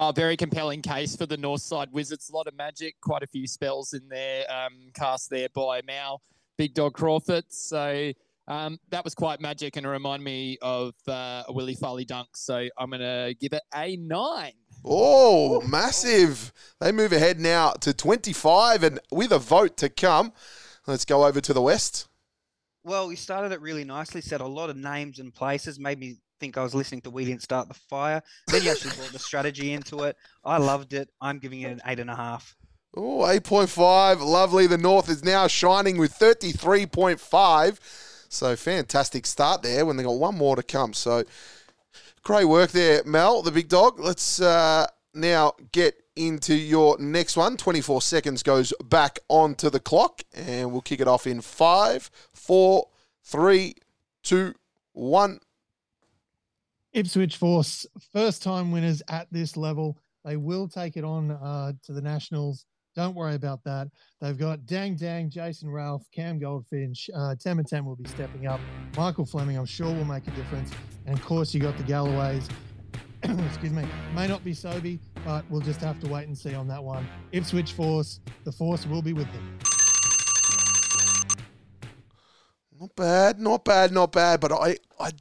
Oh, 0.00 0.12
very 0.12 0.36
compelling 0.36 0.80
case 0.80 1.16
for 1.16 1.26
the 1.26 1.36
North 1.36 1.60
Side 1.60 1.88
Wizards. 1.90 2.30
A 2.30 2.36
lot 2.36 2.46
of 2.46 2.54
magic, 2.54 2.94
quite 3.00 3.24
a 3.24 3.26
few 3.26 3.48
spells 3.48 3.94
in 3.94 4.08
there, 4.08 4.44
um, 4.48 4.92
cast 4.94 5.28
there 5.28 5.48
by 5.52 5.82
Mal, 5.84 6.22
Big 6.56 6.72
Dog 6.72 6.94
Crawford. 6.94 7.46
So 7.48 8.12
um, 8.46 8.78
that 8.90 9.02
was 9.02 9.16
quite 9.16 9.40
magic 9.40 9.76
and 9.76 9.84
it 9.84 9.88
reminded 9.88 10.24
me 10.24 10.56
of 10.62 10.94
uh, 11.08 11.42
a 11.48 11.52
Willie 11.52 11.74
Farley 11.74 12.04
dunk. 12.04 12.28
So 12.36 12.68
I'm 12.78 12.90
going 12.90 13.00
to 13.00 13.34
give 13.40 13.52
it 13.52 13.62
a 13.74 13.96
nine. 13.96 14.52
Oh, 14.84 15.62
massive. 15.62 16.52
They 16.80 16.92
move 16.92 17.12
ahead 17.12 17.40
now 17.40 17.72
to 17.80 17.92
25 17.92 18.84
and 18.84 19.00
with 19.10 19.32
a 19.32 19.40
vote 19.40 19.76
to 19.78 19.88
come. 19.88 20.32
Let's 20.86 21.04
go 21.04 21.26
over 21.26 21.40
to 21.40 21.52
the 21.52 21.60
West. 21.60 22.06
Well, 22.84 23.08
we 23.08 23.16
started 23.16 23.50
it 23.50 23.60
really 23.60 23.82
nicely, 23.82 24.20
said 24.20 24.40
a 24.42 24.46
lot 24.46 24.70
of 24.70 24.76
names 24.76 25.18
and 25.18 25.34
places, 25.34 25.80
made 25.80 25.98
me 25.98 26.18
think 26.38 26.56
I 26.56 26.62
was 26.62 26.74
listening 26.74 27.00
to 27.02 27.10
We 27.10 27.24
Didn't 27.24 27.42
Start 27.42 27.68
the 27.68 27.74
Fire. 27.74 28.22
Then 28.46 28.62
you 28.62 28.70
actually 28.70 28.96
brought 28.96 29.12
the 29.12 29.18
strategy 29.18 29.72
into 29.72 30.04
it. 30.04 30.16
I 30.44 30.58
loved 30.58 30.92
it. 30.92 31.08
I'm 31.20 31.38
giving 31.38 31.60
it 31.62 31.72
an 31.72 31.80
eight 31.86 31.98
and 31.98 32.10
a 32.10 32.16
half. 32.16 32.56
Oh, 32.96 33.20
8.5. 33.20 34.20
Lovely. 34.20 34.66
The 34.66 34.78
North 34.78 35.08
is 35.08 35.22
now 35.24 35.46
shining 35.46 35.98
with 35.98 36.12
33.5. 36.18 37.78
So 38.28 38.56
fantastic 38.56 39.26
start 39.26 39.62
there 39.62 39.86
when 39.86 39.96
they 39.96 40.02
got 40.02 40.18
one 40.18 40.36
more 40.36 40.56
to 40.56 40.62
come. 40.62 40.92
So 40.92 41.24
great 42.22 42.44
work 42.44 42.72
there, 42.72 43.02
Mal, 43.04 43.42
the 43.42 43.50
big 43.50 43.68
dog. 43.68 43.98
Let's 43.98 44.40
uh, 44.40 44.86
now 45.14 45.54
get 45.72 46.02
into 46.16 46.54
your 46.54 46.98
next 46.98 47.36
one. 47.36 47.56
24 47.56 48.02
seconds 48.02 48.42
goes 48.42 48.72
back 48.84 49.18
onto 49.28 49.70
the 49.70 49.80
clock, 49.80 50.22
and 50.34 50.72
we'll 50.72 50.82
kick 50.82 51.00
it 51.00 51.08
off 51.08 51.26
in 51.26 51.40
five, 51.40 52.10
four, 52.34 52.88
three, 53.24 53.74
two, 54.22 54.54
one. 54.92 55.40
Ipswich 56.98 57.36
Force, 57.36 57.86
first 58.12 58.42
time 58.42 58.72
winners 58.72 59.04
at 59.08 59.28
this 59.30 59.56
level. 59.56 59.96
They 60.24 60.36
will 60.36 60.66
take 60.66 60.96
it 60.96 61.04
on 61.04 61.30
uh, 61.30 61.74
to 61.84 61.92
the 61.92 62.02
Nationals. 62.02 62.66
Don't 62.96 63.14
worry 63.14 63.36
about 63.36 63.62
that. 63.62 63.86
They've 64.20 64.36
got 64.36 64.66
Dang 64.66 64.96
Dang, 64.96 65.30
Jason 65.30 65.70
Ralph, 65.70 66.02
Cam 66.12 66.40
Goldfinch, 66.40 67.08
uh, 67.14 67.36
Tem 67.36 67.60
and 67.60 67.68
Tem 67.68 67.86
will 67.86 67.94
be 67.94 68.08
stepping 68.08 68.48
up. 68.48 68.58
Michael 68.96 69.24
Fleming, 69.26 69.56
I'm 69.56 69.64
sure, 69.64 69.86
will 69.86 70.04
make 70.06 70.26
a 70.26 70.32
difference. 70.32 70.72
And 71.06 71.16
of 71.16 71.24
course, 71.24 71.54
you 71.54 71.60
got 71.60 71.76
the 71.76 71.84
Galloways. 71.84 72.48
Excuse 73.22 73.72
me. 73.72 73.86
May 74.12 74.26
not 74.26 74.42
be 74.42 74.52
Sobe, 74.52 74.98
but 75.24 75.48
we'll 75.48 75.60
just 75.60 75.80
have 75.82 76.00
to 76.00 76.08
wait 76.08 76.26
and 76.26 76.36
see 76.36 76.56
on 76.56 76.66
that 76.66 76.82
one. 76.82 77.06
Ipswich 77.30 77.74
Force, 77.74 78.18
the 78.42 78.50
Force 78.50 78.86
will 78.86 79.02
be 79.02 79.12
with 79.12 79.32
them. 79.32 79.58
Not 82.80 82.96
bad, 82.96 83.38
not 83.38 83.64
bad, 83.64 83.92
not 83.92 84.10
bad. 84.10 84.40
But 84.40 84.50
I, 84.50 84.78
I, 84.98 85.12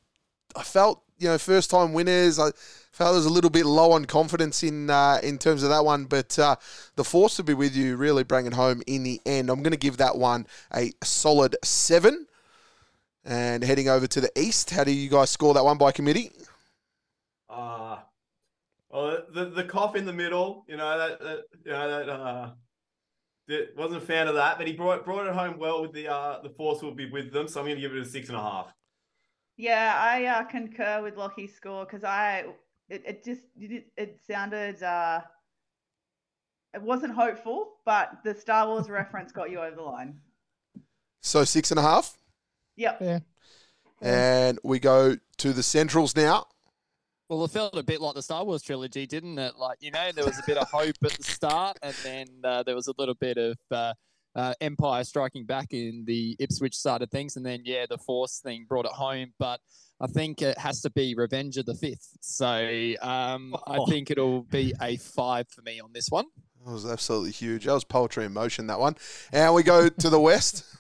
I 0.56 0.64
felt 0.64 1.04
you 1.18 1.28
know 1.28 1.38
first 1.38 1.70
time 1.70 1.94
winners. 1.94 2.40
I 2.40 2.52
felt 2.92 3.12
there 3.12 3.14
was 3.14 3.26
a 3.26 3.32
little 3.32 3.50
bit 3.50 3.66
low 3.66 3.92
on 3.92 4.06
confidence 4.06 4.64
in 4.64 4.90
uh, 4.90 5.20
in 5.24 5.38
terms 5.38 5.64
of 5.64 5.70
that 5.70 5.86
one. 5.86 6.06
But 6.06 6.38
uh, 6.40 6.56
the 6.96 7.04
force 7.04 7.36
to 7.38 7.44
be 7.44 7.54
with 7.54 7.76
you 7.76 7.96
really 7.96 8.24
bring 8.24 8.46
it 8.46 8.54
home 8.54 8.82
in 8.88 9.04
the 9.04 9.22
end. 9.26 9.50
I'm 9.50 9.64
going 9.64 9.72
to 9.72 9.78
give 9.78 9.98
that 9.98 10.18
one 10.18 10.48
a 10.74 10.92
solid 11.04 11.56
seven. 11.64 12.28
And 13.26 13.62
heading 13.62 13.90
over 13.90 14.08
to 14.08 14.22
the 14.22 14.32
east, 14.40 14.70
how 14.70 14.86
do 14.86 14.92
you 14.92 15.10
guys 15.10 15.30
score 15.30 15.54
that 15.54 15.66
one 15.66 15.78
by 15.78 15.92
committee? 15.92 16.32
Uh, 17.50 17.98
well, 18.90 19.24
the 19.34 19.46
the 19.50 19.64
cough 19.66 19.96
in 19.98 20.06
the 20.06 20.14
middle, 20.14 20.64
you 20.68 20.78
know 20.78 20.98
that, 20.98 21.20
that 21.20 21.40
you 21.66 21.72
know 21.72 21.90
that 21.90 22.10
uh, 22.10 22.52
wasn't 23.76 24.02
a 24.02 24.06
fan 24.06 24.28
of 24.28 24.36
that, 24.36 24.58
but 24.58 24.68
he 24.68 24.74
brought 24.74 25.04
brought 25.06 25.28
it 25.28 25.34
home 25.34 25.58
well 25.58 25.82
with 25.82 25.94
the 25.94 26.08
uh 26.08 26.42
the 26.42 26.50
force 26.50 26.82
will 26.82 26.94
be 26.94 27.10
with 27.10 27.32
them, 27.32 27.48
so 27.48 27.60
I'm 27.60 27.66
going 27.66 27.76
to 27.76 27.82
give 27.82 27.94
it 27.94 28.02
a 28.02 28.06
six 28.06 28.30
and 28.30 28.38
a 28.38 28.42
half. 28.42 28.74
Yeah, 29.58 29.98
I 30.00 30.26
uh, 30.26 30.44
concur 30.44 31.02
with 31.02 31.16
Lachy's 31.16 31.56
score 31.56 31.86
because 31.86 32.04
I 32.04 32.46
it, 32.90 33.04
it 33.06 33.24
just 33.26 33.42
it, 33.60 33.88
it 33.98 34.20
sounded 34.28 34.82
uh 34.84 35.22
it 36.74 36.82
wasn't 36.82 37.14
hopeful, 37.14 37.74
but 37.86 38.20
the 38.24 38.36
Star 38.36 38.68
Wars 38.68 38.90
reference 38.90 39.32
got 39.32 39.50
you 39.50 39.60
over 39.60 39.76
the 39.76 39.82
line. 39.82 40.20
So 41.22 41.44
six 41.44 41.72
and 41.72 41.80
a 41.80 41.84
half. 41.84 42.18
Yep. 42.76 42.98
Yeah. 43.02 43.20
And 44.02 44.60
we 44.64 44.80
go 44.80 45.18
to 45.38 45.54
the 45.54 45.64
centrals 45.64 46.16
now. 46.16 46.46
Well, 47.30 47.44
it 47.44 47.52
felt 47.52 47.76
a 47.76 47.84
bit 47.84 48.00
like 48.00 48.14
the 48.14 48.22
Star 48.22 48.46
Wars 48.46 48.62
trilogy, 48.62 49.06
didn't 49.06 49.38
it? 49.38 49.56
Like, 49.58 49.80
you 49.82 49.92
know, 49.92 50.12
there 50.14 50.24
was 50.24 50.38
a 50.40 50.44
bit 50.46 50.56
of 50.56 50.70
hope 50.70 50.96
at 51.04 51.12
the 51.12 51.24
start, 51.24 51.78
and 51.82 51.94
then 52.04 52.28
uh, 52.44 52.64
there 52.64 52.76
was 52.76 52.88
a 52.88 52.94
little 52.98 53.16
bit 53.16 53.38
of 53.38 53.58
uh, 53.70 53.94
uh, 54.38 54.54
Empire 54.62 55.04
striking 55.04 55.46
back 55.46 55.74
in 55.74 56.06
the 56.06 56.38
Ipswich 56.40 56.76
side 56.76 57.02
of 57.02 57.10
things. 57.10 57.36
And 57.36 57.46
then, 57.46 57.62
yeah, 57.66 57.86
the 57.90 57.98
Force 57.98 58.40
thing 58.40 58.66
brought 58.70 58.86
it 58.86 58.92
home. 58.92 59.34
But 59.40 59.60
I 60.00 60.08
think 60.08 60.42
it 60.42 60.58
has 60.58 60.82
to 60.82 60.90
be 60.92 61.16
Revenge 61.16 61.58
of 61.58 61.66
the 61.66 61.76
Fifth. 61.76 62.08
So 62.22 62.94
um, 63.02 63.56
I 63.68 63.80
think 63.90 64.12
it'll 64.12 64.44
be 64.44 64.74
a 64.82 64.98
five 64.98 65.50
for 65.50 65.64
me 65.64 65.82
on 65.82 65.92
this 65.92 66.10
one. 66.10 66.26
That 66.66 66.72
was 66.72 66.86
absolutely 66.86 67.32
huge. 67.32 67.66
That 67.66 67.74
was 67.74 67.84
poetry 67.84 68.26
in 68.26 68.34
motion, 68.34 68.68
that 68.68 68.80
one. 68.80 68.96
And 69.34 69.54
we 69.54 69.64
go 69.64 69.90
to 69.90 70.10
the 70.10 70.20
west. 70.20 70.64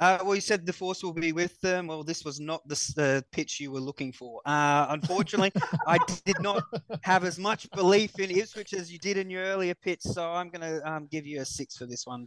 Uh, 0.00 0.18
well, 0.24 0.34
you 0.34 0.40
said 0.40 0.66
the 0.66 0.72
force 0.72 1.04
will 1.04 1.12
be 1.12 1.30
with 1.30 1.60
them. 1.60 1.86
Well, 1.86 2.02
this 2.02 2.24
was 2.24 2.40
not 2.40 2.66
the, 2.66 2.74
s- 2.74 2.92
the 2.92 3.24
pitch 3.30 3.60
you 3.60 3.70
were 3.70 3.78
looking 3.78 4.10
for. 4.12 4.40
Uh, 4.44 4.86
unfortunately, 4.88 5.52
I 5.86 5.96
did 6.24 6.40
not 6.40 6.64
have 7.02 7.22
as 7.22 7.38
much 7.38 7.70
belief 7.70 8.18
in 8.18 8.32
Ipswich 8.32 8.72
as 8.74 8.90
you 8.90 8.98
did 8.98 9.16
in 9.16 9.30
your 9.30 9.44
earlier 9.44 9.76
pitch, 9.76 10.00
so 10.00 10.28
I'm 10.28 10.50
going 10.50 10.62
to 10.62 10.90
um, 10.90 11.06
give 11.08 11.24
you 11.24 11.40
a 11.40 11.44
six 11.44 11.76
for 11.76 11.86
this 11.86 12.04
one. 12.04 12.26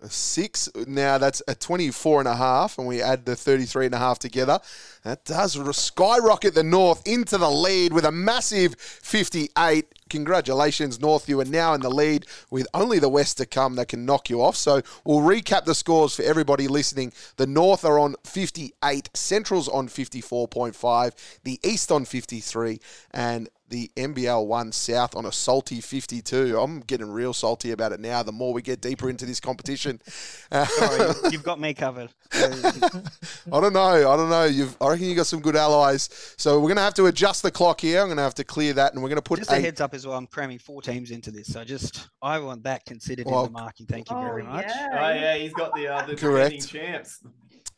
A 0.00 0.08
six. 0.08 0.68
Now 0.86 1.18
that's 1.18 1.42
a 1.48 1.56
24 1.56 2.20
and 2.20 2.28
a 2.28 2.36
half, 2.36 2.78
and 2.78 2.86
we 2.86 3.02
add 3.02 3.24
the 3.24 3.34
33 3.34 3.86
and 3.86 3.94
a 3.96 3.98
half 3.98 4.20
together. 4.20 4.60
That 5.02 5.24
does 5.24 5.58
skyrocket 5.76 6.54
the 6.54 6.62
North 6.62 7.06
into 7.06 7.36
the 7.36 7.50
lead 7.50 7.92
with 7.92 8.04
a 8.04 8.12
massive 8.12 8.76
58. 8.78 9.86
Congratulations, 10.08 11.00
North. 11.00 11.28
You 11.28 11.40
are 11.40 11.44
now 11.44 11.74
in 11.74 11.80
the 11.80 11.90
lead 11.90 12.26
with 12.48 12.68
only 12.74 13.00
the 13.00 13.08
West 13.08 13.38
to 13.38 13.46
come 13.46 13.74
that 13.74 13.88
can 13.88 14.06
knock 14.06 14.30
you 14.30 14.40
off. 14.40 14.56
So 14.56 14.82
we'll 15.04 15.20
recap 15.20 15.64
the 15.64 15.74
scores 15.74 16.14
for 16.14 16.22
everybody 16.22 16.68
listening. 16.68 17.12
The 17.36 17.46
North 17.46 17.84
are 17.84 17.98
on 17.98 18.14
58, 18.24 19.10
Central's 19.14 19.68
on 19.68 19.88
54.5, 19.88 21.40
the 21.42 21.58
East 21.64 21.90
on 21.90 22.04
53, 22.04 22.80
and 23.10 23.48
the 23.68 23.90
NBL 23.96 24.46
one 24.46 24.72
South 24.72 25.14
on 25.14 25.26
a 25.26 25.32
salty 25.32 25.80
52. 25.80 26.58
I'm 26.58 26.80
getting 26.80 27.10
real 27.10 27.32
salty 27.34 27.70
about 27.72 27.92
it 27.92 28.00
now. 28.00 28.22
The 28.22 28.32
more 28.32 28.52
we 28.54 28.62
get 28.62 28.80
deeper 28.80 29.10
into 29.10 29.26
this 29.26 29.40
competition, 29.40 30.00
Sorry, 30.52 31.12
you- 31.24 31.30
you've 31.32 31.42
got 31.42 31.60
me 31.60 31.74
covered. 31.74 32.10
I 32.32 33.60
don't 33.60 33.72
know. 33.72 33.80
I 34.10 34.16
don't 34.16 34.30
know. 34.30 34.44
You've, 34.44 34.76
I 34.80 34.88
reckon 34.90 35.06
you 35.06 35.14
got 35.14 35.26
some 35.26 35.40
good 35.40 35.56
allies. 35.56 36.08
So 36.38 36.56
we're 36.58 36.68
going 36.68 36.76
to 36.76 36.82
have 36.82 36.94
to 36.94 37.06
adjust 37.06 37.42
the 37.42 37.50
clock 37.50 37.80
here. 37.80 38.00
I'm 38.00 38.06
going 38.08 38.16
to 38.16 38.22
have 38.22 38.34
to 38.36 38.44
clear 38.44 38.72
that, 38.74 38.92
and 38.94 39.02
we're 39.02 39.08
going 39.08 39.16
to 39.16 39.22
put 39.22 39.38
just 39.40 39.50
a 39.52 39.56
a- 39.56 39.60
heads 39.60 39.80
up 39.80 39.94
as 39.94 40.06
well. 40.06 40.16
I'm 40.16 40.26
cramming 40.26 40.58
four 40.58 40.82
teams 40.82 41.10
into 41.10 41.30
this, 41.30 41.52
so 41.52 41.64
just 41.64 42.08
I 42.22 42.38
want 42.38 42.62
that 42.64 42.84
considered 42.86 43.26
Well, 43.26 43.46
in 43.46 43.52
the 43.52 43.58
marking. 43.60 43.86
Thank 43.86 44.10
you 44.10 44.16
Oh 44.16 44.22
very 44.22 44.42
much. 44.42 44.66
Oh 44.66 44.70
yeah. 44.90 45.14
yeah, 45.14 45.36
he's 45.36 45.52
got 45.52 45.74
the 45.74 45.88
uh, 45.88 46.06
the 46.06 46.16
Correct. 46.16 46.60
defending 46.60 46.92
champs. 46.92 47.20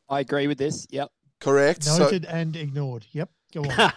I 0.08 0.20
agree 0.20 0.46
with 0.46 0.58
this. 0.58 0.86
Yep. 0.90 1.08
correct. 1.40 1.84
So, 1.84 1.98
Noted 1.98 2.24
and 2.26 2.54
ignored. 2.56 3.06
Yep. 3.12 3.30
Go 3.52 3.62
on. 3.62 3.92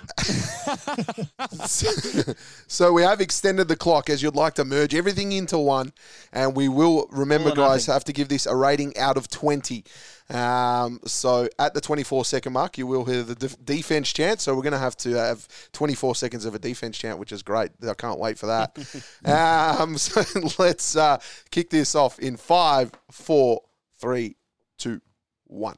so 2.68 2.92
we 2.92 3.04
have 3.04 3.22
extended 3.22 3.68
the 3.68 3.76
clock 3.76 4.10
as 4.10 4.24
you'd 4.24 4.36
like 4.36 4.56
to 4.56 4.66
merge 4.66 4.96
everything 4.96 5.32
into 5.32 5.60
one, 5.60 5.94
and 6.32 6.56
we 6.56 6.68
will 6.68 7.08
remember, 7.12 7.50
All 7.50 7.54
or 7.54 7.58
guys, 7.58 7.88
nothing. 7.88 7.94
have 7.94 8.04
to 8.06 8.14
give 8.14 8.30
this 8.30 8.48
a 8.48 8.56
rating 8.56 8.98
out 8.98 9.16
of 9.16 9.30
20. 9.30 9.84
Um, 10.30 11.00
so 11.06 11.48
at 11.60 11.76
the 11.76 11.82
24 11.82 12.26
second 12.26 12.54
mark, 12.54 12.80
you 12.80 12.88
will 12.88 13.06
hear 13.06 13.22
the 13.22 13.36
def- 13.36 13.64
defense 13.64 14.12
chant. 14.12 14.42
So 14.42 14.56
we're 14.56 14.64
going 14.64 14.74
to 14.74 14.80
have 14.80 14.98
to 14.98 15.12
have 15.12 15.48
24 15.74 16.16
seconds 16.16 16.46
of 16.46 16.56
a 16.56 16.60
defense 16.60 16.98
chant, 16.98 17.20
which 17.20 17.32
is 17.32 17.44
great. 17.44 17.70
I 17.88 17.94
can't 17.94 18.20
wait 18.20 18.40
for 18.40 18.48
that. 18.48 18.76
um, 19.80 19.98
so 20.00 20.24
let's 20.58 20.96
uh, 20.96 21.20
kick 21.52 21.70
this 21.70 21.94
off 21.94 22.18
in 22.18 22.38
five, 22.38 22.92
four, 23.12 23.62
three, 24.00 24.36
two, 24.80 25.02
one. 25.46 25.78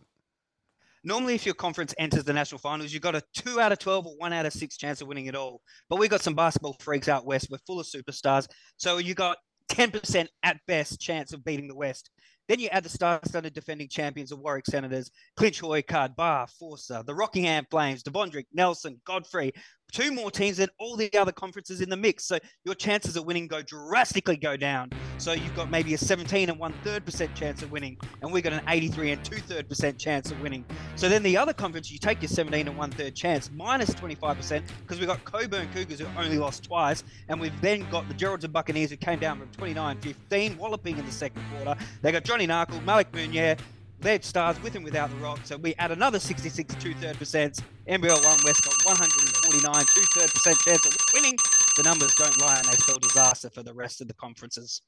Normally, 1.06 1.36
if 1.36 1.46
your 1.46 1.56
conference 1.56 1.94
enters 2.00 2.24
the 2.24 2.34
national 2.34 2.60
finals, 2.60 2.92
you've 2.92 3.04
got 3.04 3.16
a 3.16 3.22
two 3.36 3.60
out 3.60 3.72
of 3.72 3.78
12 3.78 4.08
or 4.08 4.14
one 4.18 4.34
out 4.34 4.48
of 4.48 4.54
six 4.54 4.76
chance 4.76 5.02
of 5.02 5.08
winning 5.08 5.28
it 5.28 5.36
all. 5.36 5.62
But 5.88 6.00
we've 6.00 6.10
got 6.10 6.22
some 6.22 6.34
basketball 6.34 6.76
freaks 6.80 7.08
out 7.08 7.28
west. 7.28 7.48
We're 7.52 7.60
full 7.68 7.80
of 7.80 7.86
superstars. 7.86 8.48
So 8.78 8.98
you 8.98 9.14
got 9.14 9.38
10% 9.70 10.28
at 10.42 10.58
best 10.68 11.00
chance 11.00 11.32
of 11.32 11.44
beating 11.44 11.68
the 11.68 11.76
West. 11.76 12.10
Then 12.48 12.60
you 12.60 12.70
add 12.70 12.84
the 12.84 12.90
star-studded 12.90 13.54
defending 13.54 13.88
champions 13.88 14.32
of 14.32 14.40
Warwick 14.40 14.66
Senators, 14.68 15.10
Clinch 15.36 15.60
Hoy, 15.60 15.82
Card, 15.82 16.16
Bar, 16.16 16.48
Forcer, 16.60 17.04
the 17.06 17.16
Rockingham 17.16 17.66
Flames, 17.72 18.04
DeBondrick, 18.04 18.46
Nelson, 18.54 19.02
Godfrey, 19.06 19.52
two 19.96 20.12
more 20.12 20.30
teams 20.30 20.58
than 20.58 20.68
all 20.78 20.98
the 20.98 21.12
other 21.18 21.32
conferences 21.32 21.80
in 21.80 21.90
the 21.90 21.96
mix. 21.96 22.26
So 22.26 22.38
your 22.66 22.76
chances 22.76 23.16
of 23.16 23.26
winning 23.26 23.48
go 23.48 23.62
drastically 23.62 24.36
go 24.36 24.58
down. 24.58 24.92
So 25.18 25.32
you've 25.32 25.56
got 25.56 25.72
maybe 25.72 25.94
a 25.94 25.98
17 25.98 26.50
and 26.50 26.60
one 26.60 26.74
third 26.84 27.06
percent 27.06 27.34
chance 27.34 27.64
of 27.64 27.72
winning, 27.72 27.98
and 28.22 28.30
we've 28.30 28.44
got 28.44 28.52
an 28.52 28.62
83 28.68 29.12
and 29.12 29.24
two 29.24 29.38
third 29.38 29.70
percent 29.70 29.98
chance 29.98 30.32
of 30.32 30.42
winning. 30.42 30.66
So 30.98 31.08
then 31.08 31.24
the 31.24 31.38
other 31.38 31.54
conference, 31.54 31.90
you 31.90 31.98
take 31.98 32.22
your 32.22 32.28
17 32.28 32.68
and 32.68 32.78
one 32.78 32.92
third 32.92 33.16
chance 33.16 33.50
minus 33.54 33.94
25 33.94 34.36
percent 34.36 34.66
because 34.82 35.00
we've 35.00 35.08
got 35.08 35.24
Cockburn 35.24 35.70
Cougars 35.74 36.00
who 36.00 36.08
only 36.18 36.38
lost 36.38 36.66
twice, 36.66 37.06
and 37.30 37.40
we've 37.40 37.60
then 37.62 37.90
got 37.90 38.06
the 38.10 38.14
Geraldton 38.14 38.52
Buccaneers 38.52 38.90
who 38.90 38.98
came 38.98 39.20
down 39.20 39.40
from 39.40 39.48
29-15, 39.52 40.58
walloping 40.58 40.98
in 40.98 41.06
the 41.06 41.12
second 41.12 41.42
quarter. 41.56 41.80
They 42.02 42.12
got 42.12 42.26
Johnny 42.26 42.48
Narkle, 42.48 42.84
Malik 42.84 43.14
Munier, 43.14 43.58
their 44.06 44.22
stars 44.22 44.62
with 44.62 44.76
and 44.76 44.86
without 44.86 45.10
the 45.10 45.16
rock. 45.16 45.40
So 45.44 45.58
we 45.58 45.74
add 45.76 45.92
another 45.92 46.20
66 46.20 46.76
two 46.76 46.94
third 46.94 47.18
percent. 47.18 47.60
NBL 47.88 48.24
one 48.24 48.38
West 48.46 48.64
got 48.64 48.86
149 48.86 49.86
two 49.86 50.02
third 50.14 50.30
percent 50.30 50.58
chance 50.60 50.86
of 50.86 50.96
winning. 51.14 51.36
The 51.76 51.84
numbers 51.84 52.14
don't 52.14 52.40
lie, 52.40 52.56
and 52.58 52.66
they 52.66 52.78
spell 52.78 53.00
disaster 53.00 53.50
for 53.50 53.64
the 53.64 53.74
rest 53.74 54.02
of 54.02 54.08
the 54.08 54.14
conferences. 54.14 54.84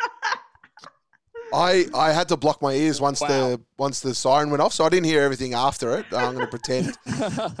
I, 1.52 1.86
I 1.94 2.12
had 2.12 2.28
to 2.28 2.36
block 2.36 2.60
my 2.60 2.72
ears 2.72 3.00
once 3.00 3.20
Wow. 3.20 3.28
the 3.28 3.60
once 3.78 4.00
the 4.00 4.14
siren 4.14 4.50
went 4.50 4.60
off, 4.62 4.72
so 4.72 4.84
I 4.84 4.88
didn't 4.88 5.06
hear 5.06 5.22
everything 5.22 5.54
after 5.54 5.98
it. 5.98 6.06
I'm 6.12 6.34
going 6.34 6.46
to 6.46 6.50
pretend. 6.50 6.96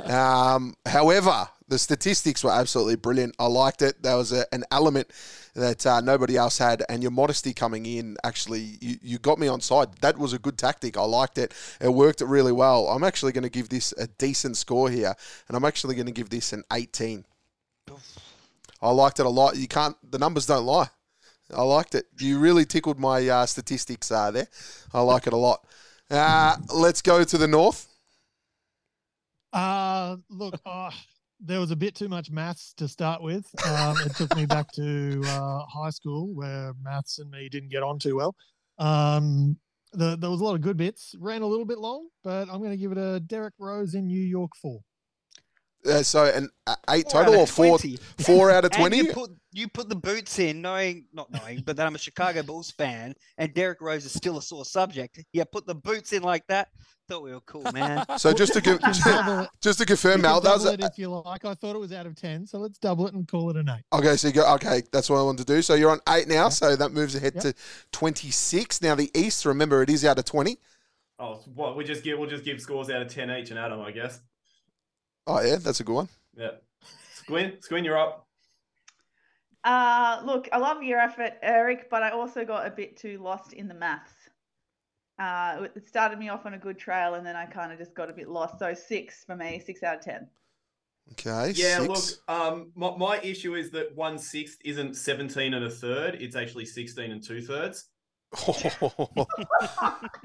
Um, 0.06 0.74
however, 0.86 1.48
the 1.68 1.78
statistics 1.78 2.44
were 2.44 2.50
absolutely 2.52 2.96
brilliant. 2.96 3.34
I 3.38 3.46
liked 3.46 3.82
it. 3.82 4.02
There 4.02 4.16
was 4.16 4.32
a, 4.32 4.44
an 4.52 4.64
element 4.70 5.10
that 5.54 5.84
uh, 5.86 6.00
nobody 6.00 6.36
else 6.36 6.58
had, 6.58 6.84
and 6.88 7.02
your 7.02 7.10
modesty 7.10 7.52
coming 7.52 7.86
in 7.86 8.16
actually 8.24 8.78
you, 8.80 8.96
you 9.02 9.18
got 9.18 9.38
me 9.38 9.48
on 9.48 9.60
side. 9.60 9.88
That 10.00 10.18
was 10.18 10.32
a 10.32 10.38
good 10.38 10.58
tactic. 10.58 10.96
I 10.96 11.02
liked 11.02 11.38
it. 11.38 11.52
It 11.80 11.92
worked 11.92 12.20
really 12.20 12.52
well. 12.52 12.88
I'm 12.88 13.04
actually 13.04 13.32
going 13.32 13.44
to 13.44 13.50
give 13.50 13.68
this 13.68 13.92
a 13.98 14.06
decent 14.06 14.56
score 14.56 14.90
here, 14.90 15.14
and 15.48 15.56
I'm 15.56 15.64
actually 15.64 15.94
going 15.96 16.06
to 16.06 16.12
give 16.12 16.30
this 16.30 16.52
an 16.52 16.62
18. 16.72 17.24
I 18.82 18.90
liked 18.90 19.20
it 19.20 19.26
a 19.26 19.30
lot. 19.30 19.56
You 19.56 19.68
can't. 19.68 19.96
The 20.10 20.18
numbers 20.18 20.46
don't 20.46 20.64
lie. 20.66 20.88
I 21.54 21.62
liked 21.62 21.94
it. 21.94 22.06
You 22.18 22.38
really 22.38 22.64
tickled 22.64 22.98
my 22.98 23.28
uh, 23.28 23.46
statistics 23.46 24.10
uh, 24.10 24.30
there. 24.30 24.48
I 24.92 25.00
like 25.00 25.26
it 25.26 25.32
a 25.32 25.36
lot. 25.36 25.64
Uh, 26.10 26.56
let's 26.74 27.02
go 27.02 27.24
to 27.24 27.38
the 27.38 27.48
north. 27.48 27.88
Uh, 29.52 30.16
look, 30.28 30.60
uh, 30.66 30.90
there 31.40 31.60
was 31.60 31.70
a 31.70 31.76
bit 31.76 31.94
too 31.94 32.08
much 32.08 32.30
maths 32.30 32.74
to 32.74 32.88
start 32.88 33.22
with. 33.22 33.46
Um, 33.66 33.96
it 34.04 34.14
took 34.16 34.34
me 34.36 34.46
back 34.46 34.70
to 34.72 35.22
uh, 35.26 35.64
high 35.66 35.90
school 35.90 36.34
where 36.34 36.72
maths 36.82 37.18
and 37.18 37.30
me 37.30 37.48
didn't 37.48 37.70
get 37.70 37.82
on 37.82 37.98
too 37.98 38.16
well. 38.16 38.34
Um, 38.78 39.56
the, 39.92 40.16
there 40.16 40.30
was 40.30 40.40
a 40.40 40.44
lot 40.44 40.54
of 40.54 40.60
good 40.60 40.76
bits. 40.76 41.14
Ran 41.18 41.42
a 41.42 41.46
little 41.46 41.64
bit 41.64 41.78
long, 41.78 42.08
but 42.22 42.48
I'm 42.50 42.58
going 42.58 42.70
to 42.70 42.76
give 42.76 42.92
it 42.92 42.98
a 42.98 43.20
Derrick 43.20 43.54
Rose 43.58 43.94
in 43.94 44.06
New 44.06 44.20
York 44.20 44.50
four. 44.60 44.80
Uh, 45.86 46.02
so 46.02 46.24
an 46.24 46.48
eight 46.90 47.10
Four 47.10 47.24
total 47.24 47.34
of 47.34 47.40
or 47.40 47.46
four 47.46 47.78
20. 47.78 47.96
four 48.24 48.50
out 48.50 48.64
of 48.64 48.70
twenty. 48.72 48.98
you 48.98 49.12
put 49.12 49.30
you 49.52 49.68
put 49.68 49.88
the 49.88 49.96
boots 49.96 50.38
in, 50.38 50.60
knowing 50.60 51.06
not 51.12 51.30
knowing, 51.30 51.62
but 51.64 51.76
that 51.76 51.86
I'm 51.86 51.94
a 51.94 51.98
Chicago 51.98 52.42
Bulls 52.42 52.70
fan, 52.72 53.14
and 53.38 53.54
Derrick 53.54 53.80
Rose 53.80 54.04
is 54.04 54.12
still 54.12 54.36
a 54.38 54.42
sore 54.42 54.64
subject. 54.64 55.22
Yeah, 55.32 55.44
put 55.50 55.66
the 55.66 55.74
boots 55.74 56.12
in 56.12 56.22
like 56.22 56.46
that. 56.48 56.68
Thought 57.08 57.22
we 57.22 57.32
were 57.32 57.40
cool, 57.42 57.62
man. 57.72 58.04
So 58.18 58.32
just 58.34 58.52
to 58.54 58.60
give, 58.60 58.74
You 58.74 58.92
can 58.92 59.02
double 59.04 59.40
it- 59.44 59.50
just 59.62 59.78
to 59.78 59.86
confirm, 59.86 60.22
Mal, 60.22 60.40
that 60.40 60.54
was 60.54 60.64
it 60.64 60.80
if 60.82 60.98
you 60.98 61.08
like. 61.08 61.44
I 61.44 61.54
thought 61.54 61.76
it 61.76 61.78
was 61.78 61.92
out 61.92 62.04
of 62.06 62.16
ten, 62.16 62.46
so 62.46 62.58
let's 62.58 62.78
double 62.78 63.06
it 63.06 63.14
and 63.14 63.26
call 63.28 63.48
it 63.50 63.56
an 63.56 63.68
eight. 63.68 63.84
okay. 63.92 64.16
So 64.16 64.26
you 64.28 64.34
go 64.34 64.54
okay. 64.54 64.82
That's 64.92 65.08
what 65.08 65.18
I 65.18 65.22
wanted 65.22 65.46
to 65.46 65.54
do. 65.54 65.62
So 65.62 65.74
you're 65.74 65.90
on 65.90 66.00
eight 66.08 66.26
now. 66.28 66.34
Yeah. 66.44 66.48
So 66.48 66.74
that 66.76 66.90
moves 66.92 67.14
ahead 67.14 67.34
Yep. 67.36 67.42
to 67.44 67.54
twenty 67.92 68.30
six. 68.30 68.82
Now 68.82 68.94
the 68.96 69.10
East. 69.14 69.46
Remember, 69.46 69.82
it 69.82 69.88
is 69.90 70.04
out 70.04 70.18
of 70.18 70.24
twenty. 70.24 70.58
Oh, 71.18 71.40
what 71.54 71.76
we 71.78 71.84
just 71.84 72.02
give 72.04 72.18
we'll 72.18 72.28
just 72.28 72.44
give 72.44 72.60
scores 72.60 72.90
out 72.90 73.00
of 73.00 73.08
ten 73.08 73.30
each 73.30 73.50
and 73.50 73.58
Adam, 73.58 73.80
I 73.80 73.90
guess. 73.92 74.20
Oh 75.26 75.40
yeah, 75.40 75.56
that's 75.56 75.80
a 75.80 75.84
good 75.84 75.94
one. 75.94 76.08
Yeah. 76.36 76.50
Squin, 77.14 77.60
Squin, 77.60 77.84
you're 77.84 77.98
up. 77.98 78.26
Uh, 79.64 80.22
look, 80.24 80.48
I 80.52 80.58
love 80.58 80.82
your 80.82 81.00
effort, 81.00 81.32
Eric, 81.42 81.90
but 81.90 82.02
I 82.04 82.10
also 82.10 82.44
got 82.44 82.66
a 82.66 82.70
bit 82.70 82.96
too 82.96 83.18
lost 83.18 83.52
in 83.52 83.66
the 83.66 83.74
maths. 83.74 84.12
Uh, 85.18 85.66
it 85.74 85.88
started 85.88 86.18
me 86.18 86.28
off 86.28 86.46
on 86.46 86.54
a 86.54 86.58
good 86.58 86.78
trail, 86.78 87.14
and 87.14 87.26
then 87.26 87.34
I 87.34 87.46
kind 87.46 87.72
of 87.72 87.78
just 87.78 87.94
got 87.94 88.08
a 88.08 88.12
bit 88.12 88.28
lost. 88.28 88.60
So 88.60 88.74
six 88.74 89.24
for 89.24 89.34
me, 89.34 89.60
six 89.64 89.82
out 89.82 89.96
of 89.96 90.02
ten. 90.02 90.28
Okay. 91.12 91.52
Yeah, 91.56 91.80
six. 91.80 91.88
look, 91.88 92.04
um, 92.28 92.70
my, 92.76 92.96
my 92.96 93.20
issue 93.20 93.54
is 93.54 93.70
that 93.70 93.96
one 93.96 94.18
sixth 94.18 94.58
isn't 94.64 94.94
seventeen 94.94 95.54
and 95.54 95.64
a 95.64 95.70
third; 95.70 96.16
it's 96.20 96.36
actually 96.36 96.66
sixteen 96.66 97.10
and 97.10 97.24
two 97.24 97.40
thirds. 97.42 97.86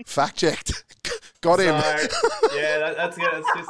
Fact 0.06 0.36
checked. 0.36 0.84
Got 1.41 1.62
him. 1.62 1.80
So, 1.80 2.10
yeah, 2.56 2.78
that, 2.80 2.93
that's 2.97 3.18
good. 3.18 3.30
that's 3.32 3.47
just. 3.58 3.70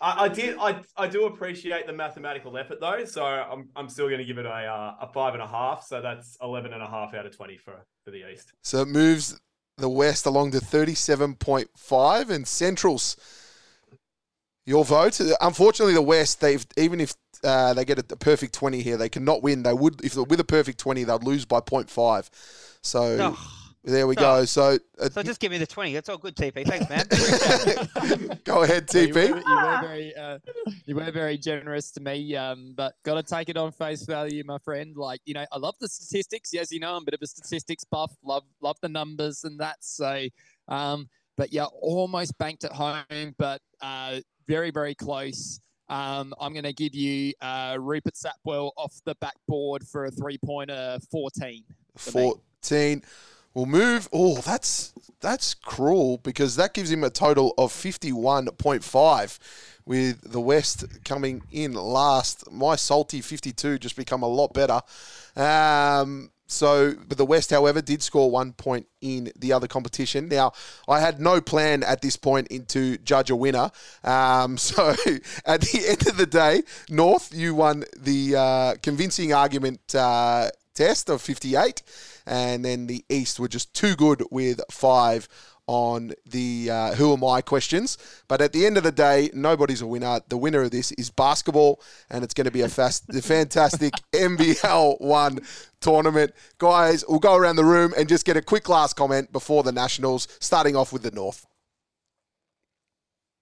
I, 0.00 0.24
I 0.24 0.28
did. 0.28 0.56
I, 0.58 0.80
I 0.96 1.08
do 1.08 1.26
appreciate 1.26 1.86
the 1.86 1.92
mathematical 1.92 2.56
effort 2.56 2.80
though, 2.80 3.04
so 3.04 3.24
I'm 3.24 3.68
I'm 3.74 3.88
still 3.88 4.06
going 4.06 4.18
to 4.18 4.24
give 4.24 4.38
it 4.38 4.46
a 4.46 4.48
uh, 4.50 4.94
a 5.00 5.12
five 5.12 5.34
and 5.34 5.42
a 5.42 5.46
half. 5.46 5.84
So 5.84 6.00
that's 6.00 6.36
11 6.42 6.72
and 6.72 6.82
a 6.82 6.86
half 6.86 7.14
out 7.14 7.26
of 7.26 7.36
twenty 7.36 7.56
for 7.56 7.84
for 8.04 8.10
the 8.10 8.30
East. 8.30 8.52
So 8.62 8.82
it 8.82 8.88
moves 8.88 9.40
the 9.76 9.88
West 9.88 10.26
along 10.26 10.50
to 10.50 10.58
37.5 10.58 12.30
and 12.30 12.46
Centrals. 12.46 13.16
Your 14.66 14.84
vote. 14.84 15.20
Unfortunately, 15.40 15.94
the 15.94 16.02
West, 16.02 16.40
they've 16.40 16.66
even 16.76 17.00
if 17.00 17.14
uh, 17.42 17.72
they 17.74 17.84
get 17.84 17.98
a, 17.98 18.04
a 18.12 18.16
perfect 18.16 18.52
20 18.54 18.82
here, 18.82 18.96
they 18.96 19.08
cannot 19.08 19.42
win. 19.42 19.62
They 19.62 19.72
would, 19.72 20.04
if 20.04 20.14
with 20.16 20.40
a 20.40 20.44
perfect 20.44 20.78
20, 20.78 21.04
they'd 21.04 21.22
lose 21.24 21.44
by 21.46 21.60
0.5. 21.60 22.28
So 22.82 23.16
Oh, 23.20 23.67
there 23.88 24.06
we 24.06 24.14
Oh. 24.16 24.20
go. 24.20 24.44
So, 24.44 24.78
uh, 25.00 25.08
so 25.10 25.22
just 25.22 25.40
give 25.40 25.50
me 25.52 25.58
the 25.58 25.66
twenty. 25.66 25.92
That's 25.94 26.08
all 26.08 26.18
good, 26.18 26.36
TP. 26.36 26.66
Thanks, 26.66 26.88
man. 26.88 28.38
go 28.44 28.62
ahead, 28.62 28.88
Well, 28.92 29.02
you, 29.04 29.12
TP. 29.14 29.30
were, 29.30 29.38
you 29.38 29.56
were 29.56 29.78
very, 29.80 30.14
uh, 30.16 30.38
you 30.86 30.94
were 30.96 31.10
very 31.10 31.38
generous 31.38 31.90
to 31.92 32.00
me, 32.00 32.36
um, 32.36 32.74
but 32.76 32.94
got 33.04 33.14
to 33.14 33.22
take 33.22 33.48
it 33.48 33.56
on 33.56 33.72
face 33.72 34.02
value, 34.04 34.42
my 34.44 34.58
friend. 34.58 34.96
Like 34.96 35.20
you 35.24 35.34
know, 35.34 35.44
I 35.52 35.58
love 35.58 35.74
the 35.80 35.88
statistics. 35.88 36.50
Yes, 36.52 36.70
you 36.72 36.80
know, 36.80 36.94
I'm 36.94 37.02
a 37.02 37.04
bit 37.04 37.14
of 37.14 37.20
a 37.22 37.26
statistics 37.26 37.84
buff. 37.84 38.12
Love, 38.22 38.44
love 38.60 38.76
the 38.82 38.88
numbers 38.88 39.44
and 39.44 39.58
that. 39.60 39.76
So, 39.80 40.26
um, 40.68 41.08
but 41.36 41.52
yeah, 41.52 41.64
almost 41.64 42.36
banked 42.38 42.64
at 42.64 42.72
home, 42.72 43.34
but 43.38 43.60
uh, 43.80 44.20
very, 44.46 44.70
very 44.70 44.94
close. 44.94 45.60
Um, 45.90 46.34
I'm 46.38 46.52
going 46.52 46.64
to 46.64 46.72
give 46.74 46.94
you 46.94 47.32
uh, 47.40 47.78
Rupert 47.80 48.14
Sapwell 48.14 48.72
off 48.76 48.92
the 49.06 49.14
backboard 49.22 49.84
for 49.88 50.04
a 50.04 50.10
three-pointer, 50.10 50.98
14. 51.10 51.64
for 51.96 52.18
me. 52.18 52.34
14. 53.54 53.72
We'll 53.72 53.80
move. 53.80 54.08
Oh, 54.12 54.40
that's 54.40 54.92
that's 55.20 55.54
cruel 55.54 56.18
because 56.18 56.56
that 56.56 56.74
gives 56.74 56.90
him 56.90 57.02
a 57.02 57.10
total 57.10 57.54
of 57.58 57.72
51.5 57.72 59.38
with 59.84 60.32
the 60.32 60.40
West 60.40 60.84
coming 61.04 61.42
in 61.50 61.72
last. 61.72 62.50
My 62.52 62.76
salty 62.76 63.20
52 63.20 63.78
just 63.78 63.96
become 63.96 64.22
a 64.22 64.28
lot 64.28 64.52
better. 64.52 64.80
Um, 65.34 66.30
so, 66.50 66.94
but 67.06 67.18
the 67.18 67.26
West, 67.26 67.50
however, 67.50 67.82
did 67.82 68.02
score 68.02 68.30
one 68.30 68.52
point 68.54 68.86
in 69.02 69.30
the 69.38 69.52
other 69.52 69.66
competition. 69.66 70.28
Now, 70.28 70.52
I 70.88 71.00
had 71.00 71.20
no 71.20 71.42
plan 71.42 71.82
at 71.82 72.00
this 72.00 72.16
point 72.16 72.48
into 72.48 72.96
judge 72.98 73.28
a 73.28 73.36
winner. 73.36 73.70
Um, 74.02 74.56
so, 74.58 74.94
at 75.44 75.60
the 75.60 75.84
end 75.86 76.08
of 76.08 76.16
the 76.16 76.26
day, 76.26 76.62
North, 76.88 77.34
you 77.34 77.54
won 77.54 77.84
the 77.96 78.36
uh, 78.36 78.74
convincing 78.82 79.34
argument 79.34 79.94
uh, 79.94 80.48
test 80.74 81.10
of 81.10 81.20
58, 81.20 81.82
and 82.28 82.64
then 82.64 82.86
the 82.86 83.04
East 83.08 83.40
were 83.40 83.48
just 83.48 83.74
too 83.74 83.96
good 83.96 84.22
with 84.30 84.60
five 84.70 85.28
on 85.68 86.12
the 86.26 86.70
uh, 86.70 86.94
who 86.94 87.12
am 87.12 87.22
I 87.22 87.40
questions. 87.42 87.98
But 88.26 88.40
at 88.40 88.52
the 88.52 88.66
end 88.66 88.76
of 88.76 88.82
the 88.82 88.92
day, 88.92 89.30
nobody's 89.34 89.82
a 89.82 89.86
winner. 89.86 90.20
The 90.28 90.38
winner 90.38 90.62
of 90.62 90.70
this 90.70 90.92
is 90.92 91.10
basketball, 91.10 91.80
and 92.10 92.24
it's 92.24 92.34
going 92.34 92.46
to 92.46 92.50
be 92.50 92.62
a, 92.62 92.68
fast, 92.68 93.04
fantastic 93.22 93.92
NBL 94.12 95.00
one 95.00 95.40
tournament. 95.80 96.32
Guys, 96.58 97.04
we'll 97.08 97.20
go 97.20 97.36
around 97.36 97.56
the 97.56 97.64
room 97.64 97.92
and 97.96 98.08
just 98.08 98.24
get 98.24 98.36
a 98.36 98.42
quick 98.42 98.68
last 98.68 98.94
comment 98.94 99.30
before 99.30 99.62
the 99.62 99.72
Nationals, 99.72 100.26
starting 100.40 100.74
off 100.74 100.92
with 100.92 101.02
the 101.02 101.10
North. 101.10 101.46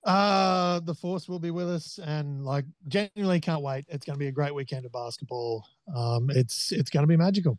Uh, 0.05 0.79
the 0.81 0.95
force 0.95 1.29
will 1.29 1.41
be 1.41 1.51
with 1.51 1.69
us, 1.69 1.99
and 1.99 2.45
like 2.45 2.65
genuinely 2.87 3.41
can't 3.41 3.63
wait. 3.63 3.85
It's 3.89 4.07
going 4.07 4.15
to 4.15 4.21
be 4.21 4.29
a 4.29 4.33
great 4.33 4.55
weekend 4.55 4.87
of 4.87 4.93
basketball. 4.93 5.65
Um, 5.95 6.31
it's 6.31 6.71
it's 6.71 6.91
going 6.91 7.03
to 7.03 7.09
be 7.09 7.17
magical, 7.17 7.59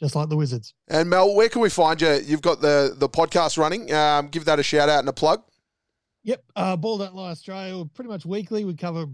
just 0.00 0.14
like 0.16 0.28
the 0.28 0.36
Wizards. 0.36 0.74
And 0.88 1.08
Mal, 1.08 1.34
where 1.34 1.48
can 1.48 1.60
we 1.60 1.70
find 1.70 2.00
you? 2.00 2.20
You've 2.24 2.42
got 2.42 2.60
the, 2.60 2.94
the 2.96 3.08
podcast 3.08 3.58
running. 3.58 3.92
Um, 3.92 4.28
give 4.28 4.44
that 4.46 4.58
a 4.58 4.62
shout 4.62 4.88
out 4.88 5.00
and 5.00 5.08
a 5.08 5.12
plug. 5.12 5.42
Yep, 6.24 6.44
uh, 6.56 6.76
Ball 6.76 6.98
Don't 6.98 7.14
Lie 7.14 7.30
Australia. 7.30 7.84
Pretty 7.94 8.08
much 8.08 8.24
weekly, 8.24 8.64
we 8.64 8.74
cover 8.74 9.06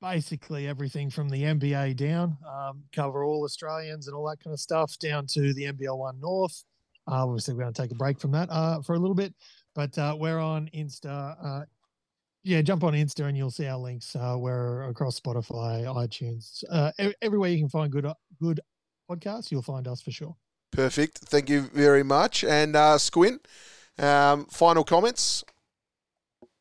basically 0.00 0.66
everything 0.66 1.10
from 1.10 1.28
the 1.28 1.42
NBA 1.42 1.96
down. 1.96 2.36
Um, 2.46 2.82
cover 2.92 3.24
all 3.24 3.44
Australians 3.44 4.08
and 4.08 4.16
all 4.16 4.28
that 4.28 4.42
kind 4.42 4.52
of 4.52 4.60
stuff 4.60 4.98
down 4.98 5.26
to 5.28 5.54
the 5.54 5.64
NBL 5.64 5.96
One 5.96 6.20
North. 6.20 6.64
Uh, 7.08 7.24
obviously, 7.24 7.54
we're 7.54 7.62
going 7.62 7.72
to 7.72 7.82
take 7.82 7.92
a 7.92 7.96
break 7.96 8.18
from 8.18 8.32
that 8.32 8.50
uh, 8.50 8.82
for 8.82 8.94
a 8.94 8.98
little 8.98 9.14
bit, 9.14 9.32
but 9.74 9.96
uh, 9.96 10.16
we're 10.18 10.40
on 10.40 10.68
Insta. 10.74 11.36
Uh, 11.42 11.64
yeah, 12.42 12.62
jump 12.62 12.84
on 12.84 12.94
Insta 12.94 13.24
and 13.24 13.36
you'll 13.36 13.50
see 13.50 13.66
our 13.66 13.78
links. 13.78 14.14
Uh, 14.14 14.36
we're 14.38 14.88
across 14.88 15.18
Spotify, 15.18 15.84
iTunes, 15.84 16.62
uh, 16.70 16.92
everywhere 17.22 17.50
you 17.50 17.58
can 17.58 17.68
find 17.68 17.90
good 17.90 18.06
good 18.40 18.60
podcasts. 19.08 19.50
You'll 19.50 19.62
find 19.62 19.86
us 19.88 20.00
for 20.00 20.10
sure. 20.10 20.36
Perfect. 20.72 21.18
Thank 21.18 21.48
you 21.48 21.62
very 21.62 22.02
much. 22.02 22.44
And 22.44 22.76
uh, 22.76 22.98
Squin, 22.98 23.40
um, 23.98 24.46
final 24.46 24.84
comments. 24.84 25.44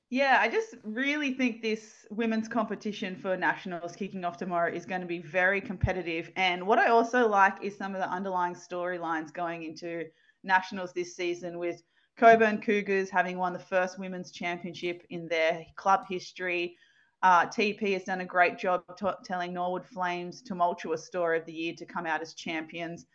Yeah, 0.09 0.37
I 0.39 0.47
just 0.47 0.75
really 0.83 1.33
think 1.33 1.61
this 1.61 2.05
women's 2.11 2.47
competition 2.47 3.15
for 3.15 3.35
nationals 3.35 3.95
kicking 3.95 4.23
off 4.23 4.37
tomorrow 4.37 4.71
is 4.71 4.85
going 4.85 5.01
to 5.01 5.07
be 5.07 5.19
very 5.19 5.59
competitive. 5.59 6.31
And 6.35 6.65
what 6.65 6.77
I 6.79 6.87
also 6.87 7.27
like 7.27 7.61
is 7.63 7.75
some 7.75 7.95
of 7.95 8.01
the 8.01 8.09
underlying 8.09 8.53
storylines 8.53 9.33
going 9.33 9.63
into 9.63 10.05
nationals 10.43 10.93
this 10.93 11.15
season 11.15 11.57
with 11.57 11.81
Cockburn 12.17 12.61
Cougars 12.61 13.09
having 13.09 13.37
won 13.37 13.51
the 13.51 13.59
first 13.59 13.99
women's 13.99 14.31
championship 14.31 15.03
in 15.09 15.27
their 15.27 15.65
club 15.75 16.05
history. 16.07 16.77
Uh, 17.23 17.45
TP 17.47 17.93
has 17.93 18.03
done 18.03 18.21
a 18.21 18.25
great 18.25 18.57
job 18.57 18.83
t- 18.97 19.07
telling 19.23 19.53
Norwood 19.53 19.85
Flames' 19.85 20.41
tumultuous 20.41 21.05
story 21.05 21.39
of 21.39 21.45
the 21.45 21.53
year 21.53 21.73
to 21.77 21.85
come 21.85 22.05
out 22.05 22.21
as 22.21 22.33
champions 22.33 23.05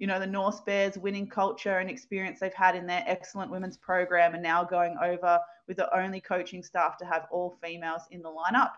you 0.00 0.06
know, 0.06 0.18
the 0.18 0.26
North 0.26 0.64
Bears 0.64 0.96
winning 0.96 1.28
culture 1.28 1.78
and 1.78 1.90
experience 1.90 2.40
they've 2.40 2.54
had 2.54 2.74
in 2.74 2.86
their 2.86 3.04
excellent 3.06 3.50
women's 3.50 3.76
program 3.76 4.32
and 4.32 4.42
now 4.42 4.64
going 4.64 4.96
over 5.00 5.38
with 5.68 5.76
the 5.76 5.94
only 5.96 6.22
coaching 6.22 6.62
staff 6.62 6.96
to 6.96 7.04
have 7.04 7.26
all 7.30 7.58
females 7.62 8.02
in 8.10 8.22
the 8.22 8.30
lineup. 8.30 8.70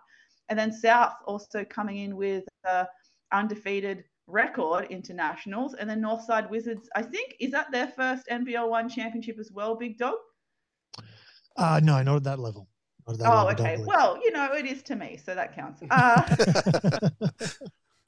And 0.48 0.58
then 0.58 0.72
South 0.72 1.14
also 1.24 1.64
coming 1.64 1.98
in 1.98 2.16
with 2.16 2.42
a 2.64 2.88
undefeated 3.30 4.02
record 4.26 4.86
internationals. 4.90 5.74
And 5.74 5.88
then 5.88 6.02
Northside 6.02 6.50
Wizards, 6.50 6.90
I 6.96 7.02
think, 7.02 7.36
is 7.38 7.52
that 7.52 7.70
their 7.70 7.86
first 7.86 8.26
NBL 8.28 8.68
one 8.68 8.88
championship 8.88 9.38
as 9.38 9.52
well, 9.52 9.76
Big 9.76 9.98
Dog? 9.98 10.16
Uh, 11.56 11.80
no, 11.84 12.02
not 12.02 12.16
at 12.16 12.24
that 12.24 12.40
level. 12.40 12.66
Oh, 13.06 13.48
okay. 13.50 13.78
Well, 13.84 14.18
you 14.22 14.30
know, 14.30 14.52
it 14.52 14.66
is 14.66 14.82
to 14.84 14.96
me, 14.96 15.18
so 15.22 15.34
that 15.34 15.54
counts. 15.54 15.82
Uh, 15.90 17.10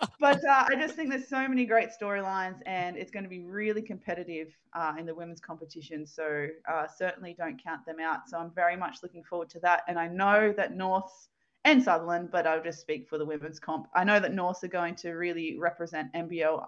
but 0.20 0.44
uh, 0.44 0.64
I 0.68 0.76
just 0.76 0.94
think 0.94 1.10
there's 1.10 1.28
so 1.28 1.46
many 1.48 1.66
great 1.66 1.90
storylines, 2.00 2.58
and 2.66 2.96
it's 2.96 3.10
going 3.10 3.24
to 3.24 3.28
be 3.28 3.40
really 3.40 3.82
competitive 3.82 4.48
uh, 4.74 4.94
in 4.98 5.06
the 5.06 5.14
women's 5.14 5.40
competition. 5.40 6.06
So 6.06 6.48
uh, 6.70 6.86
certainly 6.86 7.34
don't 7.36 7.62
count 7.62 7.84
them 7.86 8.00
out. 8.00 8.28
So 8.28 8.38
I'm 8.38 8.50
very 8.50 8.76
much 8.76 8.98
looking 9.02 9.24
forward 9.24 9.50
to 9.50 9.60
that. 9.60 9.82
And 9.88 9.98
I 9.98 10.08
know 10.08 10.52
that 10.56 10.76
North 10.76 11.28
and 11.64 11.82
Sutherland, 11.82 12.28
but 12.30 12.46
I'll 12.46 12.62
just 12.62 12.80
speak 12.80 13.08
for 13.08 13.18
the 13.18 13.24
women's 13.24 13.58
comp. 13.58 13.88
I 13.94 14.04
know 14.04 14.20
that 14.20 14.34
North 14.34 14.62
are 14.64 14.68
going 14.68 14.94
to 14.96 15.12
really 15.12 15.58
represent 15.58 16.12
NBL 16.12 16.66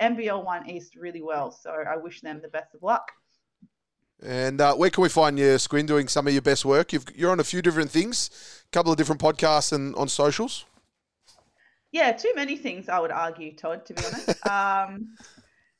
NBL 0.00 0.44
One 0.44 0.68
East 0.68 0.96
really 0.96 1.22
well. 1.22 1.50
So 1.50 1.70
I 1.70 1.96
wish 1.96 2.20
them 2.20 2.40
the 2.42 2.48
best 2.48 2.74
of 2.74 2.82
luck. 2.82 3.10
And 4.22 4.60
uh, 4.60 4.74
where 4.74 4.90
can 4.90 5.02
we 5.02 5.08
find 5.08 5.38
you, 5.38 5.58
Squin, 5.58 5.86
doing 5.86 6.08
some 6.08 6.26
of 6.26 6.32
your 6.32 6.42
best 6.42 6.64
work? 6.64 6.92
you 6.92 7.00
are 7.28 7.30
on 7.30 7.40
a 7.40 7.44
few 7.44 7.60
different 7.60 7.90
things, 7.90 8.30
a 8.66 8.70
couple 8.70 8.90
of 8.92 8.98
different 8.98 9.20
podcasts 9.20 9.72
and 9.72 9.94
on 9.96 10.08
socials. 10.08 10.64
Yeah, 11.92 12.10
too 12.12 12.32
many 12.34 12.56
things, 12.56 12.88
I 12.88 12.98
would 12.98 13.12
argue, 13.12 13.54
Todd, 13.54 13.86
to 13.86 13.94
be 13.94 14.02
honest. 14.04 14.46
um, 14.50 15.14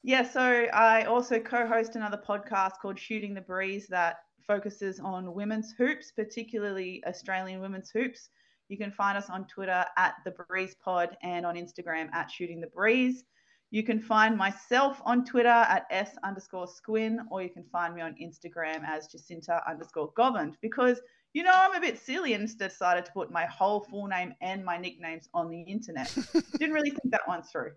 yeah, 0.03 0.23
so 0.23 0.41
I 0.41 1.05
also 1.05 1.41
co 1.41 1.67
host 1.67 1.97
another 1.97 2.21
podcast 2.29 2.73
called 2.81 2.99
Shooting 2.99 3.35
the 3.35 3.41
Breeze 3.41 3.87
that 3.89 4.19
focuses 4.47 5.01
on 5.01 5.35
women's 5.35 5.73
hoops, 5.77 6.13
particularly 6.13 7.03
Australian 7.07 7.61
women's 7.61 7.91
hoops. 7.91 8.29
You 8.69 8.79
can 8.79 8.93
find 8.93 9.19
us 9.19 9.31
on 9.31 9.47
Twitter 9.47 9.85
at 9.97 10.15
the 10.25 10.33
Breeze 10.33 10.77
Pod 10.85 11.17
and 11.23 11.45
on 11.45 11.57
Instagram 11.57 12.13
at 12.13 12.31
Shooting 12.31 12.61
the 12.61 12.69
Breeze. 12.69 13.25
You 13.71 13.83
can 13.83 14.01
find 14.01 14.37
myself 14.37 15.01
on 15.05 15.25
Twitter 15.25 15.49
at 15.49 15.87
S 15.91 16.17
underscore 16.23 16.67
Squin, 16.67 17.21
or 17.31 17.43
you 17.43 17.51
can 17.51 17.65
find 17.65 17.95
me 17.95 18.03
on 18.03 18.15
Instagram 18.23 18.87
as 18.87 19.09
Jacinta 19.09 19.61
underscore 19.69 20.13
Govend 20.17 20.55
because 20.61 21.01
you 21.35 21.43
know, 21.43 21.53
I'm 21.53 21.75
a 21.75 21.81
bit 21.81 21.99
silly 21.99 22.33
and 22.35 22.59
decided 22.59 23.05
to 23.07 23.13
put 23.13 23.31
my 23.31 23.45
whole 23.47 23.81
full 23.81 24.07
name 24.07 24.35
and 24.41 24.65
my 24.65 24.79
nicknames 24.79 25.29
on 25.35 25.51
the 25.51 25.61
internet. 25.63 26.17
Didn't 26.59 26.73
really 26.73 26.91
think 26.91 27.11
that 27.11 27.27
one 27.27 27.43
through. 27.43 27.73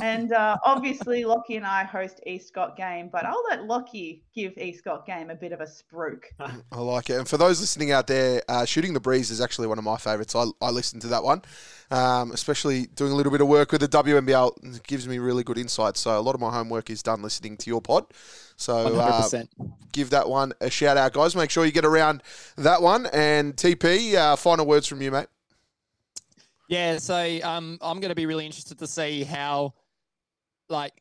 And 0.00 0.32
uh, 0.32 0.56
obviously, 0.64 1.24
Lachy 1.24 1.56
and 1.56 1.66
I 1.66 1.84
host 1.84 2.20
East 2.26 2.54
Got 2.54 2.76
Game, 2.76 3.08
but 3.12 3.24
I'll 3.26 3.42
let 3.50 3.66
Lachy 3.66 4.22
give 4.34 4.56
East 4.56 4.84
Got 4.84 5.06
Game 5.06 5.30
a 5.30 5.34
bit 5.34 5.52
of 5.52 5.60
a 5.60 5.66
spruik. 5.66 6.24
I 6.40 6.80
like 6.80 7.10
it. 7.10 7.18
And 7.18 7.28
for 7.28 7.36
those 7.36 7.60
listening 7.60 7.92
out 7.92 8.06
there, 8.06 8.42
uh, 8.48 8.64
Shooting 8.64 8.94
the 8.94 9.00
Breeze 9.00 9.30
is 9.30 9.40
actually 9.40 9.66
one 9.66 9.78
of 9.78 9.84
my 9.84 9.96
favourites. 9.96 10.34
I, 10.34 10.44
I 10.60 10.70
listen 10.70 11.00
to 11.00 11.08
that 11.08 11.22
one, 11.22 11.42
um, 11.90 12.32
especially 12.32 12.86
doing 12.86 13.12
a 13.12 13.14
little 13.14 13.32
bit 13.32 13.40
of 13.40 13.48
work 13.48 13.72
with 13.72 13.82
the 13.82 13.88
WNBL. 13.88 14.76
It 14.76 14.82
gives 14.84 15.06
me 15.06 15.18
really 15.18 15.44
good 15.44 15.58
insight. 15.58 15.96
So 15.96 16.18
a 16.18 16.22
lot 16.22 16.34
of 16.34 16.40
my 16.40 16.50
homework 16.50 16.90
is 16.90 17.02
done 17.02 17.22
listening 17.22 17.56
to 17.58 17.70
your 17.70 17.82
pod. 17.82 18.06
So 18.56 18.98
uh, 19.00 19.28
give 19.92 20.10
that 20.10 20.28
one 20.28 20.52
a 20.60 20.70
shout 20.70 20.96
out, 20.96 21.12
guys. 21.12 21.36
Make 21.36 21.50
sure 21.50 21.64
you 21.64 21.72
get 21.72 21.84
around 21.84 22.22
that 22.56 22.80
one. 22.80 23.06
And 23.12 23.56
TP, 23.56 24.14
uh, 24.14 24.36
final 24.36 24.66
words 24.66 24.86
from 24.86 25.02
you, 25.02 25.10
mate. 25.10 25.26
Yeah, 26.72 26.96
so 26.96 27.38
um, 27.44 27.76
I'm 27.82 28.00
going 28.00 28.08
to 28.08 28.14
be 28.14 28.24
really 28.24 28.46
interested 28.46 28.78
to 28.78 28.86
see 28.86 29.24
how, 29.24 29.74
like, 30.70 30.94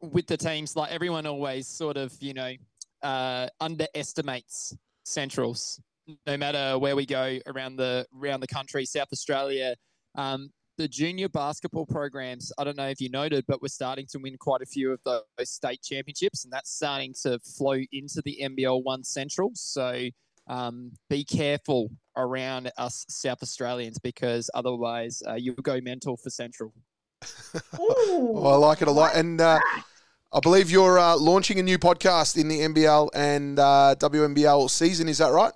with 0.00 0.26
the 0.26 0.38
teams, 0.38 0.74
like 0.74 0.90
everyone 0.90 1.26
always 1.26 1.66
sort 1.66 1.98
of, 1.98 2.16
you 2.18 2.32
know, 2.32 2.54
uh, 3.02 3.48
underestimates 3.60 4.74
centrals. 5.04 5.82
No 6.26 6.38
matter 6.38 6.78
where 6.78 6.96
we 6.96 7.04
go 7.04 7.38
around 7.46 7.76
the 7.76 8.06
around 8.18 8.40
the 8.40 8.46
country, 8.46 8.86
South 8.86 9.08
Australia, 9.12 9.76
um, 10.14 10.48
the 10.78 10.88
junior 10.88 11.28
basketball 11.28 11.84
programs, 11.84 12.50
I 12.56 12.64
don't 12.64 12.78
know 12.78 12.88
if 12.88 12.98
you 12.98 13.10
noted, 13.10 13.44
but 13.46 13.60
we're 13.60 13.68
starting 13.68 14.06
to 14.12 14.18
win 14.18 14.34
quite 14.38 14.62
a 14.62 14.66
few 14.66 14.92
of 14.92 15.00
those 15.04 15.50
state 15.50 15.82
championships, 15.82 16.44
and 16.44 16.50
that's 16.50 16.74
starting 16.74 17.12
to 17.24 17.38
flow 17.40 17.76
into 17.92 18.22
the 18.24 18.38
NBL 18.40 18.82
One 18.82 19.04
Central. 19.04 19.50
So 19.52 20.08
um, 20.48 20.92
be 21.08 21.24
careful 21.24 21.90
around 22.16 22.70
us 22.78 23.04
South 23.08 23.42
Australians 23.42 23.98
because 23.98 24.50
otherwise 24.54 25.22
uh, 25.28 25.34
you'll 25.34 25.54
go 25.56 25.80
mental 25.80 26.16
for 26.16 26.30
Central. 26.30 26.72
well, 27.78 28.46
I 28.46 28.56
like 28.56 28.82
it 28.82 28.88
a 28.88 28.92
lot. 28.92 29.14
And 29.14 29.40
uh, 29.40 29.60
I 30.32 30.40
believe 30.40 30.70
you're 30.70 30.98
uh, 30.98 31.16
launching 31.16 31.58
a 31.58 31.62
new 31.62 31.78
podcast 31.78 32.36
in 32.36 32.48
the 32.48 32.60
NBL 32.60 33.10
and 33.14 33.58
uh, 33.58 33.94
WNBL 33.98 34.68
season. 34.70 35.08
Is 35.08 35.18
that 35.18 35.32
right? 35.32 35.52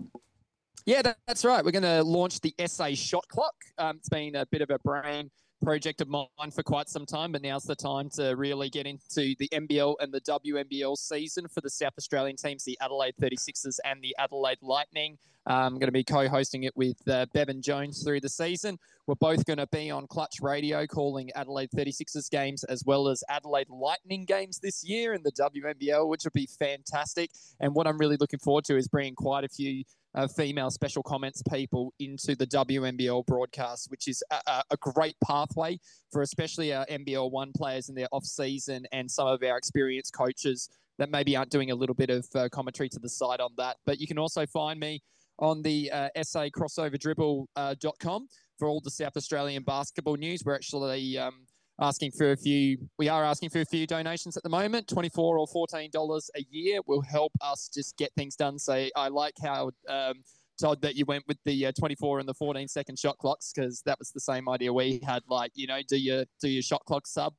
Yeah, 0.85 1.02
that's 1.27 1.44
right. 1.44 1.64
We're 1.64 1.70
going 1.70 1.82
to 1.82 2.02
launch 2.02 2.40
the 2.40 2.55
SA 2.66 2.90
Shot 2.94 3.27
Clock. 3.28 3.55
Um, 3.78 3.97
it's 3.98 4.09
been 4.09 4.35
a 4.35 4.47
bit 4.47 4.62
of 4.62 4.70
a 4.70 4.78
brain 4.81 5.31
project 5.62 6.01
of 6.01 6.09
mine 6.09 6.51
for 6.52 6.62
quite 6.62 6.89
some 6.89 7.06
time, 7.06 7.32
but 7.32 7.43
now's 7.43 7.64
the 7.64 7.74
time 7.74 8.10
to 8.10 8.30
really 8.32 8.68
get 8.68 8.86
into 8.86 9.34
the 9.39 9.48
NBL 9.52 9.97
and 10.01 10.12
the 10.12 10.20
WNBL 10.20 10.97
season 10.97 11.48
for 11.48 11.60
the 11.60 11.70
South 11.70 11.94
Australian 11.97 12.36
teams, 12.36 12.64
the 12.64 12.76
Adelaide 12.80 13.14
36ers 13.20 13.78
and 13.84 14.02
the 14.02 14.14
Adelaide 14.18 14.59
Lightning. 14.60 15.18
I'm 15.47 15.74
going 15.74 15.89
to 15.89 15.93
be 15.93 16.05
co-hosting 16.05 16.64
it 16.64 16.76
with 16.76 16.97
uh, 17.09 17.26
Bevan 17.32 17.62
Jones 17.62 18.05
through 18.05 18.20
the 18.20 18.28
season. 18.28 18.78
We're 19.06 19.16
both 19.16 19.44
going 19.44 19.59
to 19.59 19.66
be 19.66 19.90
on 19.90 20.06
Clutch 20.06 20.36
Radio 20.40 20.86
calling 20.86 21.32
Adelaide 21.32 21.70
36ers 21.74 22.30
games 22.30 22.62
as 22.64 22.84
well 22.86 23.09
as 23.09 23.24
Adelaide 23.28 23.68
Lightning 23.68 24.24
games 24.24 24.60
this 24.60 24.84
year 24.84 25.14
in 25.14 25.22
the 25.24 25.32
WNBL, 25.32 26.09
which 26.09 26.22
will 26.24 26.30
be 26.32 26.48
fantastic. 26.59 27.30
And 27.59 27.74
what 27.74 27.89
I'm 27.89 27.98
really 27.98 28.16
looking 28.16 28.39
forward 28.39 28.64
to 28.66 28.76
is 28.76 28.86
bringing 28.86 29.16
quite 29.16 29.43
a 29.43 29.48
few 29.48 29.82
uh, 30.14 30.26
female 30.26 30.70
special 30.70 31.02
comments 31.02 31.43
people 31.51 31.93
into 31.98 32.34
the 32.34 32.47
WNBL 32.47 33.24
broadcast, 33.26 33.90
which 33.90 34.09
is 34.09 34.22
a, 34.30 34.62
a, 34.70 34.76
great 34.76 35.16
pathway 35.24 35.78
for 36.10 36.22
especially 36.22 36.72
our 36.72 36.84
NBL 36.86 37.30
one 37.30 37.52
players 37.56 37.89
in 37.89 37.94
their 37.94 38.09
off 38.12 38.24
season 38.24 38.84
and 38.93 39.10
some 39.10 39.26
of 39.26 39.43
our 39.43 39.56
experienced 39.56 40.12
coaches 40.12 40.68
that 40.98 41.10
maybe 41.10 41.34
aren't 41.34 41.51
doing 41.51 41.70
a 41.70 41.74
little 41.74 41.94
bit 41.94 42.10
of 42.10 42.26
uh, 42.34 42.48
commentary 42.51 42.89
to 42.90 42.98
the 42.98 43.09
side 43.09 43.40
on 43.40 43.51
that. 43.56 43.78
But 43.86 43.98
you 43.98 44.06
can 44.06 44.18
also 44.18 44.47
find 44.47 44.78
me 44.78 45.01
on 45.39 45.62
the 45.62 45.90
uh, 45.90 46.09
SA 46.22 46.47
crossover 46.56 46.98
dribble.com 46.98 48.22
uh, 48.22 48.26
for 48.59 48.68
all 48.68 48.80
the 48.80 48.90
South 48.90 49.16
Australian 49.16 49.62
basketball 49.62 50.16
news. 50.16 50.43
We're 50.44 50.55
actually 50.55 51.18
um, 51.18 51.47
asking 51.83 52.13
for 52.13 52.33
a 52.33 52.37
few. 52.37 52.79
We 52.99 53.09
are 53.09 53.25
asking 53.25 53.51
for 53.51 53.61
a 53.61 53.65
few 53.67 53.87
donations 53.87 54.37
at 54.37 54.43
the 54.43 54.49
moment. 54.49 54.89
Twenty-four 54.89 55.39
or 55.39 55.47
fourteen 55.47 55.91
dollars 55.91 56.31
a 56.37 56.45
year 56.51 56.81
will 56.87 57.03
help 57.03 57.33
us 57.41 57.69
just 57.73 57.97
get 57.97 58.13
things 58.15 58.37
done. 58.37 58.59
So 58.59 58.87
I 58.97 59.09
like 59.09 59.35
how. 59.43 59.71
Um, 59.89 60.23
Todd, 60.61 60.83
that 60.83 60.95
you 60.95 61.07
went 61.07 61.25
with 61.27 61.39
the 61.45 61.67
uh, 61.67 61.73
24 61.77 62.21
and 62.21 62.29
the 62.29 62.35
14 62.35 62.69
second 62.69 62.97
shot 62.97 63.17
clocks 63.19 63.53
because 63.53 63.83
that 63.83 63.99
was 63.99 64.13
the 64.13 64.21
same 64.21 64.49
idea 64.51 64.73
we 64.73 65.01
had. 65.05 65.23
Like, 65.27 65.51
you 65.55 65.67
know, 65.67 65.81
do 65.89 65.97
your 65.97 66.25
do 66.41 66.49
your 66.49 66.63
shot 66.63 66.85
clock 66.85 67.07
sub 67.07 67.33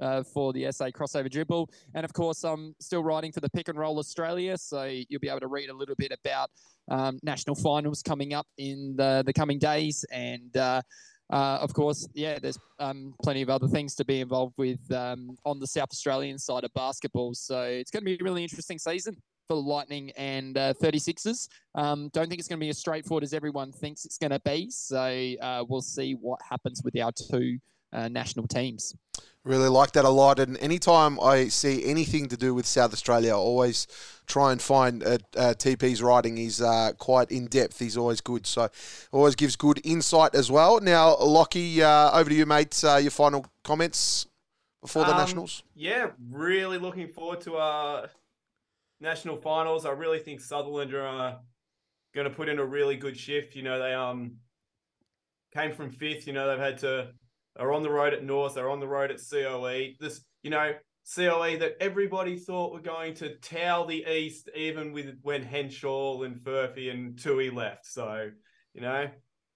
uh, 0.00 0.22
for 0.22 0.52
the 0.52 0.70
SA 0.72 0.86
crossover 0.86 1.30
dribble. 1.30 1.70
And 1.94 2.04
of 2.04 2.12
course, 2.12 2.44
I'm 2.44 2.74
still 2.80 3.02
writing 3.02 3.32
for 3.32 3.40
the 3.40 3.50
Pick 3.50 3.68
and 3.68 3.78
Roll 3.78 3.98
Australia, 3.98 4.56
so 4.56 4.84
you'll 4.84 5.20
be 5.20 5.28
able 5.28 5.40
to 5.40 5.48
read 5.48 5.68
a 5.68 5.74
little 5.74 5.94
bit 5.96 6.12
about 6.12 6.50
um, 6.90 7.18
national 7.22 7.56
finals 7.56 8.02
coming 8.02 8.32
up 8.32 8.46
in 8.58 8.94
the, 8.96 9.22
the 9.24 9.32
coming 9.32 9.58
days 9.58 10.04
and 10.10 10.56
uh, 10.56 10.82
uh, 11.30 11.58
of 11.60 11.72
course, 11.72 12.08
yeah, 12.12 12.38
there's 12.38 12.58
um, 12.78 13.14
plenty 13.22 13.42
of 13.42 13.50
other 13.50 13.68
things 13.68 13.94
to 13.96 14.04
be 14.04 14.20
involved 14.20 14.54
with 14.56 14.80
um, 14.92 15.36
on 15.44 15.60
the 15.60 15.66
South 15.66 15.90
Australian 15.92 16.38
side 16.38 16.64
of 16.64 16.72
basketball. 16.74 17.34
So 17.34 17.62
it's 17.62 17.90
going 17.90 18.02
to 18.02 18.04
be 18.04 18.18
a 18.20 18.24
really 18.24 18.42
interesting 18.42 18.78
season 18.78 19.16
for 19.46 19.54
Lightning 19.54 20.10
and 20.16 20.58
uh, 20.58 20.74
36ers. 20.74 21.48
Um, 21.74 22.10
don't 22.12 22.28
think 22.28 22.38
it's 22.38 22.48
going 22.48 22.58
to 22.58 22.64
be 22.64 22.68
as 22.68 22.78
straightforward 22.78 23.24
as 23.24 23.32
everyone 23.32 23.72
thinks 23.72 24.04
it's 24.04 24.18
going 24.18 24.30
to 24.30 24.40
be. 24.40 24.70
So 24.70 25.34
uh, 25.40 25.64
we'll 25.68 25.82
see 25.82 26.12
what 26.14 26.40
happens 26.48 26.82
with 26.84 26.98
our 27.00 27.12
two 27.12 27.58
uh, 27.92 28.08
national 28.08 28.46
teams. 28.46 28.94
Really 29.42 29.68
like 29.68 29.92
that 29.92 30.04
a 30.04 30.10
lot. 30.10 30.38
And 30.38 30.58
anytime 30.58 31.18
I 31.18 31.48
see 31.48 31.84
anything 31.86 32.28
to 32.28 32.36
do 32.36 32.54
with 32.54 32.66
South 32.66 32.92
Australia, 32.92 33.30
I 33.30 33.36
always 33.36 33.86
try 34.26 34.52
and 34.52 34.60
find 34.60 35.02
uh, 35.02 35.18
uh, 35.34 35.54
TP's 35.56 36.02
writing. 36.02 36.36
He's 36.36 36.60
uh, 36.60 36.92
quite 36.98 37.30
in 37.30 37.46
depth. 37.46 37.78
He's 37.78 37.96
always 37.96 38.20
good. 38.20 38.46
So 38.46 38.68
always 39.12 39.34
gives 39.34 39.56
good 39.56 39.80
insight 39.82 40.34
as 40.34 40.50
well. 40.50 40.80
Now, 40.80 41.16
Lachy, 41.16 41.82
uh, 41.82 42.10
over 42.12 42.28
to 42.28 42.36
you, 42.36 42.44
mate. 42.44 42.82
Uh, 42.84 42.96
your 42.96 43.10
final 43.10 43.46
comments 43.64 44.26
before 44.82 45.04
the 45.04 45.12
um, 45.12 45.18
Nationals? 45.18 45.62
Yeah, 45.74 46.10
really 46.30 46.78
looking 46.78 47.08
forward 47.08 47.40
to 47.42 47.56
our 47.56 48.10
national 49.00 49.38
finals. 49.38 49.86
I 49.86 49.92
really 49.92 50.18
think 50.18 50.40
Sutherland 50.40 50.94
are 50.94 51.38
going 52.14 52.28
to 52.28 52.34
put 52.34 52.48
in 52.48 52.58
a 52.58 52.64
really 52.64 52.96
good 52.96 53.16
shift. 53.16 53.54
You 53.56 53.62
know, 53.62 53.78
they 53.78 53.94
um 53.94 54.36
came 55.54 55.72
from 55.72 55.90
fifth. 55.90 56.26
You 56.26 56.32
know, 56.32 56.48
they've 56.48 56.58
had 56.58 56.78
to 56.78 57.08
are 57.58 57.72
on 57.72 57.82
the 57.82 57.90
road 57.90 58.14
at 58.14 58.24
North. 58.24 58.54
They're 58.54 58.70
on 58.70 58.80
the 58.80 58.88
road 58.88 59.10
at 59.10 59.20
COE. 59.30 59.94
This, 59.98 60.24
you 60.42 60.50
know, 60.50 60.72
COE 61.14 61.58
that 61.58 61.76
everybody 61.80 62.36
thought 62.36 62.72
were 62.72 62.80
going 62.80 63.14
to 63.14 63.36
towel 63.36 63.86
the 63.86 64.04
East, 64.06 64.48
even 64.54 64.92
with 64.92 65.18
when 65.22 65.42
Henshaw 65.42 66.22
and 66.22 66.36
Furphy 66.36 66.90
and 66.90 67.18
Tui 67.18 67.50
left. 67.50 67.86
So, 67.86 68.30
you 68.74 68.80
know, 68.80 69.08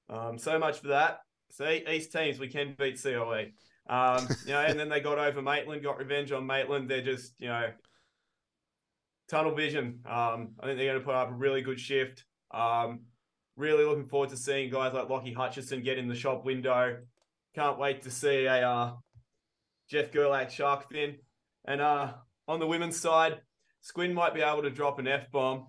um, 0.09 0.39
so 0.39 0.59
much 0.59 0.81
for 0.81 0.89
that. 0.89 1.21
See, 1.51 1.85
East 1.89 2.13
teams, 2.13 2.39
we 2.39 2.49
can 2.49 2.75
beat 2.79 3.01
COE. 3.01 3.47
Um, 3.89 4.27
you 4.47 4.53
know, 4.53 4.61
and 4.61 4.79
then 4.79 4.89
they 4.89 5.01
got 5.01 5.19
over 5.19 5.43
Maitland, 5.43 5.83
got 5.83 5.99
revenge 5.99 6.33
on 6.33 6.47
Maitland. 6.47 6.91
They're 6.91 7.03
just, 7.03 7.35
you 7.39 7.49
know, 7.49 7.71
tunnel 9.29 9.55
vision. 9.55 10.01
Um, 10.07 10.53
I 10.61 10.67
think 10.67 10.79
they're 10.79 10.93
going 10.93 11.01
to 11.01 11.05
put 11.05 11.15
up 11.15 11.31
a 11.31 11.35
really 11.35 11.63
good 11.63 11.79
shift. 11.79 12.25
Um, 12.51 13.01
really 13.57 13.85
looking 13.85 14.07
forward 14.07 14.31
to 14.31 14.37
seeing 14.37 14.71
guys 14.71 14.95
like 14.95 15.09
Lockie 15.09 15.33
Hutchison 15.33 15.83
get 15.83 15.99
in 15.99 16.09
the 16.09 16.15
shop 16.15 16.45
window. 16.45 16.99
Can't 17.55 17.79
wait 17.79 18.03
to 18.03 18.11
see 18.11 18.47
a 18.47 18.69
uh, 18.69 18.93
Jeff 19.89 20.11
Gerlach 20.11 20.51
shark 20.51 20.91
fin. 20.91 21.17
And 21.67 21.81
uh, 21.81 22.15
on 22.49 22.59
the 22.59 22.67
women's 22.67 22.99
side, 22.99 23.41
Squin 23.81 24.13
might 24.13 24.35
be 24.35 24.41
able 24.41 24.63
to 24.63 24.71
drop 24.71 24.99
an 24.99 25.07
F 25.07 25.31
bomb, 25.31 25.67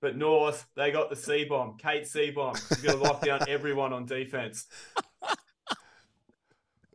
but 0.00 0.16
North, 0.16 0.66
they 0.76 0.90
got 0.90 1.10
the 1.10 1.16
C 1.16 1.44
bomb. 1.44 1.76
Kate 1.76 2.06
C 2.06 2.30
bomb. 2.30 2.54
She's 2.54 2.82
going 2.82 2.96
to 2.96 3.02
lock 3.02 3.22
down 3.22 3.40
everyone 3.48 3.92
on 3.92 4.06
defense. 4.06 4.66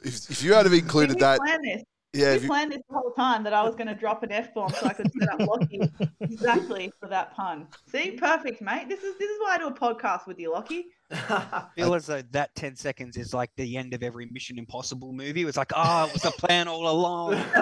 If, 0.02 0.32
if 0.32 0.44
you 0.44 0.54
had 0.54 0.66
have 0.66 0.74
included 0.74 1.20
that, 1.20 1.40
planned 1.40 1.64
this. 1.64 1.84
Yeah, 2.14 2.36
we 2.38 2.42
you, 2.42 2.48
planned 2.48 2.72
this 2.72 2.82
the 2.90 2.96
whole 2.96 3.12
time 3.12 3.44
that 3.44 3.54
I 3.54 3.62
was 3.62 3.76
going 3.76 3.86
to 3.88 3.94
drop 3.94 4.24
an 4.24 4.32
F 4.32 4.52
bomb 4.56 4.72
so 4.72 4.88
I 4.88 4.94
could 4.94 5.12
set 5.14 5.30
up 5.30 5.40
Lachy 5.48 5.80
exactly 6.22 6.92
for 7.00 7.08
that 7.08 7.36
pun. 7.36 7.68
See, 7.92 8.12
perfect, 8.12 8.62
mate. 8.62 8.90
This 8.90 9.04
is 9.04 9.16
this 9.20 9.30
is 9.30 9.38
why 9.40 9.56
I 9.56 9.58
do 9.60 9.68
a 9.68 9.72
podcast 9.74 10.26
with 10.26 10.40
you, 10.40 10.52
Lachy. 10.52 10.86
I 11.12 11.66
feel 11.76 11.94
as 11.94 12.08
though 12.08 12.24
that 12.32 12.56
10 12.56 12.76
seconds 12.76 13.16
is 13.16 13.32
like 13.34 13.52
the 13.58 13.78
end 13.78 13.94
of 13.94 14.02
every 14.02 14.26
Mission 14.32 14.58
Impossible 14.58 15.14
movie. 15.14 15.44
It's 15.44 15.58
like, 15.58 15.72
oh, 15.76 16.06
it 16.08 16.14
was 16.14 16.22
the 16.24 16.32
plan 16.32 16.68
all 16.68 16.90
along. 16.90 17.32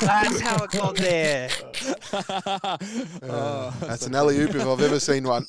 That's 0.00 0.40
how 0.40 0.64
it 0.64 0.70
got 0.72 0.96
there. 0.96 1.48
uh, 2.12 2.76
Oh, 3.22 3.74
that's 3.80 4.06
an 4.06 4.14
alley 4.14 4.38
oop 4.40 4.54
if 4.54 4.66
I've 4.66 4.80
ever 4.80 5.00
seen 5.00 5.24
one. 5.24 5.46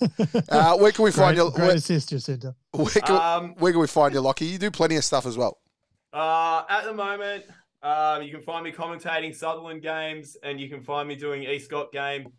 Uh, 0.49 0.77
where 0.77 0.91
can 0.91 1.03
we 1.03 1.11
find 1.11 1.35
Great, 1.35 1.45
you? 1.45 1.51
great 1.51 1.67
Where, 1.67 1.76
assist, 1.76 2.09
Jacinta. 2.09 2.55
where, 2.72 2.85
can, 2.89 3.15
um, 3.15 3.55
where 3.57 3.72
can 3.72 3.81
we 3.81 3.88
find 3.88 4.13
you, 4.13 4.22
Lachy? 4.22 4.45
You 4.51 4.57
do 4.57 4.72
plenty 4.72 4.95
of 4.97 5.03
stuff 5.03 5.26
as 5.26 5.38
well. 5.38 5.57
Uh, 6.13 6.63
at 6.69 6.85
the 6.85 6.93
moment, 6.93 7.43
um, 7.86 8.24
you 8.24 8.32
can 8.32 8.41
find 8.41 8.64
me 8.64 8.72
commentating 8.72 9.34
Sutherland 9.36 9.84
games, 9.84 10.36
and 10.41 10.60
you 10.60 10.68
can 10.68 10.82
find 10.82 11.07
me 11.07 11.16
doing 11.16 11.44
East 11.44 11.70
Got 11.70 11.91
Game 11.91 12.34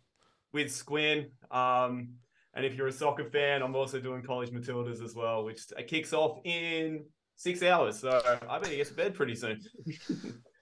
with 0.51 0.71
Squin. 0.71 1.27
Um, 1.49 2.09
and 2.53 2.65
if 2.65 2.75
you're 2.75 2.87
a 2.87 2.91
soccer 2.91 3.23
fan, 3.23 3.61
I'm 3.61 3.75
also 3.75 3.99
doing 3.99 4.23
College 4.23 4.49
Matildas 4.49 5.01
as 5.01 5.15
well, 5.15 5.45
which 5.45 5.61
kicks 5.87 6.11
off 6.11 6.39
in 6.43 7.05
six 7.35 7.63
hours. 7.63 7.99
So 7.99 8.21
I 8.49 8.59
better 8.59 8.75
get 8.75 8.87
to 8.87 8.93
bed 8.93 9.13
pretty 9.13 9.35
soon. 9.35 9.61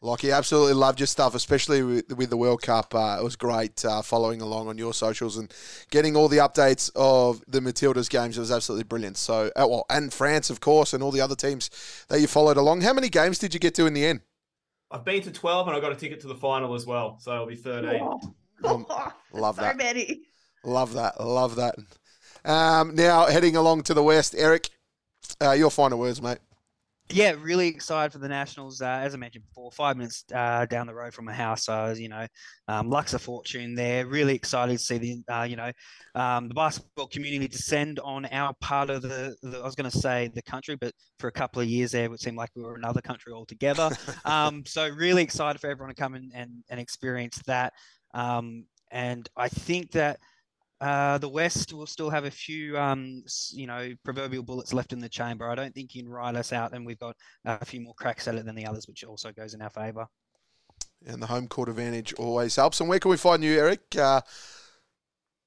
Lachy, 0.02 0.32
absolutely 0.32 0.74
loved 0.74 1.00
your 1.00 1.08
stuff, 1.08 1.34
especially 1.34 1.82
with, 1.82 2.16
with 2.16 2.30
the 2.30 2.38
World 2.38 2.62
Cup. 2.62 2.94
Uh, 2.94 3.18
it 3.20 3.24
was 3.24 3.36
great 3.36 3.84
uh, 3.84 4.04
following 4.04 4.40
along 4.40 4.68
on 4.68 4.78
your 4.78 4.94
socials 4.94 5.38
and 5.38 5.52
getting 5.90 6.16
all 6.16 6.28
the 6.28 6.38
updates 6.38 6.92
of 6.96 7.42
the 7.48 7.60
Matildas 7.60 8.08
games. 8.08 8.38
It 8.38 8.42
was 8.42 8.52
absolutely 8.52 8.84
brilliant. 8.84 9.18
So, 9.18 9.50
uh, 9.56 9.66
well, 9.68 9.86
and 9.90 10.14
France, 10.14 10.52
of 10.52 10.60
course, 10.60 10.94
and 10.94 11.02
all 11.02 11.12
the 11.12 11.22
other 11.22 11.36
teams 11.36 11.72
that 12.10 12.22
you 12.22 12.28
followed 12.28 12.58
along. 12.58 12.82
How 12.82 12.94
many 12.94 13.10
games 13.10 13.40
did 13.40 13.54
you 13.56 13.60
get 13.60 13.74
to 13.76 13.88
in 13.88 13.96
the 13.96 14.06
end? 14.06 14.20
I've 14.96 15.04
been 15.04 15.22
to 15.24 15.32
12 15.32 15.68
and 15.68 15.76
I 15.76 15.82
got 15.82 15.92
a 15.92 15.96
ticket 15.96 16.22
to 16.22 16.28
the 16.28 16.36
final 16.36 16.74
as 16.74 16.86
well. 16.86 17.18
So 17.20 17.34
it'll 17.34 17.48
be 17.48 17.56
13. 17.58 18.02
Um, 18.64 18.86
love 19.34 19.58
so 19.58 19.62
that. 19.64 19.76
many. 19.76 20.22
Love 20.64 20.94
that. 20.94 21.20
Love 21.20 21.58
that. 21.58 21.76
Um, 22.46 22.96
now, 22.96 23.26
heading 23.26 23.58
along 23.58 23.84
to 23.84 23.94
the 23.94 24.02
West, 24.02 24.36
Eric, 24.38 24.70
uh, 25.42 25.52
your 25.52 25.70
final 25.70 26.00
words, 26.00 26.22
mate. 26.22 26.38
Yeah, 27.12 27.36
really 27.40 27.68
excited 27.68 28.12
for 28.12 28.18
the 28.18 28.28
Nationals. 28.28 28.82
Uh, 28.82 28.88
as 28.88 29.14
I 29.14 29.18
mentioned 29.18 29.46
before, 29.46 29.72
five 29.72 29.96
minutes 29.96 30.26
uh, 30.34 30.66
down 30.66 30.88
the 30.88 30.94
road 30.94 31.14
from 31.14 31.26
my 31.26 31.34
house. 31.34 31.66
So, 31.66 31.74
I 31.74 31.90
was, 31.90 32.00
you 32.00 32.10
know, 32.10 32.26
um, 32.68 32.90
Lux 32.90 33.14
of 33.14 33.22
Fortune 33.22 33.76
there. 33.76 34.08
Really 34.08 34.34
excited 34.34 34.72
to 34.72 34.84
see 34.84 34.98
the, 34.98 35.24
uh, 35.32 35.44
you 35.44 35.56
know, 35.56 35.72
um, 36.16 36.48
the 36.48 36.56
basketball 36.56 37.06
community 37.08 37.48
descend 37.48 38.00
on 38.00 38.26
our 38.28 38.54
part 38.60 38.90
of 38.90 39.04
the, 39.04 39.36
the 39.44 39.60
I 39.60 39.64
was 39.64 39.76
going 39.76 39.90
to 39.90 39.98
say 39.98 40.32
the 40.34 40.42
country, 40.42 40.76
but 40.76 40.94
for 41.20 41.28
a 41.28 41.32
couple 41.32 41.62
of 41.62 41.68
years 41.68 41.92
there, 41.92 42.12
it 42.12 42.20
seemed 42.20 42.38
like 42.38 42.50
we 42.56 42.64
were 42.64 42.76
another 42.76 43.02
country 43.02 43.34
altogether. 43.34 43.92
um, 44.26 44.66
so, 44.66 44.90
really 44.90 45.22
excited 45.22 45.62
for 45.62 45.70
everyone 45.70 45.94
to 45.94 46.02
come 46.02 46.16
in 46.16 46.32
and, 46.34 46.64
and 46.70 46.80
experience 46.80 47.40
that. 47.46 47.72
Um, 48.16 48.66
and 48.90 49.30
I 49.38 49.50
think 49.50 49.92
that 49.92 50.20
uh, 50.82 51.18
the 51.18 51.30
West 51.30 51.74
will 51.74 51.88
still 51.88 52.10
have 52.10 52.26
a 52.26 52.32
few, 52.32 52.78
um, 52.78 53.24
you 53.52 53.68
know, 53.68 53.92
proverbial 54.04 54.44
bullets 54.44 54.74
left 54.74 54.94
in 54.94 55.00
the 55.00 55.10
chamber. 55.10 55.50
I 55.50 55.56
don't 55.56 55.74
think 55.74 55.96
you 55.96 56.04
can 56.04 56.12
ride 56.12 56.36
us 56.36 56.52
out, 56.54 56.74
and 56.74 56.86
we've 56.86 57.00
got 57.00 57.16
uh, 57.46 57.58
a 57.62 57.66
few 57.66 57.82
more 57.82 57.94
cracks 57.96 58.28
at 58.28 58.36
it 58.36 58.46
than 58.46 58.56
the 58.56 58.66
others, 58.66 58.88
which 58.88 59.04
also 59.04 59.32
goes 59.32 59.54
in 59.54 59.62
our 59.62 59.70
favour. 59.70 60.06
And 61.06 61.22
the 61.22 61.28
home 61.28 61.48
court 61.48 61.70
advantage 61.70 62.14
always 62.14 62.56
helps. 62.56 62.80
And 62.80 62.90
where 62.90 63.00
can 63.00 63.12
we 63.12 63.18
find 63.18 63.44
you, 63.44 63.58
Eric? 63.60 63.82
Uh, 63.98 64.22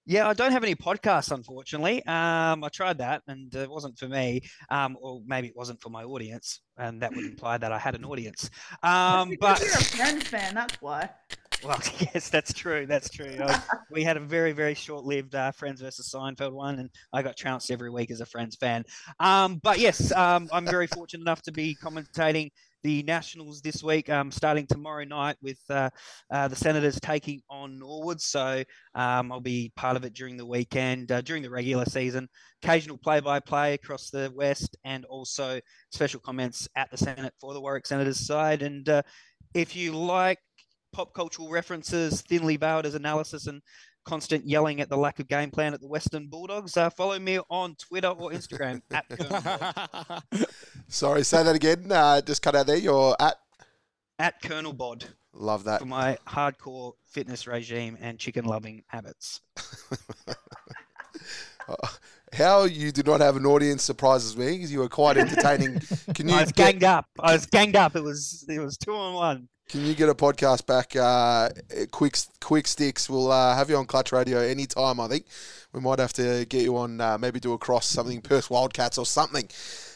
Yeah, 0.07 0.27
I 0.27 0.33
don't 0.33 0.53
have 0.53 0.65
any 0.65 0.75
podcasts, 0.75 1.33
unfortunately. 1.33 1.99
Um, 2.07 2.65
I 2.65 2.71
tried 2.73 2.97
that, 2.99 3.23
and 3.27 3.55
it 3.55 3.69
wasn't 3.69 3.99
for 3.99 4.09
me, 4.09 4.41
um, 4.71 4.97
or 5.03 5.21
maybe 5.27 5.49
it 5.49 5.57
wasn't 5.57 5.83
for 5.83 5.91
my 5.91 6.03
audience, 6.03 6.63
and 6.79 7.03
that 7.03 7.15
would 7.15 7.27
imply 7.27 7.59
that 7.59 7.73
I 7.73 7.79
had 7.79 7.95
an 7.95 8.07
audience. 8.07 8.49
Um, 8.83 9.35
but 9.39 9.61
you're 9.61 9.69
a 9.69 9.85
Friends 9.85 10.27
fan, 10.29 10.55
that's 10.55 10.81
why. 10.81 11.11
Well, 11.65 11.81
yes, 12.15 12.29
that's 12.29 12.53
true. 12.53 12.87
That's 12.87 13.11
true. 13.11 13.37
I, 13.41 13.61
we 13.91 14.05
had 14.05 14.17
a 14.17 14.21
very, 14.21 14.53
very 14.53 14.75
short-lived 14.75 15.35
uh, 15.35 15.53
Friends 15.53 15.81
versus 15.81 16.11
Seinfeld 16.13 16.53
one, 16.53 16.79
and 16.79 16.91
I 17.13 17.23
got 17.23 17.37
trounced 17.37 17.71
every 17.71 17.91
week 17.91 18.11
as 18.11 18.21
a 18.21 18.27
Friends 18.27 18.57
fan. 18.57 18.85
Um, 19.19 19.61
but 19.63 19.79
yes, 19.79 20.13
um, 20.13 20.49
I'm 20.53 20.67
very 20.67 20.87
fortunate 20.87 21.23
enough 21.23 21.43
to 21.43 21.53
be 21.53 21.77
commentating 21.83 22.51
the 22.83 23.03
Nationals 23.03 23.61
this 23.61 23.83
week, 23.83 24.09
um, 24.09 24.31
starting 24.31 24.67
tomorrow 24.67 25.05
night 25.05 25.37
with 25.43 25.59
uh, 25.69 25.91
uh, 26.33 26.47
the 26.47 26.55
Senators 26.55 27.01
taking 27.01 27.43
on 27.51 27.79
Norwood. 27.79 28.21
So 28.21 28.63
um, 28.95 29.33
I'll 29.33 29.41
be 29.41 29.73
part 29.75 29.97
of 29.97 30.05
it 30.05 30.15
during 30.15 30.37
the 30.37 30.47
weekend, 30.47 31.11
uh, 31.11 31.21
during 31.21 31.43
the 31.43 31.51
regular 31.51 31.87
season. 31.87 32.29
Occasional 32.63 32.99
play-by-play 32.99 33.75
across 33.75 34.11
the 34.11 34.33
West, 34.35 34.77
and 34.85 35.05
also 35.07 35.61
special 35.91 36.21
comments 36.21 36.69
at 36.77 36.91
the 36.91 36.97
Senate 36.97 37.35
for 37.41 37.53
the 37.53 37.61
Warwick 37.61 37.87
Senators 37.87 38.25
side. 38.25 38.63
And 38.63 38.89
uh, 38.89 39.03
if 39.55 39.75
you 39.75 39.93
like 39.93 40.39
pop 40.93 41.13
cultural 41.15 41.51
references, 41.51 42.23
thinly 42.23 42.57
veiled 42.57 42.87
as 42.87 42.95
analysis, 42.95 43.47
and 43.47 43.63
constant 44.05 44.47
yelling 44.47 44.81
at 44.81 44.89
the 44.89 44.97
lack 44.97 45.19
of 45.19 45.29
game 45.29 45.51
plan 45.51 45.75
at 45.75 45.81
the 45.81 45.87
Western 45.87 46.29
Bulldogs, 46.29 46.77
uh, 46.77 46.89
follow 46.91 47.19
me 47.19 47.39
on 47.51 47.75
Twitter 47.77 48.09
or 48.09 48.31
Instagram 48.31 48.81
at 48.91 49.05
sorry, 50.89 51.23
say 51.25 51.43
that 51.43 51.55
again. 51.55 51.93
Uh, 51.93 52.21
just 52.23 52.41
cut 52.41 52.55
out 52.57 52.67
there. 52.67 52.77
You're 52.77 53.15
at. 53.21 53.37
at 54.19 54.41
Colonel 54.41 54.73
Bod 54.73 55.05
Love 55.35 55.65
that. 55.65 55.81
for 55.81 55.87
my 55.87 56.17
hardcore 56.27 56.93
fitness 57.07 57.47
regime 57.47 57.99
and 58.01 58.19
chicken 58.19 58.45
loving 58.47 58.83
habits. 58.87 59.41
How 62.33 62.65
you 62.65 62.93
do 62.93 63.03
not 63.03 63.21
have 63.21 63.37
an 63.37 63.47
audience 63.47 63.83
surprises 63.83 64.37
me 64.37 64.53
because 64.53 64.73
you 64.73 64.81
were 64.81 64.89
quite 64.89 65.17
entertaining. 65.17 65.81
Can 66.15 66.29
you 66.29 66.35
I 66.35 66.43
was 66.43 66.53
get, 66.53 66.73
ganged 66.73 66.85
up. 66.85 67.07
I 67.19 67.33
was 67.33 67.47
ganged 67.47 67.77
up. 67.77 67.97
It 67.97 68.03
was 68.03 68.45
it 68.49 68.59
was 68.59 68.77
two 68.77 68.95
on 68.95 69.15
one. 69.15 69.49
Can 69.69 69.85
you 69.85 69.95
get 69.95 70.09
a 70.09 70.15
podcast 70.15 70.67
back? 70.67 70.97
Uh, 70.97 71.51
quick 71.91 72.17
quick 72.41 72.67
sticks. 72.67 73.09
We'll 73.09 73.31
uh, 73.31 73.55
have 73.55 73.69
you 73.69 73.77
on 73.77 73.87
Clutch 73.87 74.13
Radio 74.13 74.39
anytime. 74.39 74.99
I 74.99 75.09
think 75.09 75.27
we 75.73 75.81
might 75.81 75.99
have 75.99 76.15
to 76.15 76.47
get 76.49 76.63
you 76.63 76.77
on. 76.79 77.01
Uh, 77.01 77.19
maybe 77.19 77.39
do 77.39 77.53
a 77.53 77.59
cross 77.59 77.87
something 77.87 78.23
Perth 78.23 78.51
Wildcats 78.51 78.97
or 78.97 79.05
something. 79.07 79.49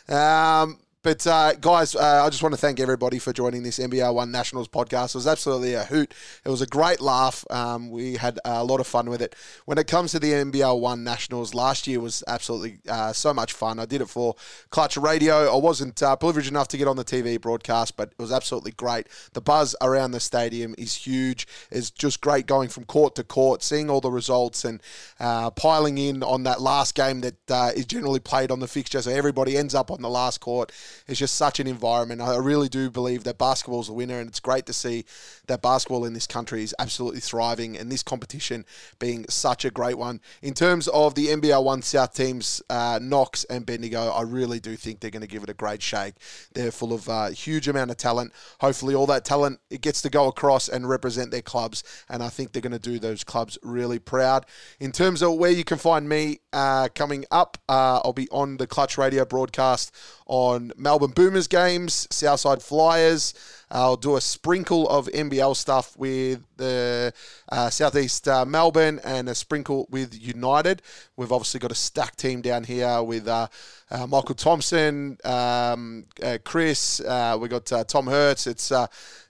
Um, 0.08 0.78
but 1.02 1.26
uh, 1.26 1.54
guys, 1.54 1.96
uh, 1.96 2.22
I 2.24 2.30
just 2.30 2.44
want 2.44 2.54
to 2.54 2.60
thank 2.60 2.78
everybody 2.78 3.18
for 3.18 3.32
joining 3.32 3.64
this 3.64 3.80
NBL 3.80 4.14
One 4.14 4.30
Nationals 4.30 4.68
podcast. 4.68 5.10
It 5.10 5.16
was 5.16 5.26
absolutely 5.26 5.74
a 5.74 5.82
hoot. 5.82 6.14
It 6.44 6.48
was 6.48 6.62
a 6.62 6.66
great 6.66 7.00
laugh. 7.00 7.44
Um, 7.50 7.90
we 7.90 8.14
had 8.14 8.38
a 8.44 8.62
lot 8.62 8.78
of 8.78 8.86
fun 8.86 9.10
with 9.10 9.20
it. 9.20 9.34
When 9.64 9.78
it 9.78 9.88
comes 9.88 10.12
to 10.12 10.20
the 10.20 10.30
NBL 10.30 10.78
One 10.78 11.02
Nationals, 11.02 11.54
last 11.54 11.88
year 11.88 11.98
was 11.98 12.22
absolutely 12.28 12.78
uh, 12.88 13.12
so 13.12 13.34
much 13.34 13.52
fun. 13.52 13.80
I 13.80 13.84
did 13.84 14.00
it 14.00 14.08
for 14.08 14.36
Clutch 14.70 14.96
Radio. 14.96 15.52
I 15.52 15.56
wasn't 15.56 16.00
uh, 16.00 16.14
privileged 16.14 16.48
enough 16.48 16.68
to 16.68 16.76
get 16.76 16.86
on 16.86 16.96
the 16.96 17.04
TV 17.04 17.40
broadcast, 17.40 17.96
but 17.96 18.10
it 18.12 18.22
was 18.22 18.30
absolutely 18.30 18.72
great. 18.72 19.08
The 19.32 19.40
buzz 19.40 19.74
around 19.82 20.12
the 20.12 20.20
stadium 20.20 20.72
is 20.78 20.94
huge. 20.94 21.48
It's 21.72 21.90
just 21.90 22.20
great 22.20 22.46
going 22.46 22.68
from 22.68 22.84
court 22.84 23.16
to 23.16 23.24
court, 23.24 23.64
seeing 23.64 23.90
all 23.90 24.00
the 24.00 24.12
results, 24.12 24.64
and 24.64 24.80
uh, 25.18 25.50
piling 25.50 25.98
in 25.98 26.22
on 26.22 26.44
that 26.44 26.60
last 26.60 26.94
game 26.94 27.22
that 27.22 27.50
uh, 27.50 27.72
is 27.74 27.86
generally 27.86 28.20
played 28.20 28.52
on 28.52 28.60
the 28.60 28.68
fixture. 28.68 29.02
So 29.02 29.10
everybody 29.10 29.56
ends 29.56 29.74
up 29.74 29.90
on 29.90 30.00
the 30.00 30.08
last 30.08 30.38
court. 30.38 30.70
It's 31.06 31.18
just 31.18 31.34
such 31.34 31.60
an 31.60 31.66
environment. 31.66 32.20
I 32.20 32.36
really 32.36 32.68
do 32.68 32.90
believe 32.90 33.24
that 33.24 33.38
basketball 33.38 33.80
is 33.80 33.88
a 33.88 33.92
winner, 33.92 34.18
and 34.18 34.28
it's 34.28 34.40
great 34.40 34.66
to 34.66 34.72
see 34.72 35.04
that 35.46 35.62
basketball 35.62 36.04
in 36.04 36.12
this 36.12 36.26
country 36.26 36.62
is 36.62 36.74
absolutely 36.78 37.20
thriving, 37.20 37.76
and 37.76 37.90
this 37.90 38.02
competition 38.02 38.64
being 38.98 39.24
such 39.28 39.64
a 39.64 39.70
great 39.70 39.98
one. 39.98 40.20
In 40.42 40.54
terms 40.54 40.88
of 40.88 41.14
the 41.14 41.28
NBL 41.28 41.64
One 41.64 41.82
South 41.82 42.14
teams, 42.14 42.62
uh, 42.70 42.98
Knox 43.02 43.44
and 43.44 43.66
Bendigo, 43.66 44.10
I 44.10 44.22
really 44.22 44.60
do 44.60 44.76
think 44.76 45.00
they're 45.00 45.10
going 45.10 45.22
to 45.22 45.28
give 45.28 45.42
it 45.42 45.50
a 45.50 45.54
great 45.54 45.82
shake. 45.82 46.14
They're 46.54 46.70
full 46.72 46.92
of 46.92 47.08
uh, 47.08 47.28
huge 47.30 47.68
amount 47.68 47.90
of 47.90 47.96
talent. 47.96 48.32
Hopefully, 48.60 48.94
all 48.94 49.06
that 49.06 49.24
talent 49.24 49.60
it 49.70 49.80
gets 49.80 50.02
to 50.02 50.10
go 50.10 50.28
across 50.28 50.68
and 50.68 50.88
represent 50.88 51.30
their 51.30 51.42
clubs, 51.42 51.84
and 52.08 52.22
I 52.22 52.28
think 52.28 52.52
they're 52.52 52.62
going 52.62 52.72
to 52.72 52.78
do 52.78 52.98
those 52.98 53.24
clubs 53.24 53.58
really 53.62 53.98
proud. 53.98 54.46
In 54.80 54.92
terms 54.92 55.22
of 55.22 55.34
where 55.34 55.50
you 55.50 55.64
can 55.64 55.78
find 55.78 56.08
me 56.08 56.40
uh, 56.52 56.88
coming 56.94 57.24
up, 57.30 57.58
uh, 57.68 58.00
I'll 58.04 58.12
be 58.12 58.28
on 58.30 58.56
the 58.56 58.66
Clutch 58.66 58.98
Radio 58.98 59.24
broadcast 59.24 59.94
on 60.26 60.72
Melbourne 60.82 61.12
Boomers 61.12 61.46
games, 61.46 62.08
Southside 62.10 62.60
Flyers. 62.60 63.34
I'll 63.70 63.96
do 63.96 64.16
a 64.16 64.20
sprinkle 64.20 64.88
of 64.88 65.06
NBL 65.06 65.56
stuff 65.56 65.96
with 65.96 66.44
the 66.56 67.14
uh, 67.52 67.68
Southeast 67.68 68.26
uh, 68.28 68.46
Melbourne 68.46 68.98
and 69.04 69.28
a 69.28 69.34
sprinkle 69.34 69.86
with 69.90 70.18
United. 70.18 70.80
We've 71.16 71.30
obviously 71.30 71.60
got 71.60 71.70
a 71.70 71.74
stacked 71.74 72.18
team 72.18 72.40
down 72.40 72.64
here 72.64 73.02
with 73.02 73.28
uh, 73.28 73.48
uh 73.90 74.06
Michael 74.06 74.34
Thompson, 74.34 75.18
um, 75.22 76.06
uh, 76.22 76.38
Chris. 76.44 76.98
We 77.00 77.48
got 77.48 77.66
Tom 77.88 78.06
Hertz. 78.06 78.46
It's 78.46 78.72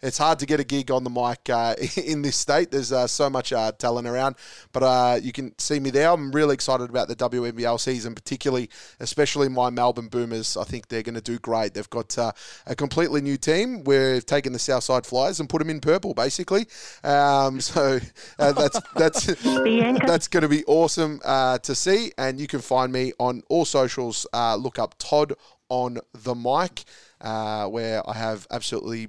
it's 0.02 0.18
hard 0.18 0.38
to 0.38 0.46
get 0.46 0.60
a 0.60 0.64
gig 0.64 0.90
on 0.92 1.02
the 1.02 1.10
mic 1.10 1.48
in 1.96 2.22
this 2.22 2.36
state. 2.36 2.70
There's 2.70 2.92
so 3.10 3.28
much 3.28 3.50
talent 3.78 4.06
around, 4.06 4.36
but 4.72 5.22
you 5.24 5.32
can 5.32 5.58
see 5.58 5.80
me 5.80 5.90
there. 5.90 6.10
I'm 6.10 6.30
really 6.30 6.54
excited 6.54 6.90
about 6.90 7.08
the 7.08 7.16
WNBL 7.16 7.80
season, 7.80 8.14
particularly, 8.14 8.70
especially 9.00 9.48
my 9.48 9.70
Melbourne 9.70 10.08
Boomers. 10.08 10.56
I 10.56 10.64
think 10.64 10.86
they're 10.86 11.02
going 11.02 11.16
to 11.16 11.20
do 11.20 11.40
great. 11.40 11.74
They've 11.74 11.90
got 11.90 12.16
a 12.16 12.76
completely 12.76 13.20
new 13.20 13.36
team. 13.36 13.82
We've 13.82 14.24
taken 14.24 14.52
the 14.52 14.60
Southside 14.60 15.06
Flyers 15.06 15.40
and 15.40 15.48
put 15.48 15.58
them 15.58 15.70
in 15.70 15.80
purple, 15.80 16.14
basically. 16.14 16.66
Um, 17.02 17.60
so 17.72 17.98
uh, 18.38 18.52
that's 18.52 18.80
that's 18.94 19.26
that's 20.06 20.28
going 20.28 20.42
to 20.42 20.48
be 20.48 20.64
awesome 20.66 21.20
uh, 21.24 21.58
to 21.58 21.74
see. 21.74 22.12
And 22.18 22.40
you 22.40 22.46
can 22.46 22.60
find 22.60 22.92
me 22.92 23.12
on 23.18 23.42
all 23.48 23.64
socials. 23.64 24.26
Uh, 24.32 24.56
look 24.56 24.78
up 24.78 24.94
Todd 24.98 25.34
on 25.68 25.98
the 26.12 26.34
mic, 26.34 26.84
uh, 27.20 27.66
where 27.66 28.08
I 28.08 28.14
have 28.14 28.46
absolutely 28.50 29.08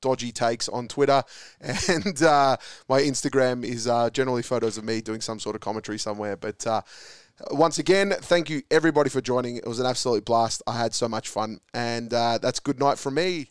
dodgy 0.00 0.32
takes 0.32 0.68
on 0.68 0.88
Twitter, 0.88 1.22
and 1.60 2.22
uh, 2.22 2.56
my 2.88 3.00
Instagram 3.00 3.64
is 3.64 3.86
uh, 3.86 4.10
generally 4.10 4.42
photos 4.42 4.78
of 4.78 4.84
me 4.84 5.00
doing 5.00 5.20
some 5.20 5.38
sort 5.38 5.54
of 5.54 5.60
commentary 5.60 5.98
somewhere. 5.98 6.36
But 6.36 6.66
uh, 6.66 6.82
once 7.50 7.78
again, 7.78 8.14
thank 8.20 8.50
you 8.50 8.62
everybody 8.70 9.10
for 9.10 9.20
joining. 9.20 9.56
It 9.56 9.66
was 9.66 9.80
an 9.80 9.86
absolute 9.86 10.24
blast. 10.24 10.62
I 10.66 10.78
had 10.78 10.94
so 10.94 11.08
much 11.08 11.28
fun, 11.28 11.60
and 11.72 12.12
uh, 12.12 12.38
that's 12.38 12.60
good 12.60 12.78
night 12.78 12.98
from 12.98 13.14
me. 13.14 13.50